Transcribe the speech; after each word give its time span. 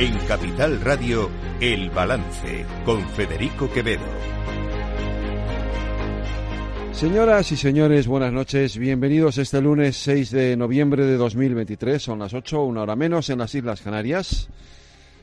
En 0.00 0.16
Capital 0.28 0.80
Radio, 0.80 1.28
El 1.60 1.90
Balance, 1.90 2.64
con 2.84 3.04
Federico 3.08 3.68
Quevedo. 3.68 4.06
Señoras 6.92 7.50
y 7.50 7.56
señores, 7.56 8.06
buenas 8.06 8.32
noches. 8.32 8.78
Bienvenidos 8.78 9.38
este 9.38 9.60
lunes 9.60 9.96
6 9.96 10.30
de 10.30 10.56
noviembre 10.56 11.04
de 11.04 11.16
2023. 11.16 12.00
Son 12.00 12.20
las 12.20 12.32
8, 12.32 12.62
una 12.62 12.82
hora 12.82 12.94
menos 12.94 13.28
en 13.30 13.40
las 13.40 13.52
Islas 13.56 13.80
Canarias. 13.80 14.48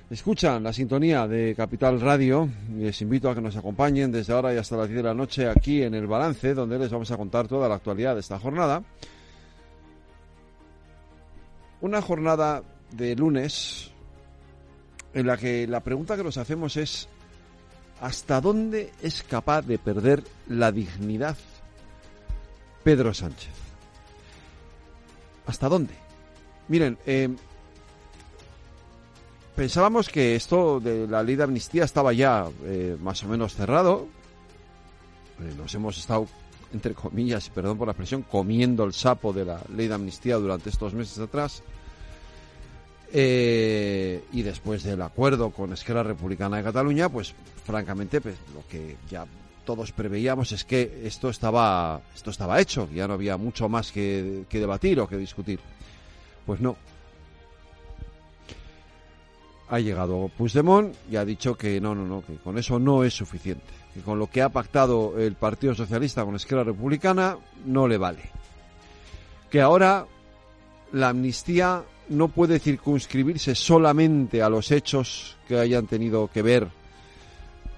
Escuchan 0.09 0.61
la 0.61 0.73
sintonía 0.73 1.25
de 1.25 1.55
Capital 1.55 2.01
Radio 2.01 2.49
les 2.77 3.01
invito 3.01 3.29
a 3.29 3.35
que 3.35 3.39
nos 3.39 3.55
acompañen 3.55 4.11
desde 4.11 4.33
ahora 4.33 4.53
y 4.53 4.57
hasta 4.57 4.75
las 4.75 4.89
10 4.89 4.97
de 4.97 5.03
la 5.03 5.13
noche 5.13 5.47
aquí 5.47 5.83
en 5.83 5.93
El 5.93 6.05
Balance, 6.05 6.53
donde 6.53 6.77
les 6.77 6.91
vamos 6.91 7.09
a 7.11 7.15
contar 7.15 7.47
toda 7.47 7.69
la 7.69 7.75
actualidad 7.75 8.15
de 8.15 8.19
esta 8.19 8.39
jornada. 8.39 8.83
Una 11.79 12.01
jornada 12.01 12.61
de 12.91 13.15
lunes 13.15 13.94
en 15.15 15.25
la 15.25 15.37
que 15.37 15.65
la 15.65 15.79
pregunta 15.79 16.17
que 16.17 16.23
nos 16.23 16.37
hacemos 16.37 16.77
es 16.77 17.07
¿hasta 18.01 18.41
dónde 18.41 18.91
es 19.01 19.23
capaz 19.23 19.61
de 19.63 19.79
perder 19.79 20.23
la 20.47 20.71
dignidad 20.71 21.37
Pedro 22.83 23.13
Sánchez? 23.13 23.53
¿Hasta 25.47 25.69
dónde? 25.69 25.93
Miren, 26.67 26.97
eh, 27.05 27.29
pensábamos 29.55 30.09
que 30.09 30.35
esto 30.35 30.81
de 30.81 31.07
la 31.07 31.23
ley 31.23 31.37
de 31.37 31.43
amnistía 31.43 31.85
estaba 31.85 32.11
ya 32.11 32.47
eh, 32.65 32.97
más 33.01 33.23
o 33.23 33.27
menos 33.29 33.55
cerrado. 33.55 34.07
Eh, 35.39 35.53
nos 35.57 35.73
hemos 35.75 35.97
estado, 35.97 36.27
entre 36.73 36.93
comillas, 36.93 37.49
perdón 37.49 37.77
por 37.77 37.87
la 37.87 37.93
expresión, 37.93 38.23
comiendo 38.23 38.83
el 38.83 38.93
sapo 38.93 39.31
de 39.31 39.45
la 39.45 39.61
ley 39.73 39.87
de 39.87 39.93
amnistía 39.93 40.35
durante 40.35 40.69
estos 40.69 40.93
meses 40.93 41.19
atrás. 41.19 41.63
Eh, 43.17 44.25
y 44.33 44.41
después 44.41 44.83
del 44.83 45.01
acuerdo 45.01 45.49
con 45.51 45.71
Esquerra 45.71 46.03
Republicana 46.03 46.57
de 46.57 46.63
Cataluña, 46.63 47.07
pues 47.07 47.33
francamente, 47.63 48.19
pues, 48.19 48.35
lo 48.53 48.67
que 48.67 48.97
ya 49.09 49.25
todos 49.63 49.93
preveíamos 49.93 50.51
es 50.51 50.65
que 50.65 51.01
esto 51.05 51.29
estaba, 51.29 52.01
esto 52.13 52.29
estaba 52.29 52.59
hecho, 52.59 52.89
ya 52.93 53.07
no 53.07 53.13
había 53.13 53.37
mucho 53.37 53.69
más 53.69 53.93
que, 53.93 54.43
que 54.49 54.59
debatir 54.59 54.99
o 54.99 55.07
que 55.07 55.15
discutir. 55.15 55.61
Pues 56.45 56.59
no. 56.59 56.75
Ha 59.69 59.79
llegado 59.79 60.29
Puigdemont 60.37 60.93
y 61.09 61.15
ha 61.15 61.23
dicho 61.23 61.55
que 61.55 61.79
no, 61.79 61.95
no, 61.95 62.05
no, 62.05 62.21
que 62.21 62.35
con 62.35 62.57
eso 62.57 62.79
no 62.79 63.05
es 63.05 63.13
suficiente, 63.13 63.63
que 63.93 64.01
con 64.01 64.19
lo 64.19 64.27
que 64.27 64.41
ha 64.41 64.49
pactado 64.49 65.17
el 65.17 65.35
Partido 65.35 65.73
Socialista 65.73 66.25
con 66.25 66.35
Esquerra 66.35 66.65
Republicana 66.65 67.37
no 67.65 67.87
le 67.87 67.97
vale. 67.97 68.29
Que 69.49 69.61
ahora 69.61 70.05
la 70.91 71.07
amnistía 71.07 71.85
no 72.09 72.27
puede 72.27 72.59
circunscribirse 72.59 73.55
solamente 73.55 74.41
a 74.41 74.49
los 74.49 74.71
hechos 74.71 75.37
que 75.47 75.57
hayan 75.57 75.87
tenido 75.87 76.27
que 76.27 76.41
ver 76.41 76.67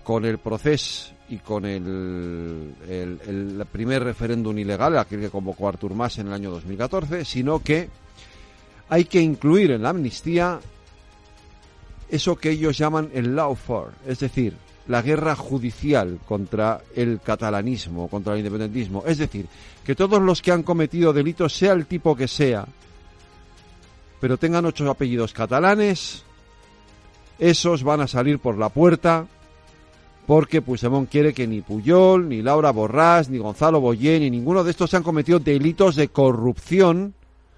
con 0.04 0.26
el 0.26 0.38
proceso 0.38 1.14
y 1.30 1.38
con 1.38 1.66
el, 1.66 2.74
el, 2.88 3.66
primer 3.72 4.04
referéndum 4.04 4.58
ilegal, 4.58 4.98
aquel 4.98 5.20
que 5.20 5.30
convocó 5.30 5.68
Artur 5.68 5.94
Mas 5.94 6.18
en 6.20 6.28
el 6.28 6.34
año 6.34 6.52
2014, 6.52 7.26
sino 7.26 7.60
que 7.60 7.90
hay 8.90 9.06
que 9.06 9.22
incluir 9.22 9.72
en 9.72 9.84
la 9.84 9.90
amnistía 9.90 10.60
eso 12.10 12.38
que 12.38 12.52
ellos 12.52 12.78
llaman 12.78 13.10
el 13.14 13.36
lawfare, 13.36 13.92
es 14.06 14.20
decir, 14.20 14.56
la 14.88 15.02
guerra 15.02 15.36
judicial 15.36 16.20
contra 16.26 16.82
el 16.96 17.20
catalanismo, 17.20 18.08
contra 18.08 18.34
el 18.34 18.40
independentismo. 18.40 19.04
Es 19.06 19.18
decir, 19.18 19.48
que 19.84 19.96
todos 19.96 20.22
los 20.22 20.42
que 20.42 20.52
han 20.54 20.64
cometido 20.64 21.12
delitos, 21.12 21.54
sea 21.54 21.74
el 21.74 21.86
tipo 21.86 22.16
que 22.16 22.30
sea, 22.30 22.66
pero 24.20 24.38
tengan 24.38 24.66
ocho 24.66 24.90
apellidos 24.90 25.34
catalanes, 25.34 26.24
esos 27.40 27.84
van 27.84 28.02
a 28.02 28.08
salir 28.08 28.40
por 28.40 28.58
la 28.58 28.70
puerta 28.70 29.28
porque 30.28 30.62
Puigdemont 30.62 31.10
quiere 31.10 31.34
que 31.34 31.48
ni 31.48 31.62
Puyol, 31.62 32.28
ni 32.28 32.42
Laura 32.42 32.72
Borrás, 32.72 33.30
ni 33.30 33.38
Gonzalo 33.38 33.80
Boyé, 33.80 34.20
ni 34.20 34.30
ninguno 34.30 34.64
de 34.66 34.72
estos 34.72 34.90
se 34.90 34.98
han 34.98 35.04
cometido 35.04 35.40
delitos 35.40 35.96
de 35.96 36.10
corrupción, 36.10 37.16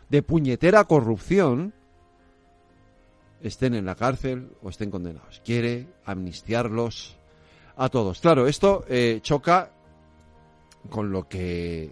de 0.10 0.22
puñetera 0.22 0.84
corrupción, 0.84 1.74
estén 3.42 3.74
en 3.74 3.86
la 3.86 3.96
cárcel 3.96 4.52
o 4.62 4.70
estén 4.70 4.92
condenados. 4.92 5.42
Quiere 5.44 5.88
amnistiarlos 6.06 7.18
a 7.76 7.90
todos. 7.90 8.20
Claro, 8.20 8.46
esto 8.46 8.86
eh, 8.88 9.20
choca 9.24 9.72
con 10.92 11.12
lo 11.12 11.28
que 11.28 11.90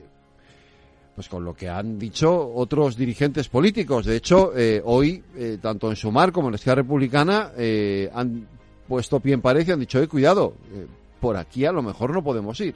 pues 1.18 1.30
con 1.30 1.44
lo 1.44 1.56
que 1.56 1.68
han 1.68 1.98
dicho 1.98 2.54
otros 2.54 2.96
dirigentes 2.96 3.50
políticos. 3.50 4.06
De 4.06 4.16
hecho, 4.16 4.56
eh, 4.56 4.84
hoy, 4.86 5.24
eh, 5.36 5.58
tanto 5.60 5.90
en 5.90 5.96
Sumar 5.96 6.32
como 6.32 6.50
en 6.50 6.52
la 6.52 6.58
Esquerra 6.58 6.84
Republicana, 6.84 7.54
eh, 7.58 8.08
han 8.14 8.48
puesto 8.88 9.20
pie 9.20 9.34
en 9.34 9.42
pared 9.42 9.68
y 9.68 9.72
han 9.72 9.80
dicho, 9.80 10.00
eh, 10.00 10.08
cuidado, 10.08 10.54
eh, 10.72 10.86
por 11.20 11.36
aquí 11.36 11.66
a 11.66 11.72
lo 11.72 11.82
mejor 11.82 12.14
no 12.14 12.24
podemos 12.24 12.60
ir. 12.60 12.76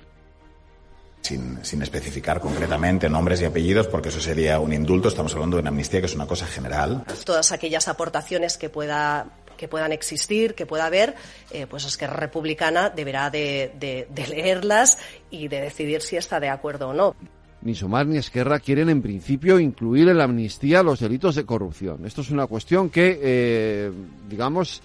Sin, 1.22 1.64
sin, 1.64 1.84
especificar 1.84 2.40
concretamente 2.40 3.08
nombres 3.08 3.44
y 3.44 3.46
apellidos, 3.46 3.86
porque 3.86 4.10
eso 4.10 4.20
sería 4.20 4.60
un 4.60 4.74
indulto. 4.74 5.10
Estamos 5.10 5.32
hablando 5.36 5.58
de 5.58 5.62
una 5.62 5.70
amnistía 5.70 6.00
que 6.00 6.08
es 6.08 6.16
una 6.16 6.26
cosa 6.26 6.48
general. 6.48 7.04
Todas 7.24 7.52
aquellas 7.52 7.88
aportaciones 7.88 8.58
que 8.58 8.70
pueda 8.70 9.28
que 9.56 9.68
puedan 9.68 9.92
existir, 9.92 10.56
que 10.56 10.66
pueda 10.66 10.88
haber, 10.88 11.14
eh, 11.52 11.68
pues 11.68 11.86
Esquerra 11.86 12.16
Republicana 12.16 12.90
deberá 12.90 13.30
de, 13.30 13.72
de, 13.80 14.08
de 14.10 14.26
leerlas 14.26 14.98
y 15.30 15.50
de 15.50 15.62
decidir 15.62 16.02
si 16.02 16.18
está 16.18 16.40
de 16.40 16.50
acuerdo 16.50 16.90
o 16.90 16.94
no 16.94 17.16
ni 17.64 17.76
Sumar 17.76 18.08
ni 18.08 18.18
Esquerra 18.18 18.60
quieren 18.60 18.90
en 18.90 19.02
principio 19.02 19.60
incluir 19.60 20.10
en 20.10 20.18
la 20.18 20.24
amnistía 20.24 20.84
los 20.84 21.00
delitos 21.00 21.36
de 21.36 21.46
corrupción. 21.46 22.06
Esto 22.06 22.22
es 22.22 22.32
una 22.32 22.48
cuestión 22.48 22.90
que, 22.90 23.20
eh, 23.22 23.92
digamos, 24.28 24.82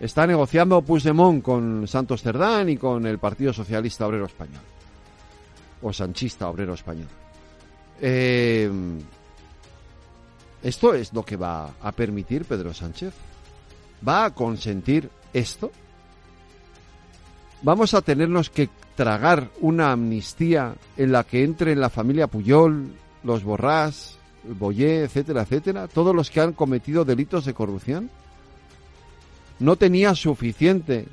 está 0.00 0.26
negociando 0.26 0.82
Puigdemont 0.82 1.42
con 1.42 1.86
Santos 1.86 2.22
Cerdán 2.22 2.68
y 2.68 2.76
con 2.76 3.06
el 3.06 3.18
Partido 3.18 3.52
Socialista 3.52 4.06
Obrero 4.06 4.26
Español. 4.26 4.62
O 5.82 5.92
Sanchista 5.92 6.48
Obrero 6.48 6.74
Español. 6.74 7.08
Eh, 8.00 8.70
¿Esto 10.62 10.94
es 10.94 11.12
lo 11.12 11.24
que 11.24 11.36
va 11.36 11.74
a 11.80 11.92
permitir 11.92 12.44
Pedro 12.44 12.74
Sánchez? 12.74 13.14
¿Va 14.06 14.24
a 14.24 14.34
consentir 14.34 15.08
esto? 15.32 15.70
¿Vamos 17.62 17.94
a 17.94 18.02
tenernos 18.02 18.50
que 18.50 18.68
tragar 18.96 19.50
una 19.60 19.92
amnistía 19.92 20.74
en 20.96 21.12
la 21.12 21.22
que 21.22 21.44
entren 21.44 21.78
la 21.78 21.90
familia 21.90 22.26
Puyol, 22.26 22.92
los 23.22 23.44
Borrás, 23.44 24.18
Boyé, 24.42 25.04
etcétera, 25.04 25.42
etcétera, 25.42 25.86
todos 25.86 26.14
los 26.14 26.30
que 26.30 26.40
han 26.40 26.52
cometido 26.52 27.04
delitos 27.04 27.44
de 27.44 27.54
corrupción? 27.54 28.10
No 29.58 29.76
tenía 29.76 30.14
suficiente, 30.14 31.06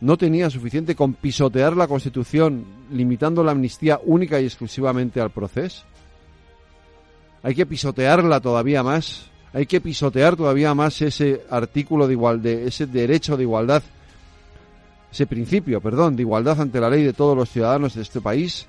no 0.00 0.16
tenía 0.16 0.48
suficiente 0.48 0.94
con 0.94 1.14
pisotear 1.14 1.76
la 1.76 1.86
Constitución, 1.86 2.64
limitando 2.90 3.44
la 3.44 3.52
amnistía 3.52 4.00
única 4.04 4.40
y 4.40 4.46
exclusivamente 4.46 5.20
al 5.20 5.30
proceso. 5.30 5.84
Hay 7.42 7.54
que 7.54 7.66
pisotearla 7.66 8.40
todavía 8.40 8.82
más, 8.82 9.26
hay 9.52 9.66
que 9.66 9.80
pisotear 9.80 10.36
todavía 10.36 10.74
más 10.74 11.00
ese 11.02 11.42
artículo 11.50 12.06
de 12.06 12.14
igualdad, 12.14 12.52
ese 12.52 12.86
derecho 12.86 13.36
de 13.36 13.42
igualdad 13.42 13.82
ese 15.12 15.26
principio, 15.26 15.80
perdón, 15.80 16.16
de 16.16 16.22
igualdad 16.22 16.60
ante 16.60 16.80
la 16.80 16.90
ley 16.90 17.02
de 17.02 17.12
todos 17.12 17.36
los 17.36 17.50
ciudadanos 17.50 17.94
de 17.94 18.02
este 18.02 18.20
país, 18.20 18.66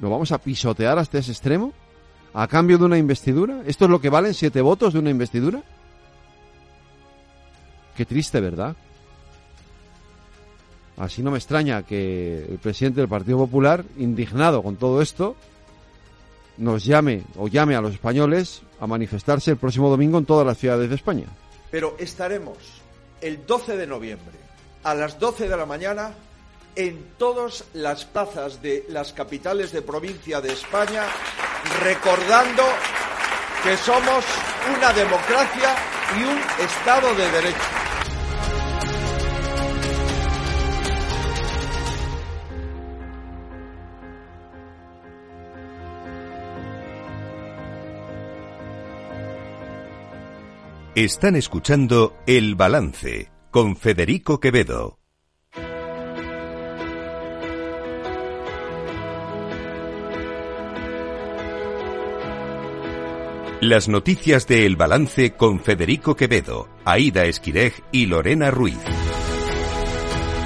¿lo 0.00 0.10
vamos 0.10 0.32
a 0.32 0.38
pisotear 0.38 0.98
hasta 0.98 1.18
ese 1.18 1.32
extremo? 1.32 1.72
¿A 2.34 2.46
cambio 2.48 2.78
de 2.78 2.84
una 2.84 2.96
investidura? 2.96 3.62
¿Esto 3.66 3.84
es 3.84 3.90
lo 3.90 4.00
que 4.00 4.08
valen 4.08 4.32
siete 4.32 4.62
votos 4.62 4.94
de 4.94 5.00
una 5.00 5.10
investidura? 5.10 5.62
Qué 7.94 8.06
triste, 8.06 8.40
¿verdad? 8.40 8.74
Así 10.96 11.22
no 11.22 11.30
me 11.30 11.38
extraña 11.38 11.82
que 11.82 12.46
el 12.48 12.58
presidente 12.58 13.00
del 13.00 13.08
Partido 13.08 13.38
Popular, 13.38 13.84
indignado 13.98 14.62
con 14.62 14.76
todo 14.76 15.02
esto, 15.02 15.36
nos 16.56 16.84
llame 16.84 17.22
o 17.36 17.48
llame 17.48 17.74
a 17.76 17.80
los 17.80 17.92
españoles 17.92 18.62
a 18.80 18.86
manifestarse 18.86 19.50
el 19.50 19.56
próximo 19.58 19.90
domingo 19.90 20.18
en 20.18 20.24
todas 20.24 20.46
las 20.46 20.58
ciudades 20.58 20.88
de 20.88 20.94
España. 20.94 21.26
Pero 21.70 21.96
estaremos 21.98 22.81
el 23.22 23.46
12 23.46 23.76
de 23.76 23.86
noviembre 23.86 24.36
a 24.84 24.94
las 24.94 25.18
12 25.18 25.48
de 25.48 25.56
la 25.56 25.64
mañana 25.64 26.12
en 26.74 27.14
todas 27.18 27.64
las 27.74 28.04
plazas 28.04 28.60
de 28.62 28.86
las 28.88 29.12
capitales 29.12 29.72
de 29.72 29.82
provincia 29.82 30.40
de 30.40 30.52
España, 30.52 31.04
recordando 31.82 32.62
que 33.62 33.76
somos 33.76 34.24
una 34.76 34.92
democracia 34.92 35.74
y 36.18 36.24
un 36.24 36.38
Estado 36.64 37.14
de 37.14 37.30
Derecho. 37.30 37.81
Están 50.94 51.36
escuchando 51.36 52.14
El 52.26 52.54
Balance 52.54 53.30
con 53.50 53.76
Federico 53.76 54.40
Quevedo. 54.40 54.98
Las 63.62 63.88
noticias 63.88 64.46
de 64.46 64.66
El 64.66 64.76
Balance 64.76 65.32
con 65.32 65.60
Federico 65.60 66.14
Quevedo, 66.14 66.68
Aida 66.84 67.24
Esquirej 67.24 67.82
y 67.90 68.04
Lorena 68.04 68.50
Ruiz. 68.50 68.76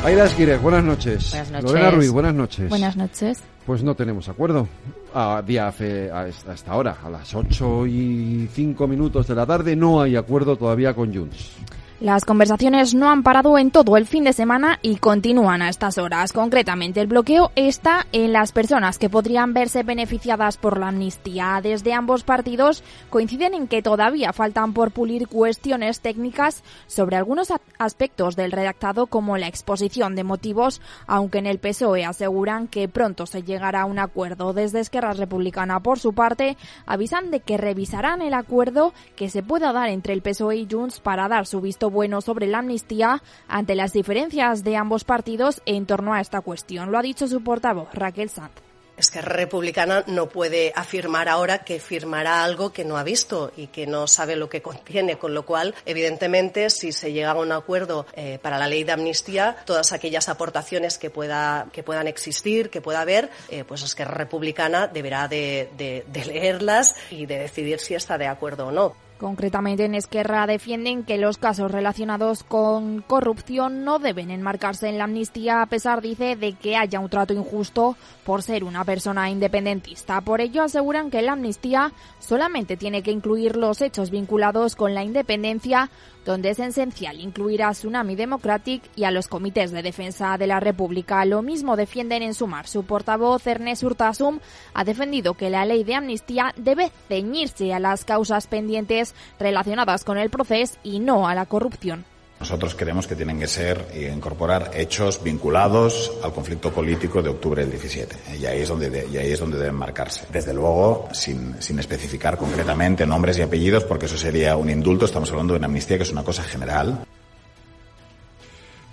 Aida 0.04 0.26
Esquirej, 0.26 0.60
buenas 0.60 0.84
noches. 0.84 1.30
Buenas 1.30 1.50
noches. 1.50 1.70
Lorena 1.72 1.90
Ruiz, 1.90 2.10
buenas 2.12 2.34
noches. 2.34 2.68
Buenas 2.68 2.96
noches. 2.96 3.42
Pues 3.66 3.82
no 3.82 3.96
tenemos 3.96 4.28
acuerdo. 4.28 4.68
A 5.12 5.42
día 5.44 5.66
hasta 5.66 6.70
ahora, 6.70 6.98
a 7.02 7.10
las 7.10 7.34
8 7.34 7.86
y 7.86 8.48
5 8.52 8.86
minutos 8.86 9.26
de 9.26 9.34
la 9.34 9.44
tarde, 9.44 9.74
no 9.74 10.00
hay 10.00 10.14
acuerdo 10.14 10.56
todavía 10.56 10.94
con 10.94 11.12
Junts. 11.12 11.56
Las 11.98 12.26
conversaciones 12.26 12.92
no 12.92 13.08
han 13.08 13.22
parado 13.22 13.56
en 13.56 13.70
todo 13.70 13.96
el 13.96 14.04
fin 14.04 14.24
de 14.24 14.34
semana 14.34 14.78
y 14.82 14.96
continúan 14.96 15.62
a 15.62 15.70
estas 15.70 15.96
horas. 15.96 16.34
Concretamente, 16.34 17.00
el 17.00 17.06
bloqueo 17.06 17.52
está 17.56 18.06
en 18.12 18.34
las 18.34 18.52
personas 18.52 18.98
que 18.98 19.08
podrían 19.08 19.54
verse 19.54 19.82
beneficiadas 19.82 20.58
por 20.58 20.78
la 20.78 20.88
amnistía. 20.88 21.58
Desde 21.62 21.94
ambos 21.94 22.22
partidos 22.22 22.84
coinciden 23.08 23.54
en 23.54 23.66
que 23.66 23.80
todavía 23.80 24.34
faltan 24.34 24.74
por 24.74 24.90
pulir 24.90 25.26
cuestiones 25.26 26.00
técnicas 26.00 26.62
sobre 26.86 27.16
algunos 27.16 27.50
aspectos 27.78 28.36
del 28.36 28.52
redactado 28.52 29.06
como 29.06 29.38
la 29.38 29.48
exposición 29.48 30.14
de 30.16 30.24
motivos, 30.24 30.82
aunque 31.06 31.38
en 31.38 31.46
el 31.46 31.58
PSOE 31.58 32.04
aseguran 32.04 32.68
que 32.68 32.88
pronto 32.88 33.24
se 33.24 33.42
llegará 33.42 33.80
a 33.80 33.86
un 33.86 33.98
acuerdo. 33.98 34.52
Desde 34.52 34.80
Esquerra 34.80 35.14
Republicana, 35.14 35.80
por 35.80 35.98
su 35.98 36.12
parte, 36.12 36.58
avisan 36.84 37.30
de 37.30 37.40
que 37.40 37.56
revisarán 37.56 38.20
el 38.20 38.34
acuerdo 38.34 38.92
que 39.16 39.30
se 39.30 39.42
pueda 39.42 39.72
dar 39.72 39.88
entre 39.88 40.12
el 40.12 40.20
PSOE 40.20 40.56
y 40.56 40.68
Junts 40.70 41.00
para 41.00 41.26
dar 41.28 41.46
su 41.46 41.62
visto 41.62 41.85
bueno 41.90 42.20
sobre 42.20 42.46
la 42.46 42.58
amnistía 42.58 43.22
ante 43.48 43.74
las 43.74 43.92
diferencias 43.92 44.64
de 44.64 44.76
ambos 44.76 45.04
partidos 45.04 45.60
en 45.66 45.86
torno 45.86 46.14
a 46.14 46.20
esta 46.20 46.40
cuestión. 46.40 46.90
Lo 46.92 46.98
ha 46.98 47.02
dicho 47.02 47.26
su 47.26 47.42
portavoz, 47.42 47.88
Raquel 47.92 48.28
Sanz. 48.30 48.52
Es 48.96 49.10
que 49.10 49.20
Republicana 49.20 50.04
no 50.06 50.30
puede 50.30 50.72
afirmar 50.74 51.28
ahora 51.28 51.58
que 51.64 51.80
firmará 51.80 52.42
algo 52.44 52.72
que 52.72 52.82
no 52.86 52.96
ha 52.96 53.02
visto 53.02 53.52
y 53.54 53.66
que 53.66 53.86
no 53.86 54.06
sabe 54.06 54.36
lo 54.36 54.48
que 54.48 54.62
contiene, 54.62 55.18
con 55.18 55.34
lo 55.34 55.44
cual, 55.44 55.74
evidentemente, 55.84 56.70
si 56.70 56.92
se 56.92 57.12
llega 57.12 57.32
a 57.32 57.34
un 57.34 57.52
acuerdo 57.52 58.06
eh, 58.14 58.38
para 58.40 58.56
la 58.58 58.66
ley 58.68 58.84
de 58.84 58.92
amnistía, 58.92 59.56
todas 59.66 59.92
aquellas 59.92 60.30
aportaciones 60.30 60.96
que, 60.96 61.10
pueda, 61.10 61.66
que 61.74 61.82
puedan 61.82 62.06
existir, 62.06 62.70
que 62.70 62.80
pueda 62.80 63.02
haber, 63.02 63.28
eh, 63.50 63.64
pues 63.64 63.82
es 63.82 63.94
que 63.94 64.06
Republicana 64.06 64.86
deberá 64.86 65.28
de, 65.28 65.68
de- 65.76 66.04
de 66.10 66.24
leerlas 66.24 66.94
y 67.10 67.26
de 67.26 67.38
decidir 67.40 67.80
si 67.80 67.94
está 67.94 68.16
de 68.16 68.28
acuerdo 68.28 68.68
o 68.68 68.72
no. 68.72 68.94
Concretamente 69.18 69.86
en 69.86 69.94
Esquerra 69.94 70.46
defienden 70.46 71.02
que 71.02 71.16
los 71.16 71.38
casos 71.38 71.72
relacionados 71.72 72.42
con 72.42 73.00
corrupción 73.00 73.82
no 73.82 73.98
deben 73.98 74.30
enmarcarse 74.30 74.90
en 74.90 74.98
la 74.98 75.04
amnistía 75.04 75.62
a 75.62 75.66
pesar, 75.66 76.02
dice, 76.02 76.36
de 76.36 76.52
que 76.52 76.76
haya 76.76 77.00
un 77.00 77.08
trato 77.08 77.32
injusto 77.32 77.96
por 78.24 78.42
ser 78.42 78.62
una 78.62 78.84
persona 78.84 79.30
independentista. 79.30 80.20
Por 80.20 80.42
ello 80.42 80.62
aseguran 80.62 81.10
que 81.10 81.22
la 81.22 81.32
amnistía 81.32 81.92
solamente 82.18 82.76
tiene 82.76 83.02
que 83.02 83.10
incluir 83.10 83.56
los 83.56 83.80
hechos 83.80 84.10
vinculados 84.10 84.76
con 84.76 84.92
la 84.92 85.02
independencia, 85.02 85.88
donde 86.26 86.50
es 86.50 86.58
esencial 86.58 87.20
incluir 87.20 87.62
a 87.62 87.70
Tsunami 87.70 88.16
Democratic 88.16 88.82
y 88.96 89.04
a 89.04 89.10
los 89.10 89.28
comités 89.28 89.70
de 89.70 89.82
defensa 89.82 90.36
de 90.36 90.48
la 90.48 90.60
República. 90.60 91.24
Lo 91.24 91.40
mismo 91.40 91.76
defienden 91.76 92.22
en 92.22 92.34
Sumar. 92.34 92.66
Su 92.66 92.84
portavoz, 92.84 93.46
Ernest 93.46 93.84
Urtasum, 93.84 94.40
ha 94.74 94.84
defendido 94.84 95.34
que 95.34 95.48
la 95.48 95.64
ley 95.64 95.84
de 95.84 95.94
amnistía 95.94 96.52
debe 96.56 96.90
ceñirse 97.08 97.72
a 97.72 97.78
las 97.78 98.04
causas 98.04 98.48
pendientes 98.48 99.14
relacionadas 99.38 100.04
con 100.04 100.18
el 100.18 100.28
proceso 100.28 100.78
y 100.82 100.98
no 100.98 101.28
a 101.28 101.34
la 101.34 101.46
corrupción. 101.46 102.04
Nosotros 102.38 102.74
creemos 102.74 103.06
que 103.06 103.16
tienen 103.16 103.38
que 103.40 103.46
ser 103.46 103.86
e 103.94 104.12
incorporar 104.12 104.70
hechos 104.74 105.22
vinculados 105.22 106.12
al 106.22 106.32
conflicto 106.34 106.70
político 106.70 107.22
de 107.22 107.30
octubre 107.30 107.62
del 107.62 107.70
17. 107.70 108.14
Y 108.38 108.44
ahí 108.44 108.60
es 108.60 108.68
donde, 108.68 108.90
de- 108.90 109.06
y 109.08 109.16
ahí 109.16 109.32
es 109.32 109.40
donde 109.40 109.58
deben 109.58 109.74
marcarse. 109.74 110.22
Desde 110.30 110.52
luego, 110.52 111.08
sin, 111.12 111.56
sin 111.62 111.78
especificar 111.78 112.36
concretamente 112.36 113.06
nombres 113.06 113.38
y 113.38 113.42
apellidos, 113.42 113.84
porque 113.84 114.04
eso 114.06 114.18
sería 114.18 114.54
un 114.56 114.68
indulto. 114.68 115.06
Estamos 115.06 115.30
hablando 115.30 115.54
de 115.54 115.58
una 115.58 115.66
amnistía 115.66 115.96
que 115.96 116.02
es 116.02 116.12
una 116.12 116.24
cosa 116.24 116.42
general. 116.42 117.06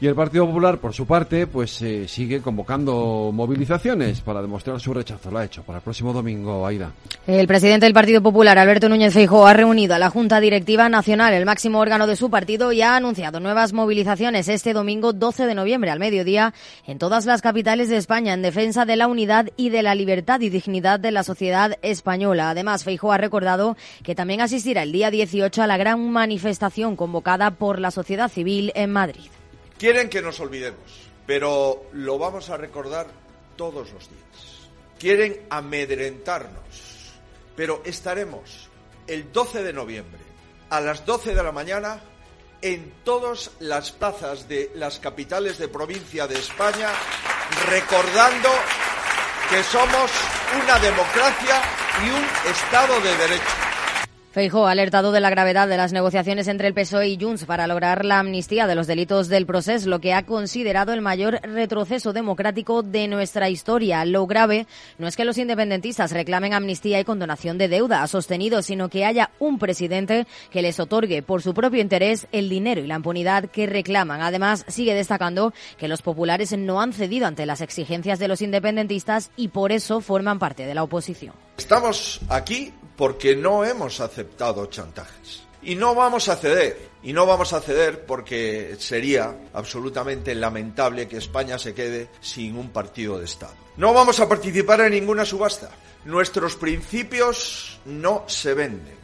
Y 0.03 0.07
el 0.07 0.15
Partido 0.15 0.45
Popular, 0.45 0.79
por 0.79 0.93
su 0.93 1.07
parte, 1.07 1.47
pues 1.47 1.81
eh, 1.81 2.09
sigue 2.09 2.41
convocando 2.41 3.31
movilizaciones 3.33 4.19
para 4.19 4.41
demostrar 4.41 4.77
su 4.81 4.93
rechazo. 4.93 5.31
Lo 5.31 5.37
ha 5.37 5.45
hecho 5.45 5.63
para 5.63 5.77
el 5.77 5.81
próximo 5.81 6.11
domingo, 6.11 6.67
Aida. 6.67 6.91
El 7.25 7.47
presidente 7.47 7.85
del 7.85 7.93
Partido 7.93 8.21
Popular, 8.21 8.59
Alberto 8.59 8.89
Núñez 8.89 9.13
Feijóo, 9.13 9.47
ha 9.47 9.53
reunido 9.53 9.95
a 9.95 9.99
la 9.99 10.09
Junta 10.09 10.41
Directiva 10.41 10.89
Nacional, 10.89 11.33
el 11.33 11.45
máximo 11.45 11.79
órgano 11.79 12.05
de 12.05 12.17
su 12.17 12.29
partido, 12.29 12.73
y 12.73 12.81
ha 12.81 12.97
anunciado 12.97 13.39
nuevas 13.39 13.71
movilizaciones 13.71 14.49
este 14.49 14.73
domingo 14.73 15.13
12 15.13 15.45
de 15.45 15.55
noviembre 15.55 15.89
al 15.89 15.99
mediodía 15.99 16.53
en 16.85 16.99
todas 16.99 17.25
las 17.25 17.41
capitales 17.41 17.87
de 17.87 17.95
España 17.95 18.33
en 18.33 18.41
defensa 18.41 18.83
de 18.83 18.97
la 18.97 19.07
unidad 19.07 19.51
y 19.55 19.69
de 19.69 19.83
la 19.83 19.95
libertad 19.95 20.41
y 20.41 20.49
dignidad 20.49 20.99
de 20.99 21.11
la 21.11 21.23
sociedad 21.23 21.77
española. 21.81 22.49
Además, 22.49 22.83
Feijóo 22.83 23.13
ha 23.13 23.17
recordado 23.17 23.77
que 24.03 24.15
también 24.15 24.41
asistirá 24.41 24.83
el 24.83 24.91
día 24.91 25.11
18 25.11 25.63
a 25.63 25.67
la 25.67 25.77
gran 25.77 26.11
manifestación 26.11 26.97
convocada 26.97 27.51
por 27.51 27.79
la 27.79 27.89
sociedad 27.89 28.29
civil 28.29 28.73
en 28.75 28.91
Madrid. 28.91 29.29
Quieren 29.83 30.07
que 30.07 30.21
nos 30.21 30.39
olvidemos, 30.39 31.09
pero 31.27 31.87
lo 31.91 32.17
vamos 32.17 32.49
a 32.49 32.55
recordar 32.55 33.07
todos 33.57 33.91
los 33.91 34.09
días. 34.09 34.69
Quieren 34.97 35.45
amedrentarnos, 35.49 37.11
pero 37.53 37.81
estaremos 37.83 38.69
el 39.07 39.33
12 39.33 39.61
de 39.61 39.73
noviembre 39.73 40.21
a 40.69 40.79
las 40.79 41.05
12 41.05 41.35
de 41.35 41.43
la 41.43 41.51
mañana 41.51 42.01
en 42.61 42.93
todas 43.03 43.51
las 43.59 43.91
plazas 43.91 44.47
de 44.47 44.71
las 44.75 44.99
capitales 44.99 45.57
de 45.57 45.67
provincia 45.67 46.27
de 46.27 46.39
España, 46.39 46.89
recordando 47.67 48.51
que 49.49 49.61
somos 49.63 50.11
una 50.63 50.79
democracia 50.79 51.61
y 52.05 52.09
un 52.09 52.23
Estado 52.49 53.01
de 53.01 53.17
Derecho. 53.17 53.72
Feijóo 54.33 54.65
ha 54.65 54.71
alertado 54.71 55.11
de 55.11 55.19
la 55.19 55.29
gravedad 55.29 55.67
de 55.67 55.77
las 55.77 55.93
negociaciones 55.93 56.47
entre 56.47 56.67
el 56.67 56.73
PSOE 56.73 57.07
y 57.07 57.19
Junts 57.21 57.45
para 57.45 57.67
lograr 57.67 58.03
la 58.03 58.17
amnistía 58.17 58.65
de 58.65 58.73
los 58.73 58.87
delitos 58.87 59.27
del 59.27 59.45
proceso, 59.45 59.87
lo 59.87 60.01
que 60.01 60.15
ha 60.15 60.25
considerado 60.25 60.91
el 60.91 61.01
mayor 61.01 61.39
retroceso 61.43 62.13
democrático 62.13 62.81
de 62.81 63.07
nuestra 63.07 63.51
historia. 63.51 64.03
Lo 64.05 64.25
grave 64.25 64.65
no 64.97 65.07
es 65.07 65.15
que 65.15 65.23
los 65.23 65.37
independentistas 65.37 66.13
reclamen 66.13 66.55
amnistía 66.55 66.99
y 66.99 67.03
condonación 67.03 67.59
de 67.59 67.67
deuda, 67.67 68.01
ha 68.01 68.07
sostenido, 68.07 68.63
sino 68.63 68.89
que 68.89 69.05
haya 69.05 69.29
un 69.37 69.59
presidente 69.59 70.25
que 70.49 70.63
les 70.63 70.79
otorgue 70.79 71.21
por 71.21 71.43
su 71.43 71.53
propio 71.53 71.79
interés 71.79 72.25
el 72.31 72.49
dinero 72.49 72.81
y 72.81 72.87
la 72.87 72.95
impunidad 72.95 73.51
que 73.51 73.67
reclaman. 73.67 74.23
Además, 74.23 74.65
sigue 74.67 74.95
destacando 74.95 75.53
que 75.77 75.87
los 75.87 76.01
populares 76.01 76.57
no 76.57 76.81
han 76.81 76.93
cedido 76.93 77.27
ante 77.27 77.45
las 77.45 77.61
exigencias 77.61 78.17
de 78.17 78.29
los 78.29 78.41
independentistas 78.41 79.29
y 79.35 79.49
por 79.49 79.71
eso 79.71 80.01
forman 80.01 80.39
parte 80.39 80.65
de 80.65 80.73
la 80.73 80.81
oposición. 80.81 81.35
Estamos 81.55 82.19
aquí 82.29 82.73
porque 82.95 83.35
no 83.35 83.63
hemos 83.63 83.99
aceptado 83.99 84.65
chantajes. 84.67 85.43
Y 85.61 85.75
no 85.75 85.95
vamos 85.95 86.27
a 86.29 86.35
ceder. 86.35 86.89
Y 87.03 87.13
no 87.13 87.25
vamos 87.25 87.53
a 87.53 87.61
ceder 87.61 88.05
porque 88.05 88.75
sería 88.79 89.35
absolutamente 89.53 90.35
lamentable 90.35 91.07
que 91.07 91.17
España 91.17 91.57
se 91.57 91.73
quede 91.73 92.09
sin 92.21 92.57
un 92.57 92.69
partido 92.69 93.17
de 93.17 93.25
Estado. 93.25 93.55
No 93.77 93.93
vamos 93.93 94.19
a 94.19 94.27
participar 94.27 94.81
en 94.81 94.91
ninguna 94.91 95.25
subasta. 95.25 95.69
Nuestros 96.05 96.55
principios 96.55 97.79
no 97.85 98.25
se 98.27 98.53
venden. 98.53 98.97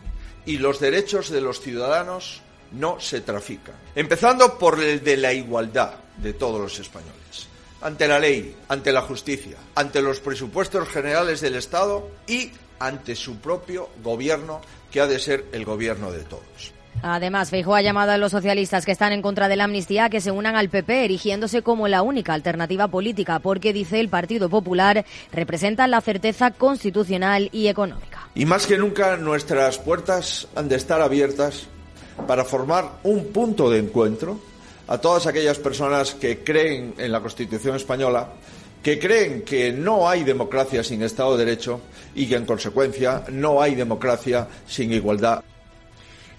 Y 0.46 0.58
los 0.58 0.79
derechos 0.79 1.29
de 1.29 1.41
los 1.41 1.62
ciudadanos 1.62 2.41
no 2.72 3.00
se 3.00 3.22
trafican. 3.22 3.75
Empezando 3.96 4.58
por 4.58 4.81
el 4.81 5.03
de 5.03 5.17
la 5.17 5.34
igualdad 5.34 5.96
de 6.17 6.34
todos 6.34 6.60
los 6.60 6.79
españoles 6.79 7.50
ante 7.81 8.08
la 8.08 8.19
ley, 8.19 8.55
ante 8.67 8.91
la 8.91 9.01
justicia, 9.01 9.58
ante 9.75 10.01
los 10.01 10.19
presupuestos 10.19 10.88
generales 10.89 11.41
del 11.41 11.55
Estado 11.55 12.10
y 12.27 12.51
ante 12.79 13.15
su 13.15 13.38
propio 13.38 13.89
gobierno, 14.03 14.62
que 14.91 15.01
ha 15.01 15.07
de 15.07 15.19
ser 15.19 15.45
el 15.51 15.65
gobierno 15.65 16.12
de 16.12 16.24
todos. 16.24 16.74
Además, 17.01 17.50
Feijóo 17.50 17.75
ha 17.75 17.81
llamado 17.81 18.12
a 18.12 18.17
los 18.17 18.31
socialistas 18.31 18.86
que 18.86 18.91
están 18.91 19.13
en 19.13 19.21
contra 19.21 19.48
de 19.48 19.55
la 19.55 19.65
amnistía 19.65 20.05
a 20.05 20.09
que 20.09 20.21
se 20.21 20.31
unan 20.31 20.55
al 20.55 20.69
PP, 20.69 21.05
erigiéndose 21.05 21.62
como 21.62 21.88
la 21.88 22.01
única 22.01 22.33
alternativa 22.33 22.88
política, 22.88 23.39
porque, 23.39 23.71
dice 23.71 24.00
el 24.00 24.09
Partido 24.09 24.50
Popular, 24.50 25.05
representa 25.31 25.88
la 25.88 26.01
certeza 26.01 26.51
constitucional 26.51 27.50
y 27.53 27.67
económica. 27.67 28.27
Y 28.36 28.45
más 28.45 28.67
que 28.67 28.77
nunca 28.77 29.15
nuestras 29.15 29.77
puertas 29.77 30.48
han 30.55 30.67
de 30.67 30.75
estar 30.75 31.01
abiertas 31.01 31.67
para 32.27 32.43
formar 32.43 33.00
un 33.03 33.27
punto 33.27 33.69
de 33.69 33.79
encuentro 33.79 34.39
a 34.88 34.98
todas 34.98 35.27
aquellas 35.27 35.57
personas 35.59 36.15
que 36.15 36.43
creen 36.43 36.95
en 36.98 37.12
la 37.12 37.21
Constitución 37.21 37.75
española, 37.75 38.33
que 38.81 39.00
creen 39.00 39.41
que 39.41 39.71
no 39.71 40.07
hay 40.07 40.24
democracia 40.24 40.83
sin 40.83 41.01
Estado 41.01 41.38
de 41.38 41.45
Derecho 41.45 41.81
y 42.15 42.27
que 42.27 42.36
en 42.36 42.45
consecuencia 42.45 43.24
no 43.31 43.62
hay 43.62 43.75
democracia 43.75 44.48
sin 44.67 44.91
igualdad. 44.93 45.43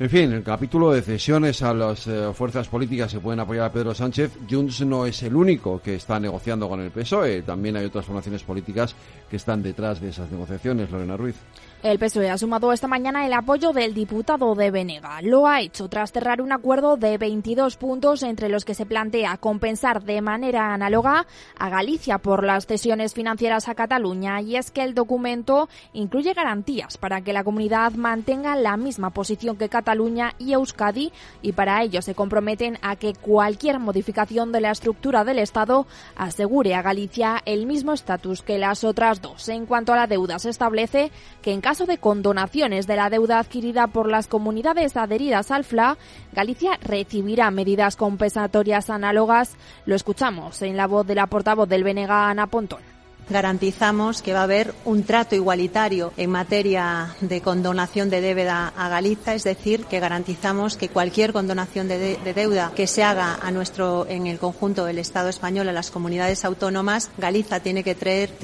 En 0.00 0.08
fin, 0.08 0.32
el 0.32 0.42
capítulo 0.42 0.92
de 0.92 1.02
cesiones 1.02 1.60
a 1.60 1.74
las 1.74 2.06
eh, 2.06 2.32
fuerzas 2.32 2.68
políticas 2.68 3.12
que 3.12 3.20
pueden 3.20 3.40
apoyar 3.40 3.66
a 3.66 3.72
Pedro 3.72 3.94
Sánchez, 3.94 4.30
Junts 4.48 4.80
no 4.80 5.04
es 5.04 5.22
el 5.22 5.36
único 5.36 5.78
que 5.82 5.96
está 5.96 6.18
negociando 6.18 6.70
con 6.70 6.80
el 6.80 6.90
PSOE. 6.90 7.42
También 7.42 7.76
hay 7.76 7.84
otras 7.84 8.06
formaciones 8.06 8.42
políticas 8.42 8.94
que 9.28 9.36
están 9.36 9.62
detrás 9.62 10.00
de 10.00 10.08
esas 10.08 10.30
negociaciones, 10.30 10.90
Lorena 10.90 11.18
Ruiz. 11.18 11.36
El 11.82 11.98
PSOE 11.98 12.28
ha 12.28 12.36
sumado 12.36 12.74
esta 12.74 12.88
mañana 12.88 13.24
el 13.24 13.32
apoyo 13.32 13.72
del 13.72 13.94
diputado 13.94 14.54
de 14.54 14.70
Venega. 14.70 15.22
Lo 15.22 15.46
ha 15.46 15.62
hecho 15.62 15.88
tras 15.88 16.12
cerrar 16.12 16.42
un 16.42 16.52
acuerdo 16.52 16.98
de 16.98 17.16
22 17.16 17.78
puntos 17.78 18.22
entre 18.22 18.50
los 18.50 18.66
que 18.66 18.74
se 18.74 18.84
plantea 18.84 19.38
compensar 19.38 20.02
de 20.02 20.20
manera 20.20 20.74
análoga 20.74 21.26
a 21.58 21.70
Galicia 21.70 22.18
por 22.18 22.44
las 22.44 22.66
cesiones 22.66 23.14
financieras 23.14 23.66
a 23.66 23.74
Cataluña. 23.74 24.42
Y 24.42 24.56
es 24.56 24.70
que 24.70 24.82
el 24.82 24.92
documento 24.92 25.70
incluye 25.94 26.34
garantías 26.34 26.98
para 26.98 27.22
que 27.22 27.32
la 27.32 27.44
comunidad 27.44 27.92
mantenga 27.92 28.56
la 28.56 28.76
misma 28.76 29.08
posición 29.08 29.56
que 29.56 29.70
Cataluña 29.70 30.34
y 30.38 30.52
Euskadi 30.52 31.12
y 31.40 31.52
para 31.52 31.82
ello 31.82 32.02
se 32.02 32.14
comprometen 32.14 32.76
a 32.82 32.96
que 32.96 33.14
cualquier 33.14 33.78
modificación 33.78 34.52
de 34.52 34.60
la 34.60 34.72
estructura 34.72 35.24
del 35.24 35.38
Estado 35.38 35.86
asegure 36.14 36.74
a 36.74 36.82
Galicia 36.82 37.40
el 37.46 37.64
mismo 37.64 37.94
estatus 37.94 38.42
que 38.42 38.58
las 38.58 38.84
otras 38.84 39.22
dos. 39.22 39.48
En 39.48 39.64
cuanto 39.64 39.94
a 39.94 39.96
la 39.96 40.06
deuda, 40.06 40.38
se 40.38 40.50
establece 40.50 41.10
que 41.40 41.54
en 41.54 41.62
caso 41.62 41.69
de 41.78 41.98
condonaciones 41.98 42.88
de 42.88 42.96
la 42.96 43.10
deuda 43.10 43.38
adquirida 43.38 43.86
por 43.86 44.08
las 44.08 44.26
comunidades 44.26 44.96
adheridas 44.96 45.52
al 45.52 45.62
FLA, 45.62 45.96
Galicia 46.32 46.78
recibirá 46.82 47.52
medidas 47.52 47.94
compensatorias 47.94 48.90
análogas. 48.90 49.52
Lo 49.86 49.94
escuchamos 49.94 50.62
en 50.62 50.76
la 50.76 50.88
voz 50.88 51.06
de 51.06 51.14
la 51.14 51.28
portavoz 51.28 51.68
del 51.68 51.84
Benega, 51.84 52.28
Ana 52.28 52.48
Pontón 52.48 52.99
garantizamos 53.30 54.22
que 54.22 54.32
va 54.32 54.40
a 54.40 54.44
haber 54.44 54.74
un 54.84 55.04
trato 55.04 55.34
igualitario 55.34 56.12
en 56.16 56.30
materia 56.30 57.14
de 57.20 57.40
condonación 57.40 58.10
de 58.10 58.20
deuda 58.20 58.72
a 58.76 58.88
Galicia, 58.88 59.34
es 59.34 59.44
decir, 59.44 59.84
que 59.84 60.00
garantizamos 60.00 60.76
que 60.76 60.88
cualquier 60.88 61.32
condonación 61.32 61.88
de, 61.88 62.16
de, 62.16 62.34
deuda 62.34 62.72
que 62.74 62.86
se 62.86 63.02
haga 63.02 63.38
a 63.40 63.50
nuestro 63.50 64.06
en 64.08 64.26
el 64.26 64.38
conjunto 64.38 64.84
del 64.84 64.98
Estado 64.98 65.28
español 65.28 65.68
a 65.68 65.72
las 65.72 65.90
comunidades 65.90 66.44
autónomas, 66.44 67.10
Galicia 67.18 67.60
tiene 67.60 67.84
que, 67.84 67.94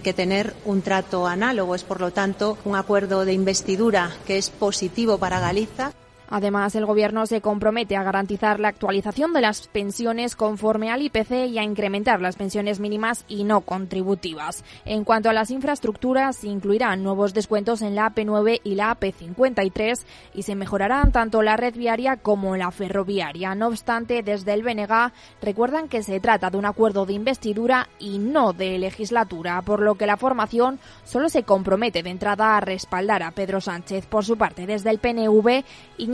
que 0.02 0.12
tener 0.12 0.54
un 0.64 0.82
trato 0.82 1.26
análogo. 1.26 1.74
Es 1.74 1.84
por 1.84 2.00
lo 2.00 2.12
tanto 2.12 2.58
un 2.64 2.76
acuerdo 2.76 3.24
de 3.24 3.32
investidura 3.32 4.12
que 4.26 4.38
es 4.38 4.50
positivo 4.50 5.18
para 5.18 5.40
Galicia. 5.40 5.92
Además, 6.28 6.74
el 6.74 6.86
Gobierno 6.86 7.26
se 7.26 7.40
compromete 7.40 7.96
a 7.96 8.02
garantizar 8.02 8.60
la 8.60 8.68
actualización 8.68 9.32
de 9.32 9.40
las 9.40 9.68
pensiones 9.68 10.36
conforme 10.36 10.90
al 10.90 11.02
IPC 11.02 11.48
y 11.48 11.58
a 11.58 11.62
incrementar 11.62 12.20
las 12.20 12.36
pensiones 12.36 12.80
mínimas 12.80 13.24
y 13.28 13.44
no 13.44 13.60
contributivas. 13.60 14.64
En 14.84 15.04
cuanto 15.04 15.30
a 15.30 15.32
las 15.32 15.50
infraestructuras, 15.50 16.36
se 16.36 16.48
incluirán 16.48 17.02
nuevos 17.02 17.34
descuentos 17.34 17.82
en 17.82 17.94
la 17.94 18.12
AP9 18.12 18.60
y 18.64 18.74
la 18.74 18.96
AP53 18.98 20.04
y 20.34 20.42
se 20.42 20.54
mejorarán 20.54 21.12
tanto 21.12 21.42
la 21.42 21.56
red 21.56 21.74
viaria 21.74 22.16
como 22.16 22.56
la 22.56 22.70
ferroviaria. 22.70 23.54
No 23.54 23.68
obstante, 23.68 24.22
desde 24.22 24.52
el 24.52 24.62
BNG 24.62 25.12
recuerdan 25.40 25.88
que 25.88 26.02
se 26.02 26.20
trata 26.20 26.50
de 26.50 26.58
un 26.58 26.66
acuerdo 26.66 27.06
de 27.06 27.12
investidura 27.12 27.88
y 27.98 28.18
no 28.18 28.52
de 28.52 28.78
legislatura, 28.78 29.62
por 29.62 29.80
lo 29.80 29.94
que 29.94 30.06
la 30.06 30.16
formación 30.16 30.78
solo 31.04 31.28
se 31.28 31.44
compromete 31.44 32.02
de 32.02 32.10
entrada 32.10 32.56
a 32.56 32.60
respaldar 32.60 33.22
a 33.22 33.30
Pedro 33.30 33.60
Sánchez. 33.60 34.06
Por 34.06 34.24
su 34.24 34.36
parte, 34.36 34.66
desde 34.66 34.90
el 34.90 34.98
PNV, 34.98 35.64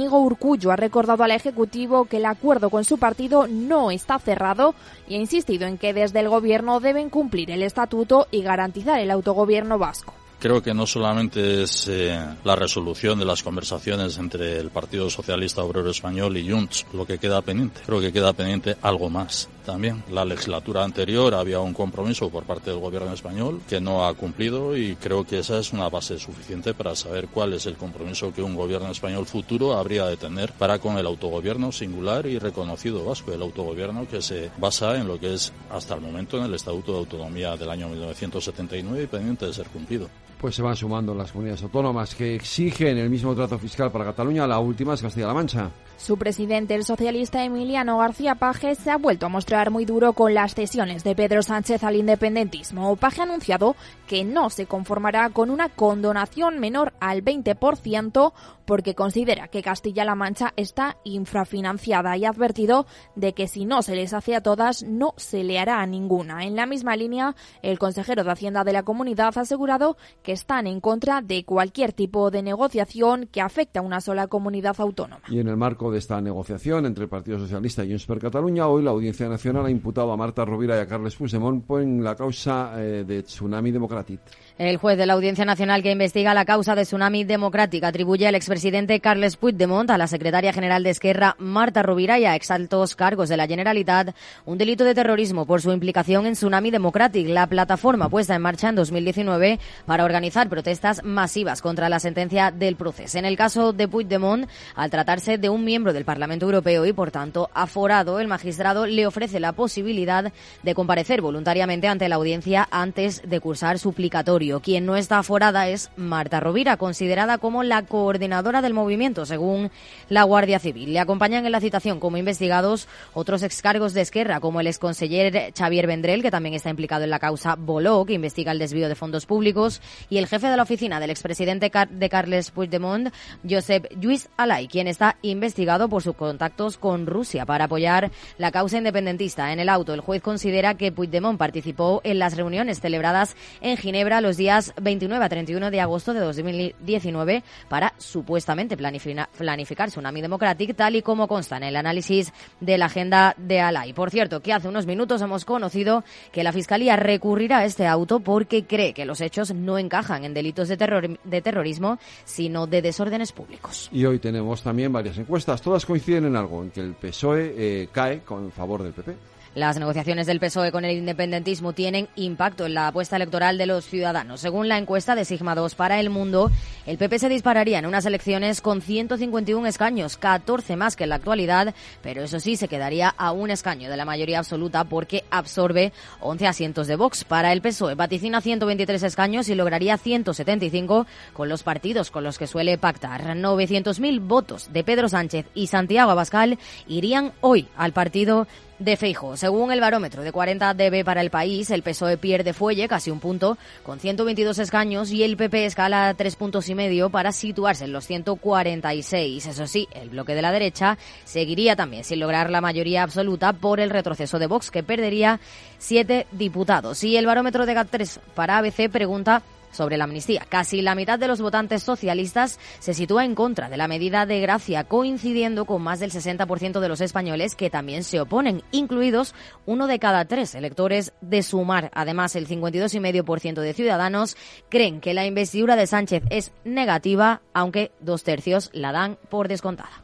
Íñigo 0.03 0.19
Urcullo 0.19 0.73
ha 0.73 0.77
recordado 0.77 1.23
al 1.23 1.31
Ejecutivo 1.31 2.07
que 2.07 2.17
el 2.17 2.27
acuerdo 2.27 2.71
con 2.71 2.83
su 2.83 2.99
partido 2.99 3.47
no 3.47 3.93
está 3.93 4.19
cerrado 4.19 4.75
y 5.07 5.15
ha 5.15 5.19
insistido 5.19 5.69
en 5.69 5.79
que 5.79 5.95
desde 5.95 6.19
el 6.19 6.29
Gobierno 6.29 6.81
deben 6.81 7.09
cumplir 7.09 7.53
el 7.53 7.63
estatuto 7.63 8.27
y 8.33 8.43
garantizar 8.43 8.99
el 8.99 9.13
autogobierno 9.13 9.79
vasco. 9.79 10.13
Creo 10.41 10.61
que 10.61 10.75
no 10.75 10.89
solamente 10.89 11.63
es 11.63 11.87
eh, 11.87 12.19
la 12.43 12.57
resolución 12.57 13.17
de 13.17 13.25
las 13.25 13.45
conversaciones 13.45 14.19
entre 14.19 14.59
el 14.59 14.71
Partido 14.71 15.09
Socialista 15.09 15.63
Obrero 15.63 15.91
Español 15.91 16.37
y 16.37 16.51
Junts 16.51 16.85
lo 16.93 17.07
que 17.07 17.19
queda 17.19 17.41
pendiente. 17.43 17.83
Creo 17.87 18.01
que 18.01 18.13
queda 18.13 18.33
pendiente 18.33 18.77
algo 18.83 19.09
más 19.09 19.49
también. 19.63 20.03
La 20.11 20.25
legislatura 20.25 20.85
anterior 20.85 21.35
había 21.35 21.61
un 21.61 21.73
compromiso 21.73 22.31
por 22.31 22.45
parte 22.45 22.71
del 22.71 22.81
gobierno 22.81 23.13
español 23.13 23.61
que 23.69 23.81
no 23.81 24.07
ha 24.07 24.15
cumplido 24.15 24.77
y 24.77 24.97
creo 24.97 25.25
que 25.25 25.39
esa 25.39 25.59
es 25.59 25.73
una 25.73 25.89
base 25.89 26.19
suficiente 26.19 26.75
para 26.75 26.95
saber 26.95 27.29
cuál 27.29 27.55
es 27.55 27.67
el 27.67 27.77
compromiso 27.77 28.33
que 28.33 28.43
un 28.43 28.55
gobierno 28.55 28.91
español 28.91 29.27
futuro 29.27 29.75
habría 29.75 30.07
de 30.07 30.17
tener 30.17 30.53
para 30.53 30.79
con 30.79 30.99
el 30.99 31.07
autogobierno 31.07 31.73
singular 31.73 32.27
y 32.27 32.39
reconocido 32.39 33.05
vasco, 33.05 33.33
el 33.33 33.43
autogobierno 33.43 34.07
que 34.09 34.23
se 34.23 34.51
basa 34.59 34.97
en 34.97 35.09
lo 35.09 35.19
que 35.19 35.35
es 35.35 35.53
hasta 35.71 35.95
el 35.95 36.01
momento 36.01 36.39
en 36.39 36.45
el 36.45 36.55
Estatuto 36.55 36.93
de 36.93 36.99
Autonomía 36.99 37.57
del 37.57 37.71
año 37.71 37.89
1979 37.89 39.05
y 39.05 39.07
pendiente 39.07 39.47
de 39.47 39.53
ser 39.53 39.67
cumplido 39.69 40.09
pues 40.43 40.57
se 40.57 40.63
van 40.63 40.75
sumando 40.75 41.15
las 41.15 41.31
comunidades 41.31 41.63
autónomas 41.63 42.17
que 42.17 42.35
exigen 42.35 42.99
el 42.99 43.09
mismo 43.09 43.33
trato 43.33 43.61
fiscal 43.61 43.93
para 43.93 44.07
Cataluña. 44.07 44.45
La 44.45 44.59
última 44.59 44.95
es 44.95 45.01
Castilla-La 45.01 45.33
Mancha. 45.33 45.71
Su 46.03 46.17
presidente, 46.17 46.75
el 46.75 46.85
socialista 46.85 47.45
Emiliano 47.45 47.99
García 47.99 48.35
Paje, 48.35 48.75
se 48.75 48.91
ha 48.91 48.97
vuelto 48.97 49.27
a 49.27 49.29
mostrar 49.29 49.71
muy 49.71 49.85
duro 49.85 50.15
con 50.15 50.35
las 50.35 50.53
cesiones 50.53 51.05
de 51.05 51.15
Pedro 51.15 51.45
Sánchez 51.45 51.85
al 51.85 51.95
independentismo. 51.95 52.97
Paje 52.97 53.21
ha 53.21 53.23
anunciado 53.23 53.77
que 54.09 54.25
no 54.25 54.51
se 54.51 54.67
conformará 54.67 55.31
con 55.31 55.49
una 55.49 55.69
condonación 55.69 56.59
menor 56.59 56.93
al 56.99 57.25
20% 57.25 58.33
porque 58.65 58.95
considera 58.95 59.49
que 59.49 59.63
Castilla-La 59.63 60.15
Mancha 60.17 60.53
está 60.57 60.97
infrafinanciada 61.05 62.17
y 62.17 62.25
ha 62.25 62.31
advertido 62.31 62.87
de 63.15 63.33
que 63.33 63.47
si 63.47 63.65
no 63.65 63.83
se 63.83 63.95
les 63.95 64.13
hace 64.13 64.35
a 64.35 64.43
todas, 64.43 64.83
no 64.83 65.15
se 65.17 65.45
le 65.45 65.61
hará 65.61 65.81
a 65.81 65.87
ninguna. 65.87 66.45
En 66.45 66.57
la 66.57 66.67
misma 66.67 66.97
línea, 66.97 67.37
el 67.63 67.79
consejero 67.79 68.25
de 68.25 68.33
Hacienda 68.33 68.65
de 68.65 68.73
la 68.73 68.83
comunidad 68.83 69.37
ha 69.37 69.43
asegurado 69.43 69.97
que 70.23 70.33
están 70.33 70.67
en 70.67 70.81
contra 70.81 71.21
de 71.21 71.45
cualquier 71.45 71.93
tipo 71.93 72.31
de 72.31 72.43
negociación 72.43 73.29
que 73.31 73.41
afecte 73.41 73.79
a 73.79 73.83
una 73.83 74.01
sola 74.01 74.27
comunidad 74.27 74.77
autónoma. 74.79 75.23
Y 75.29 75.39
en 75.39 75.49
el 75.49 75.57
marco 75.57 75.92
de 75.93 75.99
esta 75.99 76.21
negociación 76.21 76.87
entre 76.87 77.05
el 77.05 77.11
Partido 77.11 77.39
Socialista 77.39 77.85
y 77.85 77.89
Junts 77.89 78.07
per 78.07 78.19
Cataluña, 78.19 78.67
hoy 78.67 78.83
la 78.83 78.91
Audiencia 78.91 79.29
Nacional 79.29 79.67
ha 79.67 79.71
imputado 79.71 80.11
a 80.11 80.17
Marta 80.17 80.45
Rovira 80.45 80.77
y 80.77 80.81
a 80.81 80.87
Carles 80.87 81.15
Puigdemont 81.15 81.65
en 81.71 82.03
la 82.03 82.17
causa 82.17 82.73
eh, 82.77 83.05
de 83.07 83.23
Tsunami 83.23 83.71
Democratic. 83.71 84.21
El 84.63 84.77
juez 84.77 84.97
de 84.97 85.07
la 85.07 85.15
Audiencia 85.15 85.45
Nacional 85.45 85.83
que 85.83 85.91
investiga 85.91 86.35
la 86.35 86.45
causa 86.45 86.77
de 86.77 86.83
Tsunami 86.83 87.25
Democrática 87.25 87.89
atribuye 87.89 88.29
al 88.29 88.37
expresidente 88.37 89.01
Carles 89.01 89.37
Puigdemont, 89.37 89.91
a 89.91 89.99
la 89.99 90.07
secretaria 90.07 90.53
general 90.53 90.85
de 90.85 90.91
Esquerra 90.91 91.35
Marta 91.41 91.83
Rovira 91.83 92.21
y 92.21 92.27
a 92.27 92.37
exaltos 92.37 92.95
cargos 92.95 93.29
de 93.29 93.37
la 93.37 93.49
Generalitat 93.49 94.15
un 94.45 94.59
delito 94.59 94.85
de 94.85 94.95
terrorismo 94.95 95.47
por 95.47 95.63
su 95.63 95.73
implicación 95.73 96.27
en 96.27 96.35
Tsunami 96.35 96.71
Democratic, 96.71 97.27
la 97.27 97.49
plataforma 97.49 98.09
puesta 98.09 98.37
en 98.37 98.43
marcha 98.43 98.69
en 98.69 98.77
2019 98.77 99.59
para 99.85 100.05
organizar 100.05 100.49
protestas 100.49 101.03
masivas 101.03 101.61
contra 101.61 101.89
la 101.89 101.99
sentencia 101.99 102.53
del 102.53 102.77
proceso. 102.77 103.19
En 103.19 103.25
el 103.25 103.37
caso 103.37 103.73
de 103.73 103.89
Puigdemont, 103.89 104.49
al 104.77 104.91
tratarse 104.91 105.39
de 105.39 105.49
un 105.49 105.65
miembro 105.65 105.93
del 105.93 106.05
Parlamento 106.05 106.47
Europeo 106.47 106.87
y 106.87 106.93
por 106.93 107.11
tanto 107.11 107.51
aforado, 107.53 108.21
el 108.21 108.29
magistrado 108.29 108.87
le 108.87 109.09
ofrece 109.09 109.41
la 109.41 109.55
posibilidad 109.55 110.33
de 110.63 110.75
comparecer 110.77 111.21
voluntariamente 111.21 111.89
ante 111.89 112.09
la 112.09 112.15
audiencia 112.15 112.69
antes 112.71 113.23
de 113.29 113.41
cursar 113.41 113.81
suplicatorio 113.81 114.52
quien 114.61 114.87
no 114.87 114.97
está 114.97 115.19
aforada 115.19 115.69
es 115.69 115.91
Marta 115.97 116.41
Rovira, 116.41 116.77
considerada 116.77 117.39
como 117.39 117.63
la 117.63 117.83
coordinadora 117.83 118.63
del 118.63 118.75
movimiento, 118.75 119.27
según 119.27 119.71
la 120.09 120.25
Guardia 120.25 120.59
Civil. 120.59 120.93
Le 120.93 121.01
acompañan 121.01 121.47
en 121.47 121.53
la 121.53 121.61
citación 121.61 122.01
como 122.01 122.17
investigados 122.17 122.89
otros 123.15 123.43
excargos 123.43 123.95
de 123.95 124.01
Esquerra, 124.03 124.41
como 124.41 124.61
el 124.61 124.67
exconseller 124.67 125.53
Xavier 125.57 125.87
Vendrell, 125.87 126.23
que 126.23 126.31
también 126.31 126.55
está 126.55 126.71
implicado 126.71 127.05
en 127.05 127.11
la 127.11 127.19
causa 127.19 127.57
Boló, 127.57 128.05
que 128.05 128.15
investiga 128.15 128.53
el 128.53 128.59
desvío 128.59 128.89
de 128.89 128.95
fondos 128.95 129.27
públicos, 129.27 129.81
y 130.11 130.19
el 130.19 130.27
jefe 130.27 130.49
de 130.49 130.57
la 130.57 130.63
oficina 130.65 131.01
del 131.01 131.11
expresidente 131.11 131.71
de 131.91 132.09
Carles 132.09 132.51
Puigdemont, 132.51 133.13
Josep 133.49 133.87
Lluís 133.99 134.29
Alay, 134.37 134.69
quien 134.69 134.89
está 134.89 135.17
investigado 135.23 135.89
por 135.89 136.03
sus 136.03 136.17
contactos 136.17 136.77
con 136.77 137.07
Rusia 137.07 137.47
para 137.47 137.65
apoyar 137.65 138.11
la 138.39 138.51
causa 138.51 138.79
independentista. 138.79 139.53
En 139.53 139.61
el 139.61 139.69
auto, 139.69 139.95
el 139.95 140.01
juez 140.01 140.23
considera 140.23 140.75
que 140.75 140.93
Puigdemont 140.93 141.39
participó 141.39 142.01
en 142.05 142.19
las 142.19 142.37
reuniones 142.37 142.81
celebradas 142.81 143.37
en 143.61 143.77
Ginebra 143.77 144.21
los 144.21 144.32
días 144.37 144.73
29 144.81 145.25
a 145.25 145.29
31 145.29 145.71
de 145.71 145.81
agosto 145.81 146.15
de 146.15 146.21
2019 146.21 147.43
para 147.69 147.95
supuestamente 147.99 148.77
planificar 148.77 149.89
Tsunami 149.89 150.21
Democratic, 150.21 150.77
tal 150.77 150.97
y 150.97 151.03
como 151.03 151.29
consta 151.29 151.57
en 151.57 151.65
el 151.65 151.77
análisis 151.77 152.33
de 152.61 152.79
la 152.79 152.87
agenda 152.87 153.35
de 153.37 153.61
Alay. 153.61 153.93
Por 153.93 154.11
cierto, 154.11 154.41
que 154.41 154.53
hace 154.53 154.69
unos 154.69 154.87
minutos 154.87 155.23
hemos 155.23 155.45
conocido 155.45 156.05
que 156.33 156.45
la 156.45 156.53
Fiscalía 156.53 156.97
recurrirá 156.97 157.59
a 157.59 157.65
este 157.65 157.87
auto 157.87 158.21
porque 158.21 158.65
cree 158.65 158.95
que 158.95 159.05
los 159.05 159.21
hechos 159.21 159.55
no 159.55 159.79
encajan 159.79 160.25
en 160.25 160.35
delitos 160.35 160.69
de, 160.69 160.77
terror, 160.77 161.19
de 161.23 161.43
terrorismo, 161.43 161.99
sino 162.25 162.67
de 162.67 162.83
desórdenes 162.83 163.33
públicos. 163.33 163.89
Y 163.93 164.05
hoy 164.05 164.19
tenemos 164.19 164.63
también 164.63 164.93
varias 164.93 165.19
encuestas. 165.19 165.63
Todas 165.63 165.87
coinciden 165.87 166.27
en 166.27 166.37
algo, 166.37 166.63
en 166.63 166.71
que 166.71 166.81
el 166.81 166.95
PSOE 166.95 167.55
eh, 167.57 167.89
cae 167.93 168.21
con 168.21 168.51
favor 168.53 168.83
del 168.83 168.93
PP. 168.93 169.32
Las 169.55 169.79
negociaciones 169.79 170.27
del 170.27 170.41
PSOE 170.41 170.73
con 170.73 170.87
el 170.87 170.97
independentismo 170.97 171.75
tienen 171.75 172.09
impacto 172.17 172.65
en 172.65 172.73
la 172.73 172.89
apuesta 172.89 173.17
electoral 173.17 173.59
de 173.59 173.67
los 173.67 173.85
ciudadanos. 173.85 174.41
Según 174.41 174.67
la 174.67 174.79
encuesta 174.79 175.15
de 175.15 175.27
Sigma 175.27 175.55
2 175.55 175.75
para 175.75 176.01
El 176.01 176.09
Mundo, 176.09 176.51
el 176.87 176.97
PP 176.97 177.19
se 177.19 177.29
dispararía 177.29 177.79
en 177.79 177.85
unas 177.85 178.07
elecciones 178.07 178.63
con 178.63 178.81
151 178.81 179.67
escaños, 179.67 180.17
14 180.17 180.77
más 180.77 180.97
que 180.97 181.05
en 181.05 181.11
la 181.11 181.17
actualidad, 181.17 181.75
pero 182.03 182.23
eso 182.23 182.41
sí, 182.41 182.57
se 182.57 182.67
quedaría 182.67 183.11
a 183.11 183.33
un 183.33 183.51
escaño 183.51 183.91
de 183.91 183.97
la 183.99 184.07
mayoría 184.07 184.39
absoluta 184.39 184.85
porque 184.85 185.25
absorbe 185.31 185.93
11 186.21 186.47
asientos 186.47 186.87
de 186.87 186.97
Vox. 186.97 187.25
Para 187.25 187.53
el 187.53 187.61
PSOE 187.61 187.95
vaticina 187.95 188.41
123 188.41 189.03
escaños 189.03 189.51
y 189.51 189.55
lograría 189.55 189.99
175 189.99 191.07
con 191.35 191.51
los 191.51 191.63
partidos 191.63 192.11
con 192.11 192.25
los 192.25 192.39
que 192.39 192.47
suele 192.47 192.79
pactar. 192.79 193.23
900.000 193.23 194.27
votos 194.27 194.73
de 194.73 194.83
Pedro 194.83 195.11
Sánchez 195.11 195.45
y 195.53 195.67
Santiago 195.67 196.11
Abascal 196.11 196.59
irían 196.87 197.33
hoy 197.43 197.69
al 197.77 197.93
partido 197.93 198.47
de 198.85 198.97
Feijo. 198.97 199.37
Según 199.37 199.73
el 199.73 199.81
barómetro 199.81 200.23
de 200.23 200.33
40 200.33 200.75
dB 200.75 201.05
para 201.05 201.21
el 201.21 201.31
país, 201.31 201.71
el 201.71 201.83
PSOE 201.83 202.17
pierde 202.17 202.53
fuelle, 202.53 202.89
casi 202.89 203.11
un 203.11 203.21
punto, 203.21 203.57
con 203.83 204.01
122 204.01 204.59
escaños 204.59 205.11
y 205.11 205.23
el 205.23 205.37
PP 205.37 205.67
escala 205.67 206.15
tres 206.17 206.37
puntos 206.37 206.69
y 206.69 206.75
medio 206.75 207.11
para 207.11 207.33
situarse 207.33 207.85
en 207.85 207.93
los 207.93 208.07
146. 208.07 209.47
Eso 209.47 209.67
sí, 209.67 209.89
el 209.93 210.11
bloque 210.11 210.35
de 210.35 210.43
la 210.43 210.53
derecha 210.53 210.99
seguiría 211.25 211.77
también 211.77 212.05
sin 212.05 212.21
lograr 212.21 212.51
la 212.51 212.61
mayoría 212.61 213.03
absoluta 213.03 213.53
por 213.53 213.81
el 213.81 213.91
retroceso 213.91 214.39
de 214.39 214.47
Vox, 214.47 214.71
que 214.71 214.83
perdería 214.83 215.41
siete 215.79 216.27
diputados. 216.33 217.05
Y 217.05 217.17
el 217.17 217.27
barómetro 217.27 217.67
de 217.67 217.75
GAT3 217.75 218.19
para 218.35 218.59
ABC 218.59 218.91
pregunta 218.91 219.43
sobre 219.73 219.97
la 219.97 220.05
amnistía. 220.05 220.47
Casi 220.49 220.83
la 220.83 220.95
mitad 220.95 221.19
de 221.19 221.29
los 221.29 221.41
votantes 221.41 221.83
socialistas 221.83 222.61
se 222.79 222.95
sitúa 222.95 223.25
en 223.25 223.35
contra 223.35 223.69
de 223.69 223.77
la 223.77 223.89
medida 223.89 224.27
de 224.27 224.41
gracia, 224.41 224.85
coincidiendo 224.85 225.65
con 225.65 225.83
más 225.83 225.99
del 225.99 226.13
60% 226.13 226.81
de 226.81 226.89
los 226.89 227.01
españoles 227.01 227.57
que 227.57 227.71
también 227.71 228.05
se 228.05 228.21
oponen, 228.21 228.63
incluidos 228.71 229.35
uno 229.67 229.87
de 229.87 229.99
cada 229.99 230.25
tres 230.27 230.55
electores 230.55 231.13
de 231.21 231.43
Sumar. 231.43 231.91
Además, 231.95 232.37
el 232.37 232.47
52,5% 232.47 233.61
de 233.61 233.75
ciudadanos 233.75 234.37
creen 234.69 235.01
que 235.01 235.15
la 235.15 235.27
investidura 235.27 235.77
de 235.77 235.87
Sánchez 235.87 236.23
es 236.31 236.53
negativa, 236.65 237.43
aunque 237.53 237.93
dos 238.01 238.23
tercios 238.23 238.71
la 238.73 238.93
dan 238.93 239.19
por 239.29 239.49
descontada. 239.49 240.03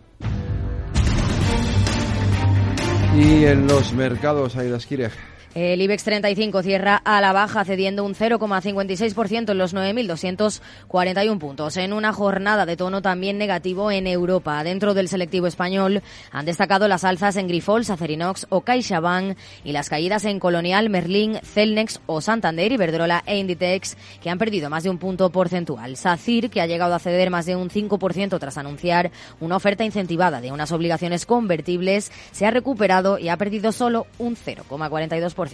Y 3.16 3.44
en 3.46 3.66
los 3.66 3.92
mercados, 3.92 4.56
Aida 4.56 4.76
Esquire. 4.76 5.10
El 5.60 5.82
IBEX 5.82 6.04
35 6.04 6.62
cierra 6.62 6.94
a 7.04 7.20
la 7.20 7.32
baja, 7.32 7.64
cediendo 7.64 8.04
un 8.04 8.14
0,56% 8.14 9.50
en 9.50 9.58
los 9.58 9.74
9.241 9.74 11.38
puntos. 11.40 11.76
En 11.78 11.92
una 11.92 12.12
jornada 12.12 12.64
de 12.64 12.76
tono 12.76 13.02
también 13.02 13.38
negativo 13.38 13.90
en 13.90 14.06
Europa. 14.06 14.62
Dentro 14.62 14.94
del 14.94 15.08
selectivo 15.08 15.48
español 15.48 16.00
han 16.30 16.46
destacado 16.46 16.86
las 16.86 17.02
alzas 17.02 17.34
en 17.34 17.48
Grifols, 17.48 17.90
Acerinox 17.90 18.46
o 18.50 18.60
CaixaBank 18.60 19.36
y 19.64 19.72
las 19.72 19.88
caídas 19.88 20.26
en 20.26 20.38
Colonial, 20.38 20.90
Merlin, 20.90 21.40
Celnex 21.42 22.02
o 22.06 22.20
Santander, 22.20 22.70
Iberdrola 22.70 23.24
e 23.26 23.38
Inditex, 23.38 23.96
que 24.22 24.30
han 24.30 24.38
perdido 24.38 24.70
más 24.70 24.84
de 24.84 24.90
un 24.90 24.98
punto 24.98 25.28
porcentual. 25.30 25.96
SACIR, 25.96 26.50
que 26.50 26.60
ha 26.60 26.68
llegado 26.68 26.94
a 26.94 27.00
ceder 27.00 27.30
más 27.30 27.46
de 27.46 27.56
un 27.56 27.68
5% 27.68 28.38
tras 28.38 28.58
anunciar 28.58 29.10
una 29.40 29.56
oferta 29.56 29.82
incentivada 29.82 30.40
de 30.40 30.52
unas 30.52 30.70
obligaciones 30.70 31.26
convertibles, 31.26 32.12
se 32.30 32.46
ha 32.46 32.52
recuperado 32.52 33.18
y 33.18 33.28
ha 33.28 33.36
perdido 33.36 33.72
solo 33.72 34.06
un 34.20 34.36
0,42%. 34.36 35.47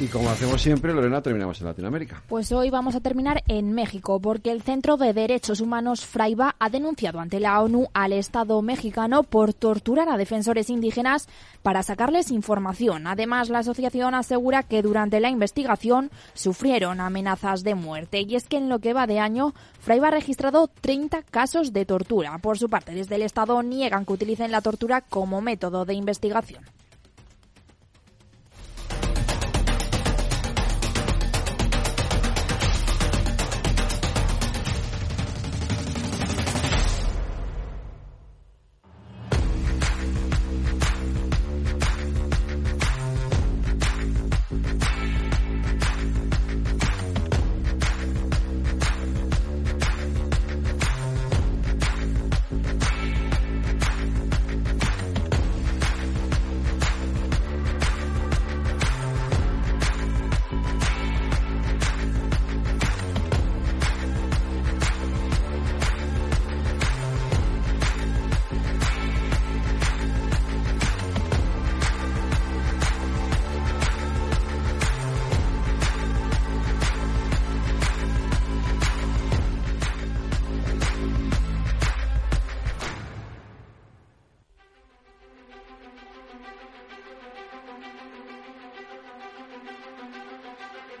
Y 0.00 0.06
como 0.06 0.30
hacemos 0.30 0.62
siempre, 0.62 0.94
Lorena, 0.94 1.20
terminamos 1.20 1.60
en 1.60 1.66
Latinoamérica. 1.66 2.22
Pues 2.26 2.52
hoy 2.52 2.70
vamos 2.70 2.94
a 2.94 3.00
terminar 3.00 3.42
en 3.48 3.74
México, 3.74 4.18
porque 4.18 4.50
el 4.50 4.62
Centro 4.62 4.96
de 4.96 5.12
Derechos 5.12 5.60
Humanos 5.60 6.06
Fraiba 6.06 6.56
ha 6.58 6.70
denunciado 6.70 7.20
ante 7.20 7.38
la 7.38 7.60
ONU 7.60 7.88
al 7.92 8.14
Estado 8.14 8.62
mexicano 8.62 9.24
por 9.24 9.52
torturar 9.52 10.08
a 10.08 10.16
defensores 10.16 10.70
indígenas 10.70 11.28
para 11.62 11.82
sacarles 11.82 12.30
información. 12.30 13.06
Además, 13.06 13.50
la 13.50 13.58
asociación 13.58 14.14
asegura 14.14 14.62
que 14.62 14.80
durante 14.80 15.20
la 15.20 15.28
investigación 15.28 16.10
sufrieron 16.32 16.98
amenazas 16.98 17.62
de 17.62 17.74
muerte. 17.74 18.22
Y 18.26 18.36
es 18.36 18.48
que 18.48 18.56
en 18.56 18.70
lo 18.70 18.78
que 18.78 18.94
va 18.94 19.06
de 19.06 19.18
año, 19.18 19.52
Fraiba 19.80 20.08
ha 20.08 20.12
registrado 20.12 20.70
30 20.80 21.24
casos 21.24 21.74
de 21.74 21.84
tortura. 21.84 22.38
Por 22.38 22.56
su 22.56 22.70
parte, 22.70 22.94
desde 22.94 23.16
el 23.16 23.22
Estado 23.22 23.62
niegan 23.62 24.06
que 24.06 24.14
utilicen 24.14 24.50
la 24.50 24.62
tortura 24.62 25.02
como 25.02 25.42
método 25.42 25.84
de 25.84 25.92
investigación. 25.92 26.64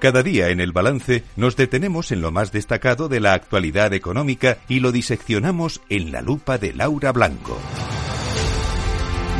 Cada 0.00 0.22
día 0.22 0.48
en 0.48 0.60
el 0.60 0.72
balance 0.72 1.24
nos 1.36 1.56
detenemos 1.56 2.10
en 2.10 2.22
lo 2.22 2.30
más 2.30 2.52
destacado 2.52 3.08
de 3.08 3.20
la 3.20 3.34
actualidad 3.34 3.92
económica 3.92 4.56
y 4.66 4.80
lo 4.80 4.92
diseccionamos 4.92 5.82
en 5.90 6.10
la 6.10 6.22
lupa 6.22 6.56
de 6.56 6.72
Laura 6.72 7.12
Blanco. 7.12 7.58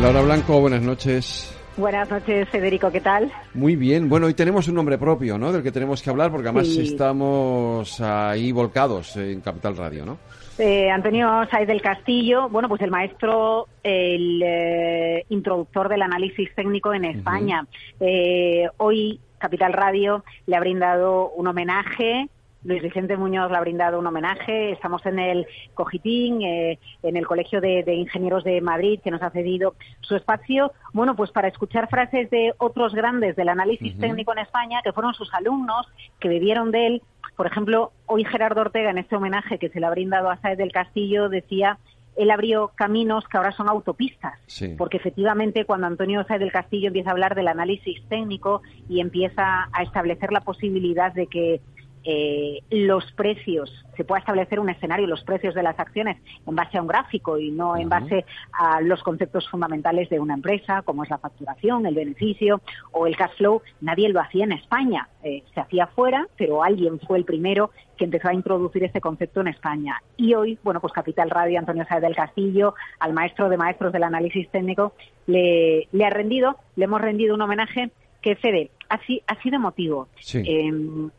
Laura 0.03 0.21
Blanco, 0.21 0.61
buenas 0.61 0.83
noches. 0.83 1.57
Buenas 1.79 2.11
noches, 2.11 2.47
Federico, 2.51 2.91
¿qué 2.91 3.01
tal? 3.01 3.33
Muy 3.55 3.75
bien. 3.75 4.11
Bueno, 4.11 4.27
hoy 4.27 4.35
tenemos 4.35 4.69
un 4.69 4.75
nombre 4.75 4.99
propio, 4.99 5.39
¿no? 5.39 5.51
Del 5.51 5.63
que 5.63 5.73
tenemos 5.73 6.03
que 6.03 6.11
hablar, 6.11 6.31
porque 6.31 6.49
además 6.49 6.69
estamos 6.69 7.99
ahí 8.03 8.53
volcados 8.53 9.17
en 9.17 9.41
Capital 9.41 9.79
Radio, 9.79 10.05
¿no? 10.05 10.19
Eh, 10.59 10.91
Antonio 10.91 11.27
Saiz 11.51 11.67
del 11.67 11.81
Castillo, 11.81 12.51
bueno, 12.51 12.69
pues 12.69 12.83
el 12.83 12.91
maestro, 12.91 13.67
el 13.83 14.43
eh, 14.45 15.25
introductor 15.31 15.89
del 15.89 16.03
análisis 16.03 16.55
técnico 16.55 16.93
en 16.93 17.07
España. 17.07 17.67
Eh, 17.99 18.67
hoy 18.77 19.19
Capital 19.41 19.73
Radio 19.73 20.23
le 20.47 20.57
ha 20.57 20.61
brindado 20.61 21.31
un 21.31 21.49
homenaje. 21.49 22.29
Luis 22.63 22.83
Vicente 22.83 23.17
Muñoz 23.17 23.51
le 23.51 23.57
ha 23.57 23.61
brindado 23.61 23.99
un 23.99 24.07
homenaje. 24.07 24.73
Estamos 24.73 25.05
en 25.07 25.19
el 25.19 25.47
Cogitín, 25.73 26.43
eh, 26.43 26.79
en 27.03 27.17
el 27.17 27.27
Colegio 27.27 27.61
de, 27.63 27.83
Ingenieros 27.95 28.45
de 28.45 28.61
Madrid, 28.61 29.01
que 29.03 29.11
nos 29.11 29.23
ha 29.23 29.31
cedido 29.31 29.75
su 30.03 30.15
espacio. 30.15 30.71
Bueno, 30.93 31.17
pues 31.17 31.31
para 31.31 31.49
escuchar 31.49 31.89
frases 31.89 32.29
de 32.29 32.53
otros 32.59 32.95
grandes 32.95 33.35
del 33.35 33.49
análisis 33.49 33.99
técnico 33.99 34.33
en 34.33 34.41
España, 34.41 34.81
que 34.85 34.93
fueron 34.93 35.15
sus 35.15 35.33
alumnos, 35.33 35.89
que 36.21 36.29
bebieron 36.29 36.71
de 36.71 36.87
él. 36.87 37.03
Por 37.35 37.47
ejemplo, 37.47 37.93
hoy 38.05 38.25
Gerardo 38.25 38.61
Ortega, 38.61 38.91
en 38.91 38.99
este 38.99 39.17
homenaje 39.17 39.59
que 39.59 39.71
se 39.71 39.81
le 39.81 39.87
ha 39.87 39.91
brindado 39.91 40.29
a 40.29 40.37
Saez 40.37 40.59
del 40.59 40.73
Castillo, 40.73 41.31
decía 41.31 41.79
él 42.17 42.31
abrió 42.31 42.73
caminos 42.75 43.27
que 43.29 43.37
ahora 43.37 43.53
son 43.53 43.69
autopistas, 43.69 44.35
porque 44.77 44.97
efectivamente 44.97 45.65
cuando 45.65 45.87
Antonio 45.87 46.25
Sáez 46.25 46.41
del 46.41 46.53
Castillo 46.53 46.89
empieza 46.89 47.11
a 47.11 47.13
hablar 47.13 47.35
del 47.35 47.49
análisis 47.49 48.03
técnico 48.09 48.63
y 48.89 49.01
empieza 49.01 49.69
a 49.73 49.83
establecer 49.83 50.33
la 50.33 50.41
posibilidad 50.41 51.13
de 51.13 51.27
que 51.27 51.61
eh, 52.05 52.63
los 52.71 53.11
precios, 53.13 53.71
se 53.97 54.05
pueda 54.05 54.21
establecer 54.21 54.59
un 54.61 54.71
escenario, 54.71 55.07
los 55.07 55.23
precios 55.25 55.55
de 55.55 55.63
las 55.63 55.79
acciones 55.79 56.17
en 56.47 56.55
base 56.55 56.79
a 56.79 56.83
un 56.83 56.89
gráfico 56.89 57.39
y 57.39 57.51
no 57.51 57.77
en 57.77 57.89
base 57.89 58.25
a 58.53 58.81
los 58.81 59.03
conceptos 59.03 59.49
fundamentales 59.51 60.09
de 60.09 60.19
una 60.19 60.35
empresa, 60.35 60.83
como 60.83 61.05
es 61.05 61.11
la 61.11 61.19
facturación, 61.19 61.85
el 61.85 61.95
beneficio 61.95 62.63
o 62.93 63.07
el 63.07 63.17
cash 63.17 63.37
flow, 63.37 63.61
nadie 63.81 64.09
lo 64.09 64.21
hacía 64.21 64.45
en 64.45 64.53
España. 64.53 65.09
Eh, 65.23 65.43
se 65.53 65.61
hacía 65.61 65.87
fuera, 65.89 66.27
pero 66.39 66.65
alguien 66.65 66.99
fue 67.01 67.19
el 67.19 67.25
primero 67.25 67.71
que 67.99 68.05
empezó 68.07 68.29
a 68.29 68.35
introducir 68.35 68.83
este 68.85 69.03
concepto 69.03 69.43
en 69.43 69.49
España. 69.49 70.03
Y 70.17 70.33
hoy, 70.33 70.59
bueno, 70.63 70.81
pues 70.81 70.95
Capital 70.95 71.29
Radio, 71.29 71.59
Antonio 71.59 71.85
Sáez 71.87 72.01
del 72.01 72.17
Castillo, 72.17 72.75
al 72.99 73.13
maestro 73.13 73.51
de 73.51 73.59
maestros 73.59 73.93
del 73.93 74.05
análisis 74.05 74.49
técnico, 74.49 74.95
le, 75.27 75.89
le 75.93 76.05
ha 76.07 76.11
rendido, 76.11 76.57
le 76.77 76.87
hemos 76.87 77.01
rendido 77.01 77.35
un 77.35 77.43
homenaje 77.43 77.91
que, 78.23 78.37
Fede, 78.37 78.71
ha, 78.89 78.99
ha 79.27 79.43
sido 79.43 79.57
emotivo. 79.57 80.09
Em, 80.35 81.11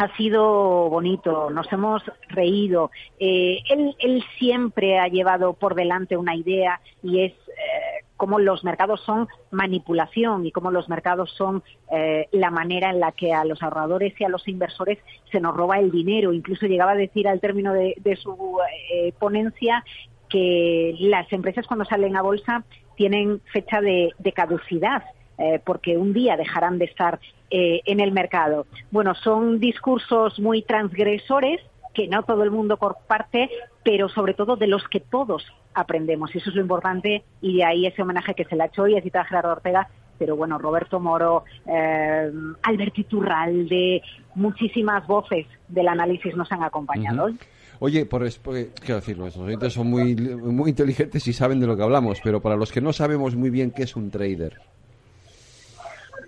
ha 0.00 0.16
sido 0.16 0.88
bonito, 0.88 1.50
nos 1.50 1.70
hemos 1.72 2.02
reído. 2.28 2.90
Eh, 3.18 3.58
él, 3.68 3.94
él, 3.98 4.24
siempre 4.38 4.98
ha 4.98 5.08
llevado 5.08 5.52
por 5.52 5.74
delante 5.74 6.16
una 6.16 6.34
idea 6.34 6.80
y 7.02 7.24
es 7.24 7.32
eh, 7.32 8.04
cómo 8.20 8.38
los 8.38 8.64
mercados 8.64 9.00
son 9.00 9.28
manipulación 9.50 10.44
y 10.44 10.52
cómo 10.52 10.70
los 10.70 10.90
mercados 10.90 11.30
son 11.38 11.62
eh, 11.90 12.28
la 12.32 12.50
manera 12.50 12.90
en 12.90 13.00
la 13.00 13.12
que 13.12 13.32
a 13.32 13.46
los 13.46 13.62
ahorradores 13.62 14.12
y 14.20 14.24
a 14.24 14.28
los 14.28 14.46
inversores 14.46 14.98
se 15.32 15.40
nos 15.40 15.56
roba 15.56 15.78
el 15.78 15.90
dinero. 15.90 16.34
Incluso 16.34 16.66
llegaba 16.66 16.92
a 16.92 16.96
decir 16.96 17.26
al 17.26 17.40
término 17.40 17.72
de, 17.72 18.18
su 18.22 18.58
eh, 18.92 19.14
ponencia 19.18 19.84
que 20.28 20.94
las 20.98 21.32
empresas 21.32 21.66
cuando 21.66 21.86
salen 21.86 22.14
a 22.14 22.20
bolsa 22.20 22.62
tienen 22.94 23.40
fecha 23.52 23.80
de, 23.80 24.12
caducidad. 24.34 25.02
Eh, 25.40 25.60
porque 25.64 25.96
un 25.96 26.12
día 26.12 26.36
dejarán 26.36 26.78
de 26.78 26.84
estar 26.84 27.18
en 27.52 27.98
el 27.98 28.12
mercado. 28.12 28.66
Bueno, 28.92 29.16
son 29.16 29.58
discursos 29.58 30.38
muy 30.38 30.62
transgresores 30.62 31.60
que 31.94 32.06
no 32.08 32.22
todo 32.22 32.42
el 32.44 32.50
mundo 32.50 32.76
comparte, 32.76 33.50
pero 33.84 34.08
sobre 34.08 34.34
todo 34.34 34.56
de 34.56 34.66
los 34.66 34.86
que 34.88 35.00
todos 35.00 35.44
aprendemos. 35.74 36.34
Y 36.34 36.38
eso 36.38 36.50
es 36.50 36.56
lo 36.56 36.62
importante 36.62 37.24
y 37.40 37.56
de 37.56 37.64
ahí 37.64 37.86
ese 37.86 38.02
homenaje 38.02 38.34
que 38.34 38.44
se 38.44 38.56
le 38.56 38.64
ha 38.64 38.66
hecho 38.66 38.82
hoy 38.82 38.96
a 38.96 39.02
Cita 39.02 39.24
Gerardo 39.24 39.52
Ortega, 39.52 39.88
pero 40.18 40.36
bueno, 40.36 40.58
Roberto 40.58 41.00
Moro, 41.00 41.44
eh, 41.66 42.30
Alberto 42.62 43.00
Iturralde, 43.00 44.02
muchísimas 44.34 45.06
voces 45.06 45.46
del 45.68 45.88
análisis 45.88 46.36
nos 46.36 46.50
han 46.52 46.62
acompañado 46.62 47.24
hoy. 47.24 47.38
Oye, 47.82 48.04
por, 48.04 48.28
quiero 48.28 48.96
decir, 48.96 49.16
los 49.16 49.34
oyentes 49.38 49.72
son 49.72 49.86
muy, 49.86 50.14
muy 50.14 50.70
inteligentes 50.70 51.26
y 51.26 51.32
saben 51.32 51.60
de 51.60 51.66
lo 51.66 51.76
que 51.78 51.82
hablamos, 51.82 52.20
pero 52.22 52.42
para 52.42 52.56
los 52.56 52.70
que 52.70 52.82
no 52.82 52.92
sabemos 52.92 53.34
muy 53.34 53.48
bien 53.48 53.70
qué 53.70 53.84
es 53.84 53.96
un 53.96 54.10
trader. 54.10 54.60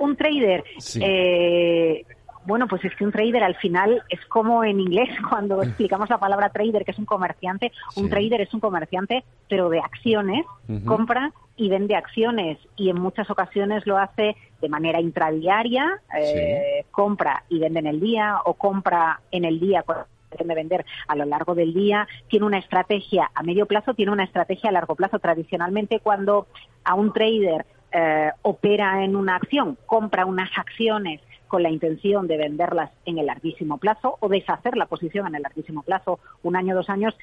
Un 0.03 0.17
trader, 0.17 0.65
eh, 1.01 2.05
bueno, 2.45 2.67
pues 2.67 2.85
es 2.85 2.95
que 2.97 3.05
un 3.05 3.13
trader 3.13 3.45
al 3.45 3.55
final 3.55 4.03
es 4.09 4.25
como 4.27 4.65
en 4.65 4.81
inglés 4.81 5.09
cuando 5.31 5.63
explicamos 5.63 6.11
la 6.11 6.19
palabra 6.19 6.51
trader, 6.51 6.85
que 6.85 6.91
es 6.91 6.99
un 6.99 7.05
comerciante. 7.05 7.71
Un 7.95 8.11
trader 8.11 8.41
es 8.41 8.53
un 8.53 8.59
comerciante, 8.59 9.25
pero 9.49 9.69
de 9.69 9.79
acciones, 9.79 10.45
compra 10.85 11.33
y 11.57 11.69
vende 11.69 11.95
acciones 11.95 12.59
y 12.77 12.89
en 12.89 13.01
muchas 13.01 13.31
ocasiones 13.31 13.87
lo 13.87 13.97
hace 13.97 14.37
de 14.61 14.69
manera 14.69 15.01
intradiaria, 15.01 16.01
eh, 16.19 16.85
compra 16.91 17.45
y 17.49 17.61
vende 17.61 17.79
en 17.79 17.87
el 17.87 18.01
día 18.01 18.41
o 18.45 18.55
compra 18.55 19.21
en 19.31 19.45
el 19.45 19.61
día 19.61 19.85
pretende 20.33 20.55
vender 20.55 20.87
a 21.09 21.15
lo 21.15 21.27
largo 21.27 21.55
del 21.55 21.75
día, 21.75 22.09
tiene 22.29 22.47
una 22.47 22.59
estrategia 22.59 23.31
a 23.35 23.43
medio 23.43 23.67
plazo, 23.67 23.93
tiene 23.93 24.13
una 24.13 24.25
estrategia 24.25 24.71
a 24.71 24.73
largo 24.73 24.95
plazo. 24.95 25.19
Tradicionalmente, 25.19 26.01
cuando 26.01 26.47
a 26.85 26.95
un 26.95 27.13
trader 27.13 27.67
eh, 27.93 28.31
opera 28.43 29.05
en 29.05 29.17
una 29.17 29.37
acción, 29.37 29.77
compra 29.87 30.27
unas 30.27 30.51
acciones 30.57 31.21
con 31.49 31.63
la 31.63 31.71
intención 31.71 32.27
de 32.27 32.39
venderlas 32.39 32.91
en 33.05 33.19
el 33.19 33.27
larguísimo 33.27 33.77
plazo 33.77 34.17
o 34.21 34.29
deshacer 34.29 34.77
la 34.77 34.87
posición 34.87 35.27
en 35.27 35.35
el 35.35 35.43
larguísimo 35.43 35.83
plazo, 35.83 36.19
un 36.43 36.57
año, 36.57 36.75
dos 36.75 36.89
años, 36.89 37.15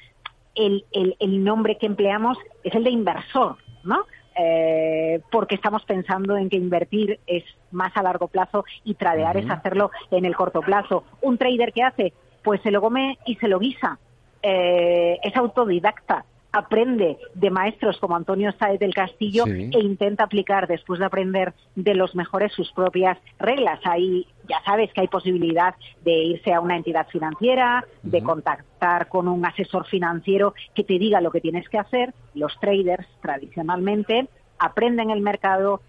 el, 0.54 0.84
el, 0.92 1.44
nombre 1.44 1.78
que 1.78 1.86
empleamos 1.86 2.38
es 2.62 2.74
el 2.74 2.84
de 2.84 2.90
inversor, 2.90 3.56
¿no? 3.84 4.04
Eh, 4.36 5.20
porque 5.30 5.56
estamos 5.56 5.84
pensando 5.84 6.36
en 6.36 6.48
que 6.48 6.56
invertir 6.56 7.18
es 7.26 7.44
más 7.72 7.96
a 7.96 8.02
largo 8.02 8.28
plazo 8.28 8.64
y 8.84 8.94
tradear 8.94 9.36
es 9.36 9.50
hacerlo 9.50 9.90
en 10.10 10.24
el 10.24 10.36
corto 10.36 10.60
plazo. 10.60 11.04
Un 11.20 11.36
trader 11.36 11.72
que 11.72 11.82
hace, 11.82 12.12
pues 12.42 12.60
se 12.62 12.70
lo 12.70 12.80
come 12.80 13.18
y 13.26 13.34
se 13.36 13.48
lo 13.48 13.58
guisa. 13.58 13.98
Eh, 14.42 15.18
es 15.22 15.36
autodidacta, 15.36 16.24
aprende 16.52 17.18
de 17.34 17.50
maestros 17.50 17.98
como 17.98 18.16
Antonio 18.16 18.52
Sáez 18.58 18.80
del 18.80 18.94
Castillo 18.94 19.44
e 19.46 19.78
intenta 19.80 20.24
aplicar, 20.24 20.66
después 20.66 20.98
de 20.98 21.06
aprender 21.06 21.54
de 21.76 21.94
los 21.94 22.14
mejores, 22.14 22.52
sus 22.52 22.72
propias 22.72 23.18
reglas. 23.38 23.80
Ahí 23.84 24.26
ya 24.48 24.60
sabes 24.64 24.92
que 24.92 25.02
hay 25.02 25.08
posibilidad 25.08 25.74
de 26.04 26.12
irse 26.12 26.52
a 26.52 26.60
una 26.60 26.76
entidad 26.76 27.06
financiera, 27.08 27.84
de 28.02 28.22
contactar 28.22 29.08
con 29.08 29.28
un 29.28 29.44
asesor 29.46 29.86
financiero 29.86 30.54
que 30.74 30.84
te 30.84 30.98
diga 30.98 31.20
lo 31.20 31.30
que 31.30 31.40
tienes 31.40 31.68
que 31.68 31.78
hacer. 31.78 32.12
Los 32.34 32.58
traders, 32.60 33.06
tradicionalmente, 33.22 34.28
aprenden 34.58 35.10
el 35.10 35.20
mercado, 35.20 35.80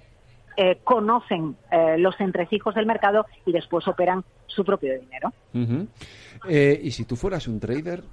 eh, 0.57 0.79
conocen 0.83 1.55
eh, 1.71 1.97
los 1.97 2.19
entresijos 2.19 2.75
del 2.75 2.85
mercado 2.85 3.25
y 3.45 3.51
después 3.51 3.87
operan 3.87 4.23
su 4.45 4.63
propio 4.63 4.99
dinero. 4.99 5.33
Eh, 6.47 6.79
y 6.83 6.91
si 6.91 7.05
tú 7.05 7.15
fueras 7.15 7.47
un 7.47 7.59
trader, 7.59 8.03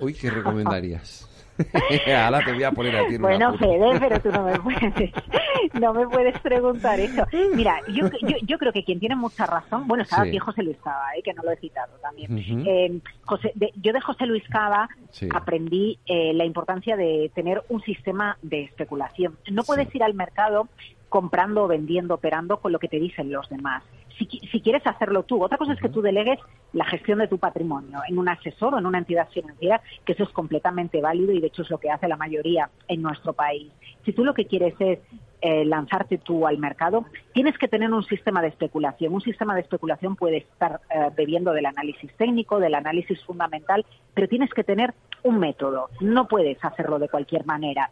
¿hoy 0.00 0.14
qué 0.14 0.30
recomendarías? 0.30 1.28
Ahora 2.24 2.44
te 2.44 2.52
voy 2.52 2.62
a 2.62 2.72
poner 2.72 2.96
a 2.96 3.06
ti 3.08 3.18
Bueno, 3.18 3.56
Fede, 3.58 3.98
pero 3.98 4.20
tú 4.20 4.30
no 4.30 4.44
me 4.44 4.58
puedes, 4.60 5.12
no 5.80 5.92
me 5.92 6.06
puedes 6.06 6.38
preguntar 6.40 7.00
eso. 7.00 7.26
Mira, 7.54 7.80
yo, 7.88 8.08
yo, 8.22 8.36
yo 8.42 8.58
creo 8.58 8.72
que 8.72 8.84
quien 8.84 9.00
tiene 9.00 9.16
mucha 9.16 9.46
razón, 9.46 9.86
bueno, 9.86 10.04
estaba 10.04 10.22
aquí 10.22 10.38
José 10.38 10.62
Luis 10.62 10.78
Cava, 10.82 11.14
eh, 11.16 11.22
que 11.22 11.34
no 11.34 11.42
lo 11.42 11.50
he 11.50 11.56
citado 11.56 11.94
también. 12.00 12.38
Eh, 12.66 13.00
José, 13.22 13.52
yo 13.76 13.92
de 13.92 14.00
José 14.00 14.26
Luis 14.26 14.44
Cava 14.48 14.88
aprendí 15.34 15.98
eh, 16.06 16.32
la 16.34 16.44
importancia 16.44 16.96
de 16.96 17.30
tener 17.34 17.62
un 17.68 17.82
sistema 17.82 18.38
de 18.42 18.64
especulación. 18.64 19.36
No 19.50 19.64
puedes 19.64 19.92
ir 19.94 20.02
al 20.02 20.14
mercado 20.14 20.68
comprando, 21.08 21.66
vendiendo, 21.66 22.14
operando 22.14 22.58
con 22.58 22.72
lo 22.72 22.78
que 22.78 22.88
te 22.88 22.98
dicen 22.98 23.32
los 23.32 23.48
demás 23.48 23.82
si, 24.18 24.60
quieres 24.60 24.86
hacerlo 24.86 25.22
tú. 25.22 25.42
Otra 25.42 25.58
cosa 25.58 25.72
es 25.72 25.80
que 25.80 25.88
tú 25.88 26.02
delegues 26.02 26.38
la 26.72 26.84
gestión 26.84 27.18
de 27.18 27.28
tu 27.28 27.38
patrimonio 27.38 28.00
en 28.08 28.18
un 28.18 28.28
asesor 28.28 28.74
o 28.74 28.78
en 28.78 28.86
una 28.86 28.98
entidad 28.98 29.28
financiera, 29.30 29.80
que 30.04 30.12
eso 30.12 30.24
es 30.24 30.30
completamente 30.30 31.00
válido 31.00 31.32
y 31.32 31.40
de 31.40 31.46
hecho 31.46 31.62
es 31.62 31.70
lo 31.70 31.78
que 31.78 31.90
hace 31.90 32.08
la 32.08 32.16
mayoría 32.16 32.70
en 32.88 33.02
nuestro 33.02 33.32
país. 33.32 33.72
Si 34.04 34.12
tú 34.12 34.24
lo 34.24 34.34
que 34.34 34.46
quieres 34.46 34.74
es 34.80 34.98
eh, 35.40 35.64
lanzarte 35.64 36.18
tú 36.18 36.46
al 36.46 36.58
mercado, 36.58 37.04
tienes 37.32 37.56
que 37.58 37.68
tener 37.68 37.92
un 37.92 38.02
sistema 38.02 38.42
de 38.42 38.48
especulación. 38.48 39.14
Un 39.14 39.20
sistema 39.20 39.54
de 39.54 39.60
especulación 39.60 40.16
puede 40.16 40.38
estar 40.38 40.80
eh, 40.90 41.10
bebiendo 41.16 41.52
del 41.52 41.66
análisis 41.66 42.12
técnico, 42.16 42.58
del 42.58 42.74
análisis 42.74 43.22
fundamental, 43.24 43.86
pero 44.14 44.28
tienes 44.28 44.50
que 44.50 44.64
tener 44.64 44.94
un 45.22 45.38
método. 45.38 45.90
No 46.00 46.26
puedes 46.26 46.62
hacerlo 46.64 46.98
de 46.98 47.08
cualquier 47.08 47.46
manera. 47.46 47.90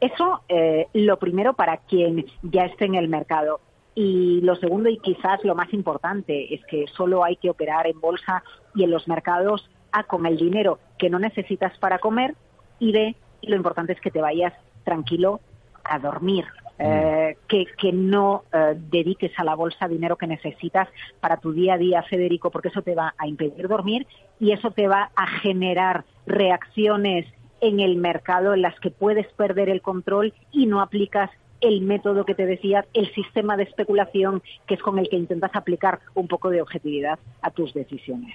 Eso, 0.00 0.42
eh, 0.48 0.86
lo 0.92 1.18
primero 1.18 1.54
para 1.54 1.78
quien 1.78 2.26
ya 2.42 2.64
esté 2.64 2.84
en 2.84 2.94
el 2.94 3.08
mercado. 3.08 3.60
Y 4.00 4.40
lo 4.42 4.54
segundo 4.54 4.88
y 4.88 4.98
quizás 4.98 5.42
lo 5.42 5.56
más 5.56 5.74
importante 5.74 6.54
es 6.54 6.64
que 6.66 6.86
solo 6.86 7.24
hay 7.24 7.34
que 7.34 7.50
operar 7.50 7.88
en 7.88 8.00
bolsa 8.00 8.44
y 8.72 8.84
en 8.84 8.92
los 8.92 9.08
mercados 9.08 9.68
A 9.90 10.04
con 10.04 10.24
el 10.24 10.36
dinero 10.36 10.78
que 10.98 11.10
no 11.10 11.18
necesitas 11.18 11.76
para 11.78 11.98
comer 11.98 12.36
y 12.78 12.92
B, 12.92 13.16
y 13.40 13.48
lo 13.48 13.56
importante 13.56 13.94
es 13.94 14.00
que 14.00 14.12
te 14.12 14.20
vayas 14.20 14.52
tranquilo 14.84 15.40
a 15.82 15.98
dormir. 15.98 16.44
Mm. 16.78 16.82
Eh, 16.84 17.36
que, 17.48 17.66
que, 17.76 17.92
no 17.92 18.44
eh, 18.52 18.76
dediques 18.76 19.32
a 19.36 19.42
la 19.42 19.56
bolsa 19.56 19.88
dinero 19.88 20.14
que 20.14 20.28
necesitas 20.28 20.88
para 21.18 21.38
tu 21.38 21.50
día 21.50 21.74
a 21.74 21.78
día, 21.78 22.04
Federico, 22.04 22.52
porque 22.52 22.68
eso 22.68 22.82
te 22.82 22.94
va 22.94 23.14
a 23.18 23.26
impedir 23.26 23.66
dormir 23.66 24.06
y 24.38 24.52
eso 24.52 24.70
te 24.70 24.86
va 24.86 25.10
a 25.16 25.26
generar 25.26 26.04
reacciones 26.24 27.26
en 27.60 27.80
el 27.80 27.96
mercado 27.96 28.54
en 28.54 28.62
las 28.62 28.78
que 28.78 28.92
puedes 28.92 29.26
perder 29.32 29.68
el 29.68 29.82
control 29.82 30.34
y 30.52 30.66
no 30.66 30.80
aplicas 30.80 31.30
el 31.60 31.80
método 31.80 32.24
que 32.24 32.34
te 32.34 32.46
decía, 32.46 32.84
el 32.94 33.12
sistema 33.14 33.56
de 33.56 33.64
especulación, 33.64 34.42
que 34.66 34.74
es 34.74 34.82
con 34.82 34.98
el 34.98 35.08
que 35.08 35.16
intentas 35.16 35.50
aplicar 35.54 36.00
un 36.14 36.28
poco 36.28 36.50
de 36.50 36.62
objetividad 36.62 37.18
a 37.42 37.50
tus 37.50 37.74
decisiones. 37.74 38.34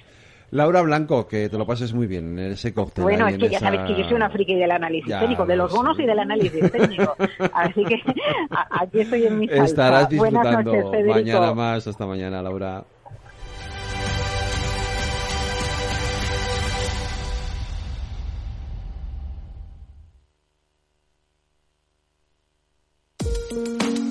Laura 0.53 0.83
Blanco, 0.83 1.27
que 1.27 1.49
te 1.49 1.57
lo 1.57 1.65
pases 1.65 1.93
muy 1.93 2.05
bien 2.05 2.37
en 2.37 2.51
ese 2.51 2.75
cóctel. 2.75 3.03
Bueno, 3.03 3.27
es 3.27 3.39
que 3.39 3.49
ya 3.49 3.57
sabes 3.57 3.81
que 3.87 3.95
yo 3.97 4.03
soy 4.03 4.13
una 4.13 4.29
friki 4.29 4.53
del 4.53 4.69
análisis 4.69 5.17
técnico, 5.17 5.47
de 5.47 5.55
los 5.55 5.71
bonos 5.73 5.99
y 5.99 6.05
del 6.05 6.19
análisis 6.19 6.71
técnico. 6.71 7.15
Así 7.51 7.83
que 7.83 7.95
aquí 8.69 8.99
estoy 8.99 9.25
en 9.25 9.39
mi 9.39 9.47
salsa. 9.47 9.63
Estarás 9.63 10.09
disfrutando 10.09 10.71
Buenas 10.71 10.85
noches, 10.85 11.05
mañana 11.07 11.53
más. 11.55 11.87
Hasta 11.87 12.05
mañana, 12.05 12.43
Laura. 12.43 12.83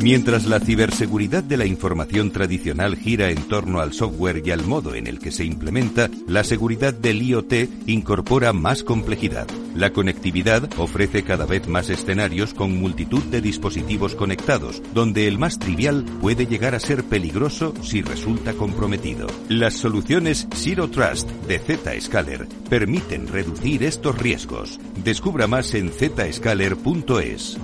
Mientras 0.03 0.47
la 0.47 0.59
ciberseguridad 0.59 1.45
de 1.45 1.57
la 1.57 1.65
información 1.65 2.33
tradicional 2.33 2.97
gira 2.97 3.31
en 3.31 3.45
torno 3.45 3.79
al 3.79 3.93
software 3.93 4.43
y 4.45 4.51
al 4.51 4.67
modo 4.67 4.97
en 4.97 5.07
el 5.07 5.21
que 5.21 5.31
se 5.31 5.45
implementa, 5.45 6.11
la 6.27 6.43
seguridad 6.43 6.93
del 6.93 7.23
IoT 7.23 7.53
incorpora 7.87 8.53
más 8.53 8.83
complejidad. 8.83 9.47
La 9.77 9.93
conectividad 9.93 10.69
ofrece 10.77 11.23
cada 11.23 11.47
vez 11.47 11.69
más 11.69 11.88
escenarios 11.88 12.53
con 12.53 12.77
multitud 12.77 13.23
de 13.23 13.41
dispositivos 13.41 14.17
conectados, 14.17 14.83
donde 14.93 15.29
el 15.29 15.38
más 15.38 15.61
trivial 15.61 16.05
puede 16.21 16.47
llegar 16.47 16.75
a 16.75 16.81
ser 16.81 17.05
peligroso 17.05 17.73
si 17.81 18.03
resulta 18.03 18.55
comprometido. 18.55 19.29
Las 19.49 19.75
soluciones 19.75 20.49
Zero 20.53 20.91
Trust 20.91 21.31
de 21.47 21.61
Zscaler 21.61 22.49
permiten 22.69 23.29
reducir 23.29 23.85
estos 23.85 24.19
riesgos. 24.19 24.81
Descubra 25.05 25.47
más 25.47 25.75
en 25.75 25.93
zscaler.es. 25.93 27.57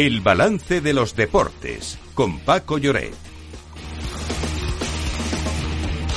El 0.00 0.22
balance 0.22 0.80
de 0.80 0.94
los 0.94 1.14
deportes 1.14 1.98
con 2.14 2.38
Paco 2.38 2.78
Lloret. 2.78 3.12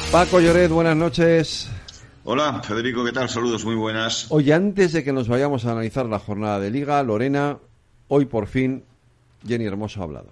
Paco 0.09 0.39
Lloret, 0.39 0.71
buenas 0.71 0.95
noches. 0.95 1.69
Hola, 2.23 2.61
Federico, 2.63 3.03
¿qué 3.03 3.11
tal? 3.11 3.27
Saludos, 3.27 3.65
muy 3.65 3.75
buenas. 3.75 4.27
Hoy, 4.29 4.53
antes 4.53 4.93
de 4.93 5.03
que 5.03 5.11
nos 5.11 5.27
vayamos 5.27 5.65
a 5.65 5.73
analizar 5.73 6.05
la 6.05 6.19
jornada 6.19 6.61
de 6.61 6.71
Liga, 6.71 7.03
Lorena, 7.03 7.57
hoy 8.07 8.23
por 8.23 8.47
fin 8.47 8.85
Jenny 9.45 9.65
Hermoso 9.65 9.99
ha 9.99 10.05
hablado. 10.05 10.29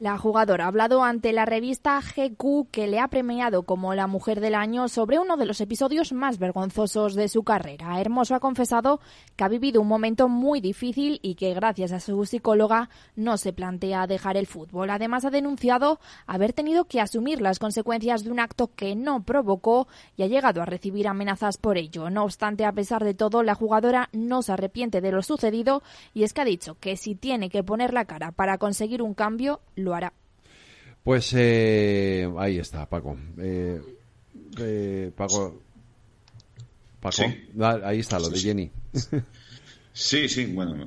La 0.00 0.16
jugadora 0.16 0.64
ha 0.64 0.68
hablado 0.68 1.02
ante 1.02 1.32
la 1.32 1.44
revista 1.44 2.00
GQ 2.00 2.70
que 2.70 2.86
le 2.86 3.00
ha 3.00 3.08
premiado 3.08 3.64
como 3.64 3.96
la 3.96 4.06
mujer 4.06 4.40
del 4.40 4.54
año 4.54 4.86
sobre 4.86 5.18
uno 5.18 5.36
de 5.36 5.44
los 5.44 5.60
episodios 5.60 6.12
más 6.12 6.38
vergonzosos 6.38 7.16
de 7.16 7.26
su 7.26 7.42
carrera. 7.42 8.00
Hermoso 8.00 8.36
ha 8.36 8.38
confesado 8.38 9.00
que 9.34 9.42
ha 9.42 9.48
vivido 9.48 9.80
un 9.80 9.88
momento 9.88 10.28
muy 10.28 10.60
difícil 10.60 11.18
y 11.20 11.34
que 11.34 11.52
gracias 11.52 11.90
a 11.90 11.98
su 11.98 12.24
psicóloga 12.26 12.90
no 13.16 13.38
se 13.38 13.52
plantea 13.52 14.06
dejar 14.06 14.36
el 14.36 14.46
fútbol. 14.46 14.90
Además 14.90 15.24
ha 15.24 15.30
denunciado 15.30 15.98
haber 16.28 16.52
tenido 16.52 16.84
que 16.84 17.00
asumir 17.00 17.40
las 17.40 17.58
consecuencias 17.58 18.22
de 18.22 18.30
un 18.30 18.38
acto 18.38 18.70
que 18.76 18.94
no 18.94 19.24
provocó 19.24 19.88
y 20.16 20.22
ha 20.22 20.28
llegado 20.28 20.62
a 20.62 20.66
recibir 20.66 21.08
amenazas 21.08 21.56
por 21.56 21.76
ello. 21.76 22.08
No 22.08 22.22
obstante, 22.22 22.64
a 22.64 22.72
pesar 22.72 23.02
de 23.02 23.14
todo, 23.14 23.42
la 23.42 23.56
jugadora 23.56 24.10
no 24.12 24.42
se 24.42 24.52
arrepiente 24.52 25.00
de 25.00 25.10
lo 25.10 25.22
sucedido 25.22 25.82
y 26.14 26.22
es 26.22 26.32
que 26.34 26.42
ha 26.42 26.44
dicho 26.44 26.76
que 26.78 26.96
si 26.96 27.16
tiene 27.16 27.50
que 27.50 27.64
poner 27.64 27.92
la 27.92 28.04
cara 28.04 28.30
para 28.30 28.58
conseguir 28.58 29.02
un 29.02 29.14
cambio, 29.14 29.58
hará. 29.94 30.12
Pues 31.02 31.32
eh, 31.34 32.30
ahí 32.38 32.58
está, 32.58 32.86
Paco. 32.86 33.16
Eh, 33.38 33.80
eh, 34.58 35.12
Paco. 35.16 35.62
Paco, 37.00 37.22
ahí 37.84 38.00
está 38.00 38.18
lo 38.18 38.28
de 38.28 38.38
Jenny. 38.38 38.70
Sí, 40.00 40.28
sí, 40.28 40.46
bueno, 40.46 40.86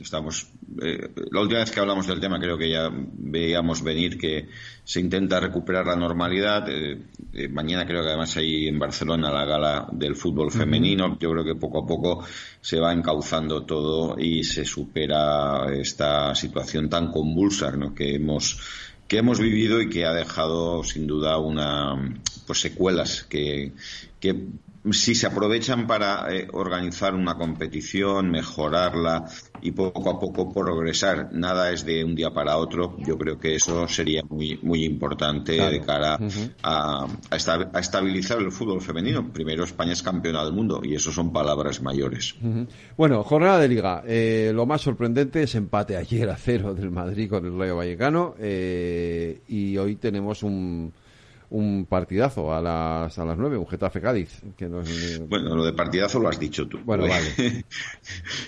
estamos. 0.00 0.50
la 0.78 1.40
última 1.42 1.60
vez 1.60 1.70
que 1.70 1.78
hablamos 1.78 2.06
del 2.06 2.20
tema, 2.20 2.40
creo 2.40 2.56
que 2.56 2.70
ya 2.70 2.90
veíamos 2.90 3.82
venir 3.82 4.16
que 4.16 4.48
se 4.82 4.98
intenta 4.98 5.38
recuperar 5.40 5.84
la 5.84 5.94
normalidad. 5.94 6.66
mañana 7.50 7.84
creo 7.84 8.00
que 8.00 8.08
además 8.08 8.34
hay 8.38 8.66
en 8.66 8.78
Barcelona 8.78 9.30
la 9.30 9.44
gala 9.44 9.88
del 9.92 10.16
fútbol 10.16 10.50
femenino. 10.50 11.18
Yo 11.20 11.32
creo 11.32 11.44
que 11.44 11.54
poco 11.54 11.80
a 11.80 11.86
poco 11.86 12.24
se 12.62 12.80
va 12.80 12.94
encauzando 12.94 13.66
todo 13.66 14.18
y 14.18 14.42
se 14.42 14.64
supera 14.64 15.66
esta 15.74 16.34
situación 16.34 16.88
tan 16.88 17.12
convulsa 17.12 17.72
¿no? 17.72 17.94
que 17.94 18.14
hemos 18.14 18.58
que 19.06 19.18
hemos 19.18 19.38
vivido 19.38 19.82
y 19.82 19.90
que 19.90 20.06
ha 20.06 20.12
dejado 20.12 20.82
sin 20.82 21.06
duda 21.06 21.38
una 21.38 21.94
pues 22.46 22.60
secuelas 22.60 23.22
que, 23.24 23.72
que 24.18 24.34
si 24.92 25.14
se 25.14 25.26
aprovechan 25.26 25.86
para 25.86 26.32
eh, 26.32 26.48
organizar 26.52 27.14
una 27.14 27.34
competición, 27.34 28.30
mejorarla 28.30 29.24
y 29.62 29.72
poco 29.72 30.10
a 30.10 30.18
poco 30.18 30.52
progresar, 30.52 31.30
nada 31.32 31.70
es 31.70 31.84
de 31.84 32.04
un 32.04 32.14
día 32.14 32.30
para 32.30 32.56
otro, 32.56 32.96
yo 32.98 33.16
creo 33.16 33.38
que 33.38 33.54
eso 33.54 33.88
sería 33.88 34.22
muy, 34.28 34.58
muy 34.62 34.84
importante 34.84 35.52
de 35.52 35.80
cara 35.80 36.18
a, 36.62 37.06
a, 37.30 37.80
estabilizar 37.80 38.38
el 38.38 38.52
fútbol 38.52 38.80
femenino. 38.80 39.32
Primero, 39.32 39.64
España 39.64 39.92
es 39.92 40.02
campeona 40.02 40.44
del 40.44 40.52
mundo 40.52 40.80
y 40.84 40.94
eso 40.94 41.10
son 41.10 41.32
palabras 41.32 41.82
mayores. 41.82 42.34
Bueno, 42.96 43.22
jornada 43.24 43.58
de 43.58 43.68
liga. 43.68 44.02
Eh, 44.06 44.52
lo 44.54 44.66
más 44.66 44.82
sorprendente 44.82 45.42
es 45.42 45.54
empate 45.54 45.96
ayer 45.96 46.28
a 46.28 46.36
cero 46.36 46.74
del 46.74 46.90
Madrid 46.90 47.28
con 47.28 47.44
el 47.44 47.58
Rayo 47.58 47.76
Vallecano 47.76 48.34
eh, 48.38 49.40
y 49.48 49.76
hoy 49.76 49.96
tenemos 49.96 50.42
un 50.42 50.92
un 51.50 51.86
partidazo 51.86 52.52
a 52.52 52.60
las 52.60 53.18
a 53.18 53.24
las 53.24 53.38
nueve, 53.38 53.56
un 53.56 53.66
Getafe 53.66 54.00
Cádiz. 54.00 54.42
Que 54.56 54.66
Bueno, 54.66 55.54
lo 55.54 55.64
de 55.64 55.72
partidazo 55.72 56.18
lo 56.18 56.28
has 56.28 56.38
dicho 56.38 56.66
tú. 56.66 56.78
Bueno, 56.84 57.06
vale. 57.08 57.64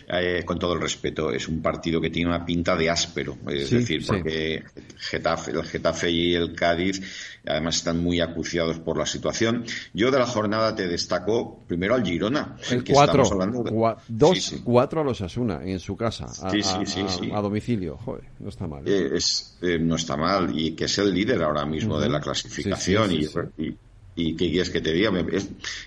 Eh, 0.08 0.42
con 0.44 0.58
todo 0.58 0.74
el 0.74 0.80
respeto, 0.80 1.32
es 1.32 1.48
un 1.48 1.60
partido 1.60 2.00
que 2.00 2.10
tiene 2.10 2.30
una 2.30 2.44
pinta 2.44 2.76
de 2.76 2.90
áspero, 2.90 3.36
es 3.48 3.70
decir, 3.70 4.04
porque 4.06 4.62
Getafe, 4.96 5.50
el 5.52 5.64
Getafe 5.64 6.10
y 6.10 6.34
el 6.34 6.54
Cádiz 6.54 7.37
además 7.48 7.76
están 7.76 8.02
muy 8.02 8.20
acuciados 8.20 8.78
por 8.78 8.98
la 8.98 9.06
situación. 9.06 9.64
Yo 9.94 10.10
de 10.10 10.18
la 10.18 10.26
jornada 10.26 10.74
te 10.74 10.86
destaco 10.86 11.60
primero 11.66 11.94
al 11.94 12.04
Girona, 12.04 12.56
el, 12.70 12.84
que 12.84 12.92
cuatro, 12.92 13.24
hablando 13.26 13.64
dos, 14.08 14.54
cuatro 14.64 15.00
a 15.00 15.04
los 15.04 15.20
Asuna 15.20 15.60
en 15.64 15.80
su 15.80 15.96
casa, 15.96 16.26
a, 16.42 16.48
a, 16.48 17.40
domicilio. 17.40 17.96
Joder, 17.98 18.24
no 18.38 18.48
está 18.48 18.66
mal. 18.66 18.86
¿eh? 18.86 18.98
Eh, 18.98 19.10
es, 19.16 19.58
no 19.80 19.96
está 19.96 20.16
mal 20.16 20.58
y 20.58 20.72
que 20.72 20.84
es 20.84 20.98
el 20.98 21.12
líder 21.12 21.42
ahora 21.42 21.64
mismo 21.64 21.98
de 21.98 22.08
la 22.08 22.20
clasificación 22.20 23.12
y, 23.12 23.26
y 23.58 23.76
qué 24.36 24.50
quieres 24.50 24.70
que 24.70 24.80
te 24.80 24.92
diga. 24.92 25.12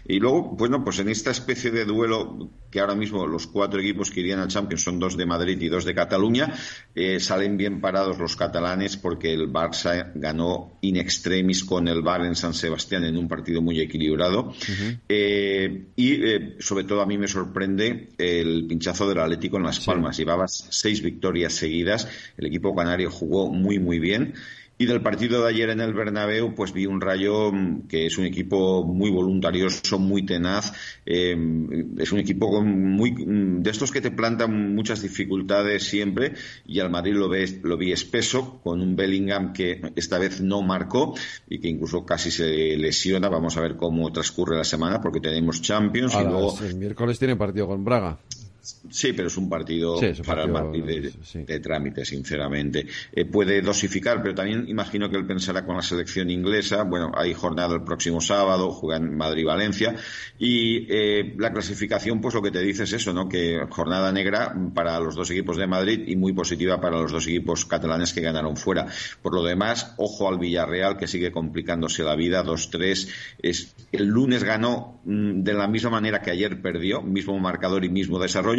Y 0.08 0.20
luego, 0.20 0.44
bueno, 0.44 0.84
pues 0.84 1.00
en 1.00 1.10
esta 1.10 1.32
especie 1.32 1.72
de 1.72 1.86
duelo 1.86 2.50
que 2.72 2.80
ahora 2.80 2.96
mismo 2.96 3.28
los 3.28 3.48
cuatro 3.48 3.82
equipos 3.82 4.10
que 4.10 4.22
irían 4.22 4.40
al 4.40 4.48
Champions 4.48 4.84
son 4.84 5.00
dos 5.00 5.18
de 5.18 5.26
Madrid 5.26 5.60
y 5.60 5.68
dos 5.68 5.84
de 5.84 5.94
Cataluña, 5.94 6.54
eh, 6.96 7.20
salen 7.20 7.58
bien 7.58 7.82
parados 7.82 8.18
los 8.18 8.38
catalanes 8.38 8.96
porque 8.96 9.34
el 9.34 9.52
Barça 9.52 10.12
ganó 10.16 10.78
in 10.82 10.96
extremis 10.96 11.66
con 11.66 11.90
el 11.90 12.02
Bar 12.02 12.26
en 12.26 12.36
San 12.36 12.54
Sebastián 12.54 13.04
en 13.04 13.18
un 13.18 13.28
partido 13.28 13.62
muy 13.62 13.82
equilibrado. 13.82 14.54
Eh, 15.10 15.88
y 15.96 16.14
eh, 16.14 16.56
sobre 16.60 16.86
todo 16.86 17.02
a 17.02 17.06
mí 17.06 17.18
me 17.18 17.28
sorprende 17.28 18.10
el 18.18 18.66
pinchazo 18.68 19.08
del 19.10 19.20
Atlético 19.20 19.58
en 19.58 19.64
Las 19.64 19.82
Palmas. 19.82 20.18
Llevaba 20.18 20.48
seis 20.48 21.02
victorias 21.02 21.54
seguidas. 21.54 22.08
El 22.38 22.46
equipo 22.46 22.74
canario 22.74 23.12
jugó 23.12 23.52
muy, 23.52 23.80
muy 23.80 24.00
bien. 24.00 24.34
Y 24.82 24.88
del 24.88 25.04
partido 25.04 25.44
de 25.44 25.50
ayer 25.50 25.70
en 25.70 25.80
el 25.80 25.94
Bernabéu, 25.94 26.56
pues 26.56 26.74
vi 26.74 26.88
un 26.88 27.02
Rayo 27.02 27.52
mm, 27.52 27.88
que 27.88 28.08
es 28.08 28.18
un 28.18 28.26
equipo 28.26 28.84
muy 28.84 29.12
voluntarioso, 29.12 30.00
muy 30.00 30.26
tenaz, 30.26 30.74
eh, 31.06 31.38
es 32.00 32.12
un 32.12 32.18
equipo 32.18 32.64
muy 32.64 33.12
mm, 33.12 33.62
de 33.62 33.70
estos 33.70 33.92
que 33.92 34.02
te 34.02 34.10
plantan 34.10 34.74
muchas 34.74 35.04
dificultades 35.04 35.84
siempre. 35.84 36.34
Y 36.66 36.80
al 36.80 36.90
Madrid 36.90 37.14
lo, 37.14 37.30
ves, 37.30 37.60
lo 37.62 37.78
vi 37.78 37.92
espeso, 37.92 38.60
con 38.64 38.82
un 38.82 38.96
Bellingham 38.96 39.54
que 39.54 39.82
esta 39.96 40.18
vez 40.18 40.42
no 40.42 40.64
marcó 40.64 41.14
y 41.48 41.60
que 41.60 41.68
incluso 41.68 42.04
casi 42.04 42.32
se 42.32 42.76
lesiona. 42.76 43.30
Vamos 43.30 43.58
a 43.58 43.62
ver 43.62 43.76
cómo 43.76 44.12
transcurre 44.12 44.58
la 44.58 44.64
semana, 44.64 45.00
porque 45.00 45.20
tenemos 45.20 45.62
Champions. 45.62 46.16
y 46.16 46.24
luego... 46.24 46.58
El 46.60 46.74
miércoles 46.74 47.20
tiene 47.20 47.36
partido 47.36 47.68
con 47.68 47.86
Braga. 47.86 48.18
Sí, 48.62 49.14
pero 49.14 49.28
es 49.28 49.38
un 49.38 49.50
partido, 49.50 50.00
para 50.24 50.44
el 50.44 50.52
Madrid 50.52 51.12
de, 51.34 51.60
trámite, 51.60 52.06
sinceramente. 52.06 52.86
Eh, 53.12 53.26
puede 53.26 53.60
dosificar, 53.62 54.22
pero 54.22 54.36
también 54.36 54.66
imagino 54.68 55.10
que 55.10 55.18
él 55.18 55.26
pensará 55.26 55.66
con 55.66 55.76
la 55.76 55.82
selección 55.82 56.30
inglesa. 56.30 56.84
Bueno, 56.84 57.12
hay 57.16 57.34
jornada 57.34 57.74
el 57.74 57.84
próximo 57.84 58.22
sábado, 58.22 58.72
juegan 58.72 59.18
Madrid-Valencia. 59.18 59.96
Y 60.38 60.86
eh, 60.90 61.34
la 61.40 61.52
clasificación, 61.52 62.22
pues 62.22 62.36
lo 62.36 62.42
que 62.44 62.52
te 62.52 62.60
dice 62.62 62.84
es 62.84 62.94
eso, 62.94 63.14
¿no? 63.14 63.28
Que 63.28 63.66
jornada 63.68 64.12
negra 64.12 64.56
para 64.76 65.00
los 65.00 65.16
dos 65.16 65.32
equipos 65.32 65.58
de 65.58 65.66
Madrid 65.66 66.04
y 66.06 66.16
muy 66.16 66.34
positiva 66.34 66.80
para 66.80 67.00
los 67.00 67.12
dos 67.12 67.26
equipos 67.26 67.66
catalanes 67.66 68.14
que 68.14 68.22
ganaron 68.22 68.58
fuera. 68.58 68.86
Por 69.24 69.34
lo 69.34 69.44
demás, 69.44 69.96
ojo 69.98 70.30
al 70.30 70.38
Villarreal, 70.38 70.98
que 70.98 71.08
sigue 71.08 71.32
complicándose 71.32 72.04
la 72.04 72.16
vida, 72.16 72.44
2-3. 72.44 73.72
El 73.92 74.06
lunes 74.06 74.44
ganó 74.44 75.02
mm, 75.04 75.42
de 75.42 75.54
la 75.56 75.68
misma 75.68 75.90
manera 75.90 76.22
que 76.22 76.30
ayer 76.30 76.62
perdió, 76.62 77.02
mismo 77.02 77.40
marcador 77.40 77.84
y 77.86 77.90
mismo 77.90 78.20
desarrollo 78.20 78.51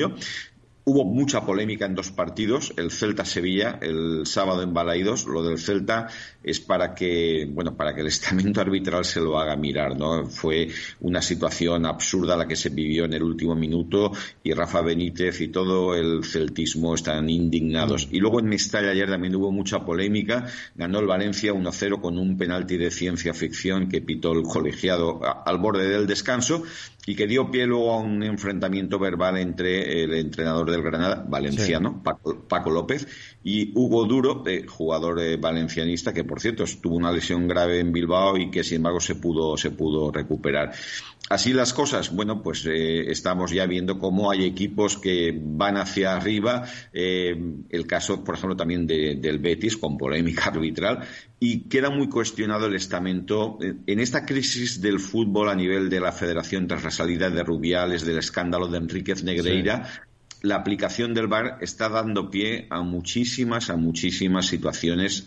Hubo 0.84 1.04
mucha 1.04 1.46
polémica 1.46 1.86
en 1.86 1.94
dos 1.94 2.10
partidos, 2.10 2.74
el 2.76 2.90
Celta-Sevilla, 2.90 3.78
el 3.80 4.26
sábado 4.26 4.62
en 4.62 4.74
Balaidos. 4.74 5.26
Lo 5.26 5.44
del 5.44 5.58
Celta 5.58 6.08
es 6.42 6.58
para 6.58 6.92
que, 6.92 7.48
bueno, 7.48 7.76
para 7.76 7.94
que 7.94 8.00
el 8.00 8.08
estamento 8.08 8.60
arbitral 8.60 9.04
se 9.04 9.20
lo 9.20 9.38
haga 9.38 9.54
mirar, 9.54 9.96
¿no? 9.96 10.26
Fue 10.26 10.70
una 10.98 11.22
situación 11.22 11.86
absurda 11.86 12.36
la 12.36 12.48
que 12.48 12.56
se 12.56 12.70
vivió 12.70 13.04
en 13.04 13.12
el 13.12 13.22
último 13.22 13.54
minuto 13.54 14.10
y 14.42 14.52
Rafa 14.54 14.80
Benítez 14.80 15.40
y 15.40 15.48
todo 15.48 15.94
el 15.94 16.24
celtismo 16.24 16.96
están 16.96 17.30
indignados. 17.30 18.08
Y 18.10 18.18
luego 18.18 18.40
en 18.40 18.46
Mestalla 18.46 18.90
ayer 18.90 19.08
también 19.08 19.36
hubo 19.36 19.52
mucha 19.52 19.84
polémica. 19.84 20.46
Ganó 20.74 20.98
el 20.98 21.06
Valencia 21.06 21.52
1-0 21.52 22.00
con 22.00 22.18
un 22.18 22.36
penalti 22.36 22.76
de 22.76 22.90
ciencia 22.90 23.34
ficción 23.34 23.88
que 23.88 24.00
pitó 24.00 24.32
el 24.32 24.42
colegiado 24.42 25.20
al 25.46 25.58
borde 25.58 25.88
del 25.88 26.08
descanso 26.08 26.64
y 27.06 27.16
que 27.16 27.26
dio 27.26 27.50
pie 27.50 27.66
luego 27.66 27.92
a 27.92 27.98
un 27.98 28.22
enfrentamiento 28.22 28.98
verbal 28.98 29.36
entre 29.38 30.04
el 30.04 30.14
entrenador 30.14 30.70
del 30.70 30.82
Granada, 30.82 31.24
valenciano, 31.28 32.02
Paco, 32.02 32.70
López, 32.70 33.08
y 33.42 33.72
Hugo 33.74 34.04
Duro, 34.04 34.44
eh, 34.46 34.66
jugador 34.68 35.20
eh, 35.20 35.36
valencianista, 35.36 36.12
que 36.12 36.22
por 36.22 36.40
cierto 36.40 36.64
tuvo 36.80 36.96
una 36.96 37.10
lesión 37.10 37.48
grave 37.48 37.80
en 37.80 37.92
Bilbao 37.92 38.36
y 38.36 38.50
que 38.50 38.62
sin 38.62 38.76
embargo 38.76 39.00
se 39.00 39.16
pudo, 39.16 39.56
se 39.56 39.70
pudo 39.70 40.12
recuperar. 40.12 40.72
Así 41.28 41.52
las 41.52 41.72
cosas, 41.72 42.14
bueno, 42.14 42.42
pues 42.42 42.66
eh, 42.66 43.10
estamos 43.10 43.52
ya 43.52 43.64
viendo 43.66 43.98
cómo 43.98 44.30
hay 44.30 44.44
equipos 44.44 44.98
que 44.98 45.32
van 45.42 45.76
hacia 45.76 46.14
arriba. 46.14 46.64
el 46.92 47.86
caso, 47.86 48.22
por 48.22 48.34
ejemplo, 48.34 48.56
también 48.56 48.86
del 48.86 49.38
Betis, 49.38 49.78
con 49.78 49.96
polémica 49.96 50.44
arbitral, 50.50 51.00
y 51.40 51.68
queda 51.68 51.88
muy 51.90 52.08
cuestionado 52.08 52.66
el 52.66 52.74
estamento. 52.74 53.58
En 53.86 54.00
esta 54.00 54.26
crisis 54.26 54.80
del 54.82 55.00
fútbol 55.00 55.48
a 55.48 55.54
nivel 55.54 55.88
de 55.88 56.00
la 56.00 56.12
federación 56.12 56.66
tras 56.66 56.84
la 56.84 56.90
salida 56.90 57.30
de 57.30 57.42
Rubiales, 57.42 58.04
del 58.04 58.18
escándalo 58.18 58.68
de 58.68 58.78
Enríquez 58.78 59.22
Negreira, 59.24 59.88
la 60.42 60.56
aplicación 60.56 61.14
del 61.14 61.28
VAR 61.28 61.58
está 61.60 61.88
dando 61.88 62.28
pie 62.28 62.66
a 62.68 62.82
muchísimas, 62.82 63.70
a 63.70 63.76
muchísimas 63.76 64.46
situaciones 64.46 65.24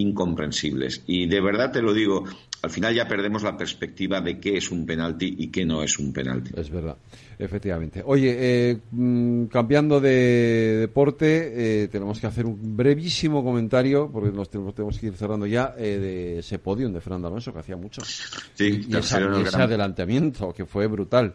incomprensibles. 0.00 1.02
Y 1.06 1.26
de 1.26 1.40
verdad 1.40 1.72
te 1.72 1.82
lo 1.82 1.92
digo, 1.92 2.24
al 2.62 2.70
final 2.70 2.94
ya 2.94 3.06
perdemos 3.06 3.42
la 3.42 3.56
perspectiva 3.56 4.20
de 4.20 4.40
qué 4.40 4.56
es 4.56 4.70
un 4.70 4.84
penalti 4.84 5.34
y 5.38 5.48
qué 5.48 5.64
no 5.64 5.82
es 5.82 5.98
un 5.98 6.12
penalti. 6.12 6.50
Es 6.56 6.70
verdad, 6.70 6.96
efectivamente. 7.38 8.02
Oye, 8.04 8.36
eh, 8.38 8.78
mm, 8.90 9.44
cambiando 9.44 10.00
de 10.00 10.78
deporte, 10.80 11.84
eh, 11.84 11.88
tenemos 11.88 12.18
que 12.18 12.26
hacer 12.26 12.46
un 12.46 12.76
brevísimo 12.76 13.44
comentario, 13.44 14.10
porque 14.10 14.30
nos 14.30 14.50
tenemos, 14.50 14.98
que 14.98 15.06
ir 15.06 15.14
cerrando 15.14 15.46
ya, 15.46 15.74
eh, 15.78 15.98
de 15.98 16.38
ese 16.40 16.58
podium 16.58 16.92
de 16.92 17.00
Fernando 17.00 17.28
Alonso, 17.28 17.52
que 17.52 17.60
hacía 17.60 17.76
mucho. 17.76 18.02
Sí, 18.04 18.86
y, 18.88 18.96
ese 18.96 19.16
adelantamiento, 19.16 20.52
que 20.52 20.66
fue 20.66 20.86
brutal. 20.88 21.34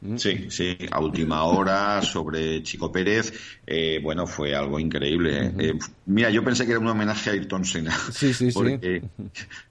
Mm. 0.00 0.16
Sí, 0.16 0.46
sí, 0.48 0.78
a 0.92 1.00
última 1.00 1.42
hora 1.42 2.00
sobre 2.02 2.62
Chico 2.62 2.92
Pérez, 2.92 3.32
eh, 3.66 3.98
bueno, 4.00 4.28
fue 4.28 4.54
algo 4.54 4.78
increíble. 4.78 5.52
Eh, 5.58 5.78
mira, 6.06 6.30
yo 6.30 6.44
pensé 6.44 6.66
que 6.66 6.72
era 6.72 6.80
un 6.80 6.86
homenaje 6.86 7.30
a 7.30 7.32
Ayrton 7.32 7.64
Senna. 7.64 7.96
Sí, 8.12 8.32
sí, 8.32 8.50
porque, 8.52 9.02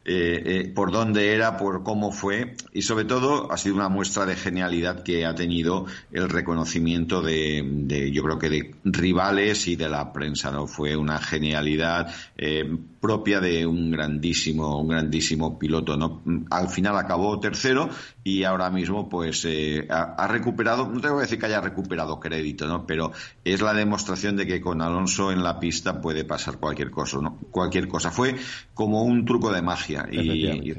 eh, 0.04 0.72
por 0.76 0.92
dónde 0.92 1.34
era, 1.34 1.58
por 1.58 1.84
cómo 1.84 2.12
fue, 2.12 2.56
y 2.74 2.82
sobre 2.82 3.06
todo 3.06 3.52
ha 3.52 3.58
sido 3.58 3.76
una 3.76 3.88
muestra 3.88 4.26
de 4.26 4.36
genialidad 4.36 5.02
que 5.02 5.26
ha 5.26 5.34
tenido 5.34 5.86
el 6.12 6.30
reconocimiento 6.30 7.22
de, 7.22 8.12
yo 8.12 8.24
creo 8.24 8.38
que 8.38 8.50
de 8.50 8.76
rivales 8.84 9.68
y 9.68 9.78
de 9.78 9.88
la 9.88 10.12
prensa, 10.12 10.52
¿no? 10.52 10.68
Fue 10.68 10.98
una 10.98 11.20
genialidad 11.20 12.14
propia 13.00 13.40
de 13.40 13.66
un 13.66 13.92
grandísimo, 13.92 14.82
un 14.82 14.90
grandísimo 14.90 15.58
piloto, 15.58 15.96
¿no? 15.96 16.22
Al 16.50 16.68
final 16.68 16.98
acabó 16.98 17.40
tercero 17.40 17.90
y 18.24 18.44
ahora 18.44 18.70
mismo, 18.70 19.08
pues, 19.08 19.46
ha 20.18 20.28
recuperado, 20.28 20.88
no 20.88 21.00
tengo 21.00 21.18
que 21.18 21.22
decir 21.22 21.40
que 21.40 21.46
haya 21.46 21.62
recuperado 21.62 22.20
crédito, 22.20 22.68
¿no? 22.68 22.86
Pero 22.86 23.12
es 23.44 23.62
la 23.62 23.74
demostración 23.74 24.36
de 24.36 24.48
que 24.48 24.60
con 24.60 24.82
Alonso 24.82 25.32
en 25.32 25.44
la 25.44 25.60
pista 25.60 26.02
puede 26.02 26.26
pasar 26.26 26.58
cualquier 26.58 26.90
cosa, 26.90 27.20
¿no? 27.22 27.38
Cualquier 27.52 27.88
cosa. 27.88 28.10
Fue 28.10 28.36
como 28.74 29.04
un 29.04 29.26
truco 29.26 29.52
de 29.52 29.62
magia 29.62 30.08
y, 30.12 30.74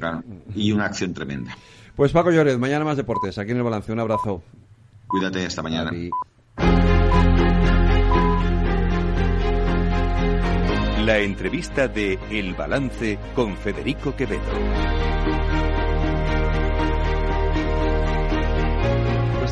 y, 0.55 0.71
una 0.71 0.85
acción 0.85 1.13
tremenda. 1.13 1.57
Pues 1.95 2.11
Paco 2.11 2.31
Lloret, 2.31 2.57
mañana 2.59 2.83
más 2.83 2.97
deportes, 2.97 3.37
aquí 3.37 3.51
en 3.51 3.57
el 3.57 3.63
balance. 3.63 3.91
Un 3.91 3.99
abrazo. 3.99 4.43
Cuídate, 5.07 5.45
esta 5.45 5.63
mañana. 5.63 5.91
La 11.03 11.17
entrevista 11.17 11.87
de 11.87 12.19
El 12.29 12.53
Balance 12.53 13.17
con 13.33 13.57
Federico 13.57 14.15
Quevedo. 14.15 15.38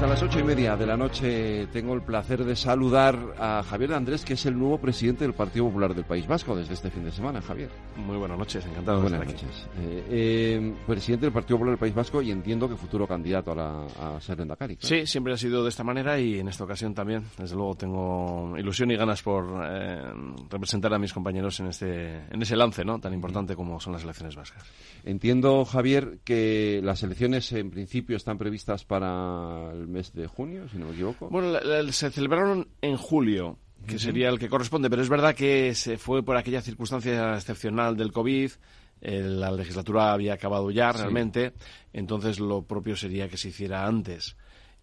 A 0.08 0.12
las 0.12 0.24
ocho 0.24 0.39
y 0.39 0.43
media 0.43 0.78
de 0.78 0.86
la 0.86 0.96
noche 0.96 1.67
tengo 1.74 1.93
el 1.93 2.02
placer 2.02 2.46
de 2.46 2.56
saludar 2.56 3.36
a 3.38 3.62
Javier 3.62 3.93
Andrés, 3.93 4.24
que 4.24 4.34
es 4.36 4.46
el 4.46 4.58
nuevo 4.58 4.78
presidente 4.78 5.26
del 5.26 5.34
Partido 5.34 5.65
Popular 5.65 5.93
del 5.93 6.06
País 6.06 6.26
Vasco 6.26 6.56
desde 6.56 6.76
este 6.76 6.89
fin 6.89 7.04
de 7.04 7.12
semana. 7.12 7.41
Javier. 7.41 7.70
Muy 7.98 8.15
buenas 8.15 8.38
noches, 8.38 8.65
encantado 8.65 9.02
de 9.02 9.08
estar 9.08 9.22
aquí. 9.22 9.34
noches. 9.34 9.67
Eh, 9.78 10.06
eh, 10.10 10.74
presidente 10.88 11.26
del 11.26 11.34
Partido 11.34 11.58
Popular 11.58 11.74
del 11.74 11.80
País 11.80 11.93
Vasco 11.93 12.22
y 12.22 12.32
entiendo 12.32 12.70
que 12.70 12.78
futuro 12.78 13.06
candidato 13.06 13.52
a, 13.52 13.56
la, 13.56 13.86
a 13.86 14.22
ser 14.22 14.39
Endacari. 14.39 14.78
Sí, 14.80 15.06
siempre 15.06 15.34
ha 15.34 15.38
sido 15.38 15.62
de 15.62 15.70
esta 15.70 15.84
manera 15.84 16.17
y 16.17 16.39
en 16.39 16.48
esta 16.48 16.63
ocasión 16.63 16.93
también. 16.93 17.24
Desde 17.38 17.56
luego 17.58 17.76
tengo 17.76 18.58
ilusión 18.58 18.89
y 18.91 18.96
ganas 18.96 19.22
por 19.22 19.62
eh, 19.65 20.04
representar 20.50 20.93
a 20.93 21.00
mis 21.00 21.12
compañeros 21.12 21.60
en, 21.60 21.67
este, 21.67 22.15
en 22.32 22.41
ese 22.41 22.56
lance 22.56 22.86
¿no? 22.86 22.98
tan 23.00 23.13
importante 23.13 23.58
como 23.58 23.78
son 23.82 23.91
las 23.91 24.04
elecciones 24.04 24.38
vascas. 24.38 24.63
Entiendo, 25.04 25.65
Javier, 25.65 26.20
que 26.24 26.80
las 26.82 27.04
elecciones 27.04 27.52
en 27.52 27.72
principio 27.72 28.15
están 28.15 28.38
previstas 28.38 28.86
para 28.86 29.74
el 29.74 29.97
mes 29.98 30.14
de 30.14 30.28
junio, 30.28 30.68
si 30.70 30.78
no 30.78 30.88
me 30.88 30.94
equivoco. 30.94 31.30
Bueno, 31.30 31.60
se 31.92 32.12
celebraron 32.12 32.68
en 32.82 32.98
julio, 32.98 33.58
que 33.86 34.00
sería 34.00 34.30
el 34.30 34.40
que 34.40 34.50
corresponde, 34.50 34.90
pero 34.90 35.02
es 35.02 35.10
verdad 35.10 35.36
que 35.36 35.74
se 35.76 35.98
fue 35.98 36.24
por 36.24 36.38
aquella 36.38 36.62
circunstancia 36.62 37.36
excepcional 37.36 37.96
del 37.96 38.12
COVID. 38.12 38.52
Eh, 39.00 39.22
la 39.22 39.52
legislatura 39.52 40.12
había 40.12 40.34
acabado 40.34 40.72
ya 40.72 40.92
realmente, 40.92 41.54
entonces 41.94 42.40
lo 42.40 42.64
propio 42.64 42.96
sería 42.96 43.30
que 43.30 43.38
se 43.38 43.50
hiciera 43.50 43.86
antes 43.86 44.36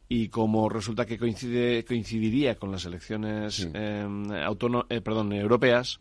y 0.09 0.29
como 0.29 0.69
resulta 0.69 1.07
que 1.07 1.19
coincide, 1.19 1.85
coincidiría 1.85 2.57
con 2.57 2.71
las 2.71 2.85
elecciones 2.85 3.69
em, 3.73 4.27
eh, 4.33 5.01
perdón, 5.01 5.33
europeas, 5.33 6.01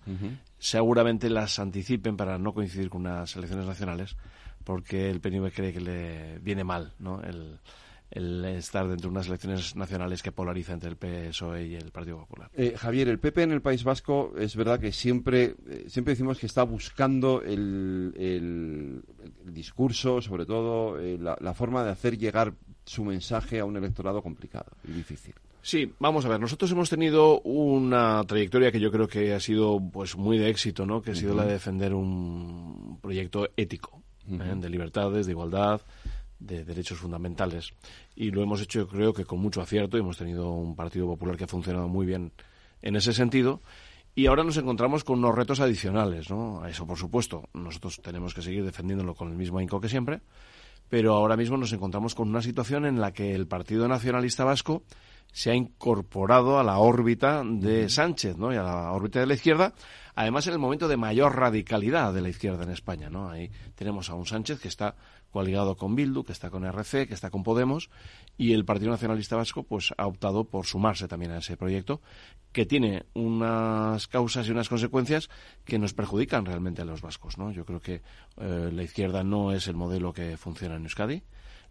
seguramente 0.58 1.30
las 1.30 1.58
anticipen 1.60 2.17
para 2.17 2.38
no 2.38 2.54
coincidir 2.54 2.89
con 2.89 3.02
unas 3.02 3.36
elecciones 3.36 3.65
nacionales, 3.65 4.17
porque 4.63 5.10
el 5.10 5.21
PNV 5.21 5.52
cree 5.52 5.73
que 5.73 5.82
le 5.82 6.39
viene 6.39 6.63
mal 6.63 6.93
¿no? 6.99 7.21
el, 7.21 7.60
el 8.13 8.45
estar 8.45 8.88
dentro 8.88 9.10
de 9.10 9.13
unas 9.13 9.28
elecciones 9.28 9.76
nacionales 9.76 10.21
que 10.21 10.32
polariza 10.32 10.73
entre 10.73 10.89
el 10.89 10.97
PSOE 10.97 11.67
y 11.67 11.76
el 11.76 11.91
Partido 11.91 12.19
Popular. 12.19 12.49
Eh, 12.54 12.76
Javier, 12.78 13.10
el 13.10 13.19
PP 13.19 13.43
en 13.43 13.52
el 13.52 13.62
País 13.62 13.84
Vasco 13.84 14.34
es 14.38 14.56
verdad 14.56 14.80
que 14.80 14.91
siempre, 14.91 15.56
eh, 15.67 15.86
siempre 15.88 16.13
decimos 16.13 16.38
que 16.38 16.45
está 16.45 16.63
buscando 16.63 17.41
el, 17.41 18.13
el, 18.15 19.04
discurso, 19.52 20.21
sobre 20.21 20.45
todo 20.45 20.99
eh, 20.99 21.17
la, 21.19 21.54
forma 21.54 21.84
de 21.84 21.91
hacer 21.91 22.17
llegar 22.17 22.54
su 22.86 23.04
mensaje 23.04 23.60
a 23.60 23.65
un 23.65 23.78
electorado 23.78 24.21
complicado 24.21 24.71
y 24.88 24.91
difícil. 24.91 25.34
Sí, 25.62 25.93
vamos 25.97 26.26
a 26.26 26.30
ver, 26.30 26.39
nosotros 26.39 26.69
hemos 26.71 26.89
tenido 26.89 27.39
una 27.41 28.21
trayectoria 28.26 28.71
que 28.71 28.82
yo 28.82 28.91
creo 28.91 29.08
que 29.08 29.34
ha 29.34 29.39
sido 29.39 29.80
pues 29.80 30.17
muy 30.17 30.38
de 30.38 30.49
éxito, 30.49 30.86
¿no? 30.86 31.02
Que 31.02 31.12
ha 31.12 31.15
sido 31.15 31.34
la 31.34 31.45
de 31.45 31.54
defender 31.54 31.93
un 31.93 32.99
proyecto 33.02 33.47
ético, 33.56 34.02
de 34.26 34.69
libertades, 34.69 35.26
de 35.26 35.32
igualdad, 35.32 35.80
de 36.45 36.63
derechos 36.63 36.99
fundamentales. 36.99 37.73
Y 38.15 38.32
lo 38.32 38.41
hemos 38.41 38.62
hecho, 38.62 38.79
yo 38.79 38.88
creo 38.88 39.13
que 39.13 39.25
con 39.25 39.39
mucho 39.39 39.62
acierto, 39.62 39.97
y 39.97 40.01
hemos 40.01 40.17
tenido 40.17 40.51
un 40.51 40.75
Partido 40.75 41.08
Popular 41.08 41.38
que 41.38 41.45
ha 41.45 41.47
funcionado 41.47 41.88
muy 41.88 42.06
bien 42.06 42.32
en 42.82 42.95
ese 42.95 43.13
sentido. 43.13 43.62
Y 44.15 44.27
ahora 44.27 44.43
nos 44.43 44.58
encontramos 44.58 45.03
con 45.03 45.19
unos 45.19 45.34
retos 45.34 45.60
adicionales, 45.60 46.29
¿no? 46.29 46.62
A 46.62 46.69
eso, 46.69 46.86
por 46.86 46.97
supuesto, 46.97 47.49
nosotros 47.53 47.99
tenemos 48.03 48.34
que 48.34 48.43
seguir 48.43 48.63
defendiéndolo 48.63 49.15
con 49.15 49.29
el 49.29 49.36
mismo 49.36 49.58
ahínco 49.58 49.82
que 49.82 49.89
siempre, 49.89 50.21
pero 50.88 51.15
ahora 51.15 51.36
mismo 51.36 51.58
nos 51.58 51.73
encontramos 51.73 52.13
con 52.13 52.29
una 52.29 52.41
situación 52.43 52.86
en 52.86 53.01
la 53.01 53.12
que 53.12 53.34
el 53.34 53.47
Partido 53.47 53.88
Nacionalista 53.88 54.43
Vasco 54.43 54.84
se 55.32 55.49
ha 55.49 55.56
incorporado 55.56 56.60
a 56.60 56.63
la 56.63 56.77
órbita 56.77 57.41
de 57.43 57.89
Sánchez, 57.89 58.38
¿no? 58.38 58.53
Y 58.53 58.56
a 58.56 58.62
la 58.62 58.91
órbita 58.91 59.19
de 59.19 59.25
la 59.25 59.34
izquierda, 59.34 59.73
además 60.13 60.45
en 60.45 60.53
el 60.53 60.60
momento 60.60 60.88
de 60.88 60.95
mayor 60.95 61.36
radicalidad 61.36 62.13
de 62.13 62.21
la 62.21 62.29
izquierda 62.29 62.63
en 62.63 62.69
España, 62.69 63.10
¿no? 63.10 63.32
Ahí 63.32 63.49
tenemos 63.73 64.12
a 64.12 64.13
un 64.13 64.27
Sánchez 64.27 64.60
que 64.60 64.67
está 64.67 64.95
coaligado 65.33 65.75
con 65.75 65.95
Bildu, 65.95 66.23
que 66.23 66.31
está 66.31 66.51
con 66.51 66.63
RC, 66.63 67.07
que 67.07 67.13
está 67.15 67.31
con 67.31 67.43
Podemos, 67.43 67.89
y 68.37 68.53
el 68.53 68.63
Partido 68.63 68.91
Nacionalista 68.91 69.35
Vasco 69.35 69.63
pues 69.63 69.91
ha 69.97 70.05
optado 70.05 70.45
por 70.45 70.67
sumarse 70.67 71.07
también 71.07 71.31
a 71.31 71.39
ese 71.39 71.57
proyecto, 71.57 72.01
que 72.51 72.67
tiene 72.67 73.05
unas 73.15 74.07
causas 74.07 74.47
y 74.47 74.51
unas 74.51 74.69
consecuencias 74.69 75.29
que 75.65 75.79
nos 75.79 75.93
perjudican 75.93 76.45
realmente 76.45 76.83
a 76.83 76.85
los 76.85 77.01
vascos. 77.01 77.39
¿no? 77.39 77.51
Yo 77.51 77.65
creo 77.65 77.81
que 77.81 78.03
eh, 78.37 78.69
la 78.71 78.83
izquierda 78.83 79.23
no 79.23 79.51
es 79.51 79.67
el 79.67 79.75
modelo 79.75 80.13
que 80.13 80.37
funciona 80.37 80.75
en 80.75 80.83
Euskadi. 80.83 81.23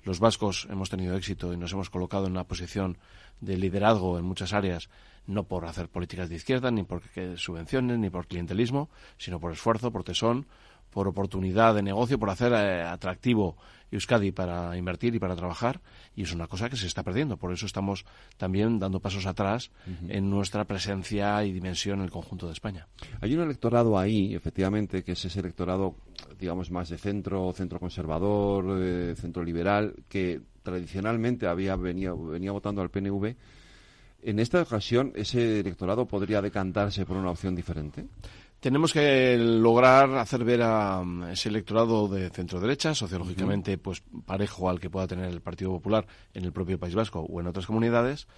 Los 0.02 0.18
vascos 0.18 0.66
hemos 0.68 0.90
tenido 0.90 1.16
éxito 1.16 1.52
y 1.52 1.56
nos 1.56 1.72
hemos 1.72 1.88
colocado 1.88 2.26
en 2.26 2.32
una 2.32 2.44
posición 2.44 2.98
de 3.40 3.56
liderazgo 3.56 4.18
en 4.18 4.24
muchas 4.24 4.52
áreas, 4.52 4.90
no 5.28 5.44
por 5.44 5.64
hacer 5.66 5.88
políticas 5.88 6.28
de 6.28 6.34
izquierda, 6.34 6.72
ni 6.72 6.82
por 6.82 7.02
subvenciones, 7.36 8.00
ni 8.00 8.10
por 8.10 8.26
clientelismo, 8.26 8.90
sino 9.18 9.38
por 9.38 9.52
esfuerzo, 9.52 9.92
por 9.92 10.02
tesón, 10.02 10.48
por 10.92 11.08
oportunidad 11.08 11.74
de 11.74 11.82
negocio, 11.82 12.18
por 12.18 12.30
hacer 12.30 12.52
eh, 12.52 12.82
atractivo 12.82 13.56
Euskadi 13.90 14.32
para 14.32 14.76
invertir 14.76 15.14
y 15.14 15.18
para 15.18 15.36
trabajar, 15.36 15.80
y 16.16 16.22
es 16.22 16.32
una 16.32 16.46
cosa 16.46 16.70
que 16.70 16.76
se 16.76 16.86
está 16.86 17.02
perdiendo. 17.02 17.36
Por 17.36 17.52
eso 17.52 17.66
estamos 17.66 18.04
también 18.38 18.78
dando 18.78 19.00
pasos 19.00 19.26
atrás 19.26 19.70
en 20.08 20.30
nuestra 20.30 20.64
presencia 20.64 21.44
y 21.44 21.52
dimensión 21.52 21.98
en 21.98 22.04
el 22.04 22.10
conjunto 22.10 22.46
de 22.46 22.52
España. 22.52 22.86
Hay 23.20 23.34
un 23.34 23.42
electorado 23.42 23.98
ahí, 23.98 24.34
efectivamente, 24.34 25.02
que 25.02 25.12
es 25.12 25.24
ese 25.24 25.40
electorado, 25.40 25.94
digamos, 26.38 26.70
más 26.70 26.88
de 26.88 26.96
centro, 26.96 27.52
centro 27.52 27.78
conservador, 27.78 28.78
de 28.78 29.14
centro 29.14 29.44
liberal, 29.44 29.94
que 30.08 30.40
tradicionalmente 30.62 31.46
había 31.46 31.76
venía, 31.76 32.12
venía 32.14 32.52
votando 32.52 32.80
al 32.80 32.90
PNV. 32.90 33.34
En 34.24 34.38
esta 34.38 34.62
ocasión, 34.62 35.12
¿ese 35.16 35.60
electorado 35.60 36.06
podría 36.06 36.40
decantarse 36.40 37.04
por 37.04 37.16
una 37.16 37.30
opción 37.30 37.56
diferente? 37.56 38.06
Tenemos 38.62 38.92
que 38.92 39.36
lograr 39.36 40.14
hacer 40.18 40.44
ver 40.44 40.62
a 40.62 41.02
mm, 41.02 41.30
ese 41.32 41.48
electorado 41.48 42.06
de 42.06 42.30
centro 42.30 42.60
derecha, 42.60 42.94
sociológicamente 42.94 43.76
pues 43.76 44.04
parejo 44.24 44.70
al 44.70 44.78
que 44.78 44.88
pueda 44.88 45.08
tener 45.08 45.24
el 45.24 45.40
Partido 45.40 45.72
Popular 45.72 46.06
en 46.32 46.44
el 46.44 46.52
propio 46.52 46.78
País 46.78 46.94
Vasco 46.94 47.26
o 47.28 47.40
en 47.40 47.48
otras 47.48 47.66
comunidades, 47.66 48.28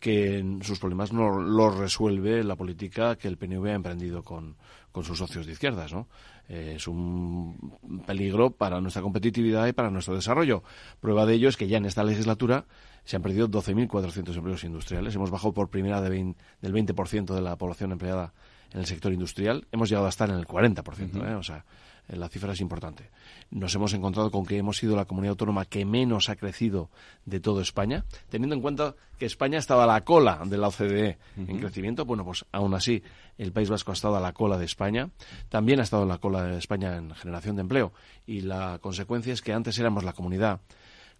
que 0.00 0.42
sus 0.62 0.78
problemas 0.78 1.12
no 1.12 1.38
los 1.38 1.76
resuelve 1.76 2.42
la 2.44 2.56
política 2.56 3.16
que 3.16 3.28
el 3.28 3.36
PNV 3.36 3.66
ha 3.66 3.74
emprendido 3.74 4.22
con, 4.22 4.56
sus 5.02 5.18
socios 5.18 5.44
de 5.44 5.52
izquierdas, 5.52 5.92
¿no? 5.92 6.08
Eh, 6.48 6.74
es 6.76 6.88
un 6.88 8.02
peligro 8.06 8.52
para 8.52 8.80
nuestra 8.80 9.02
competitividad 9.02 9.66
y 9.66 9.74
para 9.74 9.90
nuestro 9.90 10.14
desarrollo. 10.14 10.62
Prueba 10.98 11.26
de 11.26 11.34
ello 11.34 11.50
es 11.50 11.58
que 11.58 11.68
ya 11.68 11.76
en 11.76 11.84
esta 11.84 12.04
legislatura 12.04 12.64
se 13.04 13.16
han 13.16 13.22
perdido 13.22 13.50
12.400 13.50 14.34
empleos 14.34 14.64
industriales. 14.64 15.14
Hemos 15.14 15.30
bajado 15.30 15.52
por 15.52 15.68
primera 15.68 16.00
de 16.00 16.34
del 16.62 16.72
20% 16.72 17.34
de 17.34 17.42
la 17.42 17.56
población 17.56 17.92
empleada 17.92 18.32
en 18.74 18.80
el 18.80 18.86
sector 18.86 19.12
industrial. 19.12 19.66
Hemos 19.72 19.88
llegado 19.88 20.06
a 20.06 20.10
estar 20.10 20.28
en 20.28 20.36
el 20.36 20.46
40%, 20.46 21.30
¿eh? 21.30 21.34
o 21.34 21.42
sea, 21.42 21.64
eh, 22.08 22.16
la 22.16 22.28
cifra 22.28 22.52
es 22.52 22.60
importante. 22.60 23.10
Nos 23.50 23.74
hemos 23.74 23.94
encontrado 23.94 24.30
con 24.30 24.44
que 24.44 24.58
hemos 24.58 24.76
sido 24.76 24.96
la 24.96 25.04
comunidad 25.04 25.30
autónoma 25.30 25.64
que 25.64 25.84
menos 25.84 26.28
ha 26.28 26.36
crecido 26.36 26.90
de 27.24 27.40
toda 27.40 27.62
España, 27.62 28.04
teniendo 28.28 28.54
en 28.54 28.60
cuenta 28.60 28.94
que 29.18 29.26
España 29.26 29.58
estaba 29.58 29.84
a 29.84 29.86
la 29.86 30.00
cola 30.02 30.42
de 30.44 30.58
la 30.58 30.68
OCDE 30.68 31.18
en 31.36 31.58
crecimiento. 31.60 32.04
Bueno, 32.04 32.24
pues 32.24 32.44
aún 32.52 32.74
así 32.74 33.02
el 33.38 33.52
País 33.52 33.70
Vasco 33.70 33.92
ha 33.92 33.94
estado 33.94 34.16
a 34.16 34.20
la 34.20 34.32
cola 34.32 34.58
de 34.58 34.64
España, 34.64 35.08
también 35.48 35.78
ha 35.78 35.84
estado 35.84 36.02
a 36.02 36.06
la 36.06 36.18
cola 36.18 36.42
de 36.42 36.58
España 36.58 36.96
en 36.96 37.14
generación 37.14 37.56
de 37.56 37.62
empleo 37.62 37.92
y 38.26 38.40
la 38.40 38.78
consecuencia 38.80 39.32
es 39.32 39.40
que 39.40 39.52
antes 39.52 39.78
éramos 39.78 40.04
la 40.04 40.12
comunidad 40.12 40.60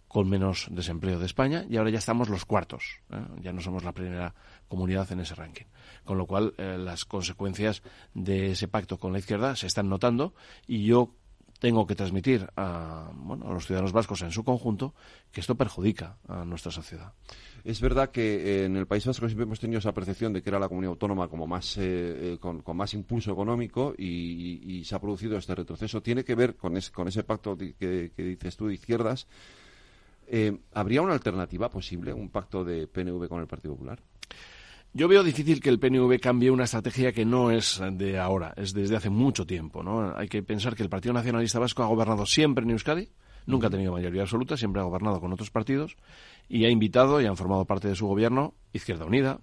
con 0.07 0.29
menos 0.29 0.67
desempleo 0.71 1.19
de 1.19 1.25
España 1.25 1.65
y 1.69 1.77
ahora 1.77 1.89
ya 1.89 1.97
estamos 1.97 2.29
los 2.29 2.45
cuartos. 2.45 3.01
¿eh? 3.11 3.21
Ya 3.41 3.51
no 3.51 3.61
somos 3.61 3.83
la 3.83 3.91
primera 3.91 4.33
comunidad 4.67 5.11
en 5.11 5.19
ese 5.21 5.35
ranking. 5.35 5.65
Con 6.03 6.17
lo 6.17 6.25
cual, 6.25 6.53
eh, 6.57 6.77
las 6.79 7.05
consecuencias 7.05 7.81
de 8.13 8.51
ese 8.51 8.67
pacto 8.67 8.97
con 8.97 9.13
la 9.13 9.19
izquierda 9.19 9.55
se 9.55 9.67
están 9.67 9.89
notando 9.89 10.33
y 10.67 10.85
yo 10.85 11.15
tengo 11.59 11.87
que 11.87 11.95
transmitir 11.95 12.47
a, 12.55 13.11
bueno, 13.15 13.47
a 13.49 13.53
los 13.53 13.65
ciudadanos 13.65 13.93
vascos 13.93 14.21
en 14.21 14.31
su 14.31 14.43
conjunto 14.43 14.93
que 15.31 15.41
esto 15.41 15.55
perjudica 15.55 16.17
a 16.27 16.45
nuestra 16.45 16.71
sociedad. 16.71 17.13
Es 17.63 17.81
verdad 17.81 18.11
que 18.11 18.65
en 18.65 18.75
el 18.75 18.85
País 18.85 19.05
Vasco 19.07 19.25
siempre 19.25 19.45
hemos 19.45 19.59
tenido 19.59 19.79
esa 19.79 19.91
percepción 19.91 20.31
de 20.33 20.43
que 20.43 20.49
era 20.49 20.59
la 20.59 20.67
comunidad 20.67 20.91
autónoma 20.91 21.27
como 21.27 21.47
más 21.47 21.77
eh, 21.77 22.33
eh, 22.33 22.37
con, 22.39 22.61
más 22.75 22.93
impulso 22.93 23.31
económico 23.31 23.95
y, 23.97 24.83
se 24.85 24.93
ha 24.93 24.99
producido 24.99 25.35
este 25.37 25.55
retroceso. 25.55 26.01
Tiene 26.01 26.23
que 26.23 26.35
ver 26.35 26.55
con, 26.55 26.77
ese 26.77 27.23
pacto 27.23 27.57
que, 27.57 28.11
dices 28.15 28.55
tú 28.55 28.67
de 28.67 28.75
izquierdas. 28.75 29.27
Eh, 30.27 30.55
¿Habría 30.73 31.01
una 31.01 31.13
alternativa 31.13 31.69
posible, 31.69 32.13
un 32.13 32.29
pacto 32.29 32.63
de 32.63 32.85
PNV 32.85 33.27
con 33.27 33.41
el 33.41 33.47
Partido 33.47 33.73
Popular? 33.73 33.99
Yo 34.97 35.09
veo 35.09 35.25
difícil 35.25 35.59
que 35.59 35.67
el 35.67 35.77
PNV 35.77 36.21
cambie 36.21 36.49
una 36.49 36.63
estrategia 36.63 37.11
que 37.11 37.25
no 37.25 37.51
es 37.51 37.81
de 37.91 38.17
ahora, 38.17 38.53
es 38.55 38.73
desde 38.73 38.95
hace 38.95 39.09
mucho 39.09 39.45
tiempo. 39.45 39.83
¿no? 39.83 40.15
Hay 40.15 40.29
que 40.29 40.41
pensar 40.41 40.73
que 40.73 40.83
el 40.83 40.89
Partido 40.89 41.11
Nacionalista 41.11 41.59
Vasco 41.59 41.83
ha 41.83 41.87
gobernado 41.87 42.25
siempre 42.25 42.63
en 42.63 42.71
Euskadi, 42.71 43.09
nunca 43.45 43.67
ha 43.67 43.69
tenido 43.69 43.91
mayoría 43.91 44.21
absoluta, 44.21 44.55
siempre 44.55 44.81
ha 44.81 44.85
gobernado 44.85 45.19
con 45.19 45.33
otros 45.33 45.51
partidos 45.51 45.97
y 46.47 46.63
ha 46.63 46.69
invitado 46.69 47.19
y 47.19 47.25
han 47.25 47.35
formado 47.35 47.65
parte 47.65 47.89
de 47.89 47.95
su 47.95 48.07
gobierno 48.07 48.53
Izquierda 48.71 49.03
Unida, 49.03 49.41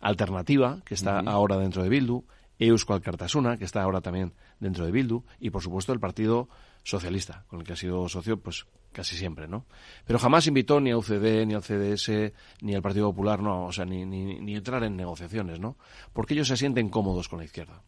Alternativa, 0.00 0.80
que 0.84 0.94
está 0.94 1.20
ahora 1.20 1.58
dentro 1.58 1.84
de 1.84 1.90
Bildu, 1.90 2.24
Euskal 2.58 3.00
Cartasuna, 3.00 3.56
que 3.56 3.66
está 3.66 3.82
ahora 3.82 4.00
también 4.00 4.32
dentro 4.58 4.84
de 4.84 4.90
Bildu, 4.90 5.22
y 5.38 5.50
por 5.50 5.62
supuesto 5.62 5.92
el 5.92 6.00
Partido 6.00 6.48
Socialista, 6.82 7.44
con 7.46 7.60
el 7.60 7.66
que 7.66 7.74
ha 7.74 7.76
sido 7.76 8.08
socio 8.08 8.40
pues 8.40 8.66
casi 8.92 9.16
siempre, 9.16 9.48
¿no? 9.48 9.66
Pero 10.06 10.18
jamás 10.18 10.46
invitó 10.46 10.80
ni 10.80 10.90
a 10.90 10.96
UCD, 10.96 11.46
ni 11.46 11.54
al 11.54 11.62
CDS, 11.62 12.32
ni 12.62 12.74
al 12.74 12.82
Partido 12.82 13.10
Popular, 13.10 13.40
no, 13.40 13.66
o 13.66 13.72
sea, 13.72 13.84
ni, 13.84 14.04
ni, 14.04 14.40
ni 14.40 14.56
entrar 14.56 14.82
en 14.84 14.96
negociaciones, 14.96 15.60
¿no? 15.60 15.76
Porque 16.12 16.34
ellos 16.34 16.48
se 16.48 16.56
sienten 16.56 16.88
cómodos 16.88 17.28
con 17.28 17.38
la 17.38 17.44
izquierda. 17.44 17.82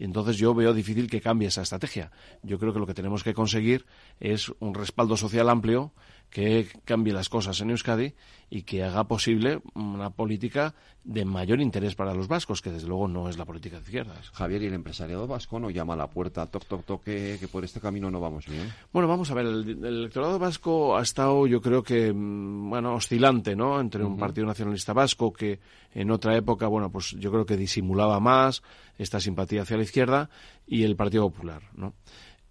Y 0.00 0.04
entonces 0.04 0.38
yo 0.38 0.54
veo 0.54 0.72
difícil 0.72 1.10
que 1.10 1.20
cambie 1.20 1.48
esa 1.48 1.60
estrategia. 1.60 2.10
Yo 2.42 2.58
creo 2.58 2.72
que 2.72 2.78
lo 2.78 2.86
que 2.86 2.94
tenemos 2.94 3.22
que 3.22 3.34
conseguir 3.34 3.84
es 4.18 4.50
un 4.58 4.74
respaldo 4.74 5.14
social 5.14 5.50
amplio 5.50 5.92
que 6.30 6.68
cambie 6.84 7.12
las 7.12 7.28
cosas 7.28 7.60
en 7.60 7.70
Euskadi 7.70 8.14
y 8.48 8.62
que 8.62 8.82
haga 8.82 9.04
posible 9.04 9.60
una 9.74 10.10
política 10.10 10.74
de 11.04 11.24
mayor 11.24 11.60
interés 11.60 11.94
para 11.94 12.14
los 12.14 12.28
vascos, 12.28 12.62
que 12.62 12.70
desde 12.70 12.88
luego 12.88 13.08
no 13.08 13.28
es 13.28 13.38
la 13.38 13.44
política 13.44 13.76
de 13.76 13.82
izquierdas. 13.82 14.30
Javier, 14.30 14.62
¿y 14.62 14.66
el 14.66 14.74
empresariado 14.74 15.26
vasco 15.26 15.58
no 15.58 15.70
llama 15.70 15.94
a 15.94 15.96
la 15.96 16.08
puerta, 16.08 16.46
toc, 16.46 16.64
toc, 16.66 16.84
toc, 16.84 17.04
que, 17.04 17.48
por 17.50 17.64
este 17.64 17.80
camino 17.80 18.10
no 18.10 18.20
vamos 18.20 18.46
bien? 18.46 18.72
Bueno, 18.92 19.08
vamos 19.08 19.30
a 19.30 19.34
ver, 19.34 19.46
el, 19.46 19.84
electorado 19.84 20.38
vasco 20.38 20.96
ha 20.96 21.02
estado, 21.02 21.46
yo 21.46 21.60
creo 21.60 21.82
que, 21.82 22.12
mm, 22.12 22.70
bueno, 22.70 22.94
oscilante, 22.94 23.56
¿no? 23.56 23.80
Entre 23.80 24.04
un 24.04 24.16
partido 24.16 24.46
nacionalista 24.46 24.92
vasco 24.92 25.32
que 25.32 25.60
en 25.94 26.10
otra 26.10 26.36
época, 26.36 26.66
bueno, 26.66 26.90
pues 26.90 27.10
yo 27.18 27.30
creo 27.30 27.46
que 27.46 27.56
disimulaba 27.56 28.20
más 28.20 28.62
esta 28.98 29.20
simpatía 29.20 29.62
hacia 29.62 29.76
la 29.76 29.84
izquierda 29.84 30.30
y 30.66 30.84
el 30.84 30.96
Partido 30.96 31.28
Popular, 31.30 31.62
¿no? 31.74 31.94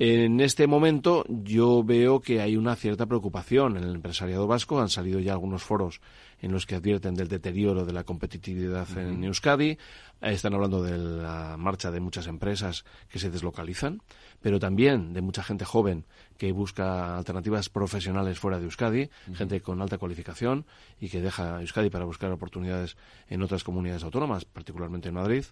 En 0.02 0.40
este 0.40 0.66
momento 0.66 1.26
yo 1.28 1.84
veo 1.84 2.22
que 2.22 2.40
hay 2.40 2.56
una 2.56 2.78
cierta 2.78 3.06
preocupación 3.06 3.76
en 3.76 3.84
el 3.84 3.96
empresariado 3.96 4.48
vasco. 4.48 4.80
Han 4.80 4.88
salido 4.88 5.20
ya 5.20 5.34
algunos 5.34 5.62
foros 5.62 6.00
en 6.42 6.54
los 6.54 6.66
que 6.66 6.76
advierten 6.76 7.16
del 7.16 7.28
deterioro 7.28 7.84
de 7.84 7.92
la 7.92 8.06
competitividad 8.06 8.88
en 8.98 9.26
Euskadi. 9.26 9.78
Están 10.22 10.54
hablando 10.54 10.82
de 10.82 10.98
la 10.98 11.58
marcha 11.58 11.92
de 11.92 12.00
muchas 12.00 12.28
empresas 12.28 12.86
que 13.10 13.20
se 13.20 13.30
deslocalizan, 13.30 14.02
pero 14.42 14.58
también 14.58 15.12
de 15.12 15.20
mucha 15.20 15.44
gente 15.44 15.66
joven 15.66 16.06
que 16.38 16.54
busca 16.54 17.18
alternativas 17.18 17.68
profesionales 17.68 18.40
fuera 18.40 18.58
de 18.58 18.64
Euskadi, 18.64 19.10
gente 19.34 19.60
con 19.60 19.82
alta 19.82 19.98
cualificación 19.98 20.66
y 21.02 21.10
que 21.10 21.20
deja 21.20 21.60
Euskadi 21.60 21.90
para 21.90 22.06
buscar 22.06 22.32
oportunidades 22.32 22.96
en 23.28 23.44
otras 23.44 23.66
comunidades 23.66 24.06
autónomas, 24.06 24.46
particularmente 24.46 25.10
en 25.10 25.16
Madrid 25.16 25.44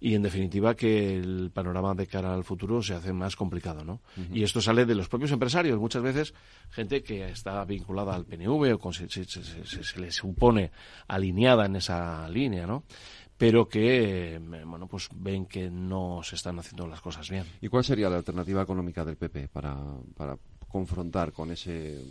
y 0.00 0.14
en 0.14 0.22
definitiva 0.22 0.74
que 0.74 1.16
el 1.16 1.50
panorama 1.52 1.94
de 1.94 2.06
cara 2.06 2.32
al 2.32 2.44
futuro 2.44 2.82
se 2.82 2.94
hace 2.94 3.12
más 3.12 3.34
complicado, 3.34 3.84
¿no? 3.84 4.00
Y 4.32 4.42
esto 4.42 4.60
sale 4.60 4.86
de 4.86 4.94
los 4.94 5.08
propios 5.08 5.32
empresarios, 5.32 5.78
muchas 5.78 6.02
veces 6.02 6.34
gente 6.70 7.02
que 7.02 7.28
está 7.28 7.64
vinculada 7.64 8.14
al 8.14 8.24
PNV 8.24 8.78
o 8.80 8.92
se, 8.92 9.08
se, 9.08 9.24
se, 9.24 10.00
le 10.00 10.10
supone 10.12 10.70
alineada 11.08 11.66
en 11.66 11.76
esa 11.76 12.28
línea, 12.28 12.66
¿no? 12.66 12.84
pero 13.36 13.68
que 13.68 14.40
bueno 14.66 14.88
pues 14.88 15.08
ven 15.14 15.46
que 15.46 15.70
no 15.70 16.22
se 16.24 16.34
están 16.34 16.58
haciendo 16.58 16.86
las 16.86 17.00
cosas 17.00 17.30
bien. 17.30 17.44
¿Y 17.60 17.68
cuál 17.68 17.84
sería 17.84 18.10
la 18.10 18.16
alternativa 18.16 18.62
económica 18.62 19.04
del 19.04 19.16
PP 19.16 19.48
para, 19.48 19.76
para 20.16 20.36
confrontar 20.68 21.32
con 21.32 21.50
ese 21.52 22.04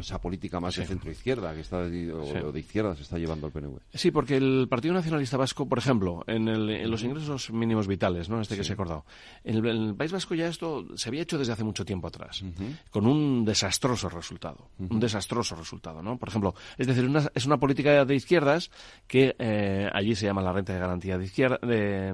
esa 0.00 0.20
política 0.20 0.60
más 0.60 0.76
de 0.76 0.86
centro 0.86 1.10
izquierda 1.10 1.54
que 1.54 1.60
está 1.60 1.78
o 1.78 2.52
de 2.52 2.60
izquierda 2.60 2.94
se 2.96 3.02
está 3.02 3.18
llevando 3.18 3.46
el 3.46 3.52
PNV. 3.52 3.78
Sí, 3.92 4.10
porque 4.10 4.36
el 4.36 4.66
Partido 4.68 4.94
Nacionalista 4.94 5.36
Vasco, 5.36 5.68
por 5.68 5.78
ejemplo, 5.78 6.24
en, 6.26 6.90
los 6.90 7.02
ingresos 7.02 7.50
mínimos 7.50 7.86
vitales, 7.86 8.28
¿no? 8.28 8.40
Este 8.40 8.56
que 8.56 8.64
se 8.64 8.72
ha 8.72 8.74
acordado. 8.74 9.04
En 9.44 9.64
el, 9.64 9.94
País 9.94 10.12
Vasco 10.12 10.34
ya 10.34 10.48
esto 10.48 10.86
se 10.96 11.08
había 11.08 11.22
hecho 11.22 11.38
desde 11.38 11.52
hace 11.52 11.64
mucho 11.64 11.84
tiempo 11.84 12.08
atrás, 12.08 12.44
con 12.90 13.06
un 13.06 13.44
desastroso 13.44 14.08
resultado, 14.08 14.70
un 14.78 14.98
desastroso 14.98 15.54
resultado, 15.54 16.02
¿no? 16.02 16.18
Por 16.18 16.28
ejemplo, 16.28 16.54
es 16.76 16.86
decir, 16.86 17.10
es 17.34 17.46
una 17.46 17.58
política 17.58 18.04
de 18.04 18.14
izquierdas 18.14 18.70
que 19.06 19.36
eh, 19.38 19.88
allí 19.92 20.14
se 20.14 20.26
llama 20.26 20.42
la 20.42 20.52
renta 20.52 20.72
de 20.72 20.78
garantía 20.78 21.18
de 21.18 21.24
izquierda 21.24 21.58
de, 21.62 22.12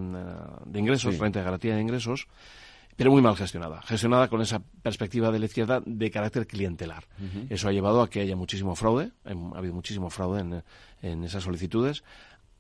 ingresos, 0.75 1.19
renta 1.19 1.39
de 1.39 1.45
garantía 1.45 1.75
de 1.75 1.81
ingresos 1.81 2.29
pero 3.01 3.13
muy 3.13 3.23
mal 3.23 3.35
gestionada. 3.35 3.81
Gestionada 3.81 4.29
con 4.29 4.43
esa 4.43 4.61
perspectiva 4.83 5.33
de 5.33 5.39
la 5.39 5.47
izquierda 5.47 5.83
de 5.87 6.11
carácter 6.11 6.47
clientelar. 6.47 7.05
Eso 7.49 7.67
ha 7.67 7.73
llevado 7.73 8.03
a 8.03 8.11
que 8.11 8.21
haya 8.21 8.37
muchísimo 8.37 8.77
fraude, 8.77 9.13
ha 9.25 9.57
habido 9.57 9.73
muchísimo 9.73 10.11
fraude 10.11 10.63
en, 11.01 11.25
esas 11.25 11.43
solicitudes 11.45 12.05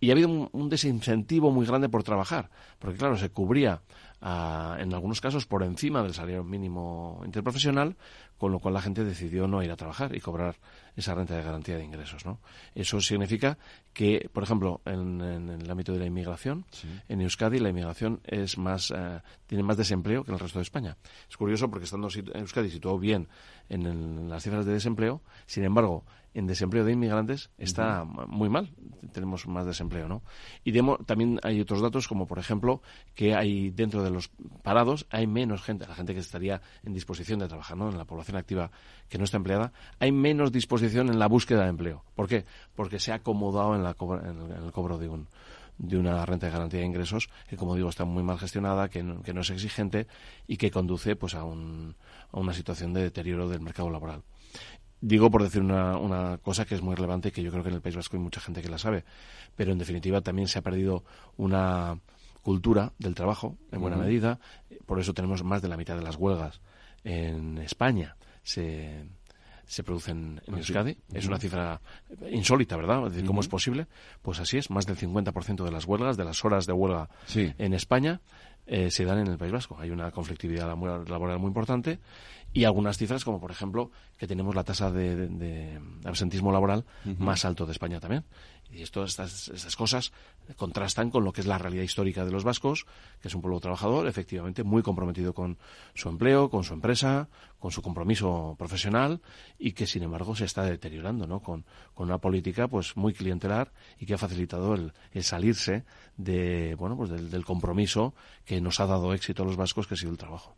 y 0.01 0.09
ha 0.09 0.12
habido 0.12 0.49
un, 0.51 0.70
desincentivo 0.70 1.51
muy 1.51 1.66
grande 1.66 1.91
por 1.91 2.05
trabajar, 2.05 2.49
porque 2.78 2.97
claro, 2.97 3.18
se 3.18 3.28
cubría 3.28 3.82
en 4.22 4.94
algunos 4.94 5.20
casos 5.20 5.46
por 5.46 5.62
encima 5.62 6.02
del 6.02 6.14
salario 6.14 6.44
mínimo 6.44 7.22
interprofesional, 7.24 7.96
con 8.36 8.52
lo 8.52 8.58
cual 8.58 8.74
la 8.74 8.82
gente 8.82 9.04
decidió 9.04 9.46
no 9.46 9.62
ir 9.62 9.70
a 9.70 9.76
trabajar 9.76 10.14
y 10.14 10.20
cobrar 10.20 10.56
esa 10.96 11.14
renta 11.14 11.36
de 11.36 11.42
garantía 11.42 11.76
de 11.76 11.84
ingresos. 11.84 12.24
¿no? 12.26 12.38
Eso 12.74 13.00
significa 13.00 13.58
que, 13.92 14.28
por 14.32 14.42
ejemplo, 14.42 14.80
en, 14.84 15.20
el 15.20 15.70
ámbito 15.70 15.92
de 15.92 15.98
la 15.98 16.06
inmigración, 16.06 16.64
en 17.08 17.20
Euskadi 17.20 17.58
la 17.58 17.70
inmigración 17.70 18.20
es 18.24 18.58
más, 18.58 18.92
eh, 18.94 19.20
tiene 19.46 19.62
más 19.62 19.76
desempleo 19.76 20.24
que 20.24 20.30
en 20.30 20.34
el 20.34 20.40
resto 20.40 20.58
de 20.58 20.64
España. 20.64 20.96
Es 21.28 21.36
curioso 21.36 21.70
porque 21.70 21.84
estando 21.84 22.08
Euskadi 22.34 22.70
situado 22.70 22.98
bien 22.98 23.28
en, 23.68 24.28
las 24.28 24.42
cifras 24.42 24.66
de 24.66 24.72
desempleo, 24.72 25.22
sin 25.46 25.64
embargo, 25.64 26.04
en 26.34 26.46
desempleo 26.46 26.84
de 26.84 26.92
inmigrantes 26.92 27.50
está 27.58 28.04
muy 28.04 28.48
mal. 28.48 28.70
Tenemos 29.12 29.46
más 29.48 29.66
desempleo, 29.66 30.08
¿no? 30.08 30.22
Y 30.64 30.72
también 31.04 31.40
hay 31.42 31.60
otros 31.60 31.80
datos, 31.80 32.06
como 32.06 32.26
por 32.26 32.38
ejemplo, 32.38 32.82
que 33.14 33.34
hay 33.34 33.70
dentro 33.70 34.02
de 34.02 34.10
los 34.10 34.30
parados 34.62 35.06
hay 35.10 35.26
menos 35.26 35.62
gente, 35.62 35.86
la 35.86 35.94
gente 35.94 36.14
que 36.14 36.20
estaría 36.20 36.60
en 36.84 36.92
disposición 36.92 37.40
de 37.40 37.48
trabajar, 37.48 37.76
¿no? 37.76 37.90
En 37.90 37.98
la 37.98 38.04
población 38.04 38.36
activa 38.36 38.70
que 39.08 39.18
no 39.18 39.24
está 39.24 39.38
empleada, 39.38 39.72
hay 39.98 40.12
menos 40.12 40.52
disposición 40.52 41.08
en 41.08 41.18
la 41.18 41.26
búsqueda 41.26 41.64
de 41.64 41.70
empleo. 41.70 42.04
¿Por 42.14 42.28
qué? 42.28 42.44
Porque 42.76 43.00
se 43.00 43.12
ha 43.12 43.16
acomodado 43.16 43.74
en, 43.74 43.82
la 43.82 43.96
en 44.00 44.64
el 44.64 44.72
cobro 44.72 44.98
de 44.98 45.08
un 45.08 45.26
de 45.80 45.96
una 45.96 46.26
renta 46.26 46.46
de 46.46 46.52
garantía 46.52 46.80
de 46.80 46.86
ingresos 46.86 47.30
que, 47.48 47.56
como 47.56 47.74
digo, 47.74 47.88
está 47.88 48.04
muy 48.04 48.22
mal 48.22 48.38
gestionada, 48.38 48.90
que 48.90 49.02
no, 49.02 49.22
que 49.22 49.32
no 49.32 49.40
es 49.40 49.48
exigente 49.48 50.06
y 50.46 50.58
que 50.58 50.70
conduce 50.70 51.16
pues 51.16 51.34
a, 51.34 51.44
un, 51.44 51.96
a 52.32 52.38
una 52.38 52.52
situación 52.52 52.92
de 52.92 53.02
deterioro 53.02 53.48
del 53.48 53.60
mercado 53.62 53.88
laboral. 53.88 54.22
Digo 55.01 55.30
por 55.30 55.42
decir 55.42 55.62
una, 55.62 55.96
una, 55.96 56.38
cosa 56.38 56.64
que 56.64 56.74
es 56.74 56.82
muy 56.82 56.94
relevante 56.94 57.28
y 57.28 57.32
que 57.32 57.42
yo 57.42 57.51
creo 57.51 57.62
que 57.62 57.70
en 57.70 57.76
el 57.76 57.80
País 57.80 57.96
Vasco 57.96 58.16
hay 58.16 58.22
mucha 58.22 58.40
gente 58.40 58.61
que 58.61 58.68
la 58.68 58.78
sabe, 58.78 59.05
pero 59.57 59.72
en 59.72 59.78
definitiva 59.78 60.20
también 60.20 60.46
se 60.46 60.59
ha 60.59 60.62
perdido 60.62 61.05
una 61.36 61.98
cultura 62.42 62.92
del 62.98 63.14
trabajo 63.14 63.57
en 63.72 63.80
buena 63.80 63.96
medida, 63.96 64.40
por 64.86 65.01
eso 65.01 65.14
tenemos 65.14 65.42
más 65.44 65.62
de 65.62 65.68
la 65.68 65.76
mitad 65.76 65.96
de 65.96 66.03
las 66.03 66.16
huelgas 66.16 66.61
en 67.05 67.59
España 67.59 68.16
se, 68.42 69.07
se 69.66 69.82
producen 69.82 70.40
en 70.46 70.55
ah, 70.55 70.59
Euskadi. 70.59 70.96
Es 71.12 71.26
una 71.26 71.38
cifra 71.38 71.80
insólita, 72.30 72.76
¿verdad? 72.76 73.11
¿Cómo 73.26 73.40
es 73.40 73.48
posible? 73.48 73.86
Pues 74.22 74.40
así 74.40 74.59
es, 74.59 74.70
más 74.70 74.86
del 74.86 74.96
50% 74.96 75.64
de 75.64 75.70
las 75.70 75.84
huelgas, 75.84 76.16
de 76.16 76.24
las 76.24 76.44
horas 76.44 76.66
de 76.66 76.72
huelga 76.72 77.09
en 77.34 77.74
España, 77.74 78.20
eh, 78.66 78.90
se 78.90 79.05
dan 79.05 79.18
en 79.18 79.28
el 79.28 79.38
País 79.38 79.53
Vasco. 79.53 79.78
Hay 79.78 79.90
una 79.90 80.11
conflictividad 80.11 80.66
laboral 80.66 81.38
muy 81.38 81.48
importante 81.48 81.98
y 82.53 82.64
algunas 82.64 82.98
cifras, 82.98 83.24
como 83.24 83.40
por 83.40 83.51
ejemplo 83.51 83.90
que 84.18 84.26
tenemos 84.26 84.55
la 84.55 84.64
tasa 84.64 84.90
de, 84.90 85.80
absentismo 86.05 86.53
laboral 86.53 86.84
más 87.18 87.44
alto 87.44 87.66
de 87.66 87.72
España 87.72 88.01
también. 88.01 88.24
Y 88.72 88.82
esto, 88.82 89.03
estas, 89.03 89.48
estas 89.48 89.74
cosas 89.74 90.12
contrastan 90.57 91.11
con 91.11 91.24
lo 91.24 91.32
que 91.32 91.40
es 91.40 91.46
la 91.46 91.59
realidad 91.59 91.82
histórica 91.82 92.24
de 92.24 92.30
los 92.30 92.44
vascos, 92.44 92.86
que 93.20 93.26
es 93.26 93.34
un 93.34 93.40
pueblo 93.40 93.59
trabajador, 93.59 94.07
efectivamente 94.07 94.62
muy 94.62 94.82
comprometido 94.82 95.34
con 95.34 95.59
su 95.94 96.09
empleo, 96.09 96.51
con 96.51 96.62
su 96.62 96.74
empresa, 96.74 97.28
con 97.59 97.72
su 97.72 97.82
compromiso 97.82 98.55
profesional 98.59 99.20
y 99.59 99.72
que 99.72 99.86
sin 99.86 100.05
embargo 100.05 100.36
se 100.36 100.44
está 100.44 100.62
deteriorando, 100.62 101.26
¿no? 101.26 101.40
Con, 101.40 101.64
una 101.96 102.16
política 102.16 102.66
pues 102.66 102.96
muy 102.96 103.12
clientelar 103.12 103.72
y 103.98 104.07
que 104.07 104.14
ha 104.14 104.18
facilitado 104.18 104.74
el, 104.74 104.92
salirse 105.22 105.84
de, 106.16 106.74
bueno, 106.76 106.96
pues 106.96 107.11
del, 107.11 107.30
del 107.30 107.44
compromiso 107.44 108.14
que 108.46 108.61
nos 108.62 108.80
ha 108.80 108.86
dado 108.86 109.12
éxito 109.12 109.42
a 109.42 109.46
los 109.46 109.57
vascos, 109.57 109.86
que 109.86 109.94
ha 109.94 109.96
sido 109.98 110.12
el 110.12 110.16
trabajo. 110.16 110.57